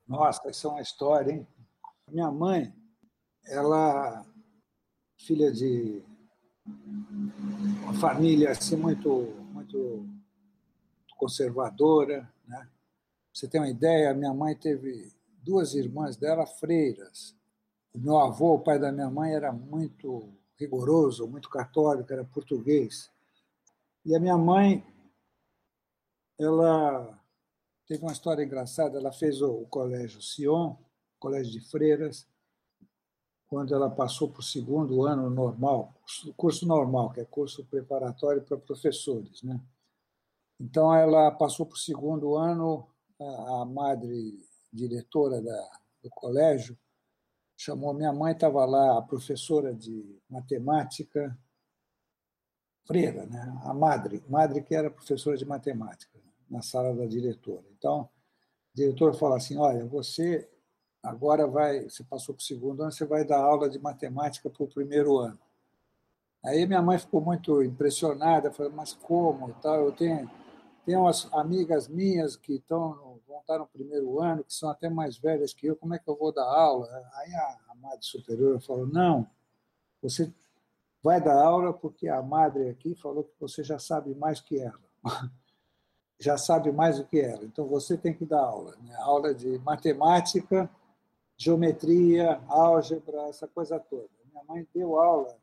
Nossa, 0.08 0.50
isso 0.50 0.68
é 0.68 0.72
uma 0.72 0.82
história, 0.82 1.32
hein? 1.32 1.48
Minha 2.12 2.32
mãe, 2.32 2.74
ela 3.46 4.26
filha 5.18 5.52
de 5.52 6.02
uma 7.84 7.94
família 7.94 8.52
assim 8.52 8.76
muito 8.76 9.34
muito 9.52 10.08
conservadora, 11.20 12.28
né? 12.48 12.68
Você 13.34 13.48
tem 13.48 13.62
uma 13.62 13.70
ideia? 13.70 14.14
Minha 14.14 14.34
mãe 14.34 14.56
teve 14.56 15.14
duas 15.44 15.76
irmãs 15.76 16.16
dela 16.16 16.48
freiras. 16.48 17.36
O 17.94 18.00
meu 18.00 18.18
avô, 18.18 18.56
o 18.56 18.60
pai 18.60 18.80
da 18.80 18.92
minha 18.92 19.10
mãe, 19.10 19.34
era 19.34 19.52
muito 19.52 20.34
rigoroso, 20.58 21.28
muito 21.28 21.50
católico, 21.50 22.12
era 22.12 22.24
português. 22.24 23.12
E 24.06 24.16
a 24.16 24.20
minha 24.20 24.38
mãe, 24.38 24.84
ela 26.40 27.20
teve 27.86 28.02
uma 28.04 28.12
história 28.12 28.44
engraçada. 28.44 28.98
Ela 28.98 29.12
fez 29.12 29.42
o, 29.42 29.66
colégio 29.66 30.22
Sion, 30.22 30.76
colégio 31.20 31.52
de 31.52 31.62
freiras, 31.70 32.26
quando 33.48 33.74
ela 33.74 33.90
passou 33.90 34.30
para 34.30 34.40
o 34.40 34.44
segundo 34.44 35.06
ano 35.06 35.30
normal, 35.30 35.94
curso 36.38 36.68
normal, 36.68 37.12
que 37.12 37.20
é 37.20 37.26
curso 37.26 37.66
preparatório 37.66 38.44
para 38.44 38.58
professores, 38.58 39.42
né? 39.42 39.60
Então, 40.60 40.94
ela 40.94 41.32
passou 41.32 41.66
para 41.66 41.76
o 41.76 41.80
segundo 41.80 42.36
ano, 42.36 42.88
a, 43.20 43.66
madre 43.66 44.38
diretora 44.72 45.42
da, 45.42 45.72
do 46.04 46.10
colégio 46.10 46.78
chamou 47.60 47.94
minha 47.94 48.14
mãe, 48.14 48.32
estava 48.32 48.64
lá, 48.66 48.98
a 48.98 49.02
professora 49.02 49.74
de 49.74 50.18
matemática, 50.30 51.38
freira, 52.86 53.26
né? 53.26 53.60
a 53.64 53.74
madre, 53.74 54.24
madre 54.30 54.62
que 54.62 54.74
era 54.74 54.90
professora 54.90 55.36
de 55.36 55.46
matemática, 55.46 56.18
na 56.50 56.62
sala 56.62 56.96
da 56.96 57.06
diretora. 57.06 57.66
Então, 57.78 58.04
o 58.04 58.10
diretor 58.76 59.14
falou 59.14 59.36
assim: 59.36 59.58
Olha, 59.58 59.86
você 59.86 60.50
agora 61.04 61.46
vai, 61.46 61.84
você 61.84 62.04
passou 62.04 62.34
para 62.34 62.42
o 62.42 62.46
segundo 62.46 62.82
ano, 62.82 62.92
você 62.92 63.06
vai 63.06 63.26
dar 63.26 63.40
aula 63.40 63.70
de 63.70 63.78
matemática 63.78 64.50
para 64.50 64.64
o 64.64 64.68
primeiro 64.68 65.18
ano. 65.18 65.40
Aí 66.44 66.66
minha 66.66 66.82
mãe 66.82 66.98
ficou 66.98 67.20
muito 67.20 67.62
impressionada, 67.62 68.52
falou: 68.52 68.72
Mas 68.72 68.94
como? 68.94 69.54
Tal, 69.56 69.86
eu 69.86 69.92
tenho 69.92 70.32
tem 70.86 70.96
umas 70.96 71.32
amigas 71.34 71.88
minhas 71.88 72.36
que 72.36 72.56
estão, 72.56 73.20
vão 73.28 73.40
estar 73.42 73.60
no 73.60 73.68
primeiro 73.68 74.20
ano, 74.20 74.44
que 74.44 74.54
são 74.54 74.70
até 74.70 74.90
mais 74.90 75.18
velhas 75.18 75.54
que 75.54 75.68
eu, 75.68 75.76
como 75.76 75.94
é 75.94 76.00
que 76.00 76.10
eu 76.10 76.16
vou 76.16 76.32
dar 76.32 76.46
aula? 76.46 76.88
Aí 77.16 77.34
a, 77.34 77.58
a 77.70 77.76
madre 77.76 78.00
superiora 78.02 78.60
falou: 78.60 78.88
não, 78.88 79.28
você 80.02 80.34
vai 81.02 81.22
dar 81.22 81.42
aula 81.42 81.74
porque 81.74 82.08
a 82.08 82.22
madre 82.22 82.70
aqui 82.70 82.96
falou 82.96 83.24
que 83.24 83.34
você 83.40 83.64
já 83.64 83.80
sabe 83.80 84.14
mais 84.16 84.42
que 84.42 84.60
ela. 84.60 84.80
já 86.20 86.38
sabe 86.38 86.72
mais 86.72 86.98
do 86.98 87.06
que 87.06 87.20
ela. 87.20 87.44
Então 87.46 87.66
você 87.68 87.98
tem 87.98 88.14
que 88.14 88.26
dar 88.26 88.42
aula. 88.42 88.76
Né? 88.82 88.94
Aula 88.98 89.34
de 89.34 89.58
matemática, 89.60 90.70
geometria, 91.38 92.42
álgebra, 92.48 93.22
essa 93.30 93.48
coisa 93.48 93.80
toda. 93.80 94.10
Minha 94.32 94.44
mãe 94.44 94.68
deu 94.74 95.00
aula, 95.00 95.38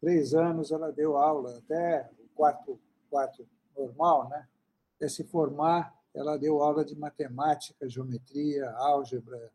três 0.00 0.34
anos 0.34 0.70
ela 0.70 0.92
deu 0.92 1.16
aula, 1.16 1.58
até 1.58 2.08
o 2.18 2.28
quarto, 2.36 2.78
quarto 3.10 3.46
normal, 3.76 4.28
né? 4.28 4.46
Até 4.96 5.08
se 5.08 5.24
formar, 5.24 5.94
ela 6.14 6.36
deu 6.36 6.62
aula 6.62 6.84
de 6.84 6.96
matemática, 6.96 7.88
geometria, 7.88 8.70
álgebra, 8.72 9.52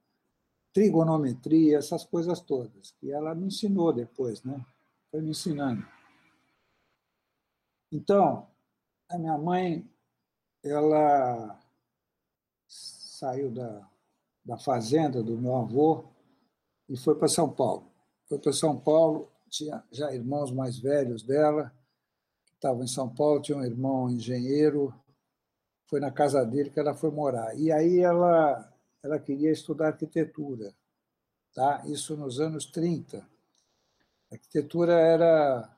trigonometria, 0.74 1.78
essas 1.78 2.06
coisas 2.06 2.42
todas, 2.42 2.92
que 3.00 3.12
ela 3.12 3.34
me 3.34 3.48
ensinou 3.48 3.94
depois, 3.94 4.44
né? 4.44 4.64
Foi 5.10 5.22
me 5.22 5.32
ensinando. 5.32 5.86
Então, 7.92 8.48
a 9.10 9.18
minha 9.18 9.38
mãe, 9.38 9.90
ela 10.64 11.60
saiu 12.68 13.50
da, 13.50 13.90
da 14.46 14.58
fazenda 14.58 15.24
do 15.24 15.38
meu 15.38 15.56
avô 15.56 16.06
e 16.88 16.96
foi 16.96 17.16
para 17.16 17.28
São 17.28 17.50
Paulo. 17.52 17.92
Foi 18.28 18.38
para 18.38 18.54
São 18.54 18.80
Paulo, 18.80 19.32
tinha 19.50 19.84
já 19.92 20.14
irmãos 20.14 20.52
mais 20.52 20.78
velhos 20.78 21.24
dela, 21.24 21.74
que 22.46 22.54
estavam 22.54 22.84
em 22.84 22.88
São 22.88 23.10
Paulo, 23.10 23.42
tinha 23.42 23.58
um 23.58 23.66
irmão 23.66 24.10
engenheiro, 24.10 24.94
foi 25.90 26.00
na 26.00 26.12
casa 26.12 26.46
dele 26.46 26.70
que 26.70 26.80
ela 26.80 26.94
foi 26.94 27.10
morar. 27.10 27.58
E 27.58 27.72
aí 27.72 28.00
ela, 28.00 28.72
ela 29.04 29.20
queria 29.20 29.52
estudar 29.52 29.88
arquitetura, 29.88 30.72
tá? 31.54 31.84
isso 31.88 32.16
nos 32.16 32.40
anos 32.40 32.68
30. 32.68 33.18
A 33.18 34.36
arquitetura 34.36 34.94
era 34.94 35.76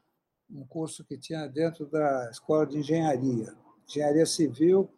um 0.49 0.65
curso 0.65 1.05
que 1.05 1.17
tinha 1.17 1.47
dentro 1.47 1.85
da 1.85 2.29
escola 2.29 2.67
de 2.67 2.79
engenharia, 2.79 3.55
engenharia 3.87 4.25
civil, 4.25 4.93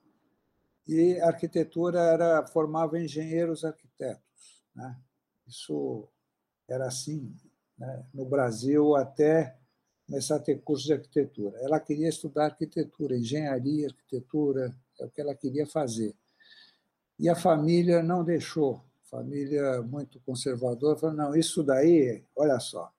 e 0.87 1.21
arquitetura 1.21 1.99
era 1.99 2.47
formava 2.47 2.99
engenheiros 2.99 3.63
arquitetos. 3.63 4.63
Né? 4.75 4.97
Isso 5.47 6.09
era 6.67 6.87
assim 6.87 7.33
né? 7.77 8.03
no 8.11 8.25
Brasil 8.25 8.95
até 8.95 9.55
começar 10.07 10.37
a 10.37 10.39
ter 10.39 10.59
curso 10.61 10.85
de 10.85 10.93
arquitetura. 10.93 11.55
Ela 11.59 11.79
queria 11.79 12.09
estudar 12.09 12.45
arquitetura, 12.45 13.15
engenharia, 13.15 13.87
arquitetura, 13.87 14.75
é 14.99 15.05
o 15.05 15.09
que 15.09 15.21
ela 15.21 15.35
queria 15.35 15.65
fazer. 15.65 16.15
E 17.19 17.29
a 17.29 17.35
família 17.35 18.01
não 18.01 18.23
deixou, 18.23 18.83
família 19.03 19.81
muito 19.81 20.19
conservadora, 20.21 20.97
falou: 20.97 21.15
não, 21.15 21.35
isso 21.35 21.63
daí, 21.63 22.23
olha 22.35 22.59
só, 22.59 22.91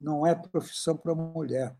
não 0.00 0.26
é 0.26 0.34
profissão 0.34 0.96
para 0.96 1.14
mulher. 1.14 1.74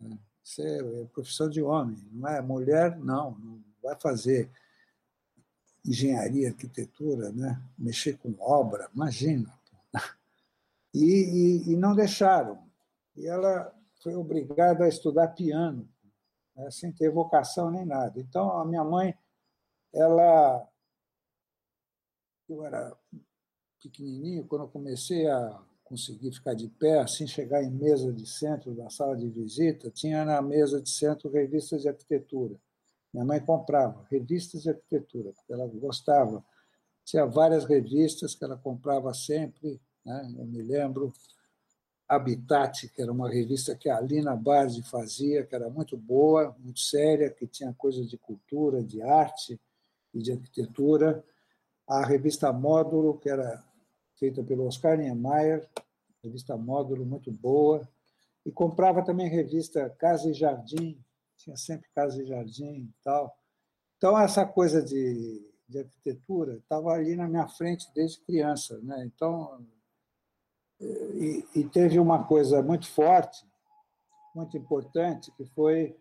Né? 0.00 0.18
Isso 0.42 0.62
é 0.62 1.04
profissão 1.12 1.48
de 1.48 1.62
homem, 1.62 1.98
não 2.10 2.28
é 2.28 2.40
mulher, 2.40 2.98
não, 2.98 3.32
não 3.32 3.62
vai 3.82 3.96
fazer 4.00 4.50
engenharia, 5.84 6.48
arquitetura, 6.48 7.30
né? 7.32 7.60
mexer 7.78 8.16
com 8.18 8.34
obra, 8.38 8.88
imagina. 8.94 9.52
E, 10.94 10.98
e, 10.98 11.72
e, 11.72 11.76
não 11.76 11.94
deixaram. 11.94 12.62
E 13.16 13.26
ela 13.26 13.74
foi 14.02 14.14
obrigada 14.14 14.84
a 14.84 14.88
estudar 14.88 15.28
piano 15.28 15.88
né, 16.54 16.70
sem 16.70 16.92
ter 16.92 17.10
vocação 17.10 17.70
nem 17.70 17.84
nada. 17.84 18.20
Então, 18.20 18.50
a 18.58 18.64
minha 18.64 18.84
mãe, 18.84 19.14
ela. 19.92 20.68
Eu 22.48 22.64
era 22.64 22.96
pequenininho, 23.80 24.44
quando 24.46 24.62
eu 24.62 24.68
comecei 24.68 25.28
a 25.28 25.62
conseguir 25.84 26.32
ficar 26.32 26.54
de 26.54 26.68
pé, 26.68 27.00
assim 27.00 27.26
chegar 27.26 27.62
em 27.62 27.70
mesa 27.70 28.12
de 28.12 28.26
centro 28.26 28.74
da 28.74 28.88
sala 28.88 29.16
de 29.16 29.28
visita, 29.28 29.90
tinha 29.90 30.24
na 30.24 30.40
mesa 30.40 30.80
de 30.80 30.88
centro 30.88 31.30
revistas 31.30 31.82
de 31.82 31.88
arquitetura. 31.88 32.56
Minha 33.12 33.26
mãe 33.26 33.40
comprava 33.40 34.06
revistas 34.10 34.62
de 34.62 34.70
arquitetura, 34.70 35.32
porque 35.32 35.52
ela 35.52 35.66
gostava. 35.66 36.42
Tinha 37.04 37.26
várias 37.26 37.64
revistas 37.64 38.34
que 38.34 38.44
ela 38.44 38.56
comprava 38.56 39.12
sempre, 39.12 39.80
né? 40.04 40.34
eu 40.38 40.46
me 40.46 40.62
lembro. 40.62 41.12
Habitat, 42.14 42.88
que 42.88 43.00
era 43.00 43.10
uma 43.10 43.30
revista 43.30 43.74
que 43.74 43.88
a 43.88 43.96
Alina 43.96 44.36
Bardi 44.36 44.82
fazia, 44.82 45.44
que 45.44 45.54
era 45.54 45.70
muito 45.70 45.96
boa, 45.96 46.54
muito 46.58 46.80
séria, 46.80 47.30
que 47.30 47.46
tinha 47.46 47.72
coisas 47.72 48.08
de 48.08 48.18
cultura, 48.18 48.82
de 48.82 49.00
arte 49.00 49.58
e 50.12 50.18
de 50.18 50.32
arquitetura. 50.32 51.24
A 51.88 52.04
revista 52.04 52.52
Módulo, 52.52 53.18
que 53.18 53.30
era 53.30 53.64
feita 54.18 54.42
pelo 54.42 54.66
Oscar 54.66 54.98
Niemeyer, 54.98 55.66
revista 56.22 56.56
Módulo 56.56 57.06
muito 57.06 57.32
boa. 57.32 57.88
E 58.44 58.50
comprava 58.50 59.02
também 59.02 59.28
revista 59.28 59.88
Casa 59.88 60.28
e 60.28 60.34
Jardim, 60.34 61.02
tinha 61.38 61.56
sempre 61.56 61.88
Casa 61.94 62.22
e 62.22 62.26
Jardim 62.26 62.90
e 62.90 62.94
tal. 63.02 63.34
Então, 63.96 64.18
essa 64.18 64.44
coisa 64.44 64.82
de, 64.82 65.40
de 65.66 65.78
arquitetura 65.78 66.56
estava 66.56 66.92
ali 66.92 67.16
na 67.16 67.26
minha 67.26 67.48
frente 67.48 67.86
desde 67.94 68.20
criança. 68.20 68.78
Né? 68.82 69.02
Então, 69.06 69.64
e, 70.82 71.48
e 71.54 71.64
teve 71.68 71.98
uma 71.98 72.24
coisa 72.24 72.62
muito 72.62 72.88
forte, 72.88 73.46
muito 74.34 74.56
importante, 74.56 75.30
que 75.32 75.44
foi 75.44 75.96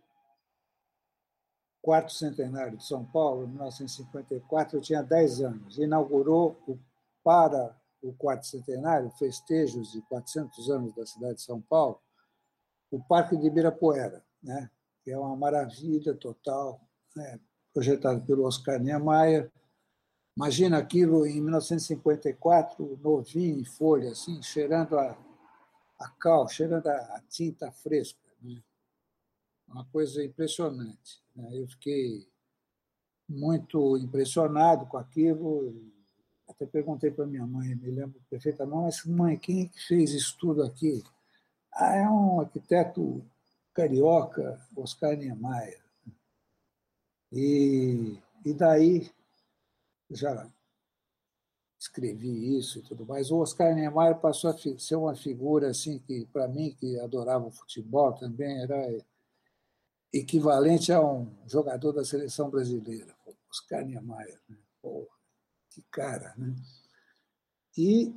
quarto 1.82 2.11
centenário 2.13 2.77
de 2.77 2.86
São 2.86 3.03
Paulo, 3.03 3.47
1954, 3.47 4.77
eu 4.77 4.82
tinha 4.82 5.01
10 5.01 5.41
anos. 5.41 5.77
Inaugurou 5.77 6.61
o, 6.67 6.77
para 7.23 7.75
o 8.01 8.13
quarto 8.13 8.45
centenário, 8.45 9.11
festejos 9.11 9.91
de 9.91 10.01
400 10.03 10.69
anos 10.69 10.93
da 10.93 11.05
cidade 11.05 11.36
de 11.36 11.41
São 11.41 11.61
Paulo, 11.61 11.99
o 12.91 12.99
Parque 12.99 13.38
de 13.38 13.47
Ibirapuera, 13.47 14.23
né? 14.43 14.69
que 15.03 15.11
é 15.11 15.17
uma 15.17 15.36
maravilha 15.36 16.13
total, 16.13 16.79
né? 17.15 17.39
projetado 17.73 18.21
pelo 18.25 18.45
Oscar 18.45 18.79
Niemeyer, 18.79 19.51
Imagina 20.36 20.77
aquilo 20.77 21.25
em 21.25 21.41
1954, 21.41 22.99
novinho 23.03 23.59
em 23.59 23.65
folha, 23.65 24.11
assim, 24.11 24.41
cheirando 24.41 24.97
a, 24.97 25.17
a 25.99 26.09
cal, 26.19 26.47
cheirando 26.47 26.88
a, 26.88 27.21
tinta 27.29 27.71
fresca. 27.71 28.19
Né? 28.41 28.61
Uma 29.67 29.86
coisa 29.86 30.23
impressionante. 30.23 31.21
Né? 31.36 31.49
Eu 31.53 31.67
fiquei 31.67 32.25
muito 33.27 33.97
impressionado 33.97 34.86
com 34.86 34.97
aquilo. 34.97 35.91
Até 36.47 36.65
perguntei 36.65 37.11
para 37.11 37.25
minha 37.25 37.45
mãe, 37.45 37.75
me 37.75 37.91
lembro 37.91 38.21
perfeitamente, 38.29 38.82
mas 38.82 39.05
mãe, 39.05 39.38
quem 39.38 39.63
é 39.63 39.67
que 39.67 39.86
fez 39.86 40.11
isso 40.11 40.38
tudo 40.39 40.63
aqui? 40.63 41.03
Ah, 41.73 41.95
é 41.95 42.09
um 42.09 42.41
arquiteto 42.41 43.23
carioca, 43.73 44.59
Oscar 44.75 45.15
Niemeyer. 45.15 45.79
E, 47.32 48.17
e 48.45 48.53
daí 48.53 49.09
já 50.16 50.51
escrevi 51.80 52.57
isso 52.57 52.80
e 52.80 52.82
tudo 52.84 53.05
mais. 53.05 53.32
O 53.32 53.39
Oscar 53.39 53.74
Niemeyer 53.74 54.20
passou 54.20 54.51
a 54.51 54.57
ser 54.57 54.95
uma 54.95 55.16
figura 55.16 55.70
assim 55.70 55.97
que, 55.99 56.26
para 56.28 56.47
mim, 56.47 56.76
que 56.80 56.99
adorava 56.99 57.47
o 57.47 57.51
futebol, 57.51 58.14
também 58.14 58.62
era 58.62 59.03
equivalente 60.14 60.91
a 60.91 61.01
um 61.01 61.34
jogador 61.47 61.91
da 61.93 62.05
seleção 62.05 62.49
brasileira. 62.49 63.16
Oscar 63.49 63.84
Niemeyer, 63.86 64.39
né? 64.47 64.57
Que 65.72 65.82
cara, 65.89 66.34
né? 66.38 66.55
E, 67.78 68.14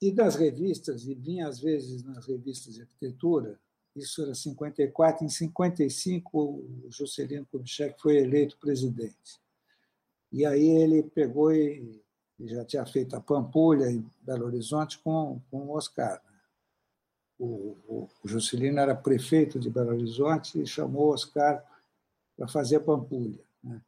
e 0.00 0.10
das 0.10 0.34
revistas, 0.34 1.06
e 1.06 1.14
vinha 1.14 1.46
às 1.46 1.60
vezes 1.60 2.02
nas 2.02 2.26
revistas 2.26 2.74
de 2.74 2.82
arquitetura, 2.82 3.60
isso 3.94 4.22
era 4.22 4.34
54, 4.34 5.24
em 5.24 5.28
55 5.28 6.38
o 6.38 6.90
Juscelino 6.90 7.46
Kubitschek 7.46 8.00
foi 8.00 8.16
eleito 8.16 8.58
presidente. 8.58 9.43
E 10.34 10.44
aí 10.44 10.68
ele 10.68 11.00
pegou 11.00 11.52
e, 11.52 12.02
já 12.40 12.64
tinha 12.64 12.84
feito 12.84 13.14
a 13.14 13.20
Pampulha 13.20 13.88
em 13.88 14.04
Belo 14.20 14.46
Horizonte 14.46 14.98
com, 14.98 15.40
com 15.48 15.58
o 15.58 15.76
Oscar. 15.76 16.20
Né? 16.24 16.40
O, 17.38 17.76
o, 17.86 18.08
o 18.24 18.28
Juscelino 18.28 18.80
era 18.80 18.96
prefeito 18.96 19.60
de 19.60 19.70
Belo 19.70 19.90
Horizonte 19.90 20.60
e 20.60 20.66
chamou 20.66 21.06
o 21.06 21.12
Oscar 21.12 21.64
para 22.36 22.48
fazer 22.48 22.76
a 22.76 22.80
Pampulha. 22.80 23.38
Né? 23.62 23.80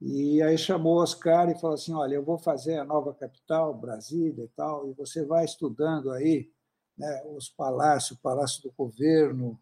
E 0.00 0.42
aí 0.42 0.58
chamou 0.58 0.96
o 0.96 1.00
Oscar 1.00 1.48
e 1.48 1.54
falou 1.54 1.74
assim: 1.74 1.94
Olha, 1.94 2.16
eu 2.16 2.24
vou 2.24 2.38
fazer 2.38 2.78
a 2.78 2.84
nova 2.84 3.14
capital, 3.14 3.72
Brasília 3.72 4.46
e 4.46 4.48
tal, 4.48 4.90
e 4.90 4.92
você 4.94 5.24
vai 5.24 5.44
estudando 5.44 6.10
aí 6.10 6.50
né, 6.96 7.22
os 7.36 7.48
palácios, 7.48 8.18
o 8.18 8.20
Palácio 8.20 8.64
do 8.64 8.74
Governo, 8.76 9.56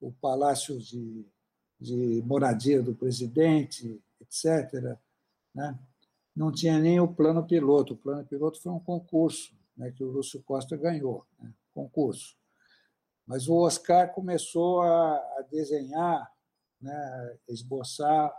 o 0.00 0.12
Palácio 0.12 0.78
de, 0.78 1.26
de 1.80 2.22
Moradia 2.24 2.80
do 2.80 2.94
Presidente, 2.94 4.00
etc. 4.20 4.96
Né? 5.56 5.78
Não 6.36 6.52
tinha 6.52 6.78
nem 6.78 7.00
o 7.00 7.08
plano 7.08 7.42
piloto. 7.46 7.94
O 7.94 7.96
plano 7.96 8.22
piloto 8.26 8.60
foi 8.60 8.70
um 8.70 8.78
concurso 8.78 9.56
né, 9.74 9.90
que 9.90 10.04
o 10.04 10.10
Lúcio 10.10 10.42
Costa 10.42 10.76
ganhou 10.76 11.24
né, 11.40 11.50
concurso. 11.74 12.36
Mas 13.26 13.48
o 13.48 13.56
Oscar 13.56 14.12
começou 14.12 14.82
a, 14.82 15.16
a 15.16 15.44
desenhar, 15.50 16.30
né, 16.80 17.38
esboçar, 17.48 18.32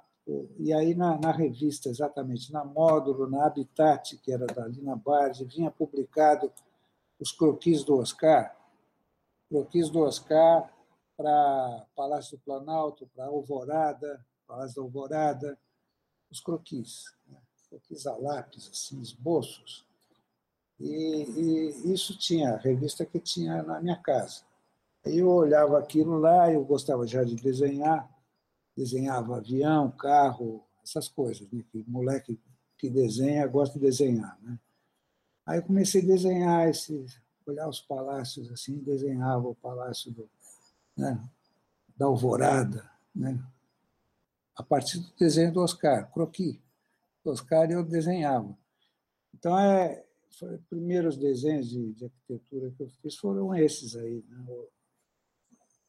e 0.60 0.74
aí 0.74 0.94
na, 0.94 1.18
na, 1.18 1.32
revista, 1.32 1.90
exatamente, 1.90 2.52
na 2.52 2.64
Módulo, 2.64 3.30
na 3.30 3.46
Habitat, 3.46 4.18
que 4.18 4.32
era 4.32 4.46
da 4.46 4.68
Lina 4.68 4.96
Barge, 4.96 5.46
vinha 5.46 5.72
publicado 5.72 6.52
os 7.20 7.32
croquis 7.32 7.84
do 7.84 7.98
Oscar, 7.98 8.56
croquis 9.50 9.90
do 9.90 10.02
Oscar 10.02 10.70
para 11.16 11.86
Palácio 11.96 12.38
do 12.38 12.44
Planalto, 12.44 13.10
para 13.16 13.26
Alvorada, 13.26 14.24
Palácio 14.46 14.76
da 14.76 14.82
Alvorada, 14.82 15.58
os 16.30 16.40
croquis, 16.40 17.06
né? 17.28 17.38
croquis 17.70 18.06
a 18.08 18.16
lápis, 18.16 18.70
assim, 18.72 19.02
esboços. 19.02 19.86
E, 20.80 21.24
e, 21.24 21.94
isso 21.94 22.18
tinha, 22.18 22.54
a 22.54 22.58
revista 22.58 23.06
que 23.06 23.20
tinha 23.20 23.64
na 23.64 23.82
minha 23.82 23.98
casa. 23.98 24.42
Eu 25.04 25.30
olhava 25.30 25.80
aquilo 25.80 26.18
lá, 26.18 26.52
eu 26.52 26.64
gostava 26.64 27.08
já 27.08 27.24
de 27.24 27.36
desenhar, 27.36 28.10
desenhava 28.76 29.38
avião, 29.38 29.90
carro, 29.92 30.64
essas 30.84 31.08
coisas, 31.08 31.50
né? 31.52 31.64
que 31.72 31.84
moleque 31.88 32.40
que 32.78 32.90
desenha 32.90 33.48
gosta 33.48 33.80
de 33.80 33.86
desenhar. 33.86 34.38
Né? 34.42 34.60
Aí 35.46 35.60
eu 35.60 35.64
comecei 35.64 36.02
a 36.02 36.06
desenhar 36.06 36.70
esses, 36.70 37.20
olhar 37.46 37.68
os 37.68 37.80
palácios 37.80 38.52
assim, 38.52 38.78
desenhava 38.80 39.48
o 39.48 39.56
palácio 39.56 40.12
do, 40.12 40.30
né? 40.96 41.20
da 41.96 42.06
Alvorada, 42.06 42.90
né? 43.16 43.44
A 44.58 44.64
partir 44.64 45.00
do 45.00 45.14
desenho 45.16 45.54
do 45.54 45.62
Oscar, 45.62 46.12
croquis. 46.12 46.60
O 47.24 47.30
Oscar 47.30 47.70
eu 47.70 47.84
desenhava. 47.84 48.58
Então, 49.34 49.58
é, 49.58 50.04
foi, 50.40 50.56
os 50.56 50.66
primeiros 50.66 51.16
desenhos 51.16 51.70
de, 51.70 51.94
de, 51.94 52.06
arquitetura 52.06 52.72
que 52.72 52.82
eu 52.82 52.90
fiz 52.90 53.16
foram 53.18 53.54
esses 53.54 53.96
aí, 53.96 54.26
né? 54.28 54.46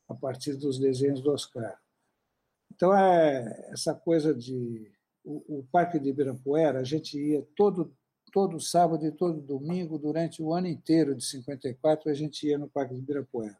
a 0.08 0.14
partir 0.14 0.54
dos 0.54 0.78
desenhos 0.78 1.22
do 1.22 1.30
Oscar. 1.32 1.80
Então, 2.70 2.94
é 2.94 3.70
essa 3.72 3.94
coisa 3.94 4.34
de. 4.34 4.92
O, 5.24 5.60
o 5.60 5.66
Parque 5.72 5.98
de 5.98 6.10
Ibirapuera, 6.10 6.80
a 6.80 6.84
gente 6.84 7.18
ia 7.18 7.46
todo, 7.56 7.94
todo 8.32 8.60
sábado 8.60 9.04
e 9.04 9.12
todo 9.12 9.40
domingo, 9.40 9.98
durante 9.98 10.42
o 10.42 10.52
ano 10.52 10.66
inteiro 10.66 11.14
de 11.14 11.24
54, 11.24 12.10
a 12.10 12.14
gente 12.14 12.46
ia 12.46 12.58
no 12.58 12.68
Parque 12.68 12.94
de 12.94 13.00
Ibirapuera. 13.00 13.58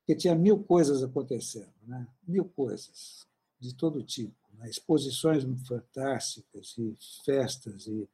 Porque 0.00 0.16
tinha 0.16 0.34
mil 0.34 0.62
coisas 0.62 1.02
acontecendo, 1.02 1.72
né? 1.86 2.06
mil 2.26 2.44
coisas 2.44 3.26
de 3.62 3.72
todo 3.72 4.02
tipo, 4.02 4.34
né? 4.54 4.68
exposições 4.68 5.44
fantásticas 5.68 6.74
e 6.76 6.98
festas 7.24 7.86
e 7.86 8.08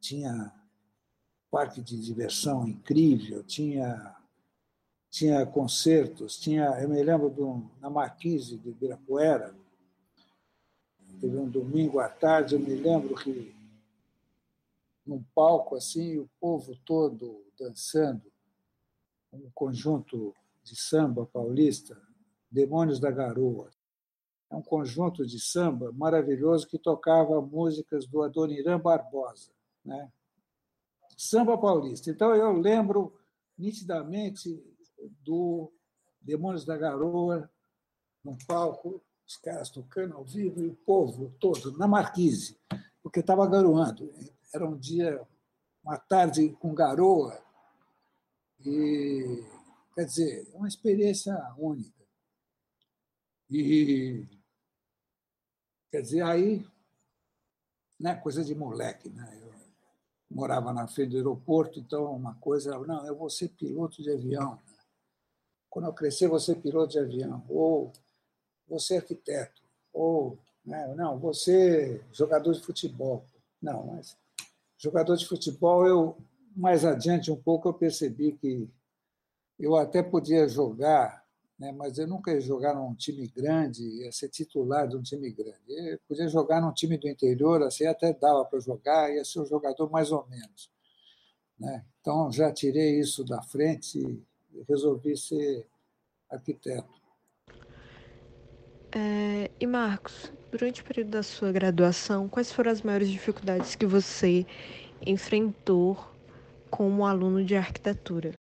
tinha 0.00 0.54
parque 1.50 1.82
de 1.82 2.00
diversão 2.00 2.66
incrível, 2.66 3.42
tinha 3.42 4.16
tinha 5.10 5.44
concertos, 5.44 6.38
tinha, 6.38 6.66
eu 6.80 6.88
me 6.88 7.02
lembro 7.02 7.28
do, 7.28 7.68
na 7.80 7.90
Marquise 7.90 8.56
de 8.56 8.68
Ibirapuera, 8.68 9.52
teve 11.20 11.36
um 11.36 11.50
domingo 11.50 11.98
à 11.98 12.08
tarde, 12.08 12.54
eu 12.54 12.60
me 12.60 12.76
lembro 12.76 13.16
que 13.16 13.52
num 15.04 15.20
palco 15.34 15.74
assim, 15.74 16.16
o 16.16 16.30
povo 16.38 16.78
todo 16.84 17.44
dançando, 17.58 18.22
um 19.32 19.50
conjunto 19.52 20.32
de 20.62 20.76
samba 20.76 21.26
paulista, 21.26 22.00
Demônios 22.48 23.00
da 23.00 23.10
Garoa 23.10 23.68
é 24.50 24.54
um 24.56 24.62
conjunto 24.62 25.24
de 25.24 25.38
samba 25.38 25.92
maravilhoso 25.92 26.66
que 26.66 26.78
tocava 26.78 27.40
músicas 27.40 28.06
do 28.06 28.22
Adoniran 28.22 28.80
Barbosa, 28.80 29.52
né? 29.84 30.10
samba 31.16 31.56
paulista. 31.56 32.10
Então 32.10 32.34
eu 32.34 32.52
lembro 32.52 33.14
nitidamente 33.56 34.62
do 35.22 35.72
Demônios 36.20 36.64
da 36.64 36.76
Garoa 36.76 37.50
no 38.24 38.36
palco, 38.46 39.02
os 39.26 39.36
caras 39.36 39.70
tocando 39.70 40.16
ao 40.16 40.24
vivo 40.24 40.60
e 40.60 40.68
o 40.68 40.74
povo 40.74 41.32
todo 41.38 41.76
na 41.78 41.86
marquise, 41.86 42.58
porque 43.02 43.20
estava 43.20 43.46
garoando. 43.46 44.12
Era 44.52 44.66
um 44.66 44.76
dia, 44.76 45.24
uma 45.84 45.96
tarde 45.96 46.50
com 46.58 46.74
garoa, 46.74 47.40
E, 48.66 49.42
quer 49.94 50.04
dizer, 50.04 50.50
é 50.52 50.56
uma 50.56 50.68
experiência 50.68 51.34
única. 51.56 52.04
E, 53.48 54.26
quer 55.90 56.02
dizer, 56.02 56.22
aí, 56.22 56.64
né, 57.98 58.14
coisa 58.14 58.44
de 58.44 58.54
moleque, 58.54 59.08
né? 59.08 59.38
Eu 59.42 59.50
morava 60.30 60.72
na 60.72 60.86
frente 60.86 61.10
do 61.10 61.16
aeroporto, 61.16 61.78
então 61.78 62.14
uma 62.14 62.34
coisa, 62.36 62.78
não, 62.78 63.06
eu 63.06 63.16
vou 63.16 63.28
ser 63.28 63.48
piloto 63.48 64.02
de 64.02 64.10
avião. 64.10 64.58
Quando 65.68 65.86
eu 65.86 65.92
crescer, 65.92 66.28
vou 66.28 66.40
ser 66.40 66.56
piloto 66.56 66.92
de 66.92 66.98
avião. 66.98 67.44
Ou 67.48 67.92
vou 68.66 68.78
ser 68.78 68.98
arquiteto. 68.98 69.62
Ou, 69.92 70.38
né, 70.64 70.94
não, 70.96 71.18
vou 71.18 71.34
ser 71.34 72.04
jogador 72.12 72.52
de 72.52 72.62
futebol. 72.62 73.24
Não, 73.60 73.86
mas 73.86 74.16
jogador 74.78 75.16
de 75.16 75.26
futebol, 75.26 75.86
eu 75.86 76.16
mais 76.56 76.84
adiante 76.84 77.30
um 77.30 77.40
pouco 77.40 77.68
eu 77.68 77.74
percebi 77.74 78.32
que 78.32 78.68
eu 79.58 79.76
até 79.76 80.02
podia 80.02 80.48
jogar, 80.48 81.19
né, 81.60 81.72
mas 81.72 81.98
eu 81.98 82.06
nunca 82.06 82.32
ia 82.32 82.40
jogar 82.40 82.74
num 82.74 82.94
time 82.94 83.28
grande, 83.28 83.82
ia 83.82 84.10
ser 84.10 84.30
titular 84.30 84.88
de 84.88 84.96
um 84.96 85.02
time 85.02 85.30
grande. 85.30 85.60
Eu 85.68 85.98
podia 86.08 86.26
jogar 86.26 86.58
num 86.58 86.72
time 86.72 86.96
do 86.96 87.06
interior, 87.06 87.62
assim 87.62 87.84
até 87.84 88.14
dava 88.14 88.46
para 88.46 88.58
jogar, 88.58 89.14
ia 89.14 89.22
ser 89.26 89.40
um 89.40 89.46
jogador 89.46 89.90
mais 89.90 90.10
ou 90.10 90.26
menos. 90.26 90.70
Né? 91.58 91.84
Então 92.00 92.32
já 92.32 92.50
tirei 92.50 92.98
isso 92.98 93.22
da 93.22 93.42
frente 93.42 93.98
e 93.98 94.64
resolvi 94.66 95.14
ser 95.18 95.66
arquiteto. 96.30 96.98
É, 98.92 99.50
e 99.60 99.66
Marcos, 99.66 100.32
durante 100.50 100.80
o 100.80 100.84
período 100.84 101.10
da 101.10 101.22
sua 101.22 101.52
graduação, 101.52 102.26
quais 102.26 102.50
foram 102.50 102.72
as 102.72 102.80
maiores 102.80 103.10
dificuldades 103.10 103.76
que 103.76 103.84
você 103.84 104.46
enfrentou 105.06 106.08
como 106.70 107.04
aluno 107.04 107.44
de 107.44 107.54
arquitetura? 107.54 108.32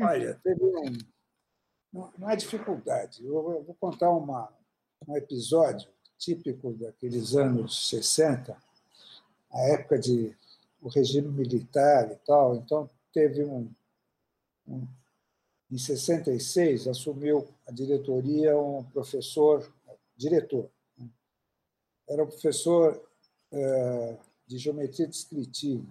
Olha, 0.00 0.40
teve 0.42 0.64
um. 0.64 1.09
Não, 1.92 2.30
é 2.30 2.36
dificuldade. 2.36 3.24
Eu 3.24 3.64
vou 3.64 3.76
contar 3.80 4.10
uma, 4.10 4.52
um 5.06 5.16
episódio 5.16 5.88
típico 6.16 6.72
daqueles 6.74 7.34
anos 7.34 7.88
60, 7.88 8.56
a 9.52 9.60
época 9.70 9.98
de 9.98 10.34
o 10.80 10.88
regime 10.88 11.28
militar 11.28 12.10
e 12.10 12.16
tal. 12.26 12.56
Então, 12.56 12.88
teve 13.12 13.44
um, 13.44 13.70
um 14.66 14.86
em 15.70 15.78
66, 15.78 16.88
assumiu 16.88 17.48
a 17.66 17.70
diretoria 17.70 18.58
um 18.58 18.82
professor, 18.82 19.72
diretor, 20.16 20.68
né? 20.98 21.08
era 22.08 22.24
um 22.24 22.26
professor 22.26 23.00
é, 23.52 24.16
de 24.48 24.58
geometria 24.58 25.06
descritiva, 25.06 25.86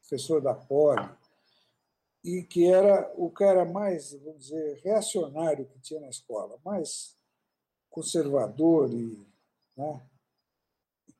professor 0.00 0.40
da 0.40 0.54
Poli, 0.54 1.08
e 2.26 2.42
que 2.42 2.66
era 2.66 3.08
o 3.16 3.30
cara 3.30 3.64
mais, 3.64 4.12
vamos 4.12 4.46
dizer, 4.46 4.80
reacionário 4.82 5.64
que 5.64 5.78
tinha 5.78 6.00
na 6.00 6.08
escola, 6.08 6.58
mais 6.64 7.16
conservador 7.88 8.92
e 8.92 9.24
né, 9.76 10.02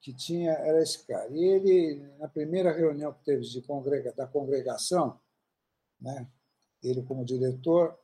que 0.00 0.12
tinha 0.12 0.50
era 0.50 0.82
esse 0.82 1.06
cara. 1.06 1.28
E 1.30 1.44
ele, 1.44 2.04
na 2.18 2.26
primeira 2.26 2.72
reunião 2.72 3.12
que 3.12 3.22
teve 3.24 3.42
de 3.42 3.62
congrega, 3.62 4.12
da 4.14 4.26
congregação, 4.26 5.20
né, 6.00 6.28
ele 6.82 7.04
como 7.04 7.24
diretor, 7.24 7.96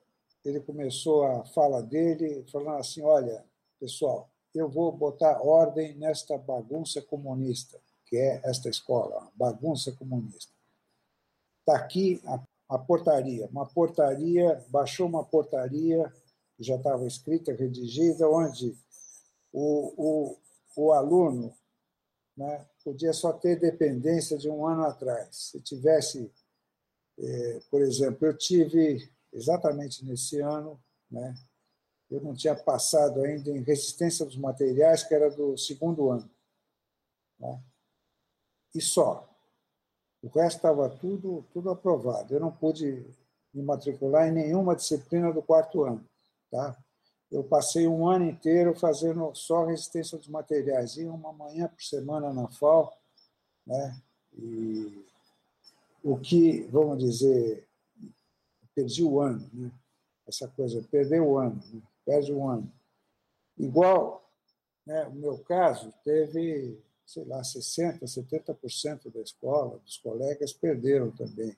ele 0.44 0.60
começou 0.60 1.24
a 1.24 1.44
fala 1.46 1.82
dele 1.82 2.44
falando 2.52 2.78
assim: 2.78 3.02
olha, 3.02 3.44
pessoal, 3.80 4.30
eu 4.54 4.68
vou 4.68 4.92
botar 4.92 5.42
ordem 5.42 5.96
nesta 5.96 6.38
bagunça 6.38 7.02
comunista, 7.02 7.80
que 8.06 8.16
é 8.16 8.40
esta 8.44 8.68
escola, 8.68 9.28
bagunça 9.34 9.90
comunista. 9.90 10.52
Está 11.62 11.76
aqui 11.76 12.20
a, 12.26 12.40
a, 12.74 12.78
portaria, 12.78 13.46
uma 13.46 13.66
portaria, 13.66 14.64
baixou 14.68 15.06
uma 15.06 15.24
portaria, 15.24 16.12
já 16.58 16.76
estava 16.76 17.06
escrita, 17.06 17.52
redigida, 17.52 18.28
onde 18.28 18.76
o, 19.52 19.94
o, 19.96 20.38
o 20.76 20.92
aluno 20.92 21.54
né, 22.36 22.66
podia 22.84 23.12
só 23.12 23.32
ter 23.32 23.58
dependência 23.58 24.38
de 24.38 24.48
um 24.48 24.66
ano 24.66 24.84
atrás. 24.84 25.28
Se 25.50 25.60
tivesse 25.60 26.32
é, 27.18 27.60
por 27.70 27.82
exemplo, 27.82 28.26
eu 28.26 28.36
tive 28.36 29.10
exatamente 29.32 30.04
nesse 30.04 30.40
ano, 30.40 30.82
né, 31.10 31.34
eu 32.10 32.20
não 32.20 32.34
tinha 32.34 32.54
passado 32.54 33.22
ainda 33.22 33.50
em 33.50 33.62
resistência 33.62 34.24
dos 34.26 34.36
materiais, 34.36 35.02
que 35.02 35.14
era 35.14 35.30
do 35.30 35.56
segundo 35.56 36.10
ano. 36.10 36.30
Né, 37.38 37.62
e 38.74 38.80
só. 38.80 39.28
O 40.22 40.28
resto 40.28 40.56
estava 40.56 40.88
tudo, 40.88 41.44
tudo 41.52 41.70
aprovado. 41.70 42.32
Eu 42.32 42.40
não 42.40 42.52
pude 42.52 43.04
me 43.52 43.62
matricular 43.62 44.28
em 44.28 44.32
nenhuma 44.32 44.76
disciplina 44.76 45.32
do 45.32 45.42
quarto 45.42 45.82
ano. 45.82 46.04
Tá? 46.50 46.76
Eu 47.30 47.42
passei 47.42 47.86
um 47.86 48.06
ano 48.06 48.26
inteiro 48.26 48.74
fazendo 48.74 49.34
só 49.34 49.64
resistência 49.64 50.16
dos 50.16 50.28
materiais. 50.28 50.96
Ia 50.96 51.12
uma 51.12 51.32
manhã 51.32 51.68
por 51.68 51.82
semana 51.82 52.32
na 52.32 52.48
FAO, 52.48 52.92
né? 53.66 53.96
e 54.38 55.04
o 56.02 56.18
que, 56.18 56.62
vamos 56.70 56.98
dizer, 56.98 57.66
perdi 58.74 59.04
o 59.04 59.20
ano, 59.20 59.48
né? 59.52 59.70
essa 60.26 60.48
coisa, 60.48 60.82
perder 60.90 61.20
o 61.20 61.38
ano, 61.38 61.60
né? 61.72 61.82
perde 62.04 62.32
o 62.32 62.48
ano. 62.48 62.70
Igual, 63.58 64.28
né, 64.86 65.06
o 65.06 65.12
meu 65.12 65.38
caso, 65.38 65.92
teve, 66.04 66.78
sei 67.12 67.24
lá, 67.24 67.42
60%, 67.42 68.00
70% 68.00 69.12
da 69.12 69.20
escola, 69.20 69.78
dos 69.84 69.98
colegas, 69.98 70.52
perderam 70.52 71.10
também. 71.10 71.54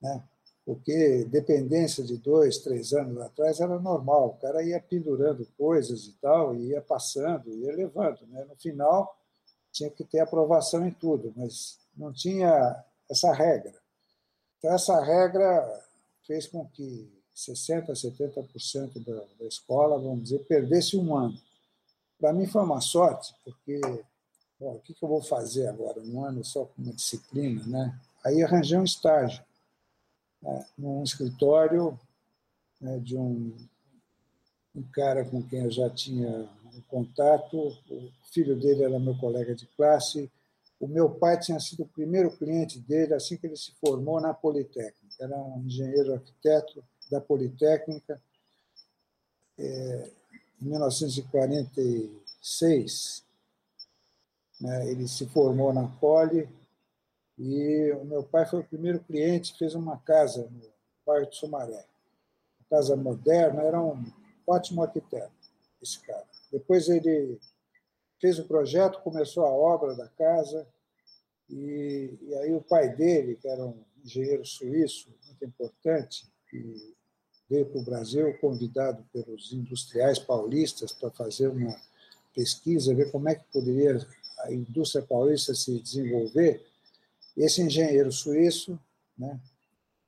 Né? 0.00 0.22
Porque 0.66 1.24
dependência 1.24 2.02
de 2.02 2.16
dois, 2.16 2.58
três 2.58 2.92
anos 2.92 3.20
atrás 3.20 3.60
era 3.60 3.78
normal, 3.78 4.28
o 4.28 4.40
cara 4.40 4.62
ia 4.62 4.80
pendurando 4.80 5.46
coisas 5.56 6.06
e 6.06 6.12
tal, 6.20 6.56
e 6.56 6.68
ia 6.68 6.80
passando, 6.80 7.48
ia 7.50 7.74
levando. 7.74 8.26
Né? 8.26 8.44
No 8.44 8.56
final, 8.56 9.16
tinha 9.70 9.90
que 9.90 10.04
ter 10.04 10.18
aprovação 10.18 10.86
em 10.86 10.92
tudo, 10.92 11.32
mas 11.36 11.78
não 11.96 12.12
tinha 12.12 12.84
essa 13.08 13.32
regra. 13.32 13.74
Então, 14.58 14.72
essa 14.72 15.00
regra 15.02 15.84
fez 16.26 16.46
com 16.46 16.66
que 16.66 17.08
60%, 17.34 17.86
70% 17.90 19.04
da, 19.04 19.24
da 19.38 19.46
escola, 19.46 19.98
vamos 19.98 20.24
dizer, 20.24 20.40
perdesse 20.40 20.96
um 20.96 21.16
ano. 21.16 21.38
Para 22.18 22.32
mim 22.32 22.46
foi 22.46 22.62
uma 22.62 22.80
sorte, 22.80 23.34
porque 23.44 23.80
o 24.70 24.80
que, 24.80 24.94
que 24.94 25.02
eu 25.02 25.08
vou 25.08 25.22
fazer 25.22 25.66
agora? 25.66 26.00
Um 26.00 26.24
ano 26.24 26.44
só 26.44 26.64
com 26.64 26.82
uma 26.82 26.92
disciplina, 26.92 27.62
né? 27.66 27.98
Aí 28.24 28.42
arranjei 28.42 28.78
um 28.78 28.84
estágio 28.84 29.42
né, 30.40 30.66
num 30.78 31.02
escritório 31.02 31.98
né, 32.80 32.98
de 32.98 33.16
um, 33.16 33.54
um 34.74 34.82
cara 34.92 35.24
com 35.24 35.42
quem 35.42 35.64
eu 35.64 35.70
já 35.70 35.90
tinha 35.90 36.48
um 36.74 36.80
contato. 36.88 37.76
O 37.90 38.10
filho 38.32 38.58
dele 38.58 38.84
era 38.84 38.98
meu 38.98 39.16
colega 39.16 39.54
de 39.54 39.66
classe 39.66 40.30
o 40.82 40.88
meu 40.88 41.08
pai 41.08 41.38
tinha 41.38 41.60
sido 41.60 41.84
o 41.84 41.88
primeiro 41.88 42.36
cliente 42.36 42.80
dele 42.80 43.14
assim 43.14 43.36
que 43.36 43.46
ele 43.46 43.56
se 43.56 43.70
formou 43.80 44.20
na 44.20 44.34
Politécnica. 44.34 45.14
Era 45.20 45.36
um 45.36 45.62
engenheiro 45.64 46.12
arquiteto 46.12 46.82
da 47.08 47.20
Politécnica. 47.20 48.20
É, 49.56 50.10
em 50.60 50.64
1946, 50.64 53.22
né, 54.62 54.88
ele 54.88 55.08
se 55.08 55.26
formou 55.26 55.72
na 55.72 55.88
Poli 55.88 56.48
e 57.36 57.92
o 58.00 58.04
meu 58.04 58.22
pai 58.22 58.46
foi 58.46 58.60
o 58.60 58.64
primeiro 58.64 59.00
cliente, 59.00 59.58
fez 59.58 59.74
uma 59.74 59.98
casa 59.98 60.48
no 60.48 60.62
bairro 61.04 61.28
de 61.28 61.36
Sumaré. 61.36 61.84
Uma 62.60 62.68
casa 62.70 62.96
moderna, 62.96 63.62
era 63.62 63.82
um 63.82 64.04
ótimo 64.46 64.82
arquiteto, 64.82 65.32
esse 65.82 65.98
cara. 66.00 66.24
Depois 66.52 66.88
ele 66.88 67.40
fez 68.20 68.38
o 68.38 68.46
projeto, 68.46 69.02
começou 69.02 69.44
a 69.44 69.50
obra 69.50 69.96
da 69.96 70.06
casa, 70.06 70.64
e, 71.50 72.16
e 72.22 72.34
aí 72.36 72.54
o 72.54 72.62
pai 72.62 72.94
dele, 72.94 73.34
que 73.34 73.48
era 73.48 73.64
um 73.66 73.82
engenheiro 74.04 74.46
suíço 74.46 75.12
muito 75.26 75.44
importante, 75.44 76.32
que 76.48 76.94
veio 77.50 77.66
para 77.66 77.80
o 77.80 77.84
Brasil 77.84 78.38
convidado 78.38 79.04
pelos 79.12 79.52
industriais 79.52 80.20
paulistas 80.20 80.92
para 80.92 81.10
fazer 81.10 81.48
uma 81.48 81.76
pesquisa, 82.32 82.94
ver 82.94 83.10
como 83.10 83.28
é 83.28 83.34
que 83.34 83.44
poderia 83.52 83.98
a 84.42 84.52
indústria 84.52 85.04
paulista 85.04 85.54
se 85.54 85.78
desenvolver. 85.80 86.64
Esse 87.36 87.62
engenheiro 87.62 88.12
suíço, 88.12 88.78
né, 89.16 89.40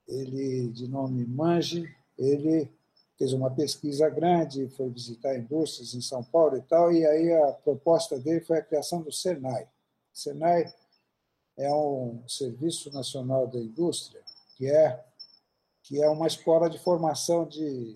ele 0.07 0.69
de 0.69 0.87
nome 0.87 1.25
Mange, 1.27 1.89
ele 2.19 2.71
fez 3.17 3.33
uma 3.33 3.51
pesquisa 3.51 4.09
grande, 4.09 4.69
foi 4.71 4.91
visitar 4.91 5.37
indústrias 5.37 5.95
em 5.95 6.01
São 6.01 6.23
Paulo 6.23 6.57
e 6.57 6.63
tal, 6.63 6.93
e 6.93 7.07
aí 7.07 7.33
a 7.33 7.53
proposta 7.53 8.19
dele 8.19 8.41
foi 8.41 8.59
a 8.59 8.63
criação 8.63 9.03
do 9.03 9.13
Senai. 9.13 9.65
O 9.65 10.19
Senai 10.19 10.73
é 11.57 11.73
um 11.73 12.23
Serviço 12.29 12.93
Nacional 12.93 13.47
da 13.47 13.59
Indústria, 13.59 14.21
que 14.57 14.67
é, 14.67 15.03
que 15.83 16.03
é 16.03 16.09
uma 16.09 16.27
escola 16.27 16.69
de 16.69 16.79
formação 16.79 17.47
de, 17.47 17.95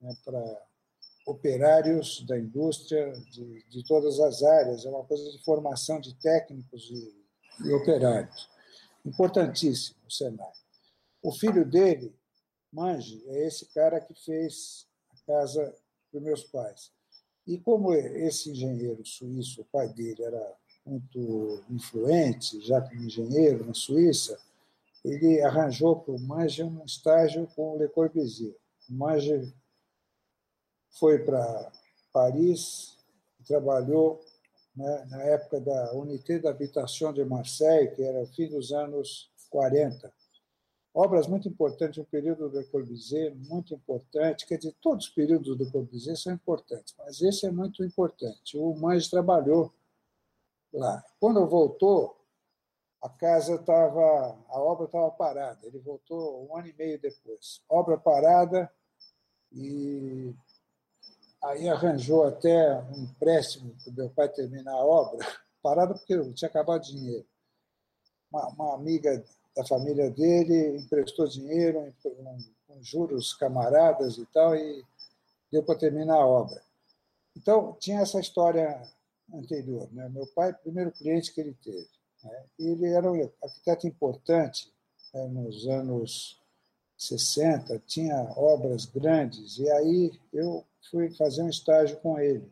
né, 0.00 0.16
para 0.24 0.62
operários 1.26 2.24
da 2.26 2.38
indústria 2.38 3.12
de, 3.30 3.64
de 3.68 3.84
todas 3.86 4.20
as 4.20 4.42
áreas, 4.42 4.84
é 4.84 4.90
uma 4.90 5.04
coisa 5.04 5.30
de 5.30 5.42
formação 5.42 6.00
de 6.00 6.14
técnicos 6.16 6.90
e, 6.90 7.66
e 7.66 7.72
operários. 7.72 8.48
Importantíssimo 9.04 9.98
o 10.06 10.10
Senai. 10.10 10.52
O 11.22 11.32
filho 11.32 11.64
dele, 11.64 12.14
Mange, 12.72 13.22
é 13.28 13.46
esse 13.46 13.66
cara 13.72 14.00
que 14.00 14.14
fez 14.14 14.86
a 15.10 15.32
casa 15.32 15.74
dos 16.12 16.22
meus 16.22 16.44
pais. 16.44 16.92
E 17.46 17.58
como 17.58 17.94
esse 17.94 18.50
engenheiro 18.50 19.04
suíço, 19.04 19.62
o 19.62 19.64
pai 19.66 19.88
dele 19.88 20.22
era 20.22 20.56
muito 20.84 21.62
influente, 21.70 22.60
já 22.60 22.80
como 22.80 23.02
engenheiro 23.02 23.64
na 23.64 23.74
Suíça, 23.74 24.38
ele 25.04 25.40
arranjou 25.42 25.96
para 25.96 26.14
o 26.14 26.20
Mange 26.20 26.62
um 26.62 26.84
estágio 26.84 27.46
com 27.54 27.74
o 27.74 27.78
Le 27.78 27.88
Corbusier. 27.88 28.54
O 28.88 28.94
Mange 28.94 29.52
foi 30.98 31.18
para 31.18 31.72
Paris 32.12 32.94
trabalhou 33.46 34.20
né, 34.74 35.06
na 35.10 35.22
época 35.22 35.60
da 35.60 35.92
Unité 35.94 36.38
d'Habitation 36.38 37.12
de 37.12 37.24
Marseille, 37.24 37.94
que 37.94 38.02
era 38.02 38.22
o 38.22 38.26
fim 38.26 38.48
dos 38.48 38.72
anos 38.72 39.30
40. 39.50 40.12
Obras 40.92 41.26
muito 41.26 41.48
importantes, 41.48 41.98
um 41.98 42.04
período 42.04 42.48
do 42.48 42.64
Corbusier 42.68 43.34
muito 43.34 43.74
importante, 43.74 44.46
quer 44.46 44.58
dizer, 44.58 44.74
todos 44.80 45.06
os 45.06 45.12
períodos 45.12 45.56
do 45.56 45.70
Corbusier 45.70 46.16
são 46.16 46.32
importantes, 46.32 46.94
mas 46.98 47.20
esse 47.20 47.46
é 47.46 47.50
muito 47.50 47.84
importante. 47.84 48.56
O 48.56 48.74
Mange 48.74 49.10
trabalhou 49.10 49.72
lá. 50.72 51.04
Quando 51.18 51.46
voltou, 51.46 52.16
a 53.02 53.08
casa 53.08 53.56
estava, 53.56 54.38
a 54.48 54.60
obra 54.60 54.86
estava 54.86 55.10
parada. 55.10 55.66
Ele 55.66 55.78
voltou 55.78 56.48
um 56.48 56.56
ano 56.56 56.68
e 56.68 56.72
meio 56.72 56.98
depois. 56.98 57.60
Obra 57.68 57.98
parada 57.98 58.70
e 59.52 60.32
aí 61.44 61.68
arranjou 61.68 62.24
até 62.24 62.80
um 62.90 63.04
empréstimo 63.04 63.74
para 63.82 63.90
o 63.90 63.94
meu 63.94 64.10
pai 64.10 64.28
terminar 64.28 64.72
a 64.72 64.84
obra, 64.84 65.18
parada 65.62 65.94
porque 65.94 66.14
eu 66.14 66.32
tinha 66.32 66.48
acabado 66.48 66.82
o 66.82 66.86
dinheiro. 66.86 67.26
Uma, 68.30 68.48
uma, 68.48 68.74
amiga 68.74 69.24
da 69.54 69.64
família 69.64 70.10
dele 70.10 70.78
emprestou 70.78 71.28
dinheiro 71.28 71.94
com 72.66 72.82
juros 72.82 73.34
camaradas 73.34 74.18
e 74.18 74.26
tal, 74.26 74.56
e 74.56 74.84
deu 75.52 75.62
para 75.62 75.78
terminar 75.78 76.16
a 76.16 76.26
obra. 76.26 76.60
Então, 77.36 77.76
tinha 77.78 78.00
essa 78.00 78.20
história 78.20 78.82
anterior. 79.32 79.88
Né? 79.92 80.08
Meu 80.08 80.26
pai, 80.26 80.52
primeiro 80.52 80.90
cliente 80.92 81.32
que 81.32 81.40
ele 81.40 81.54
teve. 81.62 81.88
Né? 82.22 82.44
Ele 82.58 82.86
era 82.86 83.10
um 83.10 83.30
arquiteto 83.42 83.86
importante 83.86 84.72
né? 85.12 85.26
nos 85.28 85.66
anos 85.68 86.40
60, 87.06 87.78
tinha 87.86 88.16
obras 88.36 88.86
grandes, 88.86 89.58
e 89.58 89.70
aí 89.70 90.12
eu 90.32 90.64
fui 90.90 91.10
fazer 91.10 91.42
um 91.42 91.48
estágio 91.48 91.96
com 91.98 92.18
ele. 92.18 92.50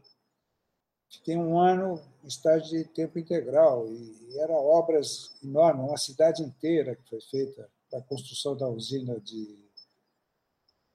Fiquei 1.10 1.36
um 1.36 1.58
ano 1.58 2.00
estágio 2.24 2.78
de 2.78 2.84
tempo 2.84 3.18
integral, 3.18 3.86
e 3.88 4.38
era 4.38 4.52
obras 4.52 5.32
enormes, 5.42 5.84
uma 5.84 5.98
cidade 5.98 6.42
inteira 6.42 6.96
que 6.96 7.08
foi 7.08 7.20
feita 7.20 7.68
para 7.90 7.98
a 7.98 8.02
construção 8.02 8.56
da 8.56 8.68
usina 8.68 9.20
de, 9.20 9.58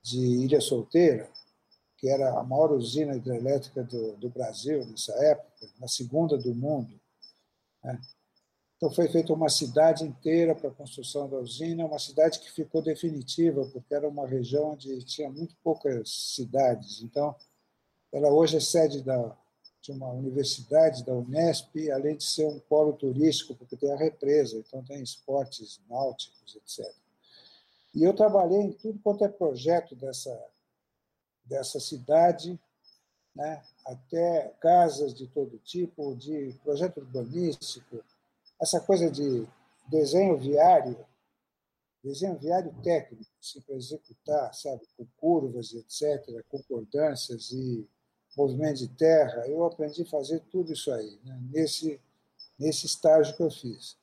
de 0.01 0.19
Ilha 0.19 0.59
Solteira, 0.59 1.29
que 1.97 2.09
era 2.09 2.39
a 2.39 2.43
maior 2.43 2.71
usina 2.71 3.15
hidrelétrica 3.15 3.83
do, 3.83 4.15
do 4.17 4.29
Brasil 4.29 4.85
nessa 4.85 5.13
época, 5.23 5.69
na 5.79 5.87
segunda 5.87 6.37
do 6.37 6.53
mundo. 6.53 6.99
Né? 7.83 7.99
Então, 8.77 8.91
foi 8.91 9.07
feita 9.07 9.33
uma 9.33 9.49
cidade 9.49 10.03
inteira 10.03 10.53
para 10.53 10.69
a 10.69 10.73
construção 10.73 11.27
da 11.27 11.37
usina, 11.37 11.83
uma 11.83 11.97
cidade 11.97 12.39
que 12.39 12.51
ficou 12.51 12.79
definitiva, 12.79 13.65
porque 13.65 13.93
era 13.93 14.07
uma 14.07 14.27
região 14.27 14.71
onde 14.73 15.03
tinha 15.03 15.29
muito 15.31 15.55
poucas 15.63 16.35
cidades. 16.35 17.01
Então, 17.01 17.35
ela 18.13 18.29
hoje 18.29 18.57
é 18.57 18.59
sede 18.59 19.01
da, 19.01 19.35
de 19.81 19.91
uma 19.91 20.09
universidade, 20.11 21.03
da 21.03 21.13
Unesp, 21.13 21.89
além 21.89 22.17
de 22.17 22.23
ser 22.23 22.45
um 22.45 22.59
polo 22.59 22.93
turístico, 22.93 23.55
porque 23.55 23.75
tem 23.75 23.91
a 23.91 23.97
represa, 23.97 24.57
então 24.57 24.83
tem 24.83 25.01
esportes 25.01 25.81
náuticos, 25.89 26.55
etc. 26.55 26.93
E 27.95 28.03
eu 28.03 28.13
trabalhei 28.13 28.59
em 28.59 28.71
tudo 28.73 28.99
quanto 28.99 29.25
é 29.25 29.27
projeto 29.27 29.95
dessa, 29.95 30.39
dessa 31.43 31.79
cidade, 31.79 32.59
né, 33.33 33.63
até 33.85 34.53
casas 34.59 35.15
de 35.15 35.25
todo 35.27 35.57
tipo, 35.59 36.15
de 36.15 36.53
projeto 36.63 36.97
urbanístico, 36.97 38.03
essa 38.59 38.79
coisa 38.79 39.09
de 39.09 39.47
desenho 39.87 40.37
viário, 40.37 40.97
desenho 42.03 42.37
viário 42.37 42.73
técnico, 42.83 43.29
assim, 43.39 43.61
para 43.61 43.75
executar, 43.75 44.53
sabe, 44.53 44.81
com 44.95 45.05
curvas, 45.17 45.73
etc., 45.73 46.43
concordâncias 46.49 47.51
e 47.51 47.87
movimento 48.35 48.77
de 48.77 48.87
terra, 48.89 49.47
eu 49.47 49.65
aprendi 49.65 50.03
a 50.03 50.05
fazer 50.05 50.39
tudo 50.51 50.71
isso 50.71 50.91
aí, 50.91 51.19
né, 51.23 51.39
nesse, 51.49 51.99
nesse 52.57 52.85
estágio 52.85 53.35
que 53.35 53.43
eu 53.43 53.49
fiz. 53.49 53.97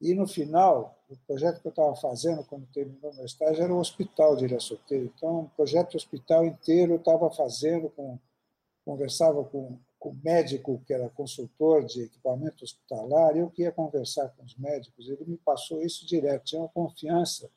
E, 0.00 0.14
no 0.14 0.26
final, 0.26 0.98
o 1.08 1.16
projeto 1.26 1.60
que 1.60 1.68
eu 1.68 1.70
estava 1.70 1.94
fazendo, 1.96 2.44
quando 2.44 2.66
terminou 2.66 3.14
meu 3.14 3.24
estágio, 3.24 3.62
era 3.62 3.72
o 3.72 3.78
hospital 3.78 4.36
de 4.36 4.44
Ilha 4.44 4.60
Solteira. 4.60 5.04
Então, 5.04 5.40
um 5.40 5.48
projeto 5.48 5.96
hospital 5.96 6.44
inteiro 6.44 6.92
eu 6.92 6.98
estava 6.98 7.30
fazendo, 7.30 7.88
com, 7.90 8.18
conversava 8.84 9.44
com 9.44 9.78
o 10.10 10.16
médico, 10.22 10.82
que 10.86 10.92
era 10.92 11.08
consultor 11.10 11.84
de 11.84 12.02
equipamento 12.02 12.64
hospitalar, 12.64 13.36
eu 13.36 13.50
que 13.50 13.62
ia 13.62 13.72
conversar 13.72 14.28
com 14.30 14.44
os 14.44 14.56
médicos, 14.56 15.08
ele 15.08 15.24
me 15.26 15.36
passou 15.36 15.82
isso 15.82 16.06
direto, 16.06 16.44
tinha 16.44 16.60
uma 16.60 16.68
confiança. 16.68 17.50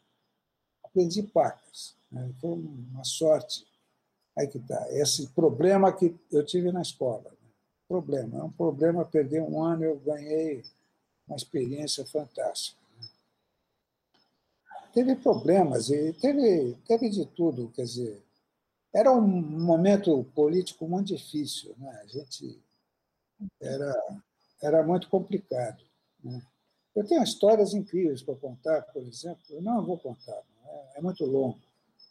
Aprendi 0.84 1.24
pacas. 1.24 1.96
Né? 2.12 2.32
Foi 2.40 2.52
uma 2.52 3.04
sorte. 3.04 3.66
Aí 4.38 4.48
que 4.48 4.58
está. 4.58 4.88
Esse 4.92 5.28
problema 5.28 5.92
que 5.92 6.16
eu 6.32 6.46
tive 6.46 6.72
na 6.72 6.82
escola. 6.82 7.24
Né? 7.24 7.50
Problema. 7.88 8.40
É 8.40 8.44
um 8.44 8.52
problema 8.52 9.06
perder 9.06 9.42
um 9.42 9.64
ano, 9.64 9.84
eu 9.84 10.00
ganhei 10.00 10.64
uma 11.28 11.36
experiência 11.36 12.06
fantástica. 12.06 12.80
Né? 13.00 13.08
Teve 14.94 15.16
problemas 15.16 15.90
e 15.90 16.14
teve, 16.14 16.78
teve 16.88 17.10
de 17.10 17.26
tudo, 17.26 17.70
quer 17.70 17.84
dizer, 17.84 18.27
era 18.94 19.12
um 19.12 19.22
momento 19.22 20.24
político 20.36 20.88
muito 20.88 21.08
difícil, 21.08 21.76
né? 21.78 22.02
A 22.04 22.08
gente 22.08 22.62
era 23.62 23.94
era 24.62 24.84
muito 24.84 25.10
complicado. 25.10 25.84
Né? 26.24 26.42
Eu 26.96 27.06
tenho 27.06 27.24
histórias 27.24 27.74
incríveis 27.74 28.22
para 28.24 28.36
contar, 28.36 28.82
por 28.94 29.04
exemplo. 29.04 29.44
Eu 29.50 29.62
não 29.62 29.86
vou 29.86 29.98
contar, 29.98 30.42
é, 30.66 30.98
é 30.98 31.02
muito 31.02 31.26
longo. 31.26 31.60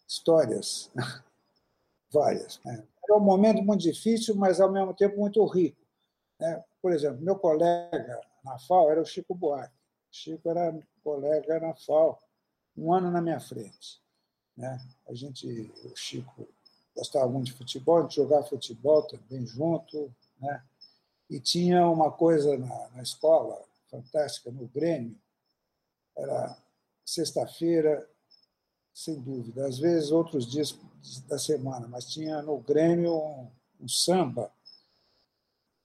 Histórias 0.06 0.90
várias. 2.10 2.60
Né? 2.64 2.86
Era 3.04 3.16
um 3.16 3.24
momento 3.24 3.62
muito 3.62 3.82
difícil, 3.82 4.34
mas 4.36 4.60
ao 4.60 4.70
mesmo 4.70 4.94
tempo 4.94 5.18
muito 5.18 5.44
rico. 5.46 5.80
Né? 6.38 6.62
Por 6.80 6.92
exemplo, 6.92 7.20
meu 7.20 7.36
colega 7.36 8.20
na 8.44 8.58
FAO 8.58 8.90
era 8.90 9.00
o 9.00 9.06
Chico 9.06 9.34
Buarque. 9.34 9.74
O 9.74 10.14
Chico 10.16 10.48
era 10.48 10.78
colega 11.02 11.58
na 11.58 11.74
FAO, 11.74 12.18
um 12.76 12.92
ano 12.92 13.10
na 13.10 13.20
minha 13.20 13.40
frente. 13.40 14.00
Né? 14.56 14.78
A 15.08 15.14
gente, 15.14 15.72
o 15.84 15.96
Chico 15.96 16.48
gostava 16.96 17.28
muito 17.28 17.46
de 17.46 17.52
futebol, 17.52 17.98
a 17.98 18.02
gente 18.02 18.16
jogava 18.16 18.46
futebol 18.46 19.02
também 19.02 19.46
junto, 19.46 20.12
né? 20.40 20.64
E 21.28 21.38
tinha 21.38 21.86
uma 21.88 22.10
coisa 22.10 22.56
na, 22.56 22.88
na 22.90 23.02
escola 23.02 23.62
fantástica, 23.90 24.50
no 24.50 24.66
Grêmio, 24.68 25.16
era 26.16 26.56
sexta-feira, 27.04 28.08
sem 28.94 29.20
dúvida, 29.20 29.66
às 29.66 29.78
vezes 29.78 30.10
outros 30.10 30.46
dias 30.46 30.78
da 31.28 31.38
semana, 31.38 31.86
mas 31.86 32.06
tinha 32.06 32.40
no 32.40 32.58
Grêmio 32.58 33.14
um, 33.14 33.50
um 33.80 33.88
samba 33.88 34.50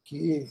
que 0.03 0.49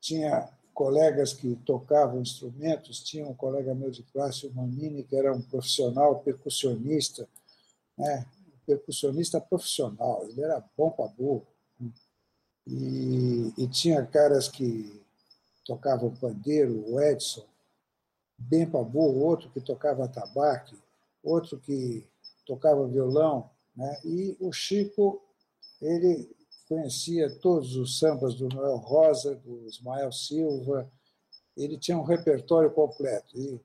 tinha 0.00 0.48
colegas 0.72 1.34
que 1.34 1.54
tocavam 1.66 2.22
instrumentos, 2.22 3.02
tinha 3.02 3.26
um 3.26 3.34
colega 3.34 3.74
meu 3.74 3.90
de 3.90 4.02
classe, 4.04 4.46
o 4.46 4.54
Manini, 4.54 5.04
que 5.04 5.14
era 5.14 5.32
um 5.32 5.42
profissional 5.42 6.20
percussionista, 6.20 7.28
né? 7.96 8.26
Percussionista 8.66 9.40
profissional, 9.40 10.24
ele 10.28 10.42
era 10.42 10.64
bom 10.76 10.90
para 10.90 11.08
burro. 11.08 11.46
E, 12.66 13.52
e, 13.58 13.66
tinha 13.68 14.06
caras 14.06 14.48
que 14.48 15.02
tocavam 15.64 16.14
pandeiro, 16.14 16.84
o 16.88 17.00
Edson, 17.00 17.44
bem 18.38 18.68
para 18.68 18.82
burro, 18.84 19.20
outro 19.20 19.50
que 19.50 19.60
tocava 19.60 20.06
tabaque, 20.06 20.76
outro 21.22 21.58
que 21.58 22.06
tocava 22.46 22.86
violão, 22.86 23.50
né? 23.74 24.00
e 24.04 24.36
o 24.38 24.52
Chico, 24.52 25.20
ele 25.80 26.30
conhecia 26.68 27.28
todos 27.40 27.76
os 27.76 27.98
sambas 27.98 28.34
do 28.34 28.48
Noel 28.48 28.76
Rosa, 28.76 29.34
do 29.34 29.66
Ismael 29.66 30.12
Silva, 30.12 30.90
ele 31.56 31.78
tinha 31.78 31.98
um 31.98 32.02
repertório 32.02 32.70
completo. 32.70 33.36
E 33.36 33.60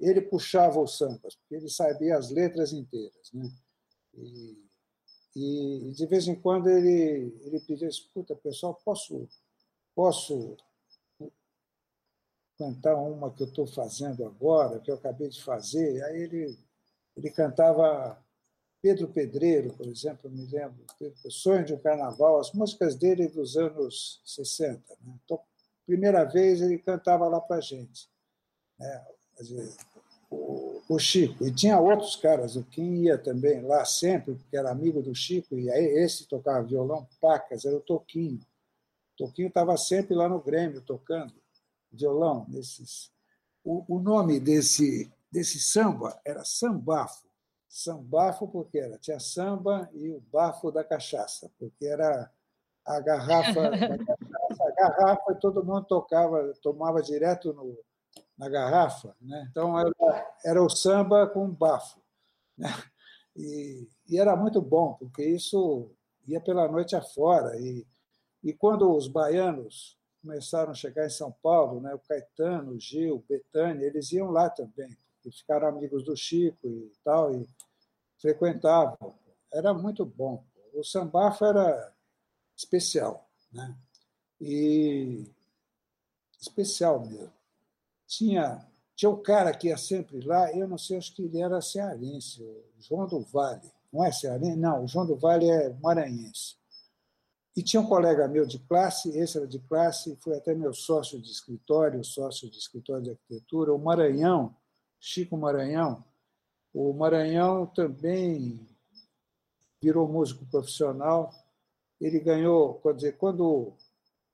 ele 0.00 0.20
puxava 0.20 0.80
os 0.80 0.96
sambas, 0.96 1.34
porque 1.36 1.54
ele 1.54 1.68
sabia 1.68 2.16
as 2.16 2.30
letras 2.30 2.72
inteiras. 2.72 3.32
Né? 3.32 3.50
E, 4.18 4.68
e 5.36 5.92
de 5.92 6.06
vez 6.06 6.26
em 6.26 6.34
quando 6.34 6.68
ele, 6.68 7.34
ele 7.42 7.60
pedia, 7.60 7.88
escuta, 7.88 8.34
pessoal, 8.34 8.74
posso, 8.84 9.28
posso 9.94 10.56
cantar 12.58 12.96
uma 12.96 13.32
que 13.32 13.42
eu 13.42 13.46
estou 13.46 13.66
fazendo 13.66 14.24
agora, 14.26 14.80
que 14.80 14.90
eu 14.90 14.96
acabei 14.96 15.28
de 15.28 15.42
fazer? 15.42 16.02
Aí 16.04 16.22
ele, 16.22 16.58
ele 17.16 17.30
cantava 17.30 18.20
Pedro 18.82 19.08
Pedreiro, 19.08 19.72
por 19.74 19.86
exemplo, 19.86 20.30
me 20.30 20.46
lembro, 20.46 20.84
Sonho 21.30 21.64
de 21.64 21.74
um 21.74 21.78
Carnaval, 21.78 22.40
as 22.40 22.52
músicas 22.52 22.94
dele 22.96 23.28
dos 23.28 23.56
anos 23.56 24.20
60. 24.24 24.82
Né? 25.02 25.18
Então, 25.24 25.40
primeira 25.86 26.24
vez 26.24 26.60
ele 26.60 26.78
cantava 26.78 27.26
lá 27.28 27.40
para 27.40 27.56
a 27.56 27.60
gente. 27.60 28.08
Né? 28.78 29.06
o, 30.30 30.67
o 30.88 30.98
Chico. 30.98 31.44
E 31.44 31.52
tinha 31.52 31.78
outros 31.78 32.16
caras, 32.16 32.56
o 32.56 32.64
Kim 32.64 33.02
ia 33.02 33.18
também 33.18 33.60
lá 33.60 33.84
sempre, 33.84 34.34
porque 34.34 34.56
era 34.56 34.70
amigo 34.70 35.02
do 35.02 35.14
Chico, 35.14 35.56
e 35.58 35.70
aí 35.70 35.84
esse 35.84 36.26
tocava 36.26 36.66
violão, 36.66 37.06
pacas, 37.20 37.64
era 37.64 37.76
o 37.76 37.80
Toquinho. 37.80 38.40
O 39.14 39.26
Toquinho 39.26 39.48
estava 39.48 39.76
sempre 39.76 40.14
lá 40.14 40.28
no 40.28 40.40
Grêmio 40.40 40.80
tocando 40.80 41.34
violão. 41.92 42.46
Nesses... 42.48 43.12
O, 43.62 43.84
o 43.96 44.00
nome 44.00 44.40
desse, 44.40 45.12
desse 45.30 45.60
samba 45.60 46.18
era 46.24 46.42
Sambafo. 46.44 47.28
Sambafo 47.68 48.48
porque 48.48 48.78
era, 48.78 48.96
tinha 48.98 49.20
samba 49.20 49.90
e 49.92 50.08
o 50.08 50.20
bafo 50.32 50.72
da 50.72 50.82
cachaça, 50.82 51.50
porque 51.58 51.84
era 51.84 52.30
a 52.86 53.00
garrafa, 53.00 53.68
a 53.68 54.70
garrafa 54.70 55.34
todo 55.34 55.62
mundo 55.62 55.84
tocava, 55.84 56.54
tomava 56.62 57.02
direto 57.02 57.52
no, 57.52 57.78
na 58.38 58.48
garrafa. 58.48 59.14
Né? 59.20 59.46
Então, 59.50 59.78
era, 59.78 59.92
era 60.44 60.62
o 60.62 60.70
samba 60.70 61.26
com 61.26 61.50
bafo. 61.50 62.00
Né? 62.56 62.68
E, 63.36 63.88
e, 64.08 64.18
era 64.18 64.36
muito 64.36 64.62
bom, 64.62 64.94
porque 64.94 65.24
isso 65.24 65.90
ia 66.26 66.40
pela 66.40 66.68
noite 66.68 66.94
afora. 66.94 67.58
E, 67.58 67.86
e 68.42 68.52
quando 68.52 68.94
os 68.94 69.08
baianos 69.08 69.98
começaram 70.22 70.70
a 70.70 70.74
chegar 70.74 71.06
em 71.06 71.10
São 71.10 71.32
Paulo, 71.42 71.80
né, 71.80 71.94
o 71.94 71.98
Caetano, 71.98 72.72
o 72.72 72.80
Gil, 72.80 73.16
o 73.16 73.24
Betânia, 73.28 73.86
eles 73.86 74.12
iam 74.12 74.30
lá 74.30 74.48
também, 74.50 74.88
porque 75.14 75.36
ficaram 75.36 75.68
amigos 75.68 76.04
do 76.04 76.16
Chico 76.16 76.66
e 76.66 76.92
tal, 77.04 77.34
e 77.34 77.46
frequentavam. 78.20 79.14
Era 79.52 79.72
muito 79.72 80.04
bom. 80.04 80.44
O 80.74 80.84
sambafo 80.84 81.44
era 81.44 81.94
especial, 82.56 83.28
né? 83.52 83.74
E 84.40 85.24
especial 86.40 87.00
mesmo 87.06 87.37
tinha, 88.08 88.66
tinha 88.96 89.10
um 89.10 89.22
cara 89.22 89.54
que 89.54 89.68
ia 89.68 89.76
sempre 89.76 90.20
lá, 90.24 90.50
eu 90.52 90.66
não 90.66 90.78
sei, 90.78 90.96
acho 90.96 91.14
que 91.14 91.22
ele 91.22 91.40
era 91.40 91.60
cearense, 91.60 92.42
João 92.80 93.06
do 93.06 93.20
Vale. 93.20 93.70
Não 93.92 94.04
é 94.04 94.10
cearense? 94.10 94.56
Não, 94.56 94.84
o 94.84 94.88
João 94.88 95.06
do 95.06 95.16
Vale 95.16 95.48
é 95.48 95.70
maranhense. 95.74 96.56
E 97.54 97.62
tinha 97.62 97.80
um 97.80 97.86
colega 97.86 98.26
meu 98.26 98.46
de 98.46 98.58
classe, 98.60 99.16
esse 99.18 99.36
era 99.36 99.46
de 99.46 99.58
classe, 99.58 100.16
foi 100.20 100.36
até 100.36 100.54
meu 100.54 100.72
sócio 100.72 101.20
de 101.20 101.30
escritório, 101.30 102.04
sócio 102.04 102.48
de 102.50 102.56
escritório 102.56 103.02
de 103.02 103.10
arquitetura, 103.10 103.74
o 103.74 103.78
Maranhão, 103.78 104.54
Chico 105.00 105.36
Maranhão. 105.36 106.04
O 106.72 106.92
Maranhão 106.92 107.66
também 107.66 108.60
virou 109.82 110.08
músico 110.08 110.46
profissional. 110.46 111.32
Ele 112.00 112.20
ganhou, 112.20 112.74
quer 112.74 112.94
dizer, 112.94 113.16
quando 113.16 113.72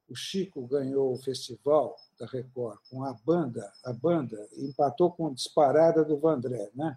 o 0.09 0.15
Chico 0.15 0.67
ganhou 0.67 1.13
o 1.13 1.19
festival, 1.19 1.97
da 2.19 2.27
Record, 2.27 2.79
com 2.91 3.03
a 3.03 3.13
banda, 3.13 3.73
a 3.85 3.93
banda 3.93 4.49
empatou 4.57 5.11
com 5.11 5.29
a 5.29 5.33
disparada 5.33 6.05
do 6.05 6.19
Vandré, 6.19 6.71
né? 6.75 6.97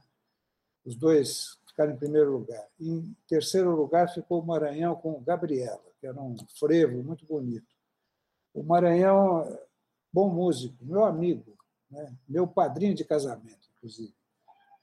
Os 0.86 0.96
dois 0.96 1.58
ficaram 1.68 1.94
em 1.94 1.98
primeiro 1.98 2.32
lugar. 2.32 2.68
Em 2.80 3.16
terceiro 3.28 3.76
lugar 3.76 4.14
ficou 4.14 4.42
o 4.42 4.46
Maranhão 4.46 4.96
com 4.96 5.22
Gabriela, 5.22 5.84
que 6.00 6.08
era 6.08 6.22
um 6.22 6.36
frevo 6.60 7.04
muito 7.04 7.26
bonito. 7.26 7.68
O 8.54 8.64
Maranhão, 8.64 9.58
bom 10.12 10.30
músico, 10.30 10.76
meu 10.82 11.04
amigo, 11.04 11.58
né? 11.90 12.16
meu 12.28 12.48
padrinho 12.48 12.96
de 12.96 13.04
casamento, 13.04 13.70
inclusive. 13.78 14.14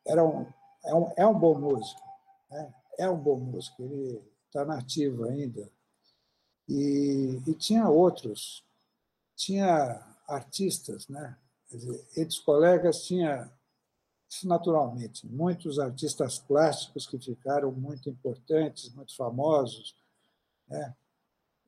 Era 0.06 0.24
um, 0.24 0.46
é, 0.84 0.94
um, 0.94 1.12
é 1.16 1.26
um 1.26 1.38
bom 1.38 1.58
músico, 1.58 2.02
né? 2.50 2.74
é 2.98 3.08
um 3.08 3.18
bom 3.18 3.36
músico, 3.36 3.82
ele 3.82 4.22
está 4.46 4.64
nativo 4.64 5.24
ainda. 5.24 5.68
E, 6.68 7.42
e 7.46 7.54
tinha 7.54 7.88
outros, 7.88 8.64
tinha 9.36 10.02
artistas, 10.26 11.08
né? 11.08 11.36
Dizer, 11.70 12.06
entre 12.16 12.28
os 12.28 12.38
colegas 12.38 13.04
tinha, 13.04 13.50
naturalmente, 14.44 15.26
muitos 15.26 15.78
artistas 15.78 16.38
plásticos 16.38 17.06
que 17.06 17.18
ficaram 17.18 17.72
muito 17.72 18.08
importantes, 18.08 18.94
muito 18.94 19.14
famosos. 19.16 19.94
Né? 20.68 20.94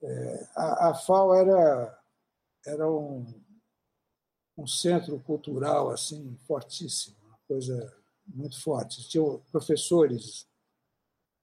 É, 0.02 0.48
a, 0.54 0.90
a 0.90 0.94
FAO 0.94 1.34
era, 1.34 1.98
era 2.64 2.90
um, 2.90 3.26
um 4.56 4.66
centro 4.66 5.18
cultural 5.20 5.90
assim 5.90 6.36
fortíssimo, 6.46 7.16
uma 7.26 7.38
coisa 7.48 7.96
muito 8.26 8.60
forte. 8.60 9.08
Tinha 9.08 9.38
professores 9.50 10.46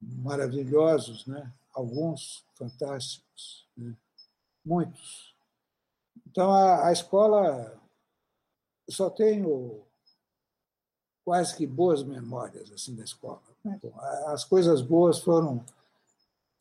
maravilhosos, 0.01 1.25
né? 1.25 1.51
Alguns 1.73 2.45
fantásticos, 2.55 3.67
né? 3.75 3.95
muitos. 4.63 5.35
Então, 6.27 6.51
a, 6.51 6.87
a 6.87 6.91
escola, 6.91 7.79
eu 8.87 8.93
só 8.93 9.09
tenho 9.09 9.81
quase 11.23 11.55
que 11.55 11.65
boas 11.65 12.03
memórias 12.03 12.71
assim 12.71 12.95
da 12.95 13.03
escola. 13.03 13.41
Então, 13.65 13.93
as 14.27 14.43
coisas 14.43 14.81
boas 14.81 15.19
foram 15.19 15.63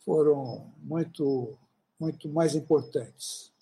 foram 0.04 0.72
muito 0.78 1.56
muito 1.98 2.28
mais 2.28 2.54
importantes. 2.54 3.52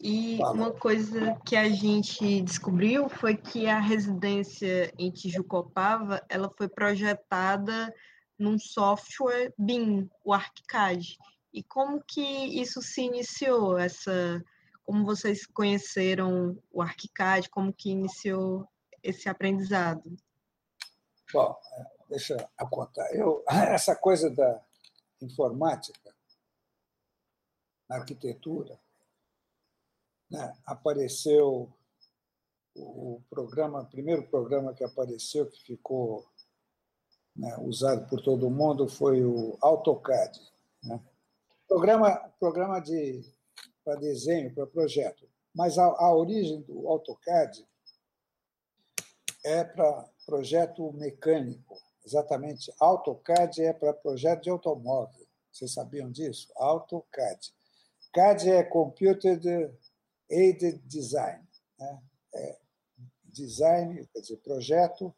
E 0.00 0.36
Fala. 0.38 0.52
uma 0.52 0.72
coisa 0.72 1.34
que 1.44 1.56
a 1.56 1.68
gente 1.68 2.42
descobriu 2.42 3.08
foi 3.08 3.36
que 3.36 3.66
a 3.66 3.80
residência 3.80 4.92
em 4.98 5.10
Tijucopava 5.10 6.22
ela 6.28 6.50
foi 6.56 6.68
projetada 6.68 7.92
num 8.38 8.58
software 8.58 9.52
BIM, 9.58 10.10
o 10.24 10.32
ArchiCAD. 10.32 11.18
E 11.52 11.62
como 11.62 12.02
que 12.02 12.20
isso 12.60 12.82
se 12.82 13.02
iniciou, 13.02 13.78
essa, 13.78 14.44
como 14.84 15.04
vocês 15.04 15.46
conheceram 15.46 16.56
o 16.70 16.82
ArchiCAD, 16.82 17.48
como 17.50 17.72
que 17.72 17.90
iniciou 17.90 18.66
esse 19.02 19.28
aprendizado? 19.28 20.16
Bom, 21.32 21.58
é, 21.72 21.84
deixa 22.08 22.36
eu 22.60 22.68
contar. 22.68 23.06
Eu, 23.14 23.42
essa 23.48 23.96
coisa 23.96 24.30
da 24.30 24.62
informática 25.20 26.14
na 27.88 27.96
arquitetura, 27.96 28.78
né, 30.30 30.56
apareceu 30.64 31.72
o 32.74 33.22
programa, 33.30 33.80
o 33.80 33.86
primeiro 33.86 34.26
programa 34.28 34.74
que 34.74 34.84
apareceu, 34.84 35.48
que 35.48 35.62
ficou 35.62 36.28
né, 37.36 37.56
usado 37.60 38.06
por 38.08 38.22
todo 38.22 38.50
mundo, 38.50 38.88
foi 38.88 39.24
o 39.24 39.56
AutoCAD. 39.60 40.40
Né? 40.82 41.00
Programa, 41.68 42.16
programa 42.38 42.80
de 42.80 43.24
para 43.84 43.96
desenho, 43.96 44.52
para 44.52 44.66
projeto. 44.66 45.28
Mas 45.54 45.78
a, 45.78 45.84
a 45.84 46.14
origem 46.14 46.60
do 46.62 46.88
AutoCAD 46.88 47.66
é 49.44 49.62
para 49.62 50.08
projeto 50.24 50.92
mecânico. 50.92 51.78
Exatamente. 52.04 52.72
AutoCAD 52.80 53.62
é 53.62 53.72
para 53.72 53.92
projeto 53.92 54.42
de 54.44 54.50
automóvel. 54.50 55.26
Vocês 55.52 55.72
sabiam 55.72 56.10
disso? 56.10 56.52
AutoCAD. 56.56 57.52
CAD 58.12 58.50
é 58.50 58.62
Computer 58.62 59.72
Aided 60.30 60.78
Design. 60.86 61.46
Né? 61.78 62.02
É 62.34 62.58
design, 63.24 64.06
quer 64.12 64.20
dizer, 64.20 64.36
projeto 64.38 65.14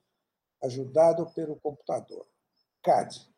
ajudado 0.62 1.26
pelo 1.30 1.56
computador. 1.56 2.26
CAD. 2.82 3.28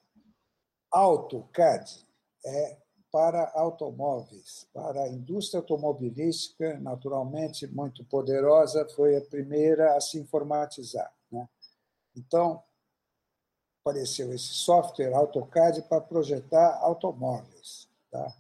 AutoCAD 0.93 2.07
é 2.45 2.79
para 3.13 3.51
automóveis, 3.55 4.69
para 4.73 5.03
a 5.03 5.09
indústria 5.09 5.61
automobilística, 5.61 6.79
naturalmente 6.79 7.67
muito 7.67 8.05
poderosa, 8.05 8.89
foi 8.91 9.17
a 9.17 9.21
primeira 9.21 9.97
a 9.97 10.01
se 10.01 10.19
informatizar. 10.19 11.13
Né? 11.31 11.49
Então, 12.17 12.63
apareceu 13.81 14.33
esse 14.33 14.55
software 14.55 15.15
AutoCAD 15.15 15.83
para 15.83 16.01
projetar 16.01 16.79
automóveis. 16.83 17.89
Tá? 18.11 18.33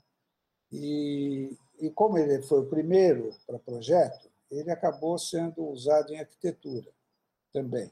E, 0.70 1.57
e 1.81 1.90
como 1.90 2.19
ele 2.19 2.43
foi 2.43 2.61
o 2.61 2.69
primeiro 2.69 3.35
para 3.47 3.59
projeto, 3.59 4.31
ele 4.51 4.70
acabou 4.70 5.19
sendo 5.19 5.65
usado 5.65 6.12
em 6.12 6.20
arquitetura 6.20 6.90
também. 7.52 7.90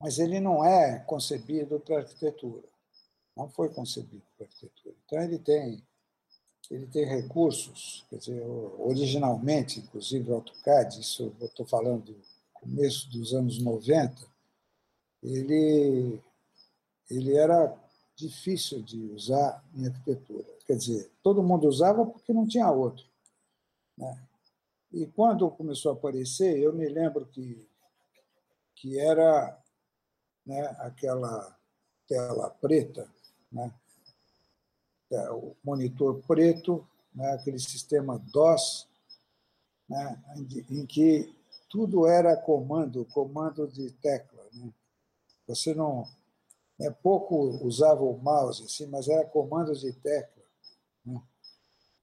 Mas 0.00 0.18
ele 0.18 0.40
não 0.40 0.64
é 0.64 0.98
concebido 1.00 1.80
para 1.80 1.98
arquitetura 1.98 2.62
não 3.36 3.48
foi 3.50 3.68
concebido 3.68 4.22
para 4.36 4.46
arquitetura. 4.46 4.94
Então, 5.04 5.22
ele 5.22 5.38
tem, 5.38 5.82
ele 6.70 6.86
tem 6.86 7.04
recursos, 7.04 8.04
quer 8.08 8.16
dizer, 8.16 8.42
originalmente, 8.78 9.80
inclusive 9.80 10.30
o 10.30 10.36
AutoCAD, 10.36 11.00
isso 11.00 11.34
eu 11.38 11.46
estou 11.46 11.66
falando 11.66 12.04
do 12.06 12.16
começo 12.54 13.10
dos 13.10 13.34
anos 13.34 13.60
90, 13.60 14.16
ele, 15.22 16.18
ele 17.10 17.36
era 17.36 17.76
difícil 18.16 18.82
de 18.82 18.98
usar 19.12 19.62
em 19.74 19.86
arquitetura. 19.86 20.46
Quer 20.66 20.76
dizer, 20.76 21.10
todo 21.22 21.42
mundo 21.42 21.68
usava 21.68 22.06
porque 22.06 22.32
não 22.32 22.46
tinha 22.46 22.70
outro. 22.70 23.04
Né? 23.98 24.18
E 24.92 25.06
quando 25.08 25.50
começou 25.50 25.92
a 25.92 25.94
aparecer, 25.94 26.58
eu 26.58 26.72
me 26.72 26.88
lembro 26.88 27.26
que, 27.26 27.68
que 28.74 28.98
era 28.98 29.62
né, 30.46 30.76
aquela 30.78 31.56
tela 32.06 32.48
preta 32.50 33.08
né? 33.50 33.72
É, 35.10 35.30
o 35.30 35.56
monitor 35.64 36.20
preto, 36.26 36.86
né? 37.14 37.32
aquele 37.32 37.58
sistema 37.58 38.18
DOS, 38.18 38.88
né? 39.88 40.22
em 40.70 40.84
que 40.84 41.34
tudo 41.68 42.06
era 42.06 42.36
comando, 42.36 43.04
comando 43.06 43.68
de 43.68 43.90
tecla. 43.92 44.44
Né? 44.52 44.72
Você 45.46 45.74
não. 45.74 46.06
Né, 46.78 46.90
pouco 46.90 47.36
usava 47.64 48.02
o 48.02 48.18
mouse, 48.18 48.64
assim, 48.64 48.86
mas 48.86 49.08
era 49.08 49.24
comando 49.24 49.74
de 49.74 49.92
tecla. 49.92 50.42
Né? 51.04 51.22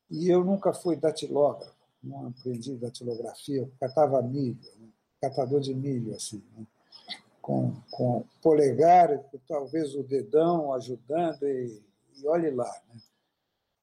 E 0.09 0.29
eu 0.29 0.43
nunca 0.43 0.73
fui 0.73 0.95
datilógrafo, 0.95 1.75
não 2.01 2.27
aprendi 2.27 2.75
datilografia, 2.77 3.61
eu 3.61 3.71
catava 3.79 4.21
milho, 4.21 4.59
né? 4.79 4.89
catador 5.21 5.59
de 5.59 5.73
milho, 5.75 6.15
assim, 6.15 6.43
né? 6.57 6.65
Com, 7.43 7.75
com 7.91 8.23
polegar, 8.41 9.21
talvez 9.45 9.93
o 9.95 10.01
dedão 10.01 10.71
ajudando, 10.73 11.43
e, 11.43 11.83
e 12.15 12.25
olhe 12.25 12.49
lá. 12.49 12.71
Né? 12.87 13.01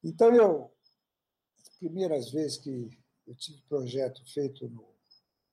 Então, 0.02 0.34
eu, 0.34 0.70
as 1.60 1.68
primeiras 1.78 2.30
vezes 2.30 2.56
que 2.56 2.90
eu 3.28 3.34
tive 3.34 3.60
projeto 3.68 4.24
feito 4.32 4.66
no, 4.66 4.86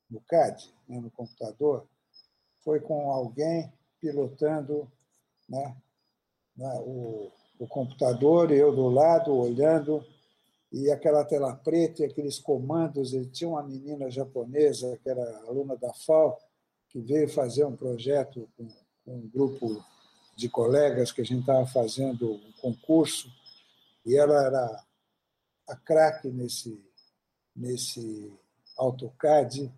no 0.10 0.22
CAD, 0.22 0.74
né, 0.88 1.02
no 1.02 1.12
computador, 1.12 1.86
foi 2.64 2.80
com 2.80 3.12
alguém 3.12 3.72
pilotando 4.00 4.90
né, 5.50 5.76
né, 6.56 6.80
o, 6.86 7.30
o 7.60 7.68
computador, 7.68 8.52
eu 8.52 8.74
do 8.74 8.88
lado, 8.88 9.36
olhando, 9.36 10.02
e 10.72 10.90
aquela 10.90 11.26
tela 11.26 11.54
preta 11.54 12.04
e 12.04 12.06
aqueles 12.06 12.40
comandos. 12.40 13.14
Ele 13.14 13.28
tinha 13.28 13.50
uma 13.50 13.64
menina 13.64 14.10
japonesa, 14.10 14.98
que 15.04 15.10
era 15.10 15.40
aluna 15.40 15.76
da 15.76 15.94
FAO, 15.94 16.38
que 16.98 17.02
veio 17.02 17.30
fazer 17.30 17.64
um 17.64 17.76
projeto 17.76 18.50
com, 18.58 18.68
com 19.06 19.18
um 19.18 19.28
grupo 19.28 19.84
de 20.36 20.50
colegas 20.50 21.12
que 21.12 21.22
a 21.22 21.24
gente 21.24 21.42
estava 21.42 21.66
fazendo 21.68 22.34
um 22.34 22.52
concurso, 22.54 23.32
e 24.04 24.16
ela 24.18 24.44
era 24.44 24.84
a 25.68 25.76
craque 25.76 26.30
nesse, 26.30 26.84
nesse 27.56 28.34
AutoCAD, 28.78 29.72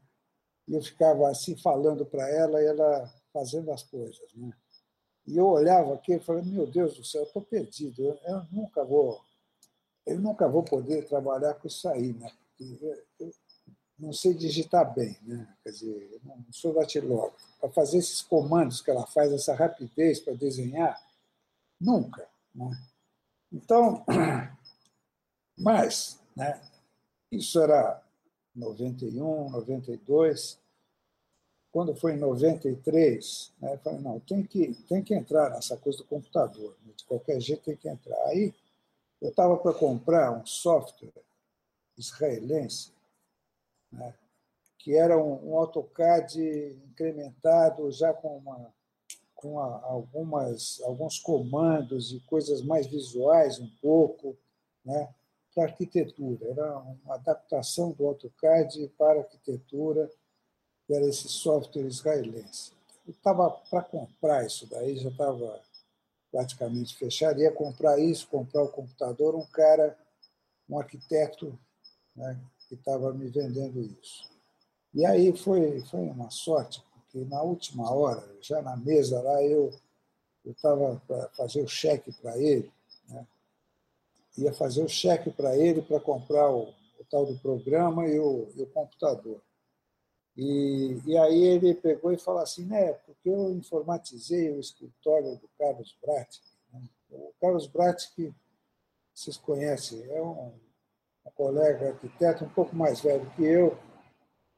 e 0.68 0.74
eu 0.74 0.82
ficava 0.82 1.30
assim 1.30 1.58
falando 1.58 2.06
para 2.06 2.30
ela 2.30 2.62
e 2.62 2.66
ela 2.66 3.14
fazendo 3.34 3.72
as 3.72 3.84
coisas. 3.84 4.34
Né? 4.36 4.54
E 5.28 5.38
eu 5.38 5.48
olhava 5.48 5.96
aqui 5.96 6.14
e 6.14 6.20
falei, 6.20 6.44
meu 6.44 6.68
Deus 6.68 6.96
do 6.96 7.04
céu, 7.04 7.22
eu 7.22 7.28
estou 7.28 7.42
perdido, 7.42 8.02
eu, 8.02 8.18
eu, 8.24 8.44
nunca 8.52 8.86
vou, 8.86 9.20
eu 10.06 10.20
nunca 10.20 10.48
vou 10.48 10.64
poder 10.64 11.06
trabalhar 11.06 11.56
com 11.56 11.68
isso 11.68 11.88
aí, 11.90 12.14
né? 12.14 12.32
Eu 13.20 13.32
não 14.00 14.14
sei 14.14 14.34
digitar 14.34 14.94
bem, 14.94 15.18
né? 15.24 15.48
Quer 15.64 15.72
dizer, 15.72 16.20
não 16.24 16.46
sou 16.52 16.74
datilógrafo. 16.74 17.36
Para 17.60 17.70
fazer 17.70 17.98
esses 17.98 18.22
comandos 18.22 18.82
que 18.82 18.90
ela 18.90 19.06
faz, 19.06 19.32
essa 19.34 19.54
rapidez 19.54 20.20
para 20.20 20.34
desenhar, 20.34 21.02
nunca. 21.80 22.28
Né? 22.56 22.72
Então, 23.52 24.06
mas, 25.58 26.20
né? 26.36 26.62
Isso 27.32 27.60
era 27.62 28.02
91, 28.56 29.50
92. 29.52 30.58
Quando 31.72 31.96
foi 31.96 32.14
em 32.14 32.18
93, 32.18 33.54
né, 33.62 33.78
falei, 33.84 34.00
não, 34.00 34.20
tem 34.22 34.44
que, 34.44 34.74
tem 34.88 35.04
que 35.04 35.14
entrar 35.14 35.52
nessa 35.52 35.78
coisa 35.78 36.00
do 36.00 36.06
computador, 36.06 36.76
né, 36.84 36.94
de 36.96 37.06
qualquer 37.06 37.40
jeito 37.40 37.62
tem 37.64 37.76
que 37.76 37.88
entrar. 37.88 38.20
Aí 38.28 38.52
eu 39.22 39.30
estava 39.30 39.56
para 39.58 39.74
comprar 39.74 40.32
um 40.32 40.44
software 40.48 41.12
israelense, 41.96 42.92
né, 43.92 44.14
que 44.78 44.96
era 44.96 45.18
um, 45.18 45.52
um 45.52 45.58
AutoCAD 45.58 46.78
incrementado 46.90 47.92
já 47.92 48.14
com, 48.14 48.38
uma, 48.38 48.74
com 49.36 49.60
a, 49.60 49.82
algumas, 49.84 50.82
alguns 50.82 51.20
comandos 51.20 52.12
e 52.14 52.20
coisas 52.22 52.62
mais 52.62 52.88
visuais 52.88 53.60
um 53.60 53.70
pouco, 53.82 54.38
né, 54.84 55.14
para 55.54 55.66
arquitetura. 55.66 56.50
Era 56.50 56.78
uma 56.80 57.16
adaptação 57.16 57.92
do 57.92 58.08
AutoCAD 58.08 58.88
para 58.98 59.20
arquitetura, 59.20 60.10
que 60.86 60.94
era 60.94 61.06
esse 61.06 61.28
software 61.28 61.86
israelense. 61.86 62.72
Eu 63.06 63.12
estava 63.12 63.50
para 63.50 63.82
comprar 63.82 64.46
isso 64.46 64.68
daí, 64.68 64.96
já 64.98 65.10
estava 65.10 65.62
praticamente 66.32 66.96
fechado. 66.96 67.40
Ia 67.42 67.52
comprar 67.52 68.00
isso, 68.00 68.28
comprar 68.28 68.64
o 68.64 68.72
computador, 68.72 69.36
um 69.36 69.46
cara, 69.46 69.98
um 70.70 70.80
arquiteto, 70.80 71.58
né, 72.16 72.40
que 72.70 72.76
estava 72.76 73.12
me 73.12 73.28
vendendo 73.28 73.82
isso. 73.82 74.30
E 74.94 75.04
aí 75.04 75.36
foi, 75.36 75.82
foi 75.82 76.02
uma 76.02 76.30
sorte, 76.30 76.82
porque 76.94 77.26
na 77.26 77.42
última 77.42 77.92
hora, 77.92 78.24
já 78.42 78.62
na 78.62 78.78
mesa 78.78 79.22
lá, 79.22 79.44
eu 79.44 79.74
estava 80.46 81.02
para 81.08 81.30
fazer 81.30 81.64
o 81.64 81.68
cheque 81.68 82.12
para 82.22 82.38
ele, 82.38 82.72
né, 83.08 83.28
ia 84.38 84.54
fazer 84.54 84.84
o 84.84 84.88
cheque 84.88 85.32
para 85.32 85.58
ele 85.58 85.82
para 85.82 86.00
comprar 86.00 86.50
o, 86.50 86.70
o, 86.70 87.04
tal 87.10 87.26
do 87.26 87.38
programa 87.40 88.08
e 88.08 88.20
o, 88.20 88.48
e 88.56 88.62
o 88.62 88.68
computador. 88.68 89.42
E, 90.38 91.02
e, 91.06 91.18
aí 91.18 91.44
ele 91.44 91.74
pegou 91.74 92.14
e 92.14 92.18
falou 92.18 92.42
assim, 92.42 92.66
né, 92.66 92.94
porque 92.94 93.30
eu 93.30 93.52
informatizei 93.52 94.52
o 94.52 94.60
escritório 94.60 95.36
do 95.36 95.50
Carlos 95.58 95.98
Bratic. 96.02 96.42
Né? 96.72 96.82
O 97.10 97.34
Carlos 97.42 97.68
Bratic, 97.68 98.34
vocês 99.14 99.38
conhecem, 99.38 100.04
é 100.10 100.22
um, 100.22 100.54
um, 101.30 101.32
colega 101.36 101.90
arquiteto 101.90 102.46
um 102.46 102.50
pouco 102.50 102.76
mais 102.76 103.02
velho 103.02 103.30
que 103.32 103.44
eu, 103.44 103.78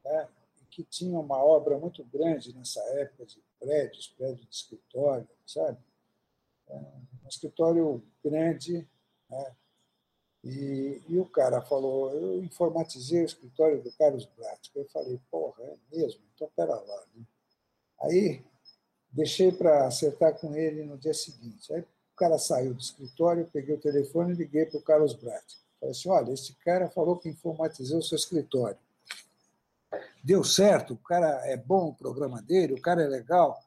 né, 0.04 0.28
que 0.70 0.84
tinha 0.84 1.20
uma 1.20 1.44
obra 1.44 1.78
muito 1.78 2.04
grande 2.06 2.56
nessa 2.56 2.82
época 3.00 3.26
de 3.26 3.44
prédios, 3.60 4.08
prédios 4.08 4.48
de 4.48 4.56
escritório, 4.56 5.28
sabe? 5.46 5.78
É 6.68 6.76
um 6.76 7.28
escritório 7.28 8.04
grande, 8.24 8.88
né, 9.30 9.56
e, 10.44 11.02
e, 11.08 11.20
o 11.20 11.26
cara 11.26 11.62
falou, 11.62 12.12
eu 12.12 12.44
informatizei 12.44 13.22
o 13.22 13.26
escritório 13.26 13.82
do 13.82 13.92
Carlos 13.92 14.26
Bratic. 14.26 14.76
Eu 14.76 14.90
falei, 14.90 15.20
porra, 15.30 15.64
é 15.64 15.78
mesmo? 15.92 16.22
Então, 16.34 16.50
pera 16.56 16.74
lá. 16.74 17.06
Né? 17.14 17.24
Aí, 18.02 18.44
deixei 19.12 19.52
para 19.52 19.86
acertar 19.86 20.40
com 20.40 20.56
ele 20.56 20.84
no 20.84 20.98
dia 20.98 21.14
seguinte. 21.14 21.72
Aí, 21.72 21.82
o 21.82 22.16
cara 22.16 22.40
saiu 22.40 22.74
do 22.74 22.82
escritório, 22.82 23.50
peguei 23.54 23.76
o 23.76 23.80
telefone 23.80 24.34
e 24.34 24.38
liguei 24.38 24.66
para 24.66 24.80
o 24.80 24.84
Carlos 24.84 25.14
Bratic. 25.14 25.60
Falei 25.82 25.92
assim, 25.92 26.10
olha, 26.10 26.32
esse 26.32 26.54
cara 26.58 26.88
falou 26.88 27.18
que 27.18 27.28
informatizou 27.28 27.98
o 27.98 28.04
seu 28.04 28.16
escritório. 28.16 28.78
Deu 30.24 30.44
certo, 30.44 30.94
o 30.94 30.98
cara 30.98 31.42
é 31.48 31.58
bom, 31.58 31.88
o 31.88 31.96
programa 31.96 32.40
dele, 32.40 32.76
o 32.76 32.82
cara 32.82 33.02
é 33.02 33.08
legal. 33.08 33.60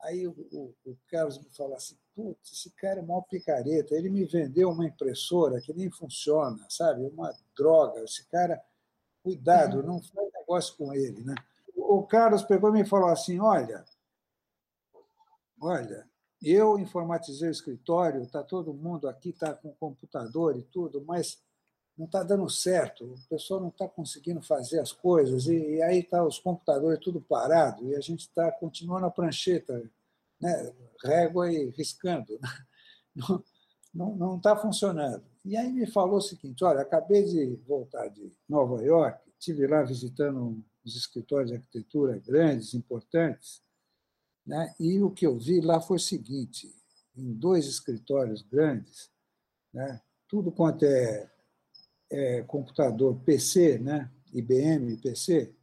Aí 0.00 0.28
o, 0.28 0.30
o, 0.52 0.74
o 0.86 0.96
Carlos 1.10 1.38
me 1.38 1.50
falou 1.50 1.74
assim, 1.74 1.98
putz, 2.14 2.52
esse 2.52 2.70
cara 2.70 3.00
é 3.00 3.02
mal 3.02 3.24
picareta, 3.24 3.96
ele 3.96 4.08
me 4.08 4.24
vendeu 4.24 4.70
uma 4.70 4.86
impressora 4.86 5.60
que 5.60 5.74
nem 5.74 5.90
funciona, 5.90 6.64
sabe? 6.70 7.02
Uma 7.02 7.34
droga, 7.56 8.00
esse 8.04 8.24
cara, 8.28 8.62
cuidado, 9.20 9.78
uhum. 9.78 9.86
não 9.86 10.00
faz 10.00 10.32
negócio 10.32 10.76
com 10.76 10.94
ele, 10.94 11.24
né? 11.24 11.34
O 11.74 12.04
Carlos 12.04 12.44
pegou 12.44 12.70
e 12.70 12.80
me 12.80 12.86
falou 12.86 13.08
assim, 13.08 13.40
olha, 13.40 13.84
olha, 15.60 16.08
eu 16.42 16.78
informatizei 16.78 17.48
o 17.48 17.52
escritório, 17.52 18.22
está 18.22 18.42
todo 18.42 18.72
mundo 18.72 19.08
aqui, 19.08 19.30
está 19.30 19.52
com 19.54 19.72
computador 19.74 20.56
e 20.56 20.62
tudo, 20.62 21.02
mas 21.06 21.42
não 21.96 22.06
está 22.06 22.22
dando 22.22 22.48
certo, 22.48 23.04
o 23.04 23.28
pessoal 23.28 23.60
não 23.60 23.68
está 23.68 23.86
conseguindo 23.86 24.40
fazer 24.40 24.80
as 24.80 24.90
coisas, 24.90 25.46
e, 25.46 25.76
e 25.76 25.82
aí 25.82 25.98
está 25.98 26.24
os 26.24 26.38
computadores 26.38 26.98
tudo 26.98 27.20
parado, 27.20 27.84
e 27.84 27.94
a 27.94 28.00
gente 28.00 28.20
está 28.20 28.50
continuando 28.50 29.06
a 29.06 29.10
prancheta, 29.10 29.82
né, 30.40 30.72
régua 31.04 31.52
e 31.52 31.70
riscando. 31.70 32.38
Não 33.92 34.36
está 34.36 34.56
funcionando. 34.56 35.24
E 35.44 35.56
aí 35.56 35.70
me 35.72 35.84
falou 35.84 36.18
o 36.18 36.22
seguinte: 36.22 36.62
olha, 36.62 36.80
acabei 36.80 37.24
de 37.24 37.56
voltar 37.66 38.06
de 38.08 38.32
Nova 38.48 38.80
York, 38.82 39.18
estive 39.38 39.66
lá 39.66 39.82
visitando 39.82 40.62
os 40.84 40.96
escritórios 40.96 41.50
de 41.50 41.56
arquitetura 41.56 42.22
grandes, 42.24 42.72
importantes, 42.72 43.60
né, 44.46 44.74
e 44.78 45.00
o 45.02 45.10
que 45.10 45.26
eu 45.26 45.38
vi 45.38 45.60
lá 45.60 45.80
foi 45.80 45.96
o 45.96 46.00
seguinte: 46.00 46.74
em 47.16 47.32
dois 47.32 47.66
escritórios 47.66 48.42
grandes, 48.42 49.10
né, 49.72 50.00
tudo 50.28 50.50
quanto 50.52 50.84
é, 50.84 51.30
é 52.10 52.42
computador 52.42 53.16
PC, 53.20 53.78
né, 53.78 54.10
IBM 54.32 54.96
PC, 54.98 55.54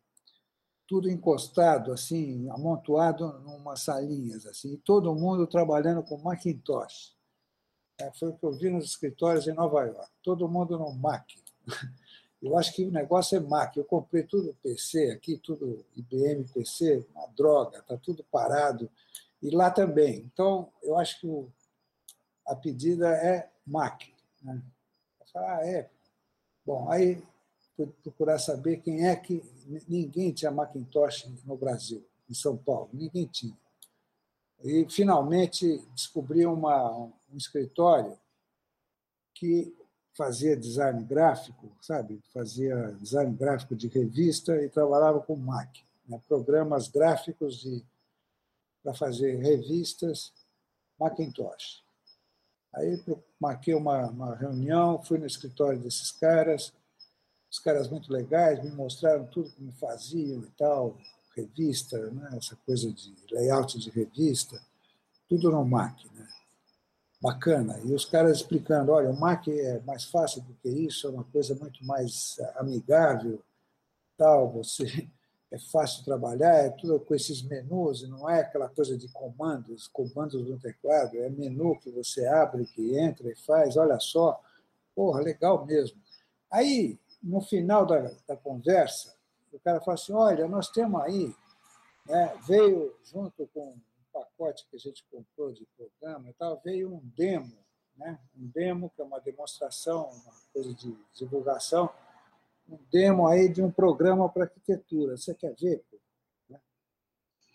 tudo 0.87 1.09
encostado, 1.09 1.91
assim, 1.91 2.49
amontoado 2.49 3.25
umas 3.45 3.81
salinhas, 3.81 4.45
assim, 4.45 4.73
e 4.73 4.77
todo 4.77 5.13
mundo 5.13 5.45
trabalhando 5.45 6.01
com 6.01 6.17
Macintosh. 6.17 7.17
É, 7.99 8.11
foi 8.13 8.29
o 8.29 8.37
que 8.37 8.45
eu 8.45 8.53
vi 8.53 8.69
nos 8.69 8.85
escritórios 8.85 9.47
em 9.47 9.53
Nova 9.53 9.83
York. 9.83 10.11
Todo 10.23 10.47
mundo 10.47 10.77
no 10.77 10.93
Mac. 10.93 11.27
Eu 12.41 12.57
acho 12.57 12.73
que 12.73 12.85
o 12.85 12.91
negócio 12.91 13.35
é 13.37 13.39
Mac. 13.39 13.75
Eu 13.75 13.85
comprei 13.85 14.23
tudo 14.23 14.55
PC 14.61 15.11
aqui, 15.11 15.37
tudo 15.37 15.83
IBM 15.95 16.45
PC, 16.53 17.05
uma 17.13 17.27
droga, 17.27 17.79
está 17.79 17.97
tudo 17.97 18.23
parado. 18.25 18.89
E 19.41 19.49
lá 19.49 19.71
também. 19.71 20.19
Então, 20.31 20.71
eu 20.83 20.97
acho 20.97 21.19
que 21.19 21.27
o, 21.27 21.51
a 22.45 22.55
pedida 22.55 23.09
é 23.09 23.49
Mac. 23.65 24.03
Né? 24.41 24.61
Ah, 25.35 25.65
é. 25.65 25.89
Bom, 26.65 26.89
aí 26.91 27.21
fui 27.75 27.87
procurar 28.03 28.39
saber 28.39 28.77
quem 28.81 29.07
é 29.07 29.15
que. 29.15 29.41
Ninguém 29.87 30.31
tinha 30.31 30.49
Macintosh 30.49 31.29
no 31.45 31.57
Brasil, 31.57 32.05
em 32.29 32.33
São 32.33 32.55
Paulo, 32.55 32.89
ninguém 32.93 33.25
tinha. 33.25 33.57
E, 34.63 34.87
finalmente, 34.89 35.85
descobri 35.93 36.45
uma, 36.45 36.89
um 37.29 37.37
escritório 37.37 38.17
que 39.33 39.76
fazia 40.17 40.57
design 40.57 41.03
gráfico, 41.03 41.69
sabe? 41.79 42.19
Fazia 42.33 42.91
design 42.99 43.33
gráfico 43.35 43.75
de 43.75 43.87
revista 43.87 44.59
e 44.63 44.67
trabalhava 44.67 45.21
com 45.21 45.35
Mac. 45.35 45.69
né, 46.07 46.19
programas 46.27 46.87
gráficos 46.87 47.63
para 48.81 48.95
fazer 48.95 49.35
revistas 49.35 50.33
Macintosh. 50.99 51.83
Aí 52.73 53.01
marquei 53.39 53.75
uma, 53.75 54.07
uma 54.07 54.35
reunião, 54.35 55.01
fui 55.03 55.19
no 55.19 55.25
escritório 55.27 55.79
desses 55.79 56.11
caras, 56.11 56.73
os 57.49 57.59
caras 57.59 57.87
muito 57.87 58.11
legais, 58.11 58.63
me 58.63 58.71
mostraram 58.71 59.25
tudo 59.27 59.51
como 59.51 59.71
faziam 59.73 60.41
e 60.41 60.49
tal, 60.57 60.97
revista, 61.35 62.09
né? 62.11 62.29
essa 62.33 62.55
coisa 62.65 62.91
de 62.91 63.15
layout 63.31 63.77
de 63.77 63.89
revista, 63.91 64.59
tudo 65.29 65.51
no 65.51 65.63
Mac. 65.63 66.03
Né? 66.13 66.27
Bacana. 67.19 67.79
E 67.83 67.93
os 67.93 68.05
caras 68.05 68.37
explicando: 68.37 68.91
olha, 68.91 69.09
o 69.09 69.19
Mac 69.19 69.47
é 69.47 69.79
mais 69.79 70.05
fácil 70.05 70.41
do 70.43 70.53
que 70.55 70.69
isso, 70.69 71.07
é 71.07 71.09
uma 71.09 71.23
coisa 71.23 71.55
muito 71.55 71.83
mais 71.83 72.37
amigável, 72.55 73.41
tal, 74.17 74.51
você 74.51 74.85
é 75.49 75.57
fácil 75.57 76.03
trabalhar, 76.03 76.53
é 76.53 76.69
tudo 76.69 76.99
com 76.99 77.15
esses 77.15 77.41
menus, 77.41 78.07
não 78.07 78.29
é 78.29 78.41
aquela 78.41 78.67
coisa 78.67 78.97
de 78.97 79.07
comandos, 79.09 79.87
comandos 79.87 80.45
no 80.47 80.59
teclado, 80.59 81.17
é 81.17 81.29
menu 81.29 81.79
que 81.79 81.89
você 81.89 82.27
abre, 82.27 82.65
que 82.65 82.97
entra 82.97 83.29
e 83.31 83.35
faz, 83.35 83.77
olha 83.77 83.99
só, 83.99 84.41
porra, 84.95 85.21
legal 85.21 85.65
mesmo. 85.65 85.99
Aí, 86.51 86.99
no 87.23 87.41
final 87.41 87.85
da, 87.85 88.11
da 88.27 88.35
conversa, 88.35 89.15
o 89.51 89.59
cara 89.59 89.79
fala 89.79 89.95
assim, 89.95 90.13
olha, 90.13 90.47
nós 90.47 90.69
temos 90.69 91.01
aí, 91.01 91.33
né, 92.05 92.33
veio 92.45 92.93
junto 93.03 93.47
com 93.53 93.75
pacote 94.17 94.65
que 94.69 94.75
a 94.75 94.79
gente 94.79 95.05
comprou 95.11 95.51
de 95.51 95.67
programa 95.77 96.33
tal, 96.37 96.59
veio 96.63 96.93
um 96.93 97.01
demo, 97.15 97.57
né, 97.95 98.19
um 98.35 98.47
demo 98.47 98.89
que 98.89 99.01
é 99.01 99.03
uma 99.03 99.19
demonstração, 99.19 100.09
uma 100.09 100.33
coisa 100.53 100.73
de 100.73 100.97
divulgação, 101.13 101.89
um 102.67 102.79
demo 102.91 103.27
aí 103.27 103.47
de 103.47 103.61
um 103.61 103.71
programa 103.71 104.27
para 104.29 104.43
arquitetura. 104.43 105.15
Você 105.15 105.33
quer 105.33 105.55
ver? 105.55 105.83
Né? 106.49 106.59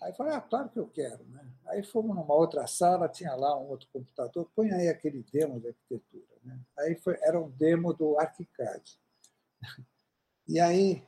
Aí 0.01 0.13
falei, 0.15 0.35
ah, 0.35 0.41
claro 0.41 0.69
que 0.71 0.79
eu 0.79 0.89
quero. 0.89 1.25
Né? 1.25 1.47
Aí 1.67 1.83
fomos 1.83 2.17
numa 2.17 2.35
outra 2.35 2.67
sala, 2.67 3.09
tinha 3.09 3.35
lá 3.35 3.59
um 3.59 3.69
outro 3.69 3.89
computador, 3.93 4.49
põe 4.55 4.73
aí 4.73 4.89
aquele 4.89 5.23
demo 5.33 5.61
de 5.61 5.69
arquitetura. 5.69 6.39
Né? 6.43 6.59
Aí 6.79 6.95
foi, 6.97 7.19
era 7.23 7.39
um 7.39 7.51
demo 7.51 7.93
do 7.93 8.19
ArchiCAD. 8.19 8.99
E 10.49 10.59
aí, 10.59 11.07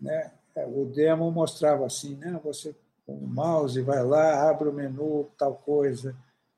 né, 0.00 0.32
é, 0.54 0.64
o 0.64 0.84
demo 0.86 1.30
mostrava 1.32 1.84
assim, 1.84 2.14
né, 2.14 2.40
você 2.42 2.74
com 3.08 3.14
o 3.14 3.26
mouse 3.26 3.80
vai 3.80 4.04
lá, 4.04 4.50
abre 4.50 4.68
o 4.68 4.72
menu, 4.72 5.30
tal 5.38 5.54
coisa, 5.54 6.14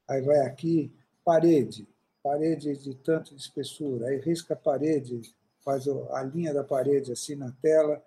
aí 0.08 0.20
vai 0.20 0.40
aqui, 0.40 0.92
parede, 1.24 1.88
parede 2.24 2.76
de 2.76 2.92
tanto 2.92 3.36
de 3.36 3.40
espessura, 3.40 4.08
aí 4.08 4.18
risca 4.18 4.54
a 4.54 4.56
parede 4.56 5.32
faz 5.64 5.86
a 5.86 6.22
linha 6.24 6.52
da 6.52 6.64
parede 6.64 7.12
assim 7.12 7.36
na 7.36 7.52
tela, 7.62 8.02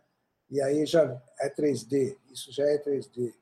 e 0.50 0.62
aí 0.62 0.86
já 0.86 1.22
é 1.40 1.50
3D, 1.50 2.18
isso 2.30 2.52
já 2.52 2.66
é 2.66 2.78
3D. 2.78 3.34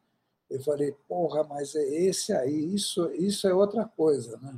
Eu 0.48 0.62
falei, 0.62 0.96
porra, 1.08 1.44
mas 1.46 1.74
é 1.76 1.82
esse 1.82 2.32
aí, 2.34 2.76
isso, 2.76 3.10
isso 3.14 3.48
é 3.48 3.54
outra 3.54 3.86
coisa, 3.86 4.38
né? 4.38 4.54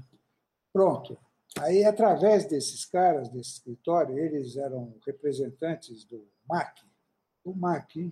Pronto. 0.73 1.17
Aí, 1.59 1.85
através 1.85 2.45
desses 2.45 2.83
caras, 2.83 3.29
desse 3.29 3.51
escritório, 3.51 4.17
eles 4.17 4.57
eram 4.57 4.93
representantes 5.05 6.03
do 6.03 6.27
MAC. 6.49 6.81
O 7.45 7.53
MAC 7.53 8.11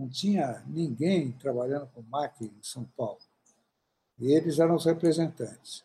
não 0.00 0.08
tinha 0.08 0.64
ninguém 0.66 1.30
trabalhando 1.32 1.86
com 1.88 2.00
MAC 2.00 2.42
em 2.42 2.62
São 2.62 2.84
Paulo. 2.96 3.20
E 4.18 4.32
eles 4.32 4.58
eram 4.58 4.76
os 4.76 4.86
representantes. 4.86 5.84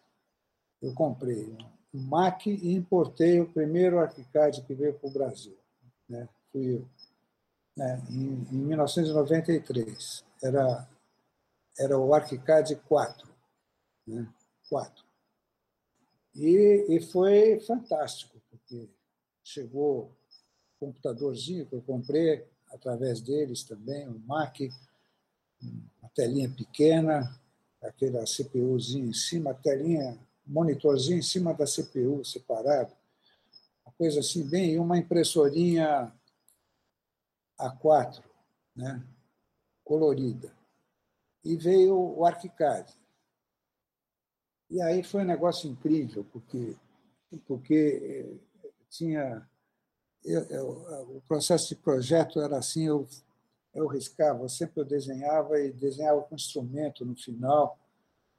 Eu 0.81 0.93
comprei 0.93 1.57
o 1.93 1.97
MAC 1.97 2.49
e 2.49 2.73
importei 2.73 3.41
o 3.41 3.51
primeiro 3.51 3.99
ArchiCAD 3.99 4.61
que 4.61 4.73
veio 4.73 4.93
para 4.93 5.09
o 5.09 5.11
Brasil. 5.11 5.57
Né? 6.07 6.29
Fui 6.49 6.75
eu. 6.75 6.87
Né? 7.75 8.01
Em, 8.09 8.55
em 8.55 8.57
1993. 8.67 10.23
Era, 10.41 10.87
era 11.77 11.99
o 11.99 12.13
ArchiCAD 12.13 12.77
4. 12.87 13.27
Né? 14.07 14.33
4. 14.69 15.03
E, 16.35 16.85
e 16.89 17.01
foi 17.01 17.59
fantástico, 17.59 18.41
porque 18.49 18.89
chegou 19.43 20.09
computadorzinho 20.79 21.65
que 21.65 21.75
eu 21.75 21.81
comprei 21.81 22.45
através 22.75 23.21
deles 23.21 23.63
também, 23.63 24.07
o 24.07 24.19
Mac, 24.19 24.59
uma 25.99 26.09
telinha 26.13 26.49
pequena, 26.49 27.39
aquela 27.81 28.25
CPUzinha 28.25 29.07
em 29.07 29.13
cima, 29.13 29.53
telinha 29.53 30.19
monitorzinho 30.45 31.19
em 31.19 31.23
cima 31.23 31.53
da 31.53 31.65
CPU 31.65 32.23
separado, 32.23 32.93
uma 33.85 33.93
coisa 33.93 34.19
assim, 34.19 34.47
bem, 34.47 34.77
uma 34.77 34.97
impressorinha 34.97 36.13
A4, 37.59 38.23
né, 38.75 39.03
colorida. 39.83 40.53
E 41.43 41.55
veio 41.55 41.95
o 41.95 42.25
ArchiCAD. 42.25 42.93
E 44.69 44.81
aí 44.81 45.03
foi 45.03 45.21
um 45.21 45.25
negócio 45.25 45.69
incrível, 45.69 46.25
porque, 46.31 46.75
porque 47.47 48.39
eh, 48.63 48.69
tinha. 48.89 49.47
Eu, 50.25 50.41
eu, 50.49 50.69
o 51.15 51.21
processo 51.27 51.69
de 51.69 51.75
projeto 51.75 52.41
era 52.41 52.57
assim: 52.57 52.85
eu, 52.85 53.07
eu 53.73 53.87
riscava, 53.87 54.49
sempre 54.49 54.81
eu 54.81 54.85
desenhava 54.85 55.59
e 55.59 55.71
desenhava 55.71 56.21
com 56.23 56.35
instrumento 56.35 57.05
no 57.05 57.15
final 57.15 57.77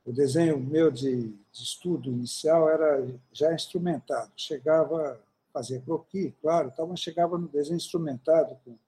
o 0.06 0.12
desenho 0.12 0.58
meu 0.58 0.88
de, 0.88 1.30
de, 1.30 1.36
estudo 1.52 2.08
inicial 2.08 2.70
era 2.70 3.04
já 3.32 3.52
instrumentado. 3.52 4.30
Chegava 4.36 5.14
a 5.14 5.18
fazer 5.52 5.82
croquis, 5.82 6.32
claro, 6.40 6.70
então, 6.72 6.86
mas 6.86 7.00
chegava 7.00 7.36
no 7.36 7.48
desenho 7.48 7.76
instrumentado, 7.76 8.56
com, 8.64 8.78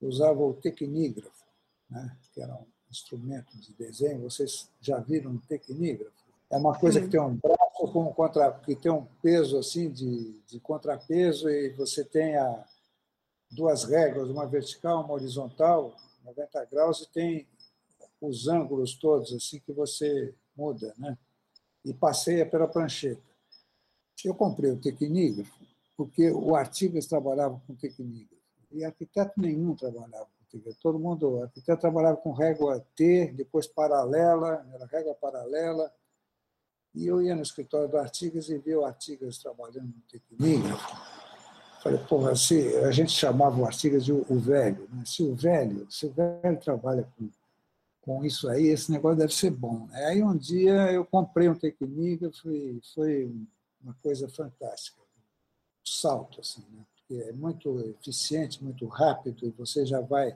usava 0.00 0.40
o 0.40 0.54
tecnígrafo, 0.54 1.44
né, 1.90 2.16
que 2.32 2.40
era 2.40 2.54
um 2.54 2.64
instrumento 2.88 3.58
de 3.58 3.74
desenho. 3.74 4.30
Vocês 4.30 4.70
já 4.80 5.00
viram 5.00 5.32
um 5.32 5.38
tecnígrafo? 5.38 6.12
É 6.48 6.56
uma 6.56 6.78
coisa 6.78 7.00
que 7.00 7.08
tem 7.08 7.20
um 7.20 7.34
braço 7.34 7.57
com 7.86 8.12
contra, 8.12 8.50
que 8.52 8.74
tem 8.74 8.90
um 8.90 9.06
peso 9.22 9.58
assim 9.58 9.90
de, 9.90 10.32
de 10.46 10.58
contrapeso 10.58 11.48
e 11.48 11.70
você 11.70 12.04
tem 12.04 12.36
a, 12.36 12.64
duas 13.50 13.84
réguas, 13.84 14.28
uma 14.28 14.46
vertical, 14.46 15.04
uma 15.04 15.14
horizontal, 15.14 15.94
90 16.24 16.64
graus, 16.66 17.02
e 17.02 17.08
tem 17.10 17.46
os 18.20 18.48
ângulos 18.48 18.94
todos 18.94 19.32
assim 19.32 19.60
que 19.60 19.72
você 19.72 20.34
muda, 20.56 20.92
né? 20.98 21.16
E 21.84 21.94
passeia 21.94 22.44
pela 22.44 22.66
prancheta. 22.66 23.22
Eu 24.24 24.34
comprei 24.34 24.72
o 24.72 24.80
tecnígrafo 24.80 25.56
porque 25.96 26.30
o 26.30 26.54
Artigas 26.54 27.06
trabalhava 27.06 27.60
com 27.66 27.74
tecnígrafo 27.74 28.36
e 28.70 28.84
arquiteto 28.84 29.32
nenhum 29.36 29.74
trabalhava 29.74 30.26
com 30.26 30.44
tecnígrafo. 30.44 30.80
Todo 30.82 30.98
mundo, 30.98 31.42
arquiteto 31.42 31.80
trabalhava 31.80 32.16
com 32.18 32.32
régua 32.32 32.84
T, 32.94 33.32
depois 33.36 33.66
paralela, 33.66 34.66
era 34.72 34.86
régua 34.86 35.14
paralela. 35.14 35.92
E 36.98 37.06
eu 37.06 37.22
ia 37.22 37.36
no 37.36 37.42
escritório 37.42 37.88
do 37.88 37.96
Artigas 37.96 38.48
e 38.48 38.58
via 38.58 38.80
o 38.80 38.84
Artigas 38.84 39.38
trabalhando 39.38 39.86
no 39.86 40.02
tecnígrafo. 40.10 40.96
Falei, 41.80 41.98
porra, 42.08 42.34
se 42.34 42.76
a 42.78 42.90
gente 42.90 43.12
chamava 43.12 43.56
o 43.60 43.64
Artigas 43.64 44.04
de 44.04 44.12
o, 44.12 44.24
velho, 44.36 44.88
né? 44.92 45.04
se 45.06 45.22
o 45.22 45.32
velho, 45.32 45.86
se 45.88 46.06
o 46.06 46.10
velho 46.10 46.58
trabalha 46.58 47.08
com 47.16 47.30
com 48.00 48.24
isso 48.24 48.48
aí, 48.48 48.68
esse 48.68 48.90
negócio 48.90 49.18
deve 49.18 49.34
ser 49.34 49.50
bom. 49.50 49.86
Né? 49.88 50.06
Aí 50.06 50.22
um 50.22 50.34
dia 50.34 50.90
eu 50.90 51.04
comprei 51.04 51.46
um 51.46 51.54
Tecnica, 51.54 52.30
foi, 52.32 52.80
foi 52.94 53.30
uma 53.82 53.94
coisa 54.02 54.26
fantástica. 54.30 54.98
Um 55.02 55.86
salto, 55.86 56.40
assim, 56.40 56.64
né? 56.72 56.86
Porque 56.96 57.22
é 57.28 57.32
muito 57.32 57.78
eficiente, 57.80 58.64
muito 58.64 58.86
rápido, 58.86 59.46
e 59.46 59.50
você 59.50 59.84
já 59.84 60.00
vai. 60.00 60.34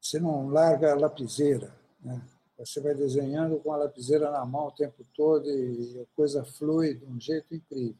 Você 0.00 0.18
não 0.18 0.48
larga 0.48 0.92
a 0.92 0.96
lapiseira, 0.96 1.70
né? 2.00 2.22
Você 2.58 2.80
vai 2.80 2.94
desenhando 2.94 3.58
com 3.58 3.72
a 3.72 3.76
lapiseira 3.76 4.30
na 4.30 4.44
mão 4.44 4.68
o 4.68 4.72
tempo 4.72 5.04
todo 5.14 5.48
e 5.50 6.00
a 6.00 6.16
coisa 6.16 6.44
flui 6.44 6.94
de 6.94 7.04
um 7.04 7.20
jeito 7.20 7.54
incrível. 7.54 7.96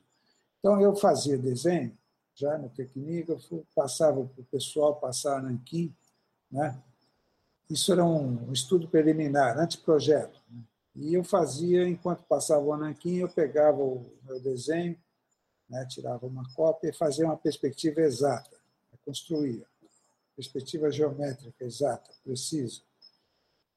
Então, 0.59 0.81
eu 0.81 0.95
fazia 0.95 1.37
desenho 1.37 1.97
já 2.35 2.57
no 2.57 2.69
Tecnígrafo, 2.69 3.67
passava 3.75 4.25
para 4.25 4.41
o 4.41 4.45
pessoal 4.45 4.97
passar 4.97 5.43
nanquim, 5.43 5.95
né? 6.51 6.81
Isso 7.69 7.93
era 7.93 8.05
um 8.05 8.53
estudo 8.53 8.89
preliminar, 8.89 9.59
anteprojeto. 9.59 10.41
Né? 10.51 10.63
E 10.97 11.15
eu 11.15 11.25
fazia, 11.25 11.89
enquanto 11.89 12.23
passava 12.25 12.65
o 12.65 12.73
Ananquim, 12.73 13.17
eu 13.17 13.29
pegava 13.29 13.83
o 13.83 14.07
meu 14.23 14.39
desenho, 14.41 14.97
né, 15.69 15.85
tirava 15.87 16.27
uma 16.27 16.45
cópia 16.55 16.91
e 16.91 16.93
fazia 16.93 17.25
uma 17.25 17.37
perspectiva 17.37 18.01
exata, 18.01 18.57
construía. 19.05 19.67
Perspectiva 20.37 20.91
geométrica 20.91 21.65
exata, 21.65 22.11
precisa. 22.23 22.81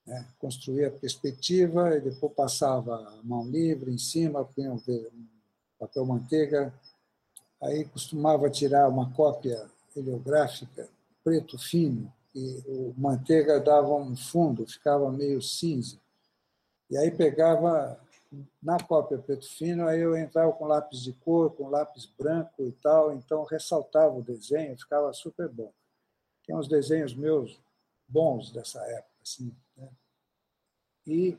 Né? 0.08 0.26
Construía 0.40 0.88
a 0.88 0.92
perspectiva 0.92 1.96
e 1.96 2.02
depois 2.02 2.34
passava 2.34 2.96
a 2.96 3.24
mão 3.24 3.46
livre 3.46 3.92
em 3.92 3.98
cima, 3.98 4.46
punha 4.46 4.74
um 4.74 4.82
papel 5.78 6.06
manteiga. 6.06 6.74
Aí 7.62 7.84
costumava 7.86 8.50
tirar 8.50 8.88
uma 8.88 9.12
cópia 9.12 9.70
heliográfica, 9.96 10.88
preto 11.24 11.60
fino, 11.60 12.12
e 12.34 12.64
o 12.68 12.94
manteiga 12.98 13.60
dava 13.60 13.94
um 13.94 14.16
fundo, 14.16 14.66
ficava 14.66 15.12
meio 15.12 15.42
cinza. 15.42 15.98
E 16.90 16.98
aí 16.98 17.12
pegava 17.12 18.00
na 18.62 18.78
cópia 18.80 19.18
preto 19.18 19.50
fino, 19.50 19.88
aí 19.88 20.00
eu 20.00 20.16
entrava 20.16 20.54
com 20.54 20.66
lápis 20.66 21.02
de 21.02 21.14
cor, 21.14 21.52
com 21.52 21.70
lápis 21.70 22.06
branco 22.06 22.64
e 22.64 22.72
tal, 22.74 23.12
então 23.12 23.44
ressaltava 23.44 24.16
o 24.16 24.22
desenho, 24.22 24.78
ficava 24.78 25.12
super 25.14 25.50
bom. 25.50 25.72
Tem 26.46 26.56
uns 26.56 26.68
desenhos 26.68 27.14
meus 27.14 27.60
bons 28.08 28.52
dessa 28.52 28.80
época. 28.86 29.17
Assim, 29.28 29.54
né? 29.76 29.90
E 31.06 31.38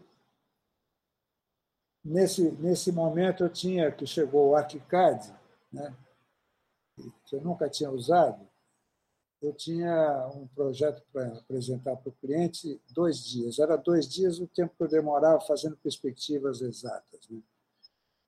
nesse, 2.04 2.50
nesse 2.52 2.92
momento 2.92 3.44
eu 3.44 3.48
tinha 3.48 3.90
que 3.90 4.06
chegou 4.06 4.50
o 4.50 4.54
ArchiCAD, 4.54 5.34
né? 5.72 5.96
que 7.24 7.36
eu 7.36 7.40
nunca 7.40 7.68
tinha 7.70 7.90
usado, 7.90 8.46
eu 9.40 9.54
tinha 9.54 10.28
um 10.34 10.46
projeto 10.48 11.02
para 11.12 11.28
apresentar 11.38 11.96
para 11.96 12.10
o 12.10 12.16
cliente 12.16 12.78
dois 12.90 13.24
dias. 13.24 13.58
Era 13.58 13.76
dois 13.76 14.08
dias 14.08 14.38
o 14.38 14.48
tempo 14.48 14.74
que 14.76 14.82
eu 14.82 14.88
demorava 14.88 15.40
fazendo 15.40 15.76
perspectivas 15.76 16.60
exatas. 16.60 17.28
Né? 17.28 17.40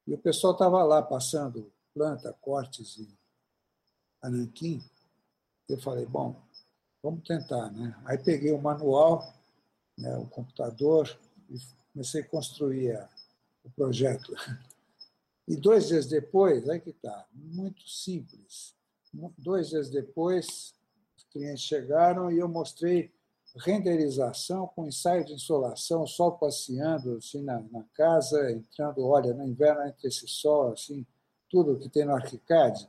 E 0.07 0.15
o 0.15 0.19
pessoal 0.19 0.53
estava 0.53 0.83
lá 0.85 1.03
passando 1.03 1.71
planta, 1.93 2.33
cortes 2.41 2.97
e 2.97 3.19
ananquim. 4.23 4.81
Eu 5.69 5.79
falei, 5.79 6.07
bom, 6.07 6.41
vamos 7.03 7.27
tentar. 7.27 7.71
Né? 7.73 8.01
Aí 8.05 8.17
peguei 8.17 8.53
o 8.53 8.63
manual, 8.63 9.40
né, 10.01 10.17
o 10.17 10.27
computador, 10.27 11.19
e 11.49 11.59
comecei 11.93 12.23
a 12.23 12.27
construir 12.27 12.97
a, 12.97 13.09
o 13.65 13.71
projeto. 13.71 14.35
E 15.47 15.57
dois 15.57 15.89
dias 15.89 16.07
depois, 16.07 16.69
aí 16.69 16.81
que 16.81 16.91
está, 16.91 17.27
muito 17.33 17.89
simples. 17.89 18.75
Dois 19.37 19.71
dias 19.71 19.91
depois, 19.91 20.75
os 21.17 21.25
clientes 21.25 21.65
chegaram 21.65 22.31
e 22.31 22.39
eu 22.39 22.49
mostrei 22.49 23.13
renderização 23.57 24.67
com 24.69 24.87
ensaio 24.87 25.25
de 25.25 25.33
insolação, 25.33 26.07
sol 26.07 26.39
passeando 26.39 27.17
assim 27.17 27.43
na, 27.43 27.61
na 27.73 27.83
casa, 27.95 28.53
entrando, 28.53 29.05
olha, 29.05 29.35
no 29.35 29.45
inverno 29.45 29.83
entre 29.89 30.09
esse 30.09 30.29
sol, 30.29 30.73
assim, 30.73 31.05
tudo 31.49 31.79
que 31.79 31.89
tem 31.89 32.05
no 32.05 32.15
ArchiCAD. 32.15 32.89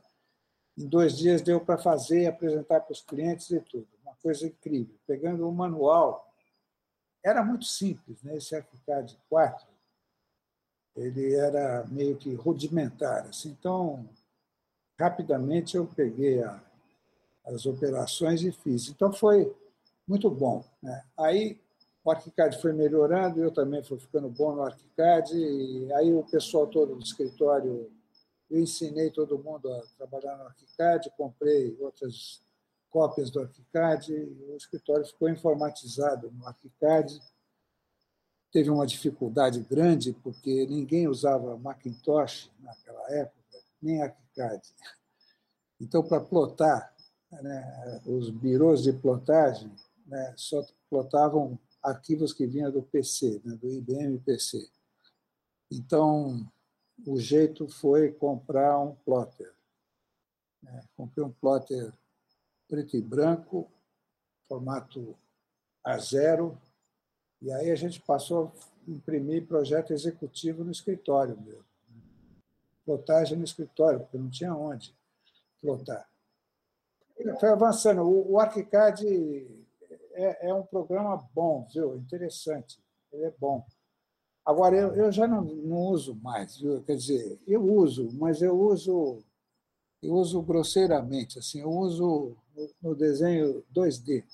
Em 0.78 0.86
dois 0.86 1.18
dias 1.18 1.42
deu 1.42 1.60
para 1.60 1.76
fazer, 1.78 2.26
apresentar 2.26 2.80
para 2.80 2.92
os 2.92 3.02
clientes 3.02 3.50
e 3.50 3.60
tudo. 3.60 3.88
Uma 4.02 4.14
coisa 4.22 4.46
incrível. 4.46 4.94
Pegando 5.06 5.48
o 5.48 5.52
manual, 5.52 6.31
era 7.24 7.44
muito 7.44 7.64
simples, 7.64 8.22
né? 8.22 8.36
esse 8.36 8.54
ArchiCAD 8.54 9.18
4, 9.28 9.66
ele 10.96 11.34
era 11.34 11.84
meio 11.86 12.16
que 12.16 12.34
rudimentar. 12.34 13.26
Assim. 13.26 13.50
Então, 13.50 14.08
rapidamente 14.98 15.76
eu 15.76 15.86
peguei 15.86 16.42
a, 16.42 16.62
as 17.46 17.64
operações 17.66 18.42
e 18.42 18.52
fiz. 18.52 18.88
Então, 18.88 19.12
foi 19.12 19.54
muito 20.06 20.30
bom. 20.30 20.64
Né? 20.82 21.04
Aí, 21.18 21.60
o 22.04 22.10
ArchiCAD 22.10 22.60
foi 22.60 22.72
melhorando, 22.72 23.40
eu 23.40 23.52
também 23.52 23.82
fui 23.82 23.98
ficando 23.98 24.28
bom 24.28 24.54
no 24.54 24.62
ArchiCAD, 24.62 25.36
e 25.36 25.92
aí 25.92 26.12
o 26.12 26.24
pessoal 26.24 26.66
todo 26.66 26.96
do 26.96 27.02
escritório, 27.02 27.90
eu 28.50 28.58
ensinei 28.58 29.10
todo 29.10 29.38
mundo 29.38 29.72
a 29.72 29.82
trabalhar 29.96 30.36
no 30.36 30.44
ArchiCAD, 30.44 31.12
comprei 31.16 31.76
outras 31.80 32.42
cópias 32.92 33.30
do 33.30 33.40
ArchiCAD, 33.40 34.12
e 34.12 34.52
o 34.52 34.56
escritório 34.56 35.04
ficou 35.06 35.28
informatizado 35.28 36.30
no 36.30 36.46
ArchiCAD, 36.46 37.20
teve 38.52 38.68
uma 38.68 38.86
dificuldade 38.86 39.60
grande, 39.60 40.12
porque 40.22 40.66
ninguém 40.66 41.08
usava 41.08 41.58
Macintosh 41.58 42.50
naquela 42.60 43.10
época, 43.10 43.58
nem 43.80 44.02
ArchiCAD. 44.02 44.62
Então, 45.80 46.06
para 46.06 46.20
plotar, 46.20 46.94
né, 47.30 48.02
os 48.04 48.28
birôs 48.28 48.82
de 48.82 48.92
plotagem 48.92 49.74
né, 50.06 50.34
só 50.36 50.62
plotavam 50.90 51.58
arquivos 51.82 52.32
que 52.34 52.46
vinham 52.46 52.70
do 52.70 52.82
PC, 52.82 53.40
né, 53.42 53.56
do 53.56 53.68
IBM 53.68 54.18
PC. 54.18 54.68
Então, 55.70 56.46
o 57.06 57.18
jeito 57.18 57.66
foi 57.66 58.12
comprar 58.12 58.78
um 58.78 58.94
plotter. 58.96 59.52
Né, 60.62 60.84
comprei 60.94 61.24
um 61.24 61.32
plotter 61.32 61.92
preto 62.72 62.96
e 62.96 63.02
branco, 63.02 63.70
formato 64.48 65.14
A0, 65.86 66.56
e 67.42 67.52
aí 67.52 67.70
a 67.70 67.74
gente 67.74 68.00
passou 68.00 68.46
a 68.46 68.90
imprimir 68.90 69.46
projeto 69.46 69.92
executivo 69.92 70.64
no 70.64 70.72
escritório 70.72 71.38
mesmo. 71.38 71.66
Plotagem 72.86 73.36
no 73.36 73.44
escritório, 73.44 74.00
porque 74.00 74.16
não 74.16 74.30
tinha 74.30 74.56
onde 74.56 74.96
plotar. 75.60 76.08
Foi 77.38 77.50
avançando. 77.50 78.04
O, 78.04 78.40
ArchiCAD 78.40 79.46
é, 80.14 80.48
é, 80.48 80.54
um 80.54 80.62
programa 80.62 81.28
bom, 81.34 81.68
viu? 81.70 81.98
Interessante. 81.98 82.82
Ele 83.12 83.26
é 83.26 83.34
bom. 83.38 83.66
Agora, 84.46 84.74
eu, 84.76 84.94
eu 84.94 85.12
já 85.12 85.28
não, 85.28 85.42
não 85.42 85.76
uso 85.88 86.14
mais, 86.14 86.56
viu? 86.56 86.82
Quer 86.84 86.96
dizer, 86.96 87.38
eu 87.46 87.62
uso, 87.62 88.10
mas 88.14 88.40
eu 88.40 88.58
uso 88.58 89.22
eu 90.02 90.14
uso 90.14 90.42
grosseiramente, 90.42 91.38
assim, 91.38 91.60
eu 91.60 91.70
uso 91.70 92.36
no 92.82 92.94
desenho 92.94 93.64
2D. 93.74 94.24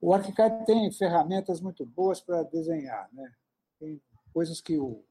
O 0.00 0.12
ArchiCAD 0.12 0.66
tem 0.66 0.90
ferramentas 0.92 1.60
muito 1.60 1.86
boas 1.86 2.20
para 2.20 2.42
desenhar, 2.42 3.08
né? 3.12 3.32
Tem 3.78 4.00
coisas 4.32 4.60
que 4.60 4.76
o, 4.76 5.02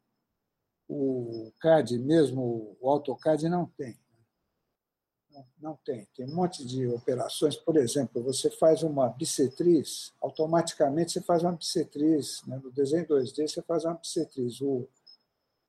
o 0.88 1.52
CAD, 1.60 1.98
mesmo 1.98 2.78
o 2.80 2.90
AutoCAD, 2.90 3.50
não 3.50 3.66
tem. 3.66 3.98
Não, 5.32 5.46
não 5.60 5.80
tem. 5.84 6.08
Tem 6.16 6.26
um 6.26 6.36
monte 6.36 6.66
de 6.66 6.88
operações. 6.88 7.56
Por 7.56 7.78
exemplo, 7.78 8.22
você 8.22 8.50
faz 8.50 8.84
uma 8.84 9.10
bissetriz, 9.10 10.14
automaticamente 10.22 11.12
você 11.12 11.22
faz 11.22 11.42
uma 11.42 11.54
bissetriz. 11.54 12.44
Né? 12.46 12.60
No 12.64 12.72
desenho 12.72 13.08
2D, 13.08 13.48
você 13.48 13.62
faz 13.62 13.86
uma 13.86 13.96
bissetriz. 13.96 14.62
O, 14.62 14.88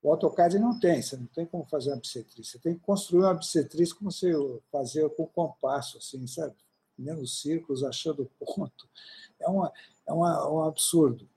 o 0.07 0.11
AutoCAD 0.11 0.57
não 0.57 0.79
tem, 0.79 1.01
você 1.01 1.17
não 1.17 1.25
tem 1.25 1.45
como 1.45 1.65
fazer 1.65 1.89
uma 1.89 1.99
bissetriz. 1.99 2.47
Você 2.47 2.59
tem 2.59 2.75
que 2.75 2.79
construir 2.79 3.23
uma 3.23 3.33
bissetriz 3.33 3.91
como 3.91 4.09
você 4.09 4.31
fazia 4.71 5.09
com 5.09 5.27
compasso, 5.27 5.97
assim, 5.97 6.25
sabe? 6.25 6.55
menos 6.97 7.41
círculos, 7.41 7.83
achando 7.83 8.31
ponto. 8.39 8.89
É, 9.37 9.49
uma, 9.49 9.71
é 10.07 10.13
uma, 10.13 10.49
um 10.49 10.63
absurdo. 10.63 11.29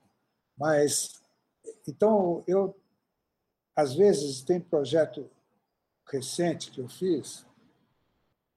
Mas, 0.57 1.21
então, 1.85 2.43
eu, 2.47 2.73
às 3.75 3.93
vezes, 3.93 4.41
tem 4.41 4.59
projeto 4.59 5.29
recente 6.07 6.71
que 6.71 6.79
eu 6.79 6.87
fiz, 6.87 7.45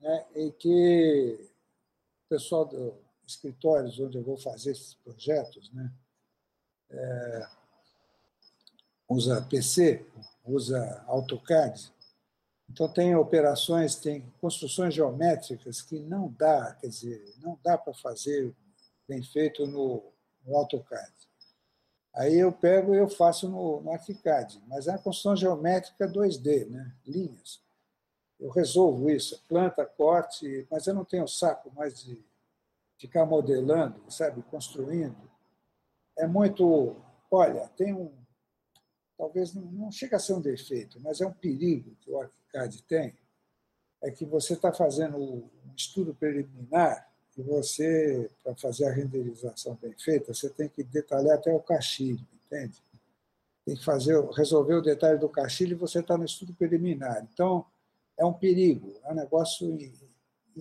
né, 0.00 0.26
em 0.36 0.52
que 0.52 1.40
o 2.24 2.28
pessoal 2.28 2.64
dos 2.64 2.94
escritórios 3.26 3.98
onde 3.98 4.16
eu 4.16 4.22
vou 4.22 4.36
fazer 4.36 4.70
esses 4.70 4.94
projetos, 4.94 5.72
né, 5.72 5.92
é, 6.90 7.48
usa 9.14 9.40
PC, 9.42 10.04
usa 10.44 11.04
AutoCAD, 11.06 11.94
então, 12.70 12.88
tem 12.88 13.14
operações, 13.14 13.94
tem 13.94 14.32
construções 14.40 14.94
geométricas 14.94 15.82
que 15.82 16.00
não 16.00 16.34
dá, 16.36 16.74
quer 16.74 16.88
dizer, 16.88 17.34
não 17.40 17.58
dá 17.62 17.76
para 17.76 17.92
fazer 17.94 18.54
bem 19.06 19.22
feito 19.22 19.66
no, 19.66 20.02
no 20.44 20.56
AutoCAD. 20.56 21.12
Aí 22.14 22.38
eu 22.38 22.52
pego 22.52 22.94
e 22.94 22.98
eu 22.98 23.08
faço 23.08 23.48
no, 23.48 23.80
no 23.80 23.90
ArchiCAD, 23.90 24.62
mas 24.66 24.86
é 24.86 24.92
uma 24.92 24.98
construção 24.98 25.36
geométrica 25.36 26.08
2D, 26.08 26.68
né? 26.68 26.92
linhas. 27.06 27.60
Eu 28.38 28.50
resolvo 28.50 29.10
isso, 29.10 29.42
planta, 29.48 29.84
corte, 29.84 30.66
mas 30.70 30.86
eu 30.86 30.94
não 30.94 31.04
tenho 31.04 31.26
saco 31.26 31.72
mais 31.74 32.02
de 32.02 32.24
ficar 32.98 33.26
modelando, 33.26 34.00
sabe, 34.10 34.42
construindo. 34.44 35.30
É 36.16 36.26
muito. 36.26 36.96
Olha, 37.30 37.68
tem 37.76 37.92
um. 37.92 38.12
Talvez 39.16 39.54
não, 39.54 39.62
não 39.62 39.92
chega 39.92 40.16
a 40.16 40.20
ser 40.20 40.34
um 40.34 40.40
defeito, 40.40 41.00
mas 41.00 41.20
é 41.20 41.26
um 41.26 41.32
perigo 41.32 41.94
que 42.00 42.10
o 42.10 42.20
ArchiCAD 42.20 42.44
CAD 42.54 42.82
tem 42.82 43.14
é 44.02 44.10
que 44.10 44.24
você 44.24 44.52
está 44.52 44.72
fazendo 44.72 45.16
um 45.16 45.50
estudo 45.74 46.14
preliminar 46.14 47.10
e 47.36 47.42
você, 47.42 48.30
para 48.42 48.54
fazer 48.54 48.86
a 48.86 48.92
renderização 48.92 49.76
bem 49.80 49.94
feita, 49.98 50.32
você 50.32 50.48
tem 50.50 50.68
que 50.68 50.84
detalhar 50.84 51.36
até 51.36 51.52
o 51.52 51.58
cachilho, 51.58 52.24
entende? 52.44 52.80
Tem 53.64 53.74
que 53.74 53.84
fazer, 53.84 54.22
resolver 54.32 54.74
o 54.74 54.82
detalhe 54.82 55.18
do 55.18 55.28
cachilho 55.28 55.72
e 55.72 55.78
você 55.78 56.00
está 56.00 56.18
no 56.18 56.24
estudo 56.24 56.54
preliminar. 56.54 57.26
Então, 57.32 57.64
é 58.16 58.24
um 58.24 58.32
perigo, 58.32 58.94
é 59.02 59.10
um 59.10 59.14
negócio 59.14 59.76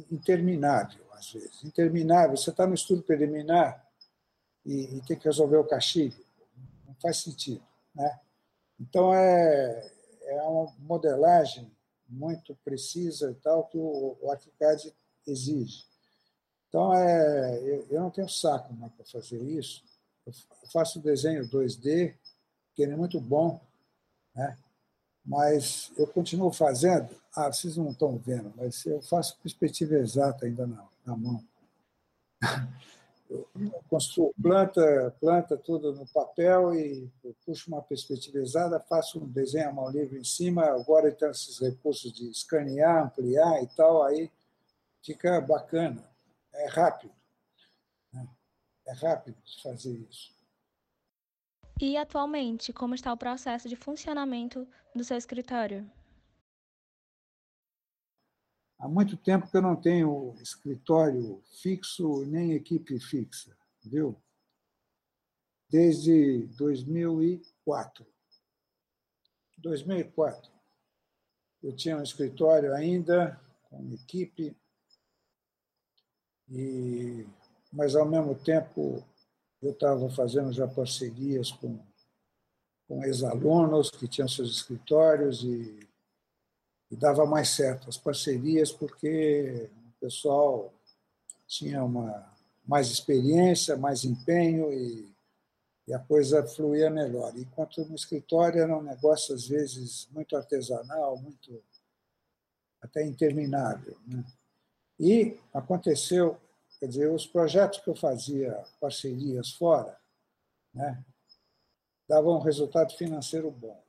interminável, 0.09 1.03
às 1.11 1.31
vezes. 1.33 1.63
Interminável, 1.63 2.37
você 2.37 2.49
está 2.49 2.65
no 2.65 2.73
estudo 2.73 3.03
preliminar 3.03 3.85
e, 4.65 4.97
e 4.97 5.01
tem 5.01 5.17
que 5.17 5.25
resolver 5.25 5.57
o 5.57 5.65
cachilho. 5.65 6.15
Não 6.87 6.95
faz 6.95 7.17
sentido, 7.17 7.61
né? 7.93 8.19
Então, 8.79 9.13
é, 9.13 9.91
é 10.23 10.41
uma 10.43 10.73
modelagem 10.79 11.71
muito 12.07 12.55
precisa 12.63 13.31
e 13.31 13.35
tal 13.35 13.65
que 13.67 13.77
o, 13.77 14.17
o 14.21 14.31
exige. 15.27 15.85
Então, 16.67 16.93
é, 16.93 17.59
eu, 17.61 17.87
eu 17.89 18.01
não 18.01 18.09
tenho 18.09 18.27
saco 18.27 18.75
para 18.75 19.05
fazer 19.05 19.41
isso. 19.41 19.83
Eu 20.25 20.33
faço 20.71 20.99
desenho 20.99 21.47
2D, 21.49 22.15
que 22.73 22.83
é 22.83 22.95
muito 22.95 23.19
bom, 23.19 23.61
né? 24.35 24.57
mas 25.25 25.91
eu 25.97 26.07
continuo 26.07 26.51
fazendo. 26.51 27.09
Ah, 27.35 27.51
vocês 27.51 27.77
não 27.77 27.91
estão 27.91 28.17
vendo, 28.17 28.53
mas 28.55 28.85
eu 28.85 29.01
faço 29.01 29.37
perspectiva 29.41 29.95
exata 29.95 30.45
ainda 30.45 30.67
na, 30.67 30.87
na 31.05 31.15
mão. 31.15 31.43
Eu 33.29 33.47
construo 33.89 34.33
planta, 34.41 35.15
planta 35.19 35.57
tudo 35.57 35.93
no 35.93 36.05
papel 36.07 36.75
e 36.75 37.09
puxo 37.45 37.69
uma 37.69 37.81
perspectiva 37.81 38.37
exata, 38.37 38.79
faço 38.79 39.19
um 39.19 39.27
desenho 39.27 39.69
a 39.69 39.73
mão 39.73 39.89
livre 39.89 40.19
em 40.19 40.23
cima, 40.23 40.65
agora 40.65 41.11
tem 41.11 41.29
esses 41.29 41.59
recursos 41.59 42.11
de 42.13 42.29
escanear, 42.29 43.05
ampliar 43.05 43.63
e 43.63 43.67
tal, 43.75 44.03
aí 44.03 44.31
fica 45.01 45.41
bacana, 45.41 46.07
é 46.53 46.67
rápido. 46.67 47.13
Né? 48.11 48.27
é 48.85 48.93
rápido 48.93 49.37
de 49.43 49.61
fazer 49.61 49.93
isso. 50.09 50.33
E 51.81 51.97
atualmente, 51.97 52.71
como 52.71 52.93
está 52.93 53.11
o 53.11 53.17
processo 53.17 53.67
de 53.67 53.75
funcionamento 53.75 54.67
do 54.95 55.03
seu 55.03 55.17
escritório? 55.17 55.89
Há 58.83 58.87
muito 58.89 59.15
tempo 59.15 59.49
que 59.49 59.55
eu 59.55 59.61
não 59.61 59.77
tenho 59.77 60.35
escritório 60.41 61.41
fixo 61.61 62.25
nem 62.25 62.51
equipe 62.51 62.99
fixa, 62.99 63.55
viu? 63.81 64.21
Desde 65.69 66.47
2004. 66.57 68.05
2004. 69.59 70.51
Eu 71.63 71.73
tinha 71.73 71.95
um 71.95 72.03
escritório 72.03 72.73
ainda 72.73 73.39
com 73.69 73.89
equipe, 73.93 74.53
e, 76.49 77.25
mas 77.71 77.95
ao 77.95 78.05
mesmo 78.05 78.35
tempo 78.35 79.01
eu 79.61 79.71
estava 79.71 80.09
fazendo 80.09 80.51
já 80.51 80.67
parcerias 80.67 81.53
com, 81.53 81.79
com 82.89 83.01
ex-alunos 83.05 83.89
que 83.89 84.09
tinham 84.09 84.27
seus 84.27 84.51
escritórios 84.57 85.41
e, 85.41 85.92
e 86.93 86.95
dava 86.95 87.25
mais 87.25 87.49
certo 87.49 87.89
as 87.89 87.97
parcerias 87.97 88.71
porque 88.71 89.69
o 89.97 89.99
pessoal 89.99 90.73
tinha 91.47 91.83
uma 91.83 92.31
mais 92.65 92.87
experiência, 92.89 93.75
mais 93.75 94.05
empenho 94.05 94.71
e, 94.71 95.13
e 95.87 95.93
a 95.93 95.99
coisa 95.99 96.45
fluía 96.47 96.89
melhor. 96.89 97.33
Enquanto 97.35 97.83
no 97.85 97.95
escritório 97.95 98.61
era 98.61 98.77
um 98.77 98.81
negócio, 98.81 99.35
às 99.35 99.47
vezes, 99.47 100.07
muito 100.11 100.35
artesanal, 100.37 101.17
muito 101.17 101.61
até 102.81 103.05
interminável. 103.05 103.97
Né? 104.07 104.23
E 104.97 105.37
aconteceu 105.53 106.39
Quer 106.83 106.87
dizer, 106.87 107.09
os 107.09 107.25
projetos 107.25 107.79
que 107.79 107.89
eu 107.89 107.95
fazia, 107.95 108.61
parcerias 108.77 109.53
fora, 109.53 109.97
né, 110.73 111.01
davam 112.05 112.35
um 112.35 112.41
resultado 112.41 112.93
financeiro 112.97 113.49
bom, 113.49 113.81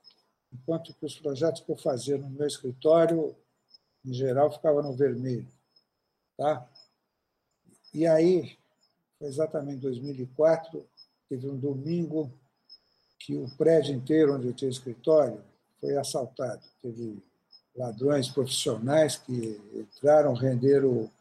enquanto 0.55 0.93
que 0.93 1.05
os 1.05 1.19
projetos 1.19 1.61
que 1.61 1.71
eu 1.71 1.75
fazia 1.75 2.17
no 2.17 2.29
meu 2.29 2.47
escritório, 2.47 3.35
em 4.05 4.13
geral, 4.13 4.51
ficavam 4.51 4.81
no 4.81 4.93
vermelho. 4.93 5.47
Tá? 6.37 6.67
E 7.93 8.07
aí, 8.07 8.57
exatamente 9.21 9.77
em 9.77 9.81
2004, 9.81 10.85
teve 11.29 11.47
um 11.47 11.57
domingo 11.57 12.31
que 13.19 13.35
o 13.35 13.49
prédio 13.57 13.95
inteiro 13.95 14.35
onde 14.35 14.47
eu 14.47 14.53
tinha 14.53 14.69
escritório 14.69 15.41
foi 15.79 15.95
assaltado. 15.97 16.61
Teve 16.81 17.21
ladrões 17.75 18.29
profissionais 18.29 19.17
que 19.17 19.59
entraram, 19.73 20.33
renderam 20.33 20.89
o 20.89 21.11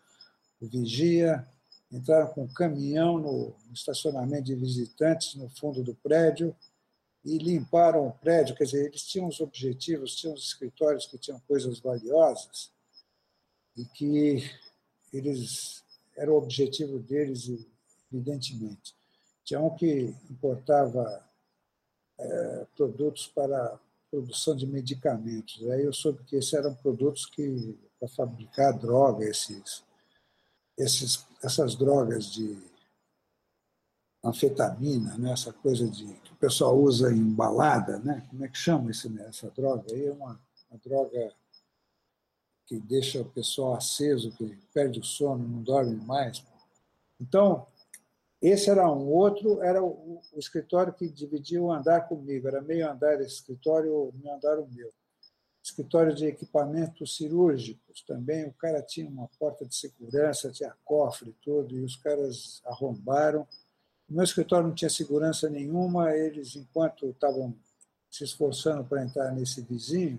vigia, 0.67 1.47
entraram 1.91 2.29
com 2.29 2.45
um 2.45 2.55
caminhão 2.55 3.19
no 3.19 3.55
estacionamento 3.73 4.45
de 4.45 4.55
visitantes 4.55 5.35
no 5.35 5.49
fundo 5.49 5.83
do 5.83 5.95
prédio 5.95 6.55
e 7.25 7.39
limparam 7.39 8.07
o 8.07 8.13
prédio. 8.13 8.55
Quer 8.55 8.65
dizer, 8.65 8.87
eles 8.87 9.05
tinham 9.05 9.29
os 9.29 9.41
objetivos, 9.41 10.15
tinham 10.15 10.35
os 10.35 10.45
escritórios 10.45 11.07
que 11.07 11.19
tinham 11.19 11.41
coisas 11.41 11.79
valiosas 11.79 12.71
e 13.77 13.85
que 13.85 14.51
eles 15.13 15.83
era 16.17 16.33
o 16.33 16.37
objetivo 16.37 16.99
deles, 16.99 17.51
evidentemente. 18.13 18.95
Tinha 19.43 19.61
um 19.61 19.75
que 19.75 20.15
importava 20.31 21.29
é, 22.19 22.67
produtos 22.77 23.27
para 23.27 23.81
produção 24.11 24.55
de 24.55 24.67
medicamentos. 24.67 25.69
Aí 25.71 25.83
eu 25.83 25.93
soube 25.93 26.23
que 26.25 26.37
esses 26.37 26.53
eram 26.53 26.75
produtos 26.75 27.27
que 27.27 27.77
para 27.99 28.09
fabricar 28.09 28.79
droga, 28.79 29.25
esses 29.25 29.83
esses, 30.77 31.25
essas 31.43 31.77
drogas 31.77 32.33
de 32.33 32.59
anfetamina, 34.25 35.17
né? 35.19 35.33
essa 35.33 35.53
coisa 35.53 35.89
de 35.89 36.07
que 36.07 36.33
o 36.33 36.37
pessoal 36.37 36.77
usa 36.79 37.13
em 37.13 37.31
balada, 37.31 37.99
né? 37.99 38.25
como 38.31 38.45
é 38.45 38.49
que 38.49 38.57
chama 38.57 38.91
esse, 38.91 39.13
essa 39.23 39.51
droga? 39.51 39.85
Aí 39.93 40.07
é 40.07 40.13
uma, 40.13 40.41
uma 40.71 40.81
droga 40.85 41.33
que 42.67 42.79
deixa 42.81 43.21
o 43.21 43.27
pessoal 43.27 43.75
aceso, 43.75 44.33
que 44.33 44.59
perde 44.73 45.01
o 45.01 45.05
sono, 45.05 45.47
não 45.47 45.63
dorme 45.63 45.97
mais. 45.97 46.43
Então, 47.21 47.67
esse 48.41 48.71
era 48.71 48.91
um. 48.91 49.07
Outro 49.09 49.63
era 49.63 49.83
o, 49.83 50.21
o 50.33 50.39
escritório 50.39 50.93
que 50.93 51.09
dividia 51.09 51.63
o 51.63 51.71
andar 51.71 52.09
comigo. 52.09 52.49
Era 52.49 52.61
meio 52.61 52.91
andar 52.91 53.21
esse 53.21 53.37
escritório, 53.37 54.13
meio 54.15 54.35
andar 54.35 54.59
o 54.59 54.67
meu 54.69 54.93
escritório 55.63 56.15
de 56.15 56.27
equipamentos 56.27 57.17
cirúrgicos 57.17 58.03
também. 58.03 58.47
O 58.47 58.53
cara 58.53 58.83
tinha 58.83 59.09
uma 59.09 59.29
porta 59.39 59.65
de 59.65 59.75
segurança, 59.75 60.53
tinha 60.53 60.75
cofre 60.85 61.35
tudo, 61.43 61.75
e 61.75 61.83
os 61.83 61.97
caras 61.97 62.61
arrombaram. 62.67 63.47
Meu 64.09 64.25
escritório 64.25 64.69
não 64.69 64.75
tinha 64.75 64.91
segurança 64.91 65.49
nenhuma, 65.49 66.15
eles, 66.15 66.57
enquanto 66.57 67.07
estavam 67.07 67.55
se 68.11 68.25
esforçando 68.25 68.85
para 68.85 69.03
entrar 69.03 69.33
nesse 69.33 69.61
vizinho, 69.63 70.19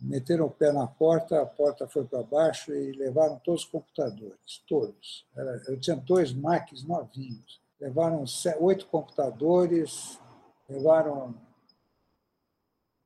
meteram 0.00 0.46
o 0.46 0.50
pé 0.50 0.72
na 0.72 0.86
porta, 0.86 1.40
a 1.40 1.46
porta 1.46 1.86
foi 1.86 2.04
para 2.04 2.22
baixo 2.22 2.74
e 2.74 2.92
levaram 2.92 3.38
todos 3.38 3.62
os 3.62 3.68
computadores, 3.68 4.62
todos. 4.68 5.26
eu 5.68 5.78
tinha 5.80 5.96
dois 5.96 6.32
Macs 6.32 6.82
novinhos. 6.82 7.60
Levaram 7.80 8.24
oito 8.60 8.86
computadores, 8.86 10.18
levaram 10.68 11.28
um 11.28 11.34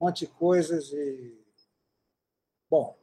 monte 0.00 0.20
de 0.20 0.28
coisas 0.28 0.92
e. 0.92 1.38
Bom, 2.70 2.96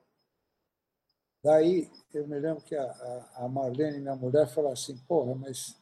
daí 1.43 1.91
eu 2.13 2.25
me 2.25 2.39
lembro 2.39 2.63
que 2.63 2.73
a, 2.73 3.29
a 3.35 3.49
Marlene, 3.49 3.99
minha 3.99 4.15
mulher, 4.15 4.47
falou 4.47 4.71
assim: 4.71 4.97
porra, 4.99 5.35
mas 5.35 5.75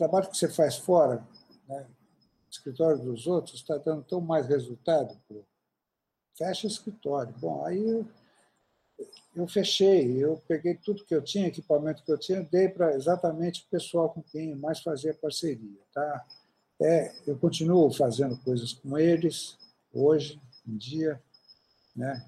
trabalho 0.00 0.30
que 0.30 0.36
você 0.36 0.48
faz 0.48 0.76
fora, 0.76 1.22
né, 1.68 1.86
escritório 2.50 2.98
dos 3.02 3.26
outros, 3.26 3.56
está 3.56 3.76
dando 3.76 4.02
tão 4.02 4.18
mais 4.18 4.46
resultado. 4.46 5.14
Pô. 5.28 5.44
Fecha 6.38 6.66
escritório. 6.66 7.34
Bom, 7.38 7.66
aí 7.66 7.86
eu, 7.86 8.08
eu 9.36 9.46
fechei, 9.46 10.16
eu 10.16 10.42
peguei 10.48 10.74
tudo 10.74 11.04
que 11.04 11.14
eu 11.14 11.22
tinha, 11.22 11.48
equipamento 11.48 12.02
que 12.02 12.10
eu 12.10 12.18
tinha, 12.18 12.42
dei 12.42 12.66
para 12.66 12.94
exatamente 12.94 13.62
o 13.62 13.70
pessoal 13.70 14.08
com 14.08 14.22
quem 14.22 14.54
mais 14.54 14.80
fazia 14.80 15.12
parceria. 15.12 15.80
Tá? 15.92 16.26
É, 16.80 17.12
eu 17.26 17.36
continuo 17.36 17.92
fazendo 17.92 18.38
coisas 18.38 18.72
com 18.72 18.96
eles, 18.98 19.58
hoje 19.92 20.40
em 20.66 20.78
dia, 20.78 21.22
né? 21.94 22.24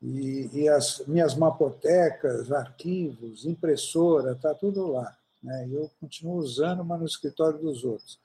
E, 0.00 0.48
e 0.54 0.68
as 0.68 1.04
minhas 1.06 1.34
mapotecas, 1.34 2.52
arquivos, 2.52 3.44
impressora, 3.44 4.32
está 4.32 4.54
tudo 4.54 4.86
lá. 4.86 5.19
Né? 5.42 5.68
Eu 5.70 5.90
continuo 6.00 6.36
usando, 6.36 6.84
mas 6.84 7.00
no 7.00 7.06
escritório 7.06 7.58
dos 7.58 7.84
outros. 7.84 8.18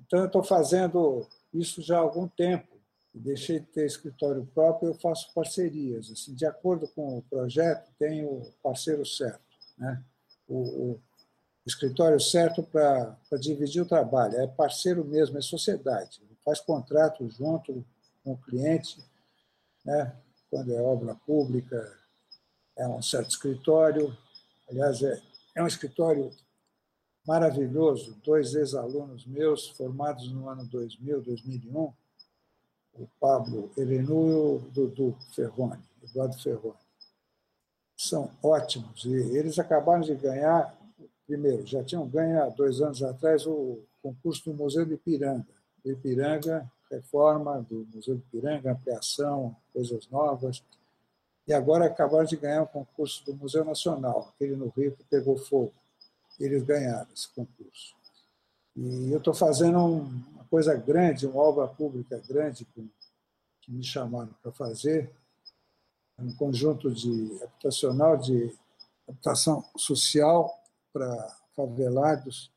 Então, 0.00 0.20
eu 0.20 0.26
estou 0.26 0.42
fazendo 0.42 1.26
isso 1.52 1.82
já 1.82 1.96
há 1.96 2.00
algum 2.00 2.28
tempo. 2.28 2.76
Deixei 3.12 3.58
de 3.58 3.66
ter 3.66 3.86
escritório 3.86 4.46
próprio, 4.54 4.90
eu 4.90 4.94
faço 4.94 5.32
parcerias. 5.34 6.10
Assim, 6.10 6.34
de 6.34 6.46
acordo 6.46 6.86
com 6.88 7.18
o 7.18 7.22
projeto, 7.22 7.90
tenho 7.98 8.28
o 8.28 8.52
parceiro 8.62 9.04
certo. 9.04 9.40
Né? 9.76 10.02
O, 10.46 10.92
o 10.92 11.00
escritório 11.66 12.20
certo 12.20 12.62
para 12.62 13.16
dividir 13.40 13.82
o 13.82 13.88
trabalho. 13.88 14.36
É 14.36 14.46
parceiro 14.46 15.04
mesmo, 15.04 15.36
é 15.36 15.42
sociedade 15.42 16.20
faz 16.48 16.60
contrato 16.60 17.28
junto 17.28 17.84
com 18.24 18.32
o 18.32 18.38
cliente, 18.38 19.04
né? 19.84 20.16
quando 20.50 20.72
é 20.72 20.80
obra 20.80 21.14
pública, 21.14 21.94
é 22.74 22.88
um 22.88 23.02
certo 23.02 23.28
escritório. 23.28 24.16
Aliás, 24.70 25.02
é, 25.02 25.20
é 25.58 25.62
um 25.62 25.66
escritório 25.66 26.30
maravilhoso. 27.26 28.16
Dois 28.24 28.54
ex-alunos 28.54 29.26
meus, 29.26 29.68
formados 29.70 30.30
no 30.30 30.48
ano 30.48 30.64
2000, 30.64 31.20
2001, 31.20 31.92
o 32.94 33.08
Pablo 33.18 33.70
Elenu 33.76 34.30
e 34.30 34.34
o 34.34 34.58
Dudu 34.70 35.16
Ferroni, 35.34 35.82
Eduardo 36.02 36.38
Ferroni. 36.38 36.78
São 37.96 38.30
ótimos. 38.40 39.04
E 39.04 39.36
eles 39.36 39.58
acabaram 39.58 40.02
de 40.02 40.14
ganhar, 40.14 40.78
primeiro, 41.26 41.66
já 41.66 41.82
tinham 41.82 42.08
ganho 42.08 42.40
há 42.40 42.48
dois 42.48 42.80
anos 42.80 43.02
atrás 43.02 43.44
o 43.44 43.80
concurso 44.00 44.44
do 44.44 44.56
Museu 44.56 44.86
de 44.86 44.94
Ipiranga 44.94 45.46
do 45.84 45.90
Ipiranga, 45.92 46.70
reforma 46.90 47.60
do 47.68 47.86
Museu 47.92 48.14
do 48.14 48.20
Ipiranga, 48.20 48.72
ampliação, 48.72 49.56
coisas 49.72 50.08
novas. 50.08 50.62
E 51.48 51.52
agora 51.54 51.86
acabaram 51.86 52.26
de 52.26 52.36
ganhar 52.36 52.62
um 52.62 52.66
concurso 52.66 53.24
do 53.24 53.34
Museu 53.34 53.64
Nacional, 53.64 54.32
aquele 54.34 54.54
no 54.54 54.68
Rio 54.68 54.94
que 54.94 55.02
pegou 55.04 55.36
fogo. 55.36 55.72
Eles 56.38 56.62
ganharam 56.62 57.08
esse 57.12 57.28
concurso. 57.30 57.96
E 58.76 59.10
eu 59.10 59.18
estou 59.18 59.34
fazendo 59.34 59.78
uma 59.78 60.44
coisa 60.50 60.76
grande, 60.76 61.26
uma 61.26 61.42
obra 61.42 61.66
pública 61.66 62.22
grande 62.28 62.64
que, 62.66 62.88
me 63.66 63.84
chamaram 63.84 64.34
para 64.42 64.50
fazer, 64.52 65.10
um 66.18 66.34
conjunto 66.34 66.90
de 66.90 67.38
habitacional 67.42 68.16
de 68.16 68.56
habitação 69.06 69.62
social 69.76 70.58
para 70.90 71.36
favelados 71.54 72.50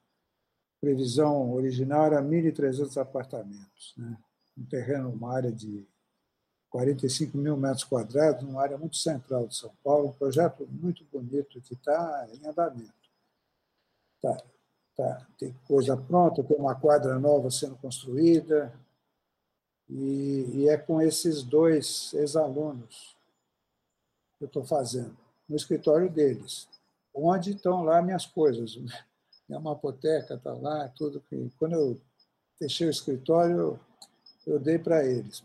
previsão 0.81 1.53
original 1.53 2.07
era 2.07 2.22
1.300 2.23 2.99
apartamentos, 2.99 3.93
né? 3.95 4.18
um 4.57 4.65
terreno, 4.65 5.11
uma 5.11 5.34
área 5.34 5.51
de 5.51 5.85
45 6.72 7.38
mil 7.38 7.57
metros 7.57 7.84
quadrados, 7.84 8.43
numa 8.43 8.61
área 8.61 8.77
muito 8.77 8.95
central 8.95 9.45
de 9.45 9.56
São 9.56 9.72
Paulo, 9.84 10.07
um 10.07 10.14
projeto 10.14 10.65
muito 10.72 11.03
bonito 11.11 11.61
que 11.61 11.73
está 11.73 12.27
em 12.34 12.48
andamento. 12.48 12.93
Tá. 14.22 14.41
tá, 14.95 15.27
tem 15.38 15.53
coisa 15.68 15.98
pronta, 15.98 16.43
tem 16.43 16.57
uma 16.57 16.73
quadra 16.73 17.19
nova 17.19 17.52
sendo 17.52 17.76
construída, 17.76 18.73
e, 19.89 20.45
e 20.53 20.69
é 20.69 20.77
com 20.77 21.02
esses 21.02 21.43
dois 21.43 22.14
ex-alunos 22.14 23.18
que 24.38 24.45
eu 24.45 24.48
estou 24.48 24.64
fazendo, 24.64 25.18
no 25.49 25.57
escritório 25.57 26.10
deles, 26.10 26.69
onde 27.14 27.52
estão 27.52 27.84
lá 27.84 28.02
minhas 28.02 28.26
coisas. 28.26 28.80
Minha 29.49 29.60
mapoteca 29.60 30.35
está 30.35 30.53
lá, 30.53 30.88
tudo 30.95 31.19
que. 31.30 31.52
Quando 31.60 31.73
eu 31.73 32.02
fechei 32.57 32.88
o 32.88 32.89
escritório, 32.89 33.77
eu 34.48 34.57
dei 34.57 34.80
para 34.80 35.06
eles. 35.06 35.43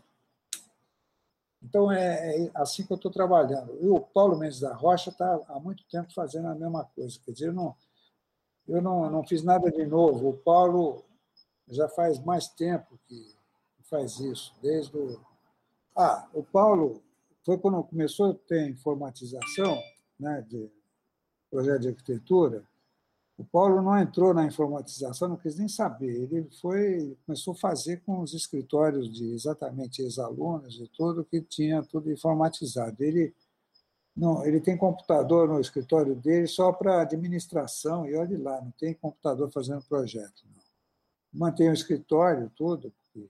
Então, 1.61 1.91
é, 1.91 2.45
é, 2.45 2.51
assim 2.53 2.85
que 2.85 2.93
eu 2.93 2.97
estou 2.97 3.11
trabalhando. 3.11 3.77
E 3.81 3.87
o 3.87 3.99
Paulo 3.99 4.37
Mendes 4.37 4.59
da 4.59 4.73
Rocha 4.73 5.09
está 5.09 5.39
há 5.47 5.59
muito 5.59 5.83
tempo 5.87 6.13
fazendo 6.13 6.47
a 6.47 6.55
mesma 6.55 6.85
coisa. 6.95 7.19
Quer 7.25 7.31
dizer, 7.31 7.47
eu 7.47 7.53
não, 7.53 7.75
eu 8.67 8.81
não, 8.81 9.09
não 9.09 9.23
fiz 9.25 9.43
nada 9.43 9.71
de 9.71 9.85
novo. 9.85 10.29
O 10.29 10.37
Paulo 10.37 11.03
já 11.67 11.89
faz 11.89 12.19
mais 12.23 12.47
tempo 12.47 12.99
que 13.07 13.35
faz 13.89 14.19
isso, 14.19 14.53
desde 14.61 14.97
o. 14.97 15.19
Ah, 15.95 16.29
o 16.33 16.43
Paulo 16.43 17.01
foi 17.43 17.57
quando 17.57 17.83
começou 17.83 18.31
a 18.31 18.33
ter 18.33 18.69
informatização, 18.69 19.81
né, 20.19 20.45
de 20.47 20.69
projeto 21.49 21.81
de 21.81 21.87
arquitetura. 21.89 22.63
O 23.37 23.45
Paulo 23.45 23.83
não 23.83 23.97
entrou 23.99 24.33
na 24.33 24.45
informatização, 24.45 25.29
não 25.29 25.37
quis 25.37 25.57
nem 25.57 25.67
saber. 25.67 26.23
Ele 26.23 26.49
foi 26.59 27.15
começou 27.25 27.53
a 27.53 27.57
fazer 27.57 28.01
com 28.01 28.21
os 28.21 28.33
escritórios 28.33 29.13
de 29.13 29.31
exatamente 29.31 30.01
ex-alunos 30.01 30.79
e 30.79 30.87
tudo 30.87 31.23
que 31.23 31.41
tinha 31.41 31.83
tudo 31.83 32.11
informatizado. 32.11 33.03
Ele 33.03 33.35
não, 34.15 34.43
ele 34.43 34.59
tem 34.59 34.75
computador 34.75 35.47
no 35.47 35.59
escritório 35.59 36.15
dele 36.15 36.47
só 36.47 36.73
para 36.73 37.03
administração 37.03 38.07
e 38.07 38.15
olhe 38.15 38.35
lá, 38.35 38.59
não 38.59 38.71
tem 38.71 38.95
computador 38.95 39.51
fazendo 39.51 39.85
projeto. 39.85 40.43
Não. 40.55 40.63
Mantém 41.31 41.69
o 41.69 41.73
escritório 41.73 42.51
tudo, 42.55 42.91
porque, 42.91 43.29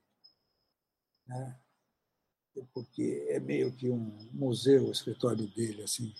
né, 1.28 1.60
porque 2.74 3.26
é 3.28 3.42
meio 3.42 3.76
que 3.76 3.90
um 3.90 4.30
museu 4.32 4.86
o 4.86 4.92
escritório 4.92 5.46
dele 5.54 5.84
assim. 5.84 6.14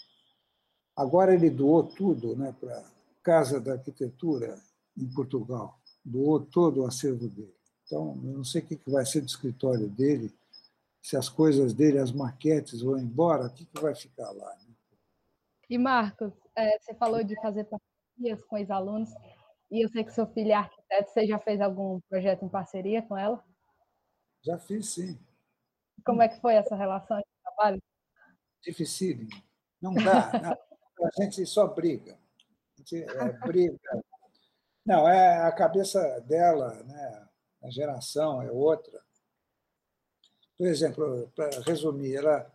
Agora 0.94 1.34
ele 1.34 1.50
doou 1.50 1.84
tudo, 1.84 2.36
né, 2.36 2.54
para 2.60 2.97
Casa 3.28 3.60
da 3.60 3.74
Arquitetura 3.74 4.58
em 4.98 5.14
Portugal, 5.14 5.78
doou 6.02 6.40
todo 6.40 6.80
o 6.80 6.88
acervo 6.88 7.28
dele. 7.28 7.54
Então, 7.84 8.18
eu 8.24 8.38
não 8.38 8.44
sei 8.46 8.62
o 8.62 8.66
que 8.66 8.80
vai 8.90 9.06
ser 9.06 9.20
do 9.20 9.28
escritório 9.28 9.90
dele 9.90 10.34
se 11.02 11.18
as 11.18 11.28
coisas 11.28 11.74
dele, 11.74 12.00
as 12.00 12.10
maquetes 12.10 12.82
vão 12.82 12.98
embora, 12.98 13.48
o 13.48 13.54
que, 13.54 13.68
vai 13.82 13.94
ficar 13.94 14.32
lá? 14.32 14.56
Né? 14.56 14.74
E, 15.70 15.78
Marcos, 15.78 16.32
é, 16.56 16.80
você 16.80 16.94
falou 16.94 17.22
de 17.22 17.36
fazer 17.42 17.66
parcerias 17.66 18.42
com 18.46 18.62
os 18.62 18.72
alunos, 18.72 19.10
e 19.70 19.84
eu 19.84 19.90
sei 19.90 20.06
que 20.06 20.14
sua 20.14 20.28
filha 20.28 20.54
é 20.54 20.56
arquiteta, 20.56 21.12
você 21.12 21.28
já 21.28 21.38
fez 21.38 21.60
algum 21.60 22.00
projeto 22.10 22.46
em 22.46 22.50
parceria 22.50 23.02
com 23.02 23.18
ela? 23.18 23.44
Já 24.42 24.58
fiz, 24.58 24.88
sim. 24.88 25.20
Como 26.06 26.22
é 26.22 26.30
que 26.30 26.40
foi 26.40 26.54
essa 26.54 26.78
relação 26.78 27.18
de 27.18 27.26
trabalho? 27.44 27.82
Dificílimo. 28.62 29.30
Não 29.82 29.94
dá. 29.94 30.32
Não. 30.42 31.08
A 31.08 31.24
gente 31.24 31.46
só 31.46 31.68
briga. 31.68 32.18
Gente 32.88 33.04
é, 33.04 33.34
briga. 33.46 33.78
Não, 34.86 35.08
é 35.08 35.46
a 35.46 35.52
cabeça 35.52 36.22
dela, 36.22 36.74
né? 36.84 37.28
a 37.62 37.70
geração 37.70 38.42
é 38.42 38.50
outra. 38.50 39.02
Por 40.58 40.68
exemplo, 40.68 41.30
para 41.36 41.50
resumir, 41.62 42.16
ela 42.16 42.50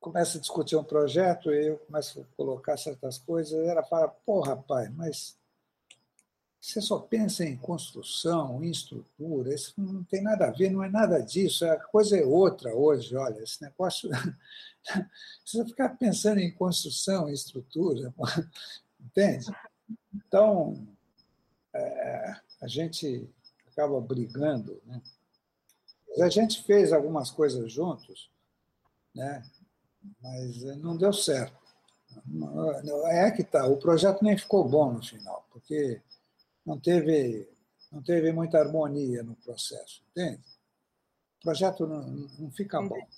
começa 0.00 0.38
a 0.38 0.40
discutir 0.40 0.76
um 0.76 0.84
projeto 0.84 1.52
eu 1.52 1.76
começo 1.78 2.22
a 2.22 2.36
colocar 2.36 2.78
certas 2.78 3.18
coisas, 3.18 3.68
ela 3.68 3.82
fala, 3.82 4.08
pô, 4.08 4.40
rapaz, 4.40 4.90
mas 4.94 5.38
você 6.58 6.80
só 6.80 6.98
pensa 6.98 7.44
em 7.44 7.56
construção, 7.56 8.64
em 8.64 8.70
estrutura, 8.70 9.54
isso 9.54 9.74
não 9.76 10.02
tem 10.04 10.22
nada 10.22 10.46
a 10.46 10.50
ver, 10.50 10.70
não 10.70 10.82
é 10.82 10.88
nada 10.88 11.20
disso, 11.20 11.66
a 11.66 11.76
coisa 11.76 12.18
é 12.18 12.24
outra 12.24 12.74
hoje, 12.74 13.14
olha, 13.14 13.42
esse 13.42 13.62
negócio. 13.62 14.08
Você 15.44 15.64
ficar 15.66 15.90
pensando 15.90 16.40
em 16.40 16.50
construção, 16.50 17.28
em 17.28 17.32
estrutura, 17.32 18.14
entende? 19.04 19.46
Então, 20.14 20.86
é, 21.74 22.36
a 22.60 22.68
gente 22.68 23.28
acaba 23.68 24.00
brigando, 24.00 24.80
né? 24.84 25.00
A 26.20 26.28
gente 26.28 26.62
fez 26.64 26.92
algumas 26.92 27.30
coisas 27.30 27.72
juntos, 27.72 28.30
né? 29.14 29.42
mas 30.20 30.62
não 30.78 30.96
deu 30.96 31.12
certo. 31.12 31.58
É 33.06 33.30
que 33.30 33.44
tá, 33.44 33.66
o 33.66 33.76
projeto 33.76 34.22
nem 34.22 34.36
ficou 34.36 34.68
bom 34.68 34.92
no 34.92 35.02
final, 35.02 35.46
porque 35.50 36.00
não 36.66 36.78
teve, 36.78 37.48
não 37.92 38.02
teve 38.02 38.32
muita 38.32 38.58
harmonia 38.58 39.22
no 39.22 39.36
processo, 39.36 40.02
entende? 40.10 40.42
O 41.38 41.42
projeto 41.42 41.86
não, 41.86 42.02
não 42.38 42.50
fica 42.50 42.80
bom. 42.80 42.96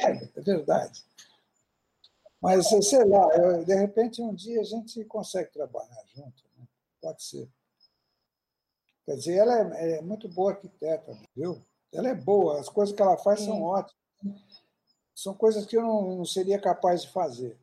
É, 0.00 0.12
é 0.12 0.40
verdade. 0.42 1.02
Mas, 2.40 2.68
sei 2.68 3.04
lá, 3.04 3.26
de 3.64 3.74
repente, 3.74 4.22
um 4.22 4.34
dia 4.34 4.60
a 4.60 4.64
gente 4.64 5.04
consegue 5.04 5.50
trabalhar 5.50 6.04
junto. 6.14 6.44
Né? 6.56 6.66
Pode 7.00 7.22
ser. 7.22 7.48
Quer 9.04 9.16
dizer, 9.16 9.34
ela 9.36 9.76
é, 9.76 9.98
é, 9.98 10.02
muito 10.02 10.28
boa 10.28 10.52
arquiteta, 10.52 11.18
viu? 11.34 11.64
Ela 11.92 12.10
é 12.10 12.14
boa, 12.14 12.60
as 12.60 12.68
coisas 12.68 12.94
que 12.94 13.00
ela 13.00 13.16
faz 13.16 13.40
são 13.40 13.62
ótimas. 13.62 13.96
São 15.14 15.34
coisas 15.34 15.64
que 15.66 15.76
eu 15.76 15.82
não, 15.82 16.18
não 16.18 16.24
seria 16.24 16.60
capaz 16.60 17.02
de 17.02 17.10
fazer. 17.10 17.58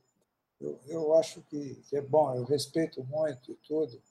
Eu, 0.60 0.80
eu 0.88 1.14
acho 1.14 1.41
que, 1.43 1.76
que 1.88 1.95
é 1.95 2.02
bom, 2.02 2.34
eu 2.34 2.43
respeito 2.43 3.03
muito 3.03 3.52
e 3.52 3.56
tudo. 3.57 4.02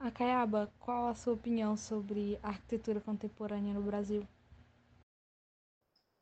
Acaiaba, 0.00 0.72
qual 0.80 1.06
a 1.06 1.14
sua 1.14 1.34
opinião 1.34 1.76
sobre 1.76 2.38
a 2.42 2.48
arquitetura 2.48 3.00
contemporânea 3.00 3.74
no 3.74 3.82
Brasil? 3.82 4.26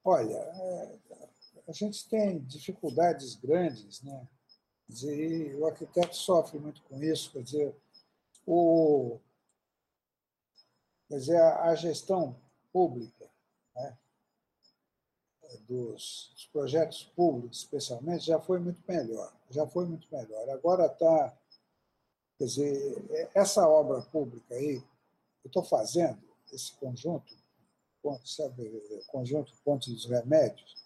Olha, 0.05 0.37
é, 0.37 0.99
a 1.71 1.73
gente 1.73 2.09
tem 2.09 2.41
dificuldades 2.41 3.37
grandes, 3.37 4.03
né? 4.03 4.29
E 4.89 5.55
o 5.55 5.67
arquiteto 5.67 6.17
sofre 6.17 6.59
muito 6.59 6.83
com 6.83 7.01
isso, 7.01 7.31
quer 7.31 7.45
dizer, 7.45 7.77
o, 8.45 9.21
quer 11.09 11.19
dizer, 11.19 11.41
a, 11.41 11.73
gestão 11.77 12.35
pública, 12.73 13.31
né, 13.77 13.97
dos, 15.69 16.33
dos, 16.35 16.47
projetos 16.47 17.05
públicos, 17.15 17.59
especialmente, 17.59 18.27
já 18.27 18.41
foi 18.41 18.59
muito 18.59 18.83
melhor, 18.89 19.33
já 19.49 19.65
foi 19.65 19.87
muito 19.87 20.09
melhor. 20.11 20.51
Agora 20.51 20.87
está, 20.87 21.39
quer 22.37 22.47
dizer, 22.47 23.31
essa 23.33 23.69
obra 23.69 24.03
pública 24.03 24.57
aí, 24.57 24.83
eu 25.45 25.47
estou 25.47 25.63
fazendo 25.63 26.21
esse 26.53 26.73
conjunto, 26.73 27.33
sabe, 28.25 28.69
conjunto 29.07 29.53
Ponte 29.63 29.93
dos 29.93 30.07
Remédios, 30.07 30.80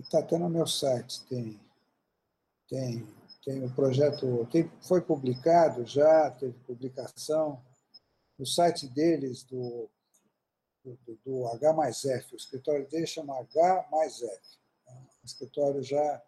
está 0.00 0.20
até 0.20 0.38
no 0.38 0.48
meu 0.48 0.66
site, 0.66 1.22
tem, 1.24 1.60
tem, 2.68 3.06
tem 3.44 3.64
o 3.64 3.74
projeto, 3.74 4.46
tem, 4.50 4.70
foi 4.80 5.00
publicado 5.00 5.84
já, 5.84 6.30
teve 6.30 6.52
publicação, 6.60 7.60
no 8.38 8.46
site 8.46 8.86
deles, 8.86 9.42
do, 9.42 9.88
do, 10.84 11.18
do 11.24 11.48
H 11.48 11.72
mais 11.72 12.04
F, 12.04 12.34
o 12.34 12.36
escritório 12.36 12.86
deles 12.88 13.10
chama 13.10 13.38
H 13.38 13.88
mais 13.90 14.22
F, 14.22 14.58
é 14.86 14.92
um 14.92 15.24
escritório 15.24 15.82
já 15.82 16.22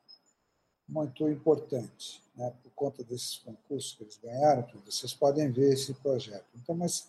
muito 0.89 1.29
importante, 1.29 2.21
né, 2.35 2.53
por 2.63 2.71
conta 2.73 3.05
desses 3.05 3.37
concursos 3.39 3.95
que 3.95 4.03
eles 4.03 4.19
ganharam, 4.19 4.63
tudo. 4.65 4.91
vocês 4.91 5.15
podem 5.15 5.51
ver 5.51 5.73
esse 5.73 5.95
projeto. 5.95 6.47
Então, 6.57 6.75
mas 6.75 7.09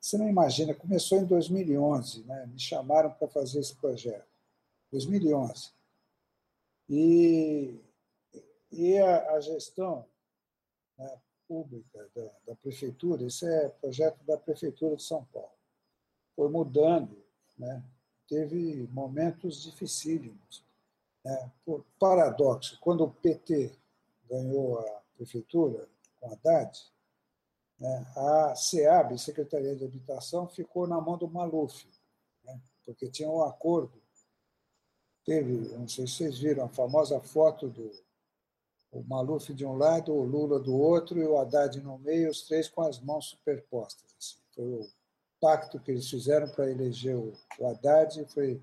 você 0.00 0.18
não 0.18 0.28
imagina, 0.28 0.74
começou 0.74 1.18
em 1.18 1.24
2011, 1.24 2.24
né, 2.24 2.46
me 2.46 2.58
chamaram 2.58 3.12
para 3.12 3.28
fazer 3.28 3.60
esse 3.60 3.76
projeto, 3.76 4.26
2011. 4.90 5.70
E, 6.94 7.80
e 8.70 8.98
a, 8.98 9.30
a 9.30 9.40
gestão 9.40 10.04
né, 10.98 11.18
pública 11.48 12.06
da, 12.14 12.30
da, 12.48 12.54
prefeitura, 12.56 13.24
isso 13.24 13.46
é 13.46 13.70
projeto 13.70 14.22
da 14.24 14.36
prefeitura 14.36 14.96
de 14.96 15.02
São 15.02 15.24
Paulo, 15.32 15.56
foi 16.36 16.50
mudando, 16.50 17.16
né? 17.56 17.82
teve 18.28 18.86
momentos 18.92 19.62
dificílimos. 19.62 20.62
Né? 21.24 21.50
Por 21.64 21.82
paradoxo, 21.98 22.78
quando 22.78 23.04
o 23.04 23.10
PT 23.10 23.72
ganhou 24.28 24.78
a 24.78 25.02
prefeitura 25.16 25.88
com 26.20 26.30
Haddad, 26.30 26.78
né? 27.78 28.06
a 28.14 28.54
SEAB, 28.54 29.18
Secretaria 29.18 29.74
de 29.74 29.86
Habitação, 29.86 30.46
ficou 30.46 30.86
na 30.86 31.00
mão 31.00 31.16
do 31.16 31.26
Maluf, 31.26 31.86
né? 32.44 32.60
porque 32.84 33.08
tinha 33.08 33.30
um 33.30 33.42
acordo. 33.42 34.01
Teve, 35.24 35.52
não 35.76 35.86
sei 35.86 36.06
se 36.06 36.14
vocês 36.14 36.38
viram, 36.38 36.64
a 36.64 36.68
famosa 36.68 37.20
foto 37.20 37.68
do 37.68 37.90
o 38.92 39.02
Maluf 39.04 39.52
de 39.54 39.64
um 39.64 39.74
lado, 39.74 40.12
o 40.12 40.22
Lula 40.22 40.60
do 40.60 40.74
outro 40.74 41.18
e 41.18 41.26
o 41.26 41.38
Haddad 41.38 41.80
no 41.80 41.98
meio, 41.98 42.30
os 42.30 42.42
três 42.42 42.68
com 42.68 42.82
as 42.82 43.00
mãos 43.00 43.30
superpostas. 43.30 44.14
Assim. 44.18 44.36
Foi 44.54 44.64
o 44.64 44.88
pacto 45.40 45.80
que 45.80 45.90
eles 45.90 46.08
fizeram 46.08 46.48
para 46.50 46.70
eleger 46.70 47.16
o, 47.16 47.32
Haddad, 47.66 48.24
foi 48.26 48.60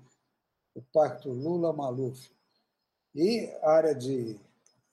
o 0.74 0.80
pacto 0.92 1.30
Lula-Maluf. 1.30 2.30
E 3.12 3.50
a 3.60 3.72
área 3.72 3.94
de, 3.94 4.38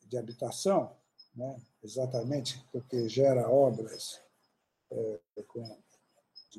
de 0.07 0.17
habitação, 0.17 0.91
né, 1.35 1.55
exatamente 1.83 2.65
porque 2.71 3.07
gera 3.07 3.47
obras 3.47 4.19
é, 4.91 5.19
com 5.47 5.77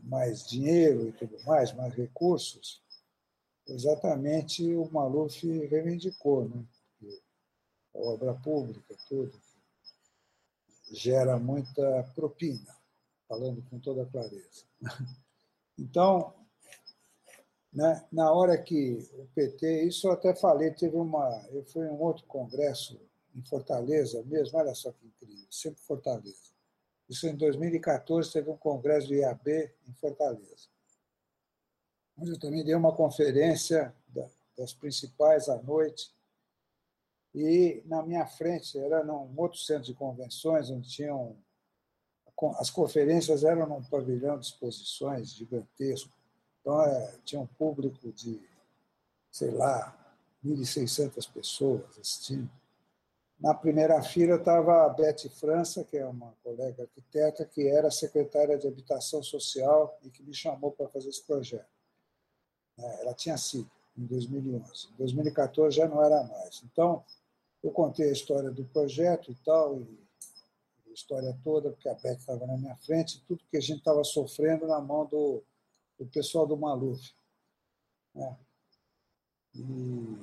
mais 0.05 0.47
dinheiro 0.47 1.09
e 1.09 1.13
tudo 1.13 1.37
mais, 1.45 1.73
mais 1.73 1.93
recursos, 1.95 2.81
exatamente 3.69 4.65
o 4.75 4.91
Maluf 4.91 5.47
reivindicou, 5.67 6.49
né? 6.49 6.65
a 7.95 7.99
obra 7.99 8.35
pública, 8.35 8.97
tudo, 9.09 9.33
gera 10.93 11.39
muita 11.39 12.03
propina, 12.15 12.75
falando 13.27 13.63
com 13.69 13.79
toda 13.79 14.07
clareza. 14.07 14.65
Então, 15.79 16.35
né, 17.73 18.05
na 18.11 18.33
hora 18.33 18.61
que 18.61 19.09
o 19.13 19.27
PT, 19.35 19.85
isso 19.85 20.09
eu 20.09 20.13
até 20.13 20.35
falei, 20.35 20.73
teve 20.73 20.97
uma, 20.97 21.47
eu 21.51 21.63
fui 21.65 21.87
em 21.87 21.91
um 21.91 22.01
outro 22.01 22.27
congresso 22.27 23.01
em 23.35 23.43
Fortaleza 23.45 24.23
mesmo, 24.25 24.59
olha 24.59 24.75
só 24.75 24.91
que 24.91 25.07
incrível, 25.07 25.47
sempre 25.51 25.81
Fortaleza. 25.83 26.49
Isso 27.09 27.27
em 27.27 27.37
2014 27.37 28.33
teve 28.33 28.51
um 28.51 28.57
congresso 28.57 29.09
do 29.09 29.15
IAB 29.15 29.49
em 29.87 29.93
Fortaleza. 29.95 30.69
Onde 32.19 32.33
eu 32.33 32.39
também 32.39 32.65
dei 32.65 32.75
uma 32.75 32.93
conferência 32.93 33.95
das 34.57 34.73
principais 34.73 35.49
à 35.49 35.57
noite, 35.63 36.11
e 37.35 37.83
na 37.87 38.03
minha 38.03 38.27
frente 38.27 38.77
era 38.79 39.05
num 39.05 39.33
outro 39.37 39.59
centro 39.59 39.85
de 39.85 39.95
convenções, 39.95 40.71
onde 40.71 40.89
tinham. 40.89 41.37
As 42.59 42.71
conferências 42.71 43.45
eram 43.45 43.69
num 43.69 43.83
pavilhão 43.83 44.39
de 44.39 44.47
exposições 44.47 45.33
gigantesco. 45.35 46.11
Então, 46.61 46.83
é, 46.83 47.19
tinha 47.25 47.41
um 47.41 47.47
público 47.47 48.13
de, 48.13 48.41
sei 49.31 49.51
lá, 49.51 49.97
1.600 50.45 51.33
pessoas 51.33 51.99
assistindo. 51.99 52.51
Na 53.41 53.55
primeira 53.55 54.03
fila 54.03 54.37
estava 54.37 54.85
a 54.85 54.89
Beth 54.89 55.29
França, 55.31 55.85
que 55.85 55.97
é 55.97 56.07
uma 56.07 56.33
colega 56.43 56.83
arquiteta, 56.83 57.45
que 57.45 57.69
era 57.69 57.91
secretária 57.91 58.59
de 58.59 58.67
Habitação 58.67 59.23
Social 59.23 59.99
e 60.03 60.11
que 60.11 60.23
me 60.23 60.35
chamou 60.35 60.73
para 60.73 60.89
fazer 60.89 61.09
esse 61.09 61.25
projeto. 61.25 61.78
É, 62.79 63.03
ela 63.03 63.15
tinha 63.15 63.37
sido 63.37 63.71
em 63.97 64.07
2011. 64.07 64.89
Em 64.93 64.97
2014 64.97 65.77
já 65.77 65.89
não 65.89 66.03
era 66.03 66.23
mais. 66.25 66.63
Então, 66.65 67.05
eu 67.63 67.71
contei 67.71 68.09
a 68.09 68.13
história 68.13 68.51
do 68.51 68.65
projeto 68.65 69.31
e 69.33 69.35
tal, 69.45 69.81
e 69.81 69.99
a 70.89 70.93
história 70.93 71.37
toda, 71.43 71.71
porque 71.71 71.89
a 71.89 71.95
Beth 71.95 72.19
estava 72.19 72.47
na 72.47 72.57
minha 72.57 72.77
frente, 72.77 73.23
tudo 73.27 73.45
que 73.51 73.57
a 73.57 73.61
gente 73.61 73.79
estava 73.79 74.05
sofrendo 74.05 74.67
na 74.67 74.81
mão 74.81 75.07
do, 75.07 75.43
do 75.99 76.07
pessoal 76.07 76.47
do 76.47 76.57
Maluf. 76.57 77.13
Né? 78.15 78.37
E, 79.55 80.19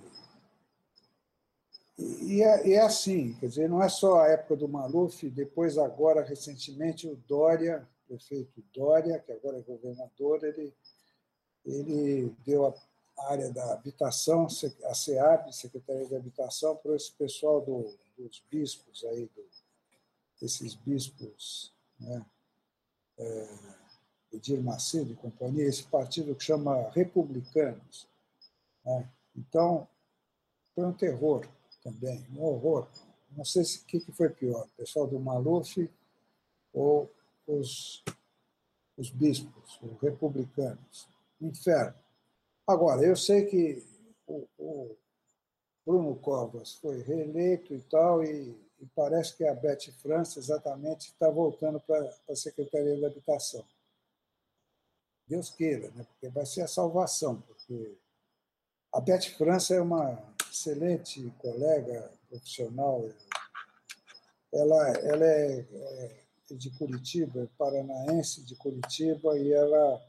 e, 1.98 2.42
é, 2.42 2.74
é, 2.74 2.82
assim, 2.82 3.34
quer 3.34 3.48
dizer, 3.48 3.70
não 3.70 3.82
é 3.82 3.90
só 3.90 4.22
a 4.22 4.28
época 4.28 4.56
do 4.56 4.68
Maluf, 4.68 5.30
depois, 5.30 5.78
agora, 5.78 6.24
recentemente, 6.24 7.08
o 7.08 7.16
Dória, 7.28 7.88
o 8.06 8.08
prefeito 8.08 8.64
Dória, 8.74 9.20
que 9.20 9.32
agora 9.32 9.58
é 9.58 9.62
governador, 9.62 10.44
ele, 10.44 10.74
ele 11.66 12.34
deu 12.46 12.68
a 12.68 13.32
área 13.32 13.52
da 13.52 13.74
habitação, 13.74 14.48
a 14.86 14.94
SEAB, 14.94 15.54
Secretaria 15.54 16.06
de 16.06 16.16
Habitação, 16.16 16.76
para 16.78 16.96
esse 16.96 17.12
pessoal 17.12 17.62
do, 17.62 17.96
dos 18.18 18.44
bispos 18.52 19.04
aí, 19.06 19.30
do, 19.36 19.46
esses 20.42 20.76
bispos, 20.76 21.74
né, 22.00 22.26
é, 23.18 23.48
Edir 24.34 24.62
Macedo 24.62 25.12
e 25.12 25.16
companhia, 25.16 25.66
esse 25.66 25.84
partido 25.84 26.36
que 26.36 26.44
chama 26.44 26.90
Republicanos. 26.90 28.08
Né? 28.84 29.10
Então, 29.36 29.88
foi 30.74 30.86
um 30.86 30.94
terror 30.94 31.48
também, 31.82 32.26
um 32.36 32.44
horror. 32.44 32.88
Não 33.32 33.46
sei 33.46 33.64
o 33.64 33.86
que, 33.86 34.00
que 34.00 34.12
foi 34.12 34.30
pior, 34.30 34.66
o 34.66 34.78
pessoal 34.78 35.08
do 35.08 35.20
Maluf 35.20 35.90
ou 36.74 37.10
os, 37.48 38.04
os 38.98 39.10
bispos, 39.10 39.80
os 39.82 40.02
republicanos. 40.02 41.08
Inferno. 41.42 41.96
Agora, 42.68 43.02
eu 43.04 43.16
sei 43.16 43.46
que 43.46 43.86
o, 44.28 44.48
o 44.58 44.98
Bruno 45.86 46.16
Covas 46.16 46.74
foi 46.76 47.02
reeleito 47.02 47.74
e 47.74 47.82
tal, 47.82 48.24
e, 48.24 48.50
e, 48.80 48.86
parece 48.96 49.36
que 49.36 49.46
a 49.46 49.54
Beth 49.54 49.92
França 50.02 50.40
exatamente 50.40 51.10
está 51.10 51.30
voltando 51.30 51.80
para 51.80 52.12
a 52.30 52.36
Secretaria 52.36 53.00
da 53.00 53.08
Habitação. 53.08 53.64
Deus 55.28 55.50
queira, 55.52 55.90
né? 55.92 56.04
porque 56.04 56.30
vai 56.30 56.46
ser 56.46 56.62
a 56.62 56.68
salvação, 56.68 57.42
porque 57.42 57.98
a 58.92 59.00
Beth 59.00 59.36
França 59.38 59.76
é 59.76 59.82
uma 59.82 60.18
excelente 60.50 61.30
colega 61.40 62.12
profissional, 62.30 63.08
ela, 64.52 64.90
ela 65.00 65.26
é, 65.26 65.60
é 65.60 66.26
de 66.52 66.70
Curitiba, 66.78 67.42
é 67.42 67.48
paranaense 67.58 68.44
de 68.44 68.56
Curitiba, 68.56 69.38
e 69.38 69.52
ela 69.52 70.02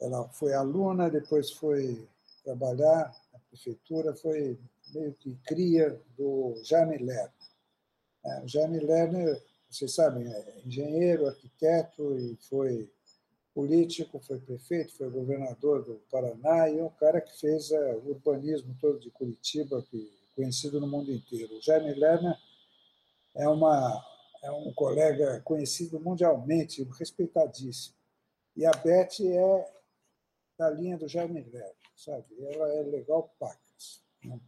ela 0.00 0.28
foi 0.28 0.52
aluna, 0.52 1.10
depois 1.10 1.50
foi 1.50 2.06
trabalhar 2.44 3.14
na 3.32 3.38
prefeitura, 3.50 4.14
foi 4.14 4.58
meio 4.94 5.12
que 5.14 5.34
cria 5.44 6.00
do 6.16 6.54
Jaime 6.64 6.98
Lerner. 6.98 7.32
É, 8.24 8.42
o 8.42 8.48
Jaime 8.48 8.78
Lerner, 8.78 9.42
vocês 9.68 9.94
sabem, 9.94 10.26
é 10.32 10.60
engenheiro, 10.64 11.26
arquiteto 11.26 12.16
e 12.18 12.36
foi 12.48 12.90
político, 13.54 14.20
foi 14.20 14.38
prefeito, 14.38 14.96
foi 14.96 15.10
governador 15.10 15.84
do 15.84 16.00
Paraná 16.10 16.70
e 16.70 16.78
é 16.78 16.84
um 16.84 16.90
cara 16.90 17.20
que 17.20 17.38
fez 17.38 17.70
é, 17.72 17.94
o 17.96 18.10
urbanismo 18.10 18.76
todo 18.80 19.00
de 19.00 19.10
Curitiba, 19.10 19.82
que 19.90 20.16
conhecido 20.36 20.80
no 20.80 20.86
mundo 20.86 21.12
inteiro. 21.12 21.56
O 21.56 21.60
Jaime 21.60 21.92
Lerner 21.94 22.36
é, 23.34 23.48
uma, 23.48 24.04
é 24.42 24.50
um 24.52 24.72
colega 24.72 25.40
conhecido 25.40 25.98
mundialmente, 25.98 26.88
respeitadíssimo. 26.96 27.96
E 28.56 28.64
a 28.64 28.70
Beth 28.70 29.20
é 29.20 29.77
da 30.58 30.68
linha 30.70 30.98
do 30.98 31.06
Jaime 31.06 31.40
Lerner, 31.40 31.76
sabe? 31.96 32.26
Ela 32.40 32.68
é 32.74 32.82
legal 32.82 33.32
pacas. 33.38 34.02
Né? 34.24 34.38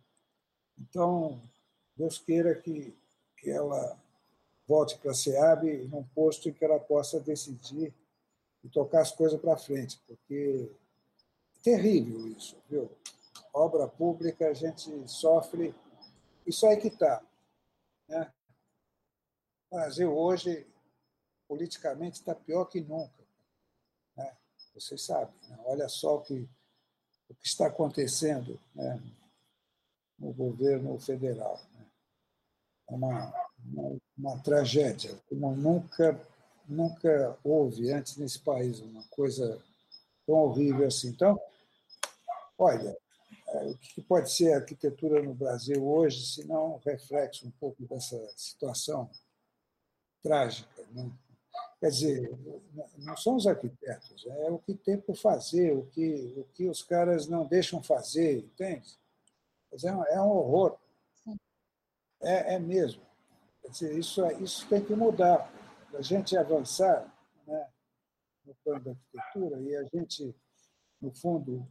Então, 0.78 1.40
Deus 1.96 2.18
queira 2.18 2.54
que, 2.54 2.92
que 3.36 3.48
ela 3.48 3.96
volte 4.66 4.98
para 4.98 5.12
a 5.12 5.14
SEAB 5.14 5.88
num 5.88 6.02
posto 6.02 6.48
em 6.48 6.52
que 6.52 6.64
ela 6.64 6.80
possa 6.80 7.20
decidir 7.20 7.94
e 8.64 8.68
tocar 8.68 9.02
as 9.02 9.12
coisas 9.12 9.40
para 9.40 9.56
frente, 9.56 10.00
porque 10.06 10.70
é 11.56 11.62
terrível 11.62 12.26
isso, 12.28 12.56
viu? 12.68 12.90
Obra 13.52 13.86
pública, 13.86 14.48
a 14.48 14.54
gente 14.54 15.08
sofre. 15.08 15.74
Isso 16.46 16.66
aí 16.66 16.76
que 16.76 16.88
está. 16.88 17.22
Né? 18.08 18.32
O 19.70 19.76
Brasil 19.76 20.12
hoje, 20.12 20.66
politicamente, 21.48 22.18
está 22.18 22.34
pior 22.34 22.64
que 22.66 22.80
nunca. 22.80 23.19
Vocês 24.74 25.02
sabem, 25.02 25.34
né? 25.48 25.58
olha 25.64 25.88
só 25.88 26.16
o 26.16 26.20
que, 26.20 26.48
o 27.28 27.34
que 27.34 27.46
está 27.46 27.66
acontecendo 27.66 28.58
né? 28.74 29.02
no 30.18 30.32
governo 30.32 30.98
federal. 30.98 31.60
Né? 31.74 31.86
É 32.88 32.94
uma, 32.94 33.34
uma, 33.64 33.98
uma 34.16 34.38
tragédia, 34.42 35.14
como 35.28 35.54
nunca, 35.54 36.20
nunca 36.68 37.38
houve 37.42 37.92
antes 37.92 38.16
nesse 38.16 38.38
país, 38.38 38.80
uma 38.80 39.04
coisa 39.10 39.60
tão 40.26 40.36
horrível 40.36 40.86
assim. 40.86 41.08
Então, 41.08 41.40
olha, 42.56 42.96
é, 43.48 43.64
o 43.66 43.76
que 43.76 44.00
pode 44.02 44.32
ser 44.32 44.52
a 44.52 44.58
arquitetura 44.58 45.22
no 45.22 45.34
Brasil 45.34 45.84
hoje, 45.84 46.24
se 46.24 46.44
não 46.44 46.74
um 46.74 46.78
reflexo 46.78 47.46
um 47.46 47.50
pouco 47.52 47.84
dessa 47.86 48.16
situação 48.36 49.10
trágica, 50.22 50.86
né? 50.92 51.10
Quer 51.80 51.88
dizer, 51.88 52.38
não 52.98 53.16
são 53.16 53.36
os 53.36 53.46
arquitetos, 53.46 54.26
é 54.26 54.50
o 54.50 54.58
que 54.58 54.74
tem 54.74 55.00
por 55.00 55.16
fazer, 55.16 55.72
o 55.74 55.86
que, 55.86 56.34
o 56.36 56.44
que 56.52 56.68
os 56.68 56.82
caras 56.82 57.26
não 57.26 57.46
deixam 57.46 57.82
fazer, 57.82 58.40
entende? 58.40 58.98
Dizer, 59.72 59.88
é 59.88 60.20
um 60.20 60.28
horror. 60.28 60.78
É, 62.20 62.56
é 62.56 62.58
mesmo. 62.58 63.02
Quer 63.62 63.70
dizer, 63.70 63.98
isso, 63.98 64.26
isso 64.42 64.68
tem 64.68 64.84
que 64.84 64.94
mudar. 64.94 65.50
A 65.94 66.02
gente 66.02 66.36
avançar 66.36 67.10
né, 67.46 67.70
no 68.44 68.54
plano 68.56 68.84
da 68.84 68.90
arquitetura 68.90 69.60
e 69.62 69.74
a 69.74 69.84
gente, 69.84 70.36
no 71.00 71.10
fundo, 71.14 71.66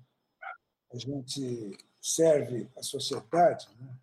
a 0.91 0.97
gente 0.97 1.77
serve 2.01 2.67
a 2.75 2.81
sociedade, 2.81 3.69
né, 3.79 3.95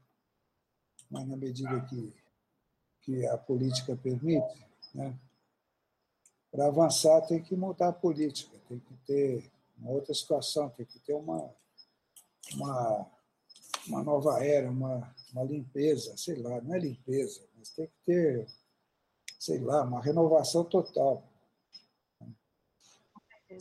mas 1.11 1.27
na 1.27 1.37
medida 1.37 1.81
que, 1.87 2.15
que 3.03 3.27
a 3.27 3.37
política 3.37 3.97
permite, 3.97 4.65
né, 4.95 5.19
para 6.57 6.69
avançar, 6.69 7.21
tem 7.27 7.43
que 7.43 7.55
mudar 7.55 7.89
a 7.89 7.93
política, 7.93 8.57
tem 8.67 8.79
que 8.79 8.95
ter 9.07 9.53
uma 9.77 9.91
outra 9.91 10.15
situação, 10.15 10.71
tem 10.71 10.87
que 10.87 10.99
ter 11.01 11.13
uma, 11.13 11.55
uma, 12.55 13.07
uma 13.87 14.03
nova 14.03 14.43
era, 14.43 14.71
uma, 14.71 15.15
uma 15.35 15.45
limpeza, 15.45 16.17
sei 16.17 16.37
lá, 16.37 16.59
não 16.63 16.75
é 16.75 16.79
limpeza, 16.79 17.43
mas 17.59 17.69
tem 17.69 17.87
que 17.87 17.93
ter, 18.07 18.47
sei 19.39 19.59
lá, 19.59 19.83
uma 19.85 20.01
renovação 20.01 20.65
total. 20.65 21.23
É, 23.51 23.59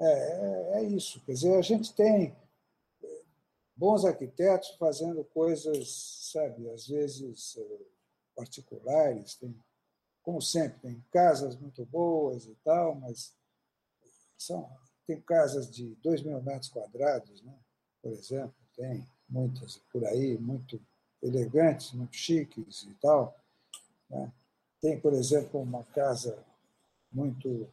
é, 0.00 0.70
é 0.78 0.82
isso. 0.82 1.20
Quer 1.24 1.32
dizer, 1.32 1.56
a 1.56 1.62
gente 1.62 1.94
tem 1.94 2.36
bons 3.76 4.04
arquitetos 4.04 4.70
fazendo 4.80 5.24
coisas, 5.26 6.30
sabe, 6.32 6.68
às 6.70 6.88
vezes 6.88 7.56
particulares, 8.34 9.36
tem, 9.36 9.54
como 10.24 10.40
sempre, 10.40 10.80
tem 10.80 11.04
casas 11.12 11.54
muito 11.54 11.84
boas 11.84 12.46
e 12.46 12.56
tal, 12.64 12.94
mas 12.94 13.32
são, 14.38 14.68
tem 15.06 15.20
casas 15.20 15.70
de 15.70 15.94
2 15.96 16.22
mil 16.22 16.42
metros 16.42 16.70
quadrados, 16.70 17.42
né? 17.42 17.54
por 18.02 18.10
exemplo, 18.10 18.54
tem 18.74 19.06
muitas 19.28 19.76
por 19.92 20.04
aí, 20.06 20.36
muito 20.38 20.80
elegantes, 21.22 21.92
muito 21.92 22.16
chiques 22.16 22.82
e 22.82 22.94
tal. 22.94 23.38
Né? 24.08 24.32
Tem, 24.80 24.98
por 24.98 25.12
exemplo, 25.12 25.60
uma 25.60 25.84
casa 25.84 26.38
muito, 27.12 27.68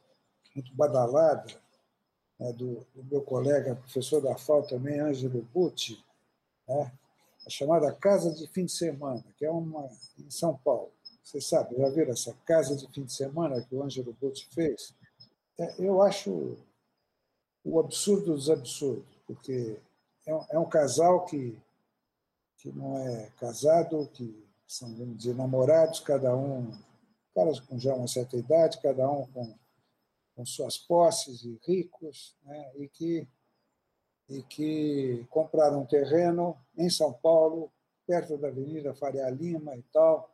muito 0.53 0.73
badalada, 0.75 1.47
né, 2.39 2.51
do, 2.53 2.85
do, 2.93 3.03
meu 3.03 3.21
colega, 3.21 3.75
professor 3.75 4.21
da 4.21 4.37
FAO 4.37 4.63
também, 4.63 4.99
Ângelo 4.99 5.41
Butti, 5.53 6.03
né, 6.67 6.91
a 7.45 7.49
chamada 7.49 7.93
Casa 7.93 8.33
de 8.33 8.47
Fim 8.47 8.65
de 8.65 8.71
Semana, 8.71 9.23
que 9.37 9.45
é 9.45 9.51
uma 9.51 9.89
em 10.19 10.29
São 10.29 10.57
Paulo. 10.57 10.91
Você 11.31 11.39
sabe, 11.39 11.77
já 11.77 11.89
viram 11.89 12.11
essa 12.11 12.33
casa 12.45 12.75
de 12.75 12.85
fim 12.91 13.05
de 13.05 13.13
semana 13.13 13.61
que 13.61 13.73
o 13.73 13.81
Ângelo 13.81 14.13
Butti 14.19 14.45
fez? 14.53 14.93
É, 15.57 15.75
eu 15.79 16.01
acho 16.01 16.57
o 17.63 17.79
absurdo 17.79 18.33
dos 18.33 18.49
absurdos, 18.49 19.15
porque 19.25 19.79
é 20.25 20.35
um, 20.35 20.45
é 20.49 20.59
um 20.59 20.67
casal 20.67 21.23
que, 21.23 21.57
que 22.57 22.69
não 22.73 22.97
é 22.97 23.29
casado, 23.37 24.09
que 24.11 24.45
são, 24.67 24.93
vamos 24.93 25.19
dizer, 25.19 25.33
namorados, 25.33 26.01
cada 26.01 26.35
um, 26.35 26.69
caras 27.33 27.61
com 27.61 27.79
já 27.79 27.95
uma 27.95 28.09
certa 28.09 28.35
idade, 28.35 28.81
cada 28.81 29.09
um 29.09 29.25
com, 29.27 29.55
com 30.35 30.45
suas 30.45 30.77
posses 30.77 31.45
e 31.45 31.57
ricos, 31.65 32.35
né, 32.43 32.71
e, 32.75 32.89
que, 32.89 33.25
e 34.27 34.43
que 34.43 35.25
compraram 35.29 35.83
um 35.83 35.85
terreno 35.85 36.57
em 36.75 36.89
São 36.89 37.13
Paulo, 37.13 37.71
perto 38.05 38.37
da 38.37 38.49
Avenida 38.49 38.93
Faria 38.93 39.29
Lima 39.29 39.77
e 39.77 39.83
tal, 39.93 40.29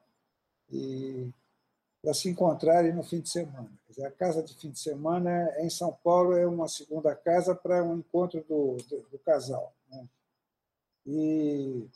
e 0.72 1.32
para 2.02 2.14
se 2.14 2.30
encontrarem 2.30 2.94
no 2.94 3.04
fim 3.04 3.20
de 3.20 3.30
semana. 3.30 3.70
Dizer, 3.90 4.06
a 4.06 4.12
casa 4.12 4.42
de 4.44 4.56
fim 4.56 4.70
de 4.70 4.80
semana 4.80 5.54
em 5.60 5.70
São 5.70 5.92
Paulo 6.04 6.34
é 6.34 6.48
uma 6.48 6.68
segunda 6.68 7.16
casa 7.16 7.56
para 7.56 7.84
um 7.84 7.98
encontro 7.98 8.44
do, 8.48 8.78
do, 9.12 9.20
casal. 9.20 9.74
Né? 9.90 10.08
E, 11.06 11.88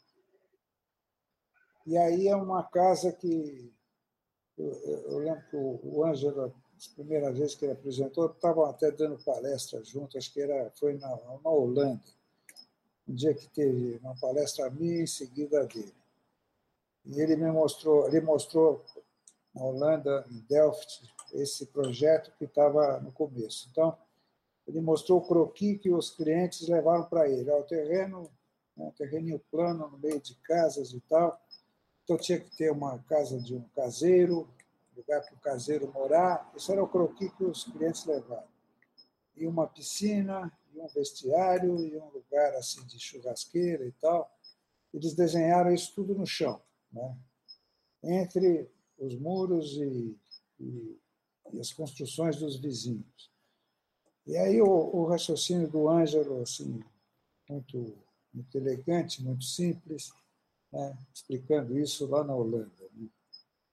e 1.85 1.97
aí 1.97 2.27
é 2.27 2.35
uma 2.35 2.63
casa 2.63 3.11
que 3.11 3.71
eu, 4.57 4.73
eu 5.05 5.17
lembro 5.19 5.43
que 5.49 5.55
o, 5.55 5.79
o 5.83 6.05
Ângelo, 6.05 6.45
a 6.45 6.95
primeira 6.95 7.31
vez 7.31 7.55
que 7.55 7.65
ele 7.65 7.73
apresentou, 7.73 8.31
estavam 8.31 8.65
até 8.65 8.91
dando 8.91 9.23
palestra 9.23 9.83
junto, 9.83 10.17
acho 10.17 10.33
que 10.33 10.41
era, 10.41 10.71
foi 10.71 10.97
na, 10.97 11.07
na 11.43 11.49
Holanda, 11.49 11.99
um 13.07 13.13
dia 13.13 13.33
que 13.33 13.47
teve 13.49 13.97
uma 14.01 14.15
palestra 14.19 14.69
minha 14.69 15.03
em 15.03 15.07
seguida 15.07 15.65
dele. 15.65 16.00
E 17.05 17.19
ele 17.19 17.35
me 17.35 17.51
mostrou, 17.51 18.07
ele 18.07 18.21
mostrou 18.21 18.83
na 19.53 19.63
Holanda, 19.63 20.25
em 20.29 20.39
Delft, 20.47 21.03
esse 21.33 21.65
projeto 21.67 22.31
que 22.37 22.45
estava 22.45 22.99
no 22.99 23.11
começo. 23.11 23.67
Então, 23.71 23.97
ele 24.67 24.79
mostrou 24.79 25.19
o 25.19 25.27
croqui 25.27 25.77
que 25.77 25.91
os 25.91 26.09
clientes 26.09 26.67
levaram 26.67 27.03
para 27.05 27.27
ele. 27.27 27.49
O 27.51 27.63
terreno, 27.63 28.29
né, 28.75 28.85
um 28.85 28.91
terreninho 28.91 29.39
plano 29.51 29.89
no 29.89 29.97
meio 29.97 30.21
de 30.21 30.35
casas 30.35 30.93
e 30.93 31.01
tal. 31.01 31.39
Então, 32.03 32.17
tinha 32.17 32.39
que 32.39 32.55
ter 32.55 32.71
uma 32.71 32.99
casa 32.99 33.39
de 33.39 33.55
um 33.55 33.63
caseiro, 33.75 34.47
lugar 34.95 35.21
para 35.21 35.35
o 35.35 35.39
caseiro 35.39 35.91
morar. 35.93 36.51
Isso 36.55 36.71
era 36.71 36.83
o 36.83 36.87
croqui 36.87 37.29
que 37.29 37.43
os 37.43 37.63
clientes 37.63 38.05
levaram. 38.05 38.47
E 39.35 39.47
uma 39.47 39.67
piscina, 39.67 40.51
e 40.73 40.79
um 40.79 40.87
vestiário, 40.87 41.79
e 41.79 41.97
um 41.97 42.09
lugar 42.09 42.53
assim 42.55 42.85
de 42.85 42.99
churrasqueira 42.99 43.85
e 43.85 43.91
tal. 43.93 44.31
Eles 44.93 45.13
desenharam 45.13 45.73
isso 45.73 45.93
tudo 45.95 46.13
no 46.13 46.25
chão. 46.25 46.61
Né? 46.91 47.17
Entre 48.03 48.69
os 48.97 49.15
muros 49.15 49.77
e, 49.77 50.17
e, 50.59 50.99
e 51.53 51.59
as 51.59 51.71
construções 51.71 52.37
dos 52.37 52.57
vizinhos. 52.57 53.31
E 54.25 54.37
aí 54.37 54.61
o, 54.61 54.67
o 54.67 55.05
raciocínio 55.05 55.67
do 55.67 55.89
Ângelo, 55.89 56.41
assim, 56.41 56.83
muito, 57.49 57.97
muito 58.33 58.57
elegante, 58.57 59.23
muito 59.23 59.43
simples, 59.43 60.11
né? 60.71 60.97
explicando 61.13 61.77
isso 61.77 62.05
lá 62.07 62.23
na 62.23 62.35
Holanda. 62.35 62.71
Né? 62.93 63.09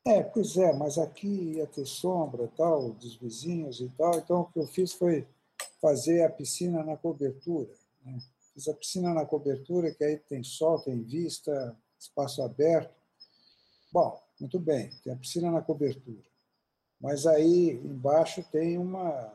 É, 0.06 0.22
pois 0.22 0.56
é, 0.56 0.72
mas 0.72 0.96
aqui 0.96 1.54
ia 1.56 1.66
ter 1.66 1.86
sombra 1.86 2.48
tal, 2.56 2.92
dos 2.92 3.16
vizinhos 3.16 3.80
e 3.80 3.88
tal, 3.90 4.18
então 4.18 4.40
o 4.40 4.46
que 4.46 4.58
eu 4.58 4.66
fiz 4.66 4.92
foi 4.92 5.26
fazer 5.80 6.22
a 6.22 6.30
piscina 6.30 6.82
na 6.82 6.96
cobertura. 6.96 7.70
Né? 8.02 8.18
Fiz 8.54 8.68
a 8.68 8.74
piscina 8.74 9.12
na 9.12 9.26
cobertura, 9.26 9.92
que 9.94 10.02
aí 10.02 10.16
tem 10.16 10.42
sol, 10.42 10.80
tem 10.80 11.02
vista, 11.02 11.76
espaço 11.98 12.42
aberto. 12.42 12.97
Bom, 13.90 14.20
muito 14.40 14.58
bem, 14.58 14.90
tem 15.02 15.12
a 15.12 15.16
piscina 15.16 15.50
na 15.50 15.62
cobertura. 15.62 16.22
Mas 17.00 17.26
aí 17.26 17.70
embaixo 17.70 18.42
tem 18.50 18.78
uma, 18.78 19.32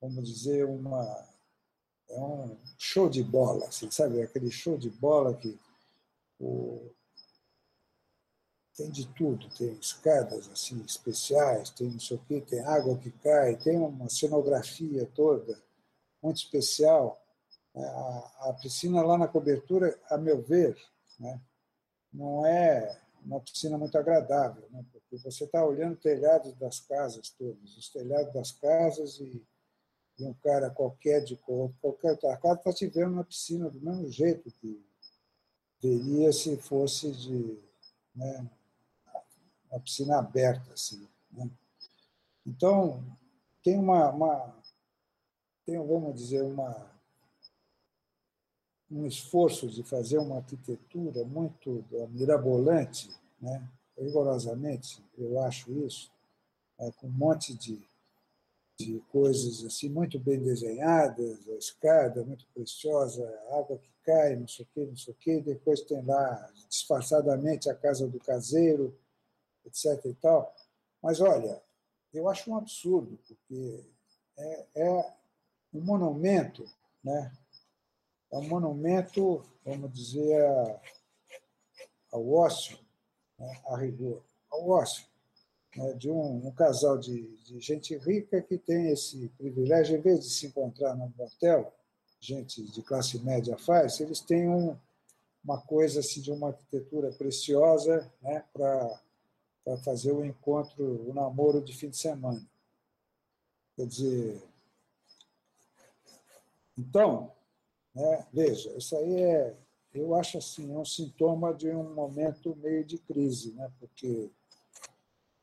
vamos 0.00 0.28
dizer, 0.28 0.64
uma. 0.64 1.26
É 2.08 2.20
um 2.20 2.56
show 2.78 3.08
de 3.08 3.22
bola, 3.22 3.66
assim, 3.66 3.90
sabe? 3.90 4.22
Aquele 4.22 4.50
show 4.50 4.78
de 4.78 4.88
bola 4.90 5.34
que 5.34 5.58
o, 6.38 6.90
tem 8.76 8.90
de 8.90 9.06
tudo, 9.08 9.48
tem 9.56 9.72
escadas 9.72 10.48
assim 10.50 10.80
especiais, 10.84 11.70
tem 11.70 11.88
não 11.88 11.98
sei 11.98 12.16
o 12.18 12.20
quê, 12.20 12.40
tem 12.42 12.60
água 12.60 12.96
que 12.98 13.10
cai, 13.10 13.56
tem 13.56 13.78
uma 13.78 14.08
cenografia 14.08 15.06
toda 15.14 15.58
muito 16.22 16.36
especial. 16.36 17.20
A, 17.74 18.50
a 18.50 18.52
piscina 18.60 19.02
lá 19.02 19.16
na 19.16 19.28
cobertura, 19.28 19.98
a 20.10 20.18
meu 20.18 20.42
ver, 20.42 20.76
né, 21.18 21.40
não 22.12 22.44
é 22.46 23.00
uma 23.26 23.40
piscina 23.40 23.76
muito 23.76 23.98
agradável, 23.98 24.68
né? 24.70 24.84
porque 24.92 25.16
você 25.18 25.44
está 25.44 25.64
olhando 25.64 25.94
o 25.94 26.00
telhado 26.00 26.54
das 26.54 26.80
casas 26.80 27.30
todas, 27.30 27.76
os 27.76 27.88
telhados 27.88 28.32
das 28.32 28.52
casas 28.52 29.18
e, 29.18 29.44
e 30.18 30.24
um 30.24 30.32
cara 30.34 30.70
qualquer 30.70 31.24
de 31.24 31.36
qualquer 31.36 32.12
outra 32.12 32.36
casa 32.36 32.54
está 32.54 32.72
te 32.72 32.86
vendo 32.86 33.16
na 33.16 33.24
piscina 33.24 33.68
do 33.68 33.80
mesmo 33.80 34.08
jeito 34.08 34.50
que 34.52 34.80
veria 35.82 36.32
se 36.32 36.56
fosse 36.56 37.10
de 37.10 37.58
né, 38.14 38.48
uma 39.70 39.80
piscina 39.80 40.18
aberta 40.18 40.72
assim. 40.72 41.08
Né? 41.32 41.50
Então 42.46 43.04
tem 43.62 43.76
uma, 43.76 44.10
uma 44.10 44.56
tem 45.64 45.76
vamos 45.84 46.14
dizer 46.14 46.42
uma 46.42 46.95
um 48.90 49.06
esforço 49.06 49.68
de 49.68 49.82
fazer 49.82 50.18
uma 50.18 50.36
arquitetura 50.36 51.24
muito 51.24 51.84
mirabolante, 52.10 53.10
né? 53.40 53.68
rigorosamente, 53.98 55.02
eu 55.16 55.40
acho 55.40 55.72
isso, 55.84 56.10
é, 56.78 56.90
com 56.92 57.06
um 57.06 57.10
monte 57.10 57.54
de, 57.54 57.80
de 58.78 59.00
coisas 59.10 59.64
assim 59.64 59.88
muito 59.88 60.18
bem 60.18 60.38
desenhadas, 60.38 61.48
a 61.48 61.54
escada 61.54 62.22
muito 62.22 62.46
preciosa, 62.54 63.26
a 63.50 63.58
água 63.58 63.78
que 63.78 63.90
cai, 64.04 64.36
não 64.36 64.46
sei 64.46 64.64
o 64.64 64.68
quê, 64.72 64.86
não 64.86 64.96
sei 64.96 65.14
o 65.14 65.16
quê, 65.16 65.40
depois 65.40 65.80
tem 65.80 66.02
lá 66.04 66.50
disfarçadamente 66.68 67.70
a 67.70 67.74
casa 67.74 68.06
do 68.06 68.20
caseiro, 68.20 68.94
etc. 69.64 70.04
e 70.04 70.14
tal. 70.14 70.54
Mas 71.02 71.20
olha, 71.20 71.60
eu 72.12 72.28
acho 72.28 72.50
um 72.50 72.56
absurdo, 72.56 73.18
porque 73.26 73.84
é, 74.38 74.66
é 74.74 75.14
um 75.72 75.80
monumento, 75.80 76.64
né? 77.02 77.32
É 78.32 78.36
um 78.38 78.48
monumento, 78.48 79.42
vamos 79.64 79.92
dizer, 79.92 80.40
ao 82.12 82.28
ócio, 82.28 82.78
né, 83.38 83.60
a 83.68 83.76
rigor, 83.76 84.22
ao 84.50 84.68
ócio, 84.68 85.04
né, 85.76 85.92
de 85.94 86.10
um, 86.10 86.46
um 86.46 86.50
casal 86.50 86.98
de, 86.98 87.36
de, 87.44 87.60
gente 87.60 87.96
rica 87.96 88.40
que 88.40 88.58
tem 88.58 88.90
esse 88.90 89.28
privilégio, 89.38 89.96
em 89.96 90.00
vez 90.00 90.20
de 90.20 90.30
se 90.30 90.46
encontrar 90.46 90.94
num 90.94 91.12
motel, 91.16 91.72
gente 92.20 92.62
de 92.62 92.82
classe 92.82 93.18
média 93.20 93.56
faz, 93.58 94.00
eles 94.00 94.20
têm 94.20 94.48
um, 94.48 94.76
uma 95.44 95.60
coisa 95.60 96.00
assim, 96.00 96.20
de 96.20 96.32
uma 96.32 96.48
arquitetura 96.48 97.12
preciosa 97.12 98.10
né, 98.22 98.42
para 98.52 98.98
fazer 99.84 100.12
o 100.12 100.24
encontro, 100.24 101.08
o 101.08 101.14
namoro 101.14 101.62
de 101.62 101.72
fim 101.72 101.90
de 101.90 101.96
semana. 101.96 102.44
Quer 103.76 103.86
dizer, 103.86 104.42
então, 106.78 107.35
né? 107.96 108.26
Veja, 108.30 108.76
isso 108.76 108.94
aí 108.94 109.22
é, 109.22 109.56
eu 109.94 110.14
acho 110.14 110.36
assim, 110.36 110.70
é 110.72 110.78
um 110.78 110.84
sintoma 110.84 111.54
de 111.54 111.70
um 111.70 111.94
momento 111.94 112.54
meio 112.56 112.84
de 112.84 112.98
crise, 112.98 113.52
né? 113.54 113.72
porque 113.80 114.30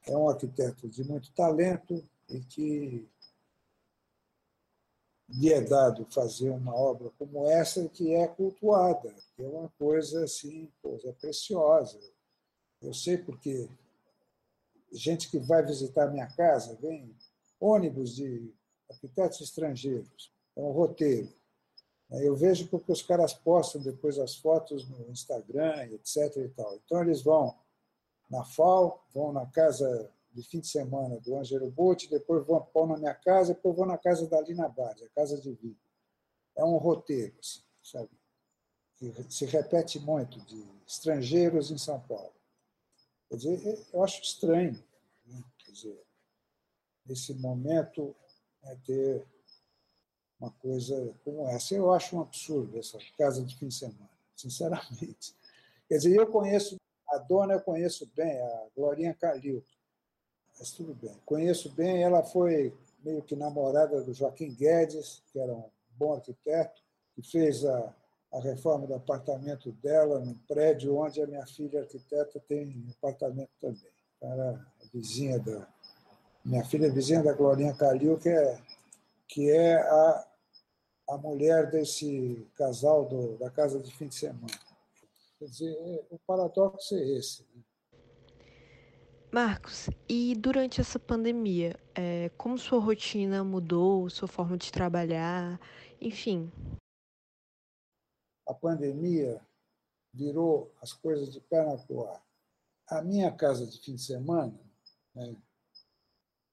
é 0.06 0.16
um 0.16 0.30
arquiteto 0.30 0.88
de 0.88 1.04
muito 1.04 1.32
talento 1.32 2.04
e 2.30 2.40
que 2.42 3.10
lhe 5.30 5.52
é 5.52 5.62
dado 5.62 6.06
fazer 6.12 6.52
uma 6.52 6.76
obra 6.76 7.10
como 7.18 7.48
essa 7.48 7.90
que 7.90 8.14
é 8.14 8.28
cultuada, 8.28 9.12
que 9.36 9.44
é 9.44 9.48
uma 9.48 9.70
coisa 9.80 10.24
assim, 10.24 10.72
coisa 10.80 11.12
preciosa. 11.14 12.00
Eu 12.80 12.94
sei 12.94 13.18
porque 13.18 13.68
gente 14.92 15.32
que 15.32 15.40
vai 15.40 15.66
visitar 15.66 16.12
minha 16.12 16.28
casa 16.28 16.78
vem 16.80 17.16
ônibus 17.60 18.16
de 18.16 18.54
arquitetos 18.92 19.42
estrangeiros, 19.42 20.32
é 20.56 20.62
um 20.62 20.72
roteiro. 20.72 21.34
Eu 22.10 22.36
vejo 22.36 22.68
porque 22.68 22.92
os 22.92 23.02
caras 23.02 23.34
postam 23.34 23.82
depois 23.82 24.20
as 24.20 24.36
fotos 24.36 24.88
no 24.88 25.10
Instagram, 25.10 25.88
etc. 25.94 26.38
E 26.38 26.50
tal. 26.50 26.76
Então 26.76 27.02
eles 27.02 27.22
vão 27.22 27.58
na 28.30 28.44
FAO, 28.44 29.04
vão 29.14 29.34
na 29.34 29.46
casa 29.48 30.12
de 30.32 30.44
fim 30.44 30.60
de 30.60 30.68
semana 30.68 31.20
do 31.20 31.38
Ângelo 31.38 31.70
Botti, 31.70 32.10
depois 32.10 32.46
vão 32.46 32.62
pôr 32.62 32.88
na 32.88 32.98
minha 32.98 33.14
casa, 33.14 33.54
depois 33.54 33.76
vão 33.76 33.86
na 33.86 33.98
casa 33.98 34.28
da 34.28 34.42
Lina 34.42 34.68
Bade, 34.68 35.04
a 35.04 35.10
casa 35.10 35.40
de 35.40 35.54
vinho. 35.54 35.80
É 36.56 36.64
um 36.64 36.78
roteiro, 36.78 37.36
assim, 37.40 37.62
sabe? 37.82 38.10
Que 38.98 39.12
se 39.30 39.46
repete 39.46 40.00
muito, 40.00 40.40
de 40.42 40.64
estrangeiros 40.88 41.72
em 41.72 41.78
São 41.78 42.00
Paulo. 42.02 42.34
Quer 43.30 43.38
dizer, 43.38 43.88
eu 43.94 44.04
acho 44.04 44.22
estranho, 44.22 44.84
né? 45.26 45.44
quer 45.60 45.72
dizer, 45.72 46.04
nesse 47.06 47.34
momento, 47.36 48.16
é 48.64 48.76
ter 48.86 49.28
uma 50.44 50.52
coisa 50.52 51.14
como 51.24 51.48
essa. 51.48 51.74
Eu 51.74 51.92
acho 51.94 52.18
um 52.18 52.22
absurdo 52.22 52.78
essa 52.78 52.98
casa 53.18 53.42
de 53.44 53.56
fim 53.56 53.70
de 53.70 53.76
semana, 53.76 54.10
sinceramente. 54.36 55.34
Quer 55.88 55.98
dizer, 55.98 56.16
eu 56.16 56.28
conheço 56.28 56.76
a 57.10 57.18
dona, 57.18 57.54
eu 57.54 57.62
conheço 57.62 58.10
bem, 58.16 58.42
a 58.42 58.68
Glorinha 58.76 59.14
Calil, 59.14 59.64
mas 60.60 60.72
tudo 60.72 60.94
bem. 60.94 61.16
Conheço 61.26 61.70
bem, 61.72 62.04
ela 62.04 62.24
foi 62.24 62.76
meio 63.04 63.22
que 63.22 63.36
namorada 63.36 64.02
do 64.02 64.14
Joaquim 64.14 64.54
Guedes, 64.54 65.22
que 65.32 65.40
era 65.40 65.54
um 65.54 65.70
bom 65.98 66.14
arquiteto, 66.14 66.82
que 67.16 67.22
fez 67.22 67.64
a, 67.64 67.94
a 68.34 68.40
reforma 68.40 68.88
do 68.88 68.96
apartamento 68.96 69.72
dela 69.74 70.20
num 70.20 70.36
prédio 70.48 70.98
onde 70.98 71.22
a 71.22 71.28
minha 71.28 71.46
filha 71.46 71.82
arquiteta 71.82 72.40
tem 72.48 72.86
apartamento 72.98 73.52
também. 73.62 73.92
Era 74.22 74.66
vizinha 74.94 75.40
da. 75.40 75.68
Minha 76.44 76.66
filha 76.66 76.88
é 76.88 76.90
vizinha 76.90 77.24
da 77.24 77.34
Glorinha 77.34 77.74
Calil, 77.74 78.18
que 78.18 78.30
é, 78.30 78.60
que 79.28 79.50
é 79.50 79.76
a, 79.76 80.28
a 81.14 81.18
mulher 81.18 81.70
desse 81.70 82.48
casal 82.56 83.06
do, 83.06 83.38
da 83.38 83.50
casa 83.50 83.80
de 83.80 83.94
fim 83.96 84.08
de 84.08 84.16
semana. 84.16 84.48
Quer 85.38 85.46
dizer, 85.46 85.78
é, 85.78 86.06
o 86.10 86.18
paradoxo 86.20 86.96
é 86.96 87.04
esse. 87.04 87.44
Né? 87.54 87.64
Marcos, 89.32 89.90
e 90.10 90.36
durante 90.36 90.82
essa 90.82 91.00
pandemia, 91.00 91.76
é, 91.96 92.30
como 92.30 92.58
sua 92.58 92.80
rotina 92.80 93.44
mudou, 93.44 94.10
sua 94.10 94.28
forma 94.28 94.58
de 94.58 94.72
trabalhar, 94.72 95.60
enfim? 96.00 96.52
A 98.48 98.54
pandemia 98.54 99.40
virou 100.14 100.72
as 100.82 100.94
coisas 100.94 101.32
de 101.32 101.40
perna 101.42 101.78
pro 101.78 102.08
ar. 102.08 102.24
A 102.88 103.02
minha 103.02 103.32
casa 103.32 103.66
de 103.66 103.80
fim 103.80 103.96
de 103.96 104.02
semana, 104.02 104.60
né, 105.16 105.36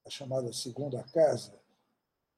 a 0.05 0.09
chamada 0.09 0.51
segunda 0.53 1.03
casa, 1.03 1.60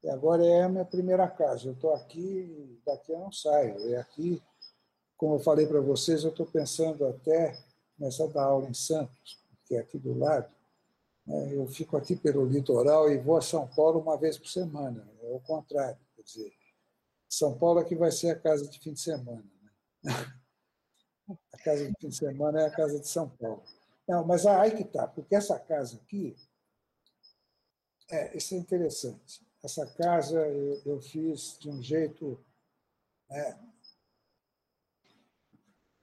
e 0.04 0.10
agora 0.10 0.44
é 0.44 0.62
a 0.62 0.68
minha 0.68 0.84
primeira 0.84 1.26
casa. 1.26 1.66
Eu 1.66 1.72
estou 1.72 1.94
aqui, 1.94 2.78
daqui 2.84 3.10
eu 3.10 3.18
não 3.18 3.32
saio. 3.32 3.94
É 3.94 3.96
aqui, 3.96 4.42
como 5.16 5.36
eu 5.36 5.40
falei 5.40 5.66
para 5.66 5.80
vocês, 5.80 6.24
eu 6.24 6.30
estou 6.30 6.44
pensando 6.44 7.06
até 7.06 7.58
começar 7.96 8.24
a 8.24 8.28
dar 8.28 8.44
aula 8.44 8.68
em 8.68 8.74
Santos, 8.74 9.42
que 9.64 9.74
é 9.74 9.78
aqui 9.78 9.98
do 9.98 10.12
lado, 10.18 10.52
né, 11.26 11.54
eu 11.56 11.66
fico 11.66 11.96
aqui 11.96 12.14
pelo 12.14 12.44
litoral 12.44 13.10
e 13.10 13.16
vou 13.16 13.38
a 13.38 13.40
São 13.40 13.66
Paulo 13.68 13.98
uma 13.98 14.18
vez 14.18 14.36
por 14.36 14.48
semana. 14.48 15.08
É 15.22 15.26
o 15.34 15.40
contrário, 15.40 15.98
quer 16.14 16.22
dizer, 16.22 16.52
São 17.26 17.56
Paulo 17.56 17.80
é 17.80 17.84
que 17.84 17.96
vai 17.96 18.12
ser 18.12 18.30
a 18.30 18.38
casa 18.38 18.68
de 18.68 18.78
fim 18.78 18.92
de 18.92 19.00
semana. 19.00 19.44
Né? 20.02 20.12
A 21.50 21.56
casa 21.56 21.88
de 21.88 21.94
fim 21.98 22.08
de 22.10 22.16
semana 22.16 22.60
é 22.60 22.66
a 22.66 22.70
casa 22.70 23.00
de 23.00 23.08
São 23.08 23.26
Paulo. 23.26 23.62
Não, 24.06 24.26
mas 24.26 24.44
aí 24.44 24.72
que 24.72 24.82
está, 24.82 25.06
porque 25.08 25.34
essa 25.34 25.58
casa 25.58 25.96
aqui, 25.96 26.36
é, 28.10 28.36
isso 28.36 28.54
é 28.54 28.58
interessante. 28.58 29.40
Essa 29.64 29.86
casa 29.86 30.38
eu, 30.46 30.82
eu 30.84 31.00
fiz 31.00 31.56
de 31.58 31.70
um 31.70 31.82
jeito 31.82 32.38
né, 33.28 33.58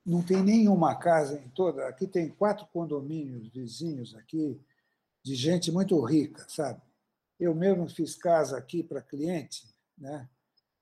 não 0.06 0.24
tem 0.24 0.44
nenhuma 0.44 0.96
casa 0.96 1.40
em 1.40 1.48
toda. 1.50 1.88
Aqui 1.88 2.08
tem 2.08 2.30
quatro 2.30 2.66
condomínios 2.68 3.48
vizinhos 3.50 4.16
aqui 4.16 4.60
de 5.24 5.36
gente 5.36 5.72
muito 5.72 6.00
rica, 6.04 6.44
sabe? 6.50 6.82
Eu 7.40 7.54
mesmo 7.54 7.88
fiz 7.88 8.16
casa 8.16 8.58
aqui 8.58 8.84
para 8.84 9.02
cliente, 9.02 9.68
né? 9.98 10.28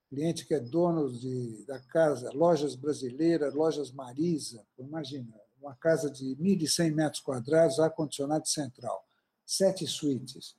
Cliente 0.09 0.45
que 0.45 0.53
é 0.53 0.59
dono 0.59 1.11
de, 1.11 1.65
da 1.65 1.79
casa, 1.79 2.31
lojas 2.33 2.75
brasileiras, 2.75 3.53
lojas 3.53 3.91
Marisa, 3.91 4.65
imagina, 4.77 5.31
uma 5.61 5.75
casa 5.75 6.09
de 6.09 6.35
1.100 6.37 6.91
metros 6.93 7.21
quadrados, 7.21 7.79
ar-condicionado 7.79 8.47
central, 8.47 9.05
sete 9.45 9.85
suítes. 9.85 10.55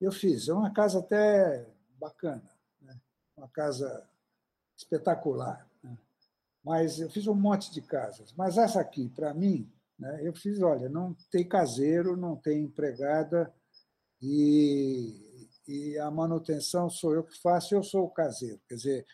Eu 0.00 0.12
fiz, 0.12 0.48
é 0.48 0.52
uma 0.52 0.72
casa 0.72 0.98
até 0.98 1.66
bacana, 1.98 2.50
né? 2.80 3.00
uma 3.36 3.48
casa 3.48 4.08
espetacular. 4.76 5.68
Né? 5.82 5.96
Mas 6.62 7.00
eu 7.00 7.08
fiz 7.10 7.26
um 7.26 7.34
monte 7.34 7.72
de 7.72 7.80
casas. 7.80 8.32
Mas 8.32 8.58
essa 8.58 8.80
aqui, 8.80 9.08
para 9.08 9.32
mim, 9.32 9.70
né, 9.98 10.20
eu 10.22 10.34
fiz, 10.34 10.60
olha, 10.60 10.88
não 10.88 11.14
tem 11.30 11.46
caseiro, 11.46 12.16
não 12.16 12.36
tem 12.36 12.62
empregada 12.62 13.54
e, 14.20 15.48
e 15.66 15.98
a 15.98 16.10
manutenção 16.10 16.90
sou 16.90 17.14
eu 17.14 17.22
que 17.22 17.40
faço, 17.40 17.74
eu 17.74 17.82
sou 17.82 18.04
o 18.04 18.10
caseiro. 18.10 18.60
Quer 18.68 18.74
dizer, 18.74 19.06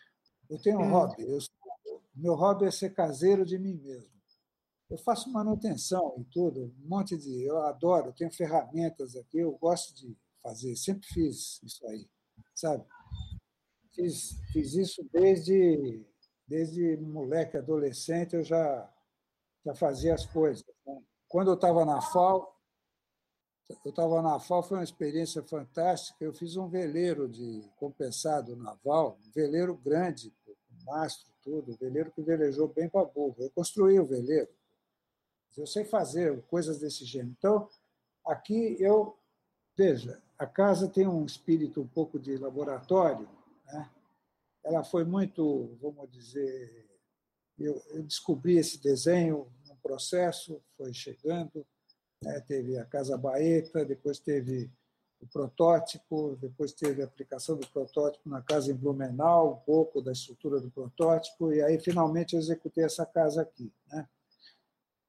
eu 0.49 0.59
tenho 0.61 0.79
um 0.79 0.89
hobby, 0.91 1.23
eu 1.23 1.39
sou, 1.39 2.01
meu 2.15 2.35
hobby 2.35 2.65
é 2.65 2.71
ser 2.71 2.93
caseiro 2.93 3.45
de 3.45 3.57
mim 3.57 3.75
mesmo. 3.75 4.11
Eu 4.89 4.97
faço 4.97 5.31
manutenção 5.31 6.15
e 6.17 6.25
tudo, 6.25 6.73
um 6.83 6.89
monte 6.89 7.17
de. 7.17 7.43
Eu 7.43 7.61
adoro, 7.61 8.07
eu 8.07 8.13
tenho 8.13 8.31
ferramentas 8.33 9.15
aqui, 9.15 9.39
eu 9.39 9.53
gosto 9.53 9.95
de 9.95 10.17
fazer, 10.41 10.75
sempre 10.75 11.07
fiz 11.07 11.61
isso 11.63 11.85
aí, 11.87 12.09
sabe? 12.55 12.85
Fiz, 13.93 14.37
fiz 14.51 14.73
isso 14.73 15.07
desde 15.11 16.05
desde 16.51 16.97
moleque, 16.97 17.55
adolescente, 17.55 18.35
eu 18.35 18.43
já, 18.43 18.93
já 19.65 19.73
fazia 19.73 20.13
as 20.13 20.25
coisas. 20.25 20.65
Né? 20.85 21.01
Quando 21.29 21.49
eu 21.49 21.53
estava 21.53 21.85
na 21.85 22.01
FAO, 22.01 22.53
eu 23.85 23.89
estava 23.89 24.21
na 24.21 24.37
FAO, 24.37 24.61
foi 24.61 24.77
uma 24.77 24.83
experiência 24.83 25.41
fantástica. 25.43 26.25
Eu 26.25 26.33
fiz 26.33 26.57
um 26.57 26.67
veleiro 26.67 27.29
de 27.29 27.63
compensado 27.77 28.53
naval, 28.57 29.17
um 29.25 29.31
veleiro 29.31 29.77
grande, 29.77 30.29
com 30.45 30.53
mastro, 30.83 31.31
tudo, 31.41 31.71
um 31.71 31.77
veleiro 31.77 32.11
que 32.11 32.21
velejou 32.21 32.67
bem 32.67 32.89
para 32.89 33.05
burro. 33.05 33.37
Eu 33.39 33.49
construí 33.51 33.97
o 33.97 34.05
veleiro. 34.05 34.49
Eu 35.57 35.65
sei 35.65 35.85
fazer 35.85 36.41
coisas 36.47 36.79
desse 36.79 37.05
gênero. 37.05 37.33
Então, 37.37 37.69
aqui 38.25 38.75
eu. 38.77 39.17
Veja, 39.73 40.21
a 40.41 40.47
casa 40.47 40.87
tem 40.87 41.07
um 41.07 41.23
espírito 41.23 41.79
um 41.81 41.87
pouco 41.87 42.17
de 42.17 42.35
laboratório, 42.35 43.29
né? 43.67 43.87
ela 44.63 44.83
foi 44.83 45.05
muito, 45.05 45.77
vamos 45.79 46.09
dizer, 46.09 46.89
eu, 47.59 47.79
eu 47.91 48.01
descobri 48.01 48.57
esse 48.57 48.81
desenho 48.81 49.45
no 49.67 49.75
processo, 49.75 50.59
foi 50.75 50.91
chegando, 50.95 51.63
né, 52.23 52.39
teve 52.39 52.75
a 52.75 52.85
Casa 52.85 53.15
Baeta, 53.15 53.85
depois 53.85 54.17
teve 54.17 54.67
o 55.21 55.27
protótipo, 55.27 56.35
depois 56.41 56.71
teve 56.71 57.03
a 57.03 57.05
aplicação 57.05 57.55
do 57.55 57.67
protótipo 57.67 58.27
na 58.27 58.41
casa 58.41 58.71
em 58.71 58.75
Blumenau, 58.75 59.53
um 59.53 59.63
pouco 59.63 60.01
da 60.01 60.11
estrutura 60.11 60.59
do 60.59 60.71
protótipo, 60.71 61.53
e 61.53 61.61
aí 61.61 61.79
finalmente 61.79 62.33
eu 62.33 62.39
executei 62.39 62.83
essa 62.83 63.05
casa 63.05 63.43
aqui. 63.43 63.71
Né? 63.91 64.09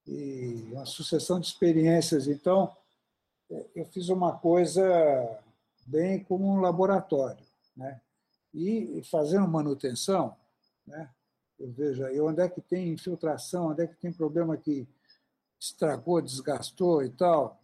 E 0.06 0.68
uma 0.72 0.84
sucessão 0.84 1.40
de 1.40 1.46
experiências. 1.46 2.28
Então, 2.28 2.76
eu 3.74 3.84
fiz 3.86 4.08
uma 4.08 4.38
coisa 4.38 4.82
bem 5.86 6.22
como 6.24 6.46
um 6.46 6.60
laboratório. 6.60 7.44
Né? 7.76 8.00
e 8.54 9.02
fazendo 9.04 9.48
manutenção, 9.48 10.36
né? 10.86 11.10
eu 11.58 11.70
vejo 11.70 12.04
aí 12.04 12.20
onde 12.20 12.42
é 12.42 12.48
que 12.48 12.60
tem 12.60 12.90
infiltração, 12.90 13.68
onde 13.68 13.82
é 13.82 13.86
que 13.86 13.96
tem 13.96 14.12
problema 14.12 14.56
que 14.56 14.86
estragou, 15.58 16.20
desgastou 16.20 17.02
e 17.02 17.10
tal, 17.10 17.60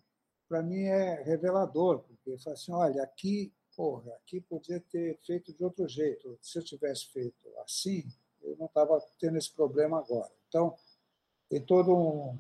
para 0.49 0.63
mim 0.63 0.85
é 0.85 1.23
revelador, 1.23 2.01
porque 2.01 2.39
fala 2.39 2.55
assim, 2.55 2.73
olha, 2.73 3.03
aqui, 3.03 3.53
porra, 3.77 4.11
aqui 4.15 4.41
podia 4.41 4.81
ter 4.81 5.19
feito 5.19 5.53
de 5.53 5.63
outro 5.63 5.87
jeito. 5.87 6.39
Se 6.41 6.59
eu 6.59 6.65
tivesse 6.65 7.07
feito 7.13 7.37
assim, 7.65 8.05
eu 8.43 8.57
não 8.57 8.67
estava 8.67 8.99
tendo 9.19 9.37
esse 9.37 9.53
problema 9.53 9.99
agora. 9.99 10.31
Então, 10.49 10.75
tem 11.51 11.61
toda 11.61 11.91
um, 11.91 12.39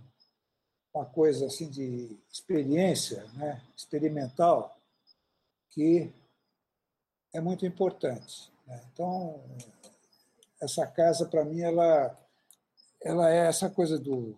uma 0.92 1.04
coisa 1.04 1.46
assim 1.46 1.68
de 1.68 2.18
experiência, 2.30 3.24
né, 3.34 3.62
experimental, 3.76 4.78
que 5.70 6.12
é 7.32 7.40
muito 7.40 7.66
importante. 7.66 8.52
Né? 8.66 8.82
Então, 8.92 9.42
essa 10.60 10.86
casa, 10.86 11.26
para 11.26 11.44
mim, 11.44 11.60
ela, 11.60 12.16
ela 13.00 13.30
é 13.30 13.46
essa 13.46 13.70
coisa 13.70 13.98
do, 13.98 14.36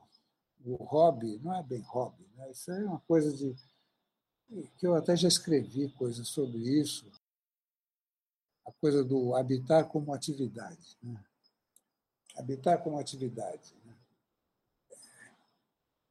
do 0.58 0.76
hobby, 0.76 1.38
não 1.42 1.54
é 1.54 1.62
bem 1.62 1.80
hobby, 1.82 2.26
né? 2.36 2.50
isso 2.50 2.70
é 2.70 2.84
uma 2.84 3.00
coisa 3.00 3.32
de. 3.32 3.54
que 4.78 4.86
eu 4.86 4.94
até 4.94 5.16
já 5.16 5.28
escrevi 5.28 5.88
coisas 5.92 6.28
sobre 6.28 6.58
isso, 6.58 7.10
a 8.66 8.72
coisa 8.72 9.04
do 9.04 9.34
habitar 9.34 9.86
como 9.88 10.12
atividade. 10.12 10.96
Né? 11.02 11.22
Habitar 12.36 12.82
como 12.82 12.98
atividade. 12.98 13.74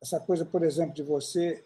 Essa 0.01 0.19
coisa, 0.19 0.45
por 0.45 0.63
exemplo, 0.63 0.93
de 0.93 1.03
você 1.03 1.63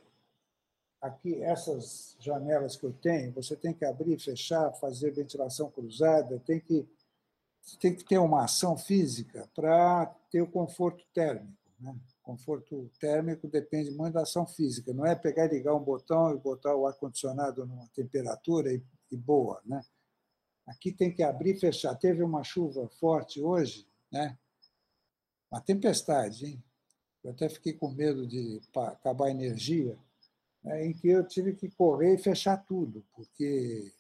aqui 1.02 1.36
essas 1.44 2.16
janelas 2.20 2.78
que 2.78 2.86
eu 2.86 2.94
tenho, 2.94 3.34
você 3.34 3.56
tem 3.56 3.74
que 3.74 3.84
abrir, 3.84 4.18
fechar, 4.20 4.72
fazer 4.74 5.12
ventilação 5.12 5.70
cruzada, 5.70 6.40
tem 6.40 6.60
que 6.60 6.88
tem 7.80 7.96
que 7.96 8.04
ter 8.04 8.18
uma 8.18 8.44
ação 8.44 8.78
física 8.78 9.50
para 9.56 10.06
ter 10.30 10.42
o 10.42 10.52
conforto 10.52 11.06
térmico, 11.14 11.58
né? 11.80 11.96
Conforto 12.22 12.90
térmico 13.00 13.50
depende 13.50 13.92
muito 13.92 14.14
da 14.14 14.22
ação 14.22 14.48
física, 14.48 14.94
não 14.94 15.06
é 15.06 15.14
pegar 15.14 15.46
e 15.46 15.50
ligar 15.50 15.76
um 15.76 15.84
botão 15.84 16.34
e 16.34 16.38
botar 16.38 16.74
o 16.74 16.88
ar-condicionado 16.88 17.66
numa 17.66 17.88
temperatura 17.90 18.72
e, 18.74 18.82
e 19.12 19.18
boa. 19.18 19.62
Né? 19.66 19.82
Aqui 20.66 20.94
tem 20.94 21.14
que 21.14 21.22
abrir 21.22 21.56
e 21.56 21.60
fechar. 21.60 21.94
Teve 21.96 22.24
uma 22.24 22.42
chuva 22.42 22.88
forte 22.88 23.42
hoje, 23.42 23.86
né? 24.10 24.38
uma 25.52 25.60
tempestade, 25.60 26.46
hein? 26.46 26.64
Eu 27.24 27.32
até 27.32 27.48
fiquei 27.48 27.74
com 27.74 27.90
medo 27.90 28.28
de 28.28 28.62
acabar 28.76 29.28
a 29.28 29.32
energia, 29.32 29.98
né? 30.64 30.86
em 30.86 30.94
que 30.94 31.08
eu 31.08 31.26
tive 31.26 31.54
que 31.54 31.70
correr 31.70 32.16
e 32.16 32.18
fechar 32.18 32.58
tudo, 32.58 33.04
porque 33.16 33.92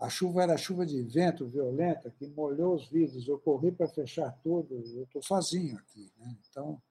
a 0.00 0.08
chuva 0.08 0.42
era 0.42 0.56
chuva 0.56 0.84
de 0.84 1.00
vento 1.02 1.46
violenta 1.46 2.10
que 2.10 2.26
molhou 2.26 2.74
os 2.74 2.88
vidros. 2.88 3.28
Eu 3.28 3.38
corri 3.38 3.70
para 3.70 3.88
fechar 3.88 4.30
tudo. 4.42 4.74
Eu 4.74 5.04
estou 5.04 5.22
sozinho 5.22 5.78
aqui, 5.78 6.12
né? 6.18 6.36
então 6.50 6.82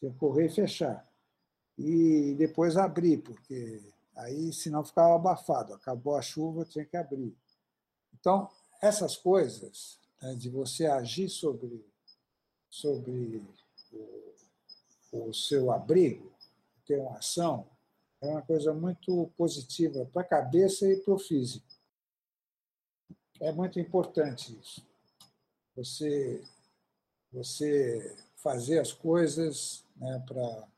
que 0.00 0.10
correr 0.12 0.46
e 0.46 0.50
fechar. 0.50 1.06
E 1.76 2.34
depois 2.36 2.76
abrir, 2.76 3.18
porque 3.18 3.80
aí 4.16 4.52
senão 4.52 4.84
ficava 4.84 5.14
abafado. 5.14 5.74
Acabou 5.74 6.16
a 6.16 6.22
chuva, 6.22 6.64
tinha 6.64 6.84
que 6.84 6.96
abrir. 6.96 7.36
Então, 8.18 8.48
essas 8.80 9.16
coisas 9.16 9.98
né, 10.22 10.34
de 10.34 10.48
você 10.48 10.86
agir 10.86 11.28
sobre, 11.28 11.84
sobre 12.68 13.42
o, 13.92 14.27
o 15.26 15.32
seu 15.32 15.70
abrigo, 15.70 16.32
ter 16.86 16.98
uma 16.98 17.18
ação, 17.18 17.66
é 18.20 18.26
uma 18.26 18.42
coisa 18.42 18.72
muito 18.72 19.30
positiva 19.36 20.06
para 20.06 20.22
a 20.22 20.28
cabeça 20.28 20.86
e 20.86 20.96
para 21.00 21.14
o 21.14 21.18
físico. 21.18 21.66
É 23.40 23.52
muito 23.52 23.78
importante 23.78 24.58
isso. 24.60 24.84
Você, 25.76 26.42
você 27.32 28.16
fazer 28.36 28.80
as 28.80 28.92
coisas 28.92 29.84
né, 29.96 30.24
para. 30.26 30.68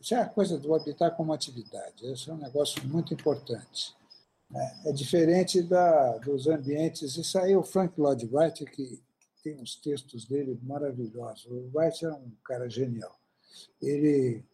Isso 0.00 0.14
é 0.14 0.18
a 0.18 0.28
coisa 0.28 0.58
do 0.58 0.74
habitar 0.74 1.16
como 1.16 1.32
atividade. 1.32 2.12
Isso 2.12 2.30
é 2.30 2.34
um 2.34 2.38
negócio 2.38 2.86
muito 2.86 3.14
importante. 3.14 3.96
Né. 4.50 4.82
É 4.86 4.92
diferente 4.92 5.62
da, 5.62 6.18
dos 6.18 6.46
ambientes. 6.46 7.16
Isso 7.16 7.38
aí 7.38 7.56
o 7.56 7.62
Frank 7.62 7.98
Lloyd 7.98 8.28
Wright, 8.30 8.64
que 8.66 9.02
tem 9.48 9.62
uns 9.62 9.76
textos 9.76 10.24
dele 10.26 10.58
maravilhosos. 10.62 11.46
O 11.46 11.70
Wright 11.74 12.04
é 12.04 12.12
um 12.12 12.30
cara 12.44 12.68
genial. 12.68 13.18
Ele, 13.80 14.44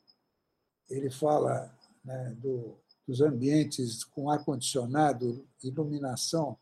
ele 0.88 1.10
fala 1.10 1.76
né, 2.04 2.36
do, 2.40 2.78
dos 3.06 3.20
ambientes 3.20 4.04
com 4.04 4.30
ar-condicionado, 4.30 5.46
iluminação 5.62 6.56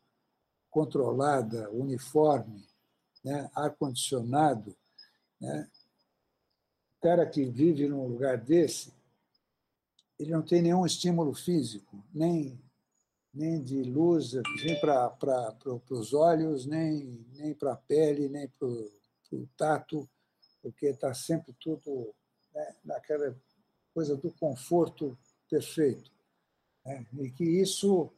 controlada, 0.70 1.70
uniforme, 1.70 2.66
né, 3.22 3.50
ar-condicionado. 3.54 4.74
Né? 5.40 5.70
O 6.96 7.02
cara 7.02 7.26
que 7.26 7.44
vive 7.44 7.88
num 7.88 8.06
lugar 8.06 8.38
desse, 8.38 8.94
ele 10.18 10.30
não 10.30 10.42
tem 10.42 10.62
nenhum 10.62 10.86
estímulo 10.86 11.34
físico, 11.34 12.02
nem, 12.14 12.59
nem 13.32 13.62
de 13.62 13.82
luz, 13.82 14.32
nem 14.64 14.78
para 14.78 15.16
os 15.90 16.12
olhos, 16.12 16.66
nem, 16.66 17.26
nem 17.34 17.54
para 17.54 17.72
a 17.72 17.76
pele, 17.76 18.28
nem 18.28 18.48
para 18.48 18.68
o 18.68 19.48
tato, 19.56 20.09
porque 20.60 20.86
está 20.86 21.14
sempre 21.14 21.54
tudo 21.59 22.14
né, 22.54 22.74
naquela 22.84 23.34
coisa 23.94 24.16
do 24.16 24.30
conforto 24.32 25.18
perfeito. 25.48 26.10
Né? 26.84 27.06
E 27.18 27.30
que 27.30 27.44
isso 27.44 28.12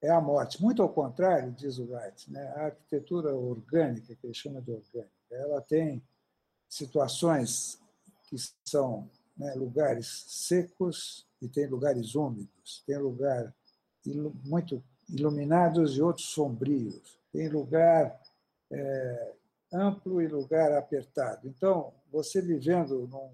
é 0.00 0.10
a 0.10 0.20
morte. 0.20 0.62
Muito 0.62 0.82
ao 0.82 0.88
contrário, 0.88 1.52
diz 1.52 1.78
o 1.78 1.92
Wright, 1.92 2.32
né? 2.32 2.42
a 2.56 2.66
arquitetura 2.66 3.34
orgânica, 3.34 4.14
que 4.14 4.26
ele 4.26 4.34
chama 4.34 4.62
de 4.62 4.70
orgânica, 4.70 5.12
ela 5.30 5.60
tem 5.60 6.02
situações 6.68 7.80
que 8.24 8.36
são 8.64 9.10
né, 9.36 9.54
lugares 9.54 10.24
secos 10.26 11.26
e 11.40 11.48
tem 11.48 11.66
lugares 11.66 12.14
úmidos, 12.14 12.82
tem 12.86 12.98
lugar 12.98 13.54
muito 14.44 14.82
iluminados 15.08 15.96
e 15.96 16.02
outros 16.02 16.28
sombrios, 16.28 17.18
tem 17.32 17.48
lugar 17.48 18.20
é, 18.70 19.32
amplo 19.72 20.20
e 20.20 20.28
lugar 20.28 20.72
apertado. 20.72 21.48
Então, 21.48 21.92
você 22.10 22.40
vivendo 22.40 23.08
num 23.08 23.30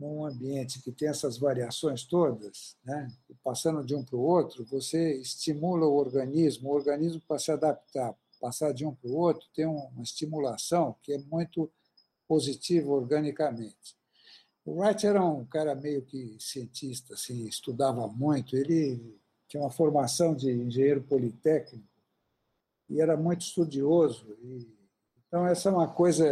num 0.00 0.24
ambiente 0.24 0.80
que 0.80 0.90
tem 0.90 1.08
essas 1.08 1.36
variações 1.36 2.04
todas, 2.04 2.74
né, 2.82 3.06
passando 3.44 3.84
de 3.84 3.94
um 3.94 4.02
para 4.02 4.16
o 4.16 4.22
outro, 4.22 4.64
você 4.64 5.14
estimula 5.20 5.86
o 5.86 5.94
organismo, 5.94 6.70
o 6.70 6.74
organismo 6.74 7.20
para 7.28 7.38
se 7.38 7.52
adaptar, 7.52 8.14
passar 8.40 8.72
de 8.72 8.86
um 8.86 8.94
para 8.94 9.10
o 9.10 9.16
outro, 9.16 9.46
tem 9.54 9.66
uma 9.66 10.02
estimulação 10.02 10.96
que 11.02 11.12
é 11.12 11.18
muito 11.18 11.70
positiva 12.26 12.90
organicamente. 12.90 13.94
O 14.64 14.80
Wright 14.80 15.06
era 15.06 15.22
um 15.22 15.44
cara 15.44 15.74
meio 15.74 16.02
que 16.02 16.36
cientista, 16.40 17.14
assim, 17.14 17.46
estudava 17.46 18.08
muito, 18.08 18.56
ele 18.56 19.18
tinha 19.50 19.64
uma 19.64 19.70
formação 19.70 20.32
de 20.32 20.48
engenheiro 20.48 21.02
politécnico 21.02 21.84
e 22.88 23.00
era 23.00 23.16
muito 23.16 23.42
estudioso. 23.42 24.32
E, 24.40 24.66
então, 25.26 25.44
essa 25.44 25.68
é 25.68 25.72
uma 25.72 25.88
coisa, 25.88 26.24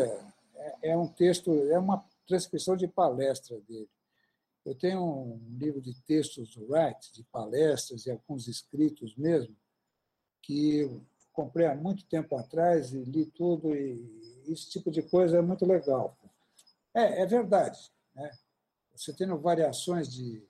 é, 0.54 0.90
é 0.90 0.96
um 0.96 1.08
texto, 1.08 1.52
é 1.52 1.78
uma 1.78 2.04
transcrição 2.28 2.76
de 2.76 2.86
palestra 2.86 3.60
dele. 3.62 3.90
Eu 4.64 4.74
tenho 4.76 5.02
um 5.02 5.56
livro 5.58 5.80
de 5.80 6.00
textos 6.02 6.54
do 6.54 6.70
Wright, 6.70 7.12
de 7.12 7.24
palestras 7.24 8.06
e 8.06 8.10
alguns 8.10 8.46
escritos 8.46 9.16
mesmo, 9.16 9.56
que 10.40 10.78
eu 10.80 11.02
comprei 11.32 11.66
há 11.66 11.74
muito 11.74 12.06
tempo 12.06 12.36
atrás 12.36 12.92
e 12.92 13.02
li 13.02 13.26
tudo, 13.26 13.74
e 13.74 14.44
esse 14.46 14.70
tipo 14.70 14.92
de 14.92 15.02
coisa 15.02 15.38
é 15.38 15.42
muito 15.42 15.66
legal. 15.66 16.16
É, 16.94 17.22
é 17.22 17.26
verdade. 17.26 17.78
Né? 18.14 18.30
Você 18.94 19.12
tendo 19.12 19.36
variações 19.38 20.08
de, 20.08 20.47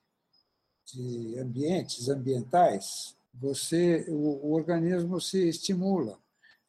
de 0.91 1.37
ambientes, 1.39 2.09
ambientais, 2.09 3.15
você 3.33 4.05
o, 4.09 4.47
o 4.47 4.53
organismo 4.53 5.19
se 5.19 5.47
estimula. 5.47 6.19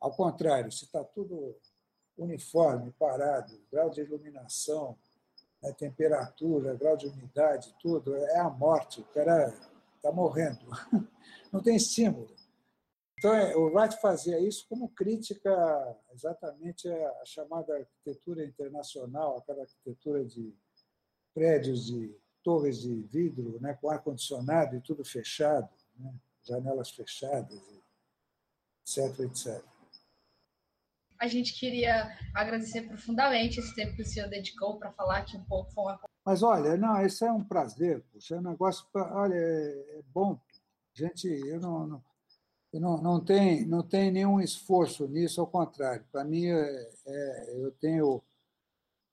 Ao 0.00 0.10
contrário, 0.12 0.70
se 0.70 0.84
está 0.84 1.04
tudo 1.04 1.56
uniforme, 2.16 2.92
parado, 2.98 3.60
grau 3.70 3.90
de 3.90 4.00
iluminação, 4.00 4.96
né, 5.62 5.72
temperatura, 5.72 6.74
grau 6.74 6.96
de 6.96 7.06
umidade, 7.06 7.74
tudo, 7.80 8.14
é 8.14 8.38
a 8.38 8.48
morte, 8.48 9.00
o 9.00 9.04
cara 9.04 9.54
está 9.96 10.12
morrendo. 10.12 10.60
Não 11.52 11.62
tem 11.62 11.76
estímulo. 11.76 12.34
Então, 13.18 13.34
é, 13.34 13.54
o 13.54 13.66
Wright 13.66 14.00
fazia 14.00 14.38
isso 14.38 14.66
como 14.66 14.88
crítica 14.88 15.50
exatamente 16.14 16.88
à 16.88 17.24
chamada 17.26 17.76
arquitetura 17.76 18.42
internacional, 18.42 19.36
aquela 19.36 19.62
arquitetura 19.62 20.24
de 20.24 20.54
prédios 21.34 21.84
de 21.84 22.16
torres 22.42 22.80
de 22.80 22.94
vidro, 23.02 23.58
né, 23.60 23.74
com 23.74 23.90
ar-condicionado 23.90 24.76
e 24.76 24.80
tudo 24.80 25.04
fechado, 25.04 25.68
né, 25.98 26.12
janelas 26.42 26.90
fechadas, 26.90 27.60
etc, 28.84 29.20
etc 29.20 29.70
a 31.20 31.28
gente 31.28 31.52
queria 31.52 32.16
agradecer 32.34 32.82
profundamente 32.88 33.60
esse 33.60 33.74
tempo 33.74 33.94
que 33.94 34.02
o 34.02 34.06
senhor 34.06 34.28
dedicou 34.28 34.78
para 34.78 34.90
falar 34.90 35.18
aqui 35.18 35.36
um 35.36 35.44
pouco. 35.44 35.70
Foi 35.70 35.84
uma... 35.84 36.00
Mas 36.24 36.42
olha, 36.42 36.78
não, 36.78 37.04
isso 37.04 37.24
é 37.24 37.30
um 37.30 37.44
prazer, 37.44 38.02
puxa, 38.10 38.36
é 38.36 38.38
um 38.38 38.42
negócio, 38.42 38.86
pra, 38.90 39.14
olha, 39.14 39.34
é, 39.34 39.98
é 39.98 40.02
bom. 40.14 40.40
Gente, 40.94 41.28
eu 41.28 41.60
não, 41.60 41.86
não, 41.86 42.04
eu 42.72 42.80
não, 42.80 43.02
não, 43.02 43.20
tem, 43.22 43.66
não 43.66 43.82
tem 43.82 44.10
nenhum 44.10 44.40
esforço 44.40 45.06
nisso, 45.06 45.42
ao 45.42 45.46
contrário. 45.46 46.04
Para 46.10 46.24
mim, 46.24 46.46
é, 46.46 46.90
é, 47.06 47.54
eu 47.58 47.70
tenho, 47.72 48.22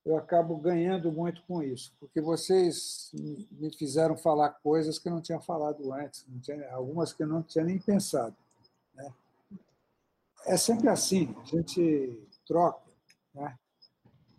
eu 0.08 0.16
acabo 0.16 0.56
ganhando 0.56 1.12
muito 1.12 1.42
com 1.42 1.62
isso, 1.62 1.92
porque 2.00 2.18
vocês 2.18 3.10
me 3.50 3.70
fizeram 3.76 4.16
falar 4.16 4.48
coisas 4.62 4.98
que 4.98 5.06
eu 5.06 5.12
não 5.12 5.20
tinha 5.20 5.38
falado 5.38 5.92
antes, 5.92 6.24
tinha, 6.42 6.72
algumas 6.72 7.12
que 7.12 7.22
eu 7.22 7.26
não 7.26 7.42
tinha 7.42 7.62
nem 7.62 7.78
pensado. 7.78 8.34
Né? 8.94 9.12
é 10.46 10.56
sempre 10.56 10.88
assim, 10.88 11.36
a 11.42 11.44
gente 11.44 12.26
troca. 12.46 12.80
Né? 13.34 13.54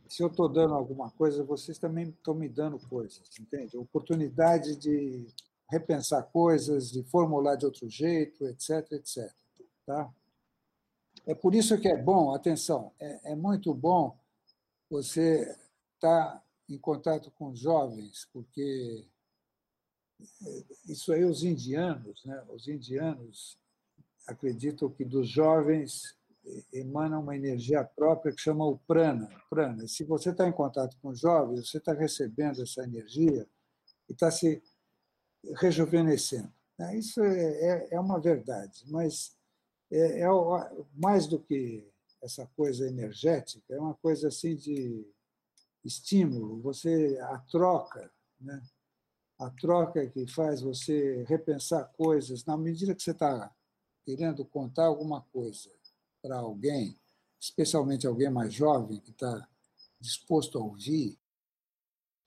Se 0.08 0.24
eu 0.24 0.28
estou 0.28 0.50
dando 0.50 0.74
alguma 0.74 1.12
coisa, 1.12 1.44
vocês 1.44 1.78
também 1.78 2.10
estão 2.10 2.34
me 2.34 2.50
dando 2.50 2.80
coisas, 2.88 3.22
entende? 3.40 3.78
Oportunidade 3.78 4.76
de 4.76 5.28
repensar 5.70 6.24
coisas, 6.24 6.90
de 6.90 7.04
formular 7.04 7.56
de 7.56 7.68
outro 7.68 7.88
jeito, 7.88 8.44
etc, 8.48 8.92
etc. 8.94 9.32
Tá? 9.86 10.12
É 11.28 11.36
por 11.36 11.54
isso 11.54 11.80
que 11.80 11.88
é 11.88 11.96
bom, 11.96 12.34
atenção, 12.34 12.92
é, 13.00 13.34
é 13.34 13.36
muito 13.36 13.72
bom 13.72 14.18
você 14.90 15.42
estar 15.96 16.32
tá 16.32 16.44
em 16.68 16.78
contato 16.78 17.32
com 17.32 17.56
jovens, 17.56 18.28
porque 18.34 19.06
isso 20.88 21.14
aí 21.14 21.24
os 21.24 21.44
indianos, 21.44 22.24
né? 22.26 22.44
Os 22.50 22.68
indianos 22.68 23.58
acredito 24.28 24.90
que 24.90 25.06
dos 25.06 25.28
jovens 25.30 26.16
emana 26.74 27.20
uma 27.20 27.36
energia 27.36 27.84
própria 27.84 28.34
que 28.34 28.42
chama 28.42 28.66
o 28.66 28.78
prana. 28.78 29.30
prana. 29.50 29.88
se 29.88 30.04
você 30.04 30.32
está 30.32 30.48
em 30.48 30.52
contato 30.52 30.98
com 31.02 31.14
jovens, 31.14 31.70
você 31.70 31.78
está 31.78 31.94
recebendo 31.94 32.62
essa 32.62 32.84
energia 32.84 33.48
e 34.08 34.14
está 34.14 34.32
se 34.32 34.62
rejuvenescendo. 35.58 36.52
Né? 36.78 36.98
Isso 36.98 37.22
é, 37.22 37.42
é, 37.42 37.88
é 37.92 38.00
uma 38.00 38.20
verdade, 38.20 38.84
mas 38.88 39.36
é, 39.92 40.22
é, 40.22 40.28
mais 40.96 41.28
do 41.28 41.40
que 41.40 41.88
essa 42.22 42.46
coisa 42.56 42.88
energética, 42.88 43.74
é 43.74 43.80
uma 43.80 43.96
coisa 43.96 44.28
assim 44.28 44.56
de 44.56 45.06
estímulo, 45.84 46.62
você 46.62 47.18
a 47.22 47.38
troca, 47.40 48.12
né? 48.40 48.62
a 49.38 49.50
troca 49.50 50.06
que 50.08 50.28
faz 50.28 50.62
você 50.62 51.24
repensar 51.24 51.86
coisas, 51.94 52.44
na 52.44 52.58
medida 52.58 52.94
que 52.94 53.02
você 53.02 53.12
está 53.12 53.54
querendo 54.04 54.44
contar 54.44 54.86
alguma 54.86 55.22
coisa 55.22 55.70
para 56.22 56.38
alguém, 56.38 57.00
especialmente 57.40 58.06
alguém 58.06 58.30
mais 58.30 58.54
jovem 58.54 59.00
que 59.00 59.12
está 59.12 59.48
disposto 60.00 60.58
a 60.58 60.62
ouvir, 60.62 61.18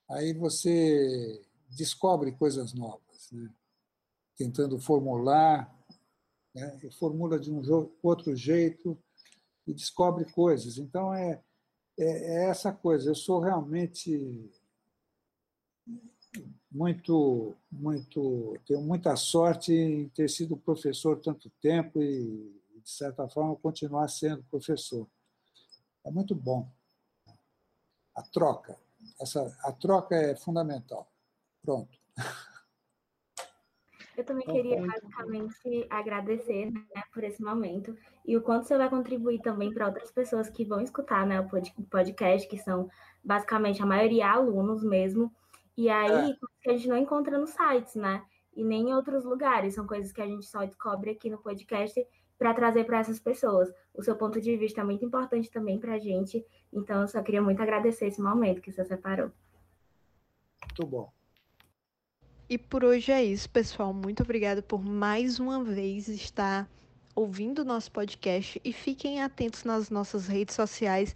aí 0.09 0.33
você 0.33 1.45
descobre 1.69 2.33
coisas 2.33 2.73
novas, 2.73 3.31
né? 3.31 3.53
tentando 4.37 4.79
formular, 4.79 5.71
né? 6.55 6.79
formula 6.99 7.39
de 7.39 7.51
um 7.51 7.63
outro 8.03 8.35
jeito 8.35 8.99
e 9.67 9.73
descobre 9.73 10.25
coisas. 10.33 10.79
Então 10.79 11.15
é, 11.15 11.41
é, 11.99 12.05
é 12.05 12.45
essa 12.51 12.73
coisa. 12.73 13.11
Eu 13.11 13.15
sou 13.15 13.41
realmente 13.41 14.51
muito, 16.71 17.55
muito, 17.71 18.59
tenho 18.67 18.81
muita 18.81 19.15
sorte 19.17 19.73
em 19.73 20.09
ter 20.09 20.29
sido 20.29 20.57
professor 20.57 21.21
tanto 21.21 21.51
tempo 21.61 22.01
e, 22.01 22.61
de 22.83 22.91
certa 22.91 23.29
forma, 23.29 23.55
continuar 23.57 24.09
sendo 24.09 24.43
professor. 24.45 25.07
É 26.05 26.11
muito 26.11 26.35
bom. 26.35 26.69
A 28.15 28.23
troca, 28.23 28.79
essa, 29.21 29.57
a 29.63 29.73
troca 29.73 30.17
é 30.17 30.35
fundamental. 30.35 31.11
Pronto. 31.63 31.99
Eu 34.17 34.25
também 34.25 34.47
queria 34.47 34.81
basicamente 34.81 35.87
agradecer 35.89 36.71
né, 36.71 37.03
por 37.13 37.25
esse 37.25 37.43
momento 37.43 37.97
e 38.27 38.37
o 38.37 38.43
quanto 38.43 38.67
você 38.67 38.77
vai 38.77 38.91
contribuir 38.91 39.41
também 39.41 39.73
para 39.73 39.87
outras 39.87 40.11
pessoas 40.11 40.51
que 40.51 40.65
vão 40.65 40.81
escutar 40.81 41.27
né, 41.27 41.41
o 41.41 41.85
podcast, 41.85 42.47
que 42.47 42.59
são 42.59 42.89
basicamente 43.25 43.83
a 43.83 43.87
maioria 43.87 44.31
alunos 44.31 44.85
mesmo, 44.85 45.33
e 45.77 45.89
aí, 45.89 46.33
é. 46.33 46.37
que 46.61 46.71
a 46.71 46.73
gente 46.73 46.89
não 46.89 46.97
encontra 46.97 47.39
nos 47.39 47.51
sites, 47.51 47.95
né? 47.95 48.23
E 48.55 48.63
nem 48.63 48.91
em 48.91 48.95
outros 48.95 49.25
lugares. 49.25 49.75
São 49.75 49.87
coisas 49.87 50.13
que 50.13 50.21
a 50.21 50.27
gente 50.27 50.45
só 50.45 50.65
descobre 50.65 51.11
aqui 51.11 51.31
no 51.31 51.39
podcast 51.39 52.07
para 52.39 52.53
trazer 52.53 52.85
para 52.85 52.99
essas 52.99 53.19
pessoas. 53.19 53.73
O 53.95 54.03
seu 54.03 54.17
ponto 54.17 54.41
de 54.41 54.57
vista 54.57 54.81
é 54.81 54.85
muito 54.85 55.05
importante 55.05 55.51
também 55.51 55.79
para 55.79 55.95
a 55.95 55.99
gente. 55.99 56.45
Então, 56.73 57.01
eu 57.01 57.09
só 57.09 57.23
queria 57.23 57.41
muito 57.41 57.63
agradecer 57.63 58.07
esse 58.07 58.21
momento 58.21 58.61
que 58.61 58.71
você 58.71 58.85
separou. 58.85 59.31
Muito 60.63 60.87
bom. 60.87 61.22
E 62.53 62.59
por 62.59 62.85
hoje 62.85 63.11
é 63.11 63.25
isso, 63.25 63.49
pessoal. 63.49 63.95
Muito 63.95 64.23
obrigada 64.23 64.61
por 64.61 64.85
mais 64.85 65.41
uma 65.41 65.65
vez 65.65 66.07
estar 66.07 66.69
ouvindo 67.15 67.61
o 67.61 67.65
nosso 67.65 67.91
podcast 67.91 68.61
e 68.63 68.75
fiquem 68.75 69.23
atentos 69.23 69.65
nas 69.65 69.89
nossas 69.89 70.29
redes 70.29 70.55
sociais 70.55 71.15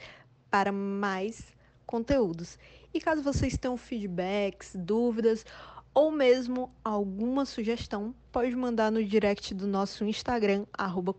para 0.50 0.72
mais 0.72 1.52
conteúdos. 1.84 2.58
E 2.94 2.98
caso 3.02 3.22
vocês 3.22 3.58
tenham 3.58 3.76
feedbacks, 3.76 4.74
dúvidas 4.74 5.44
ou 5.92 6.10
mesmo 6.10 6.74
alguma 6.82 7.44
sugestão, 7.44 8.14
pode 8.32 8.56
mandar 8.56 8.90
no 8.90 9.04
direct 9.04 9.52
do 9.52 9.66
nosso 9.66 10.06
Instagram, 10.06 10.64
arroba 10.72 11.12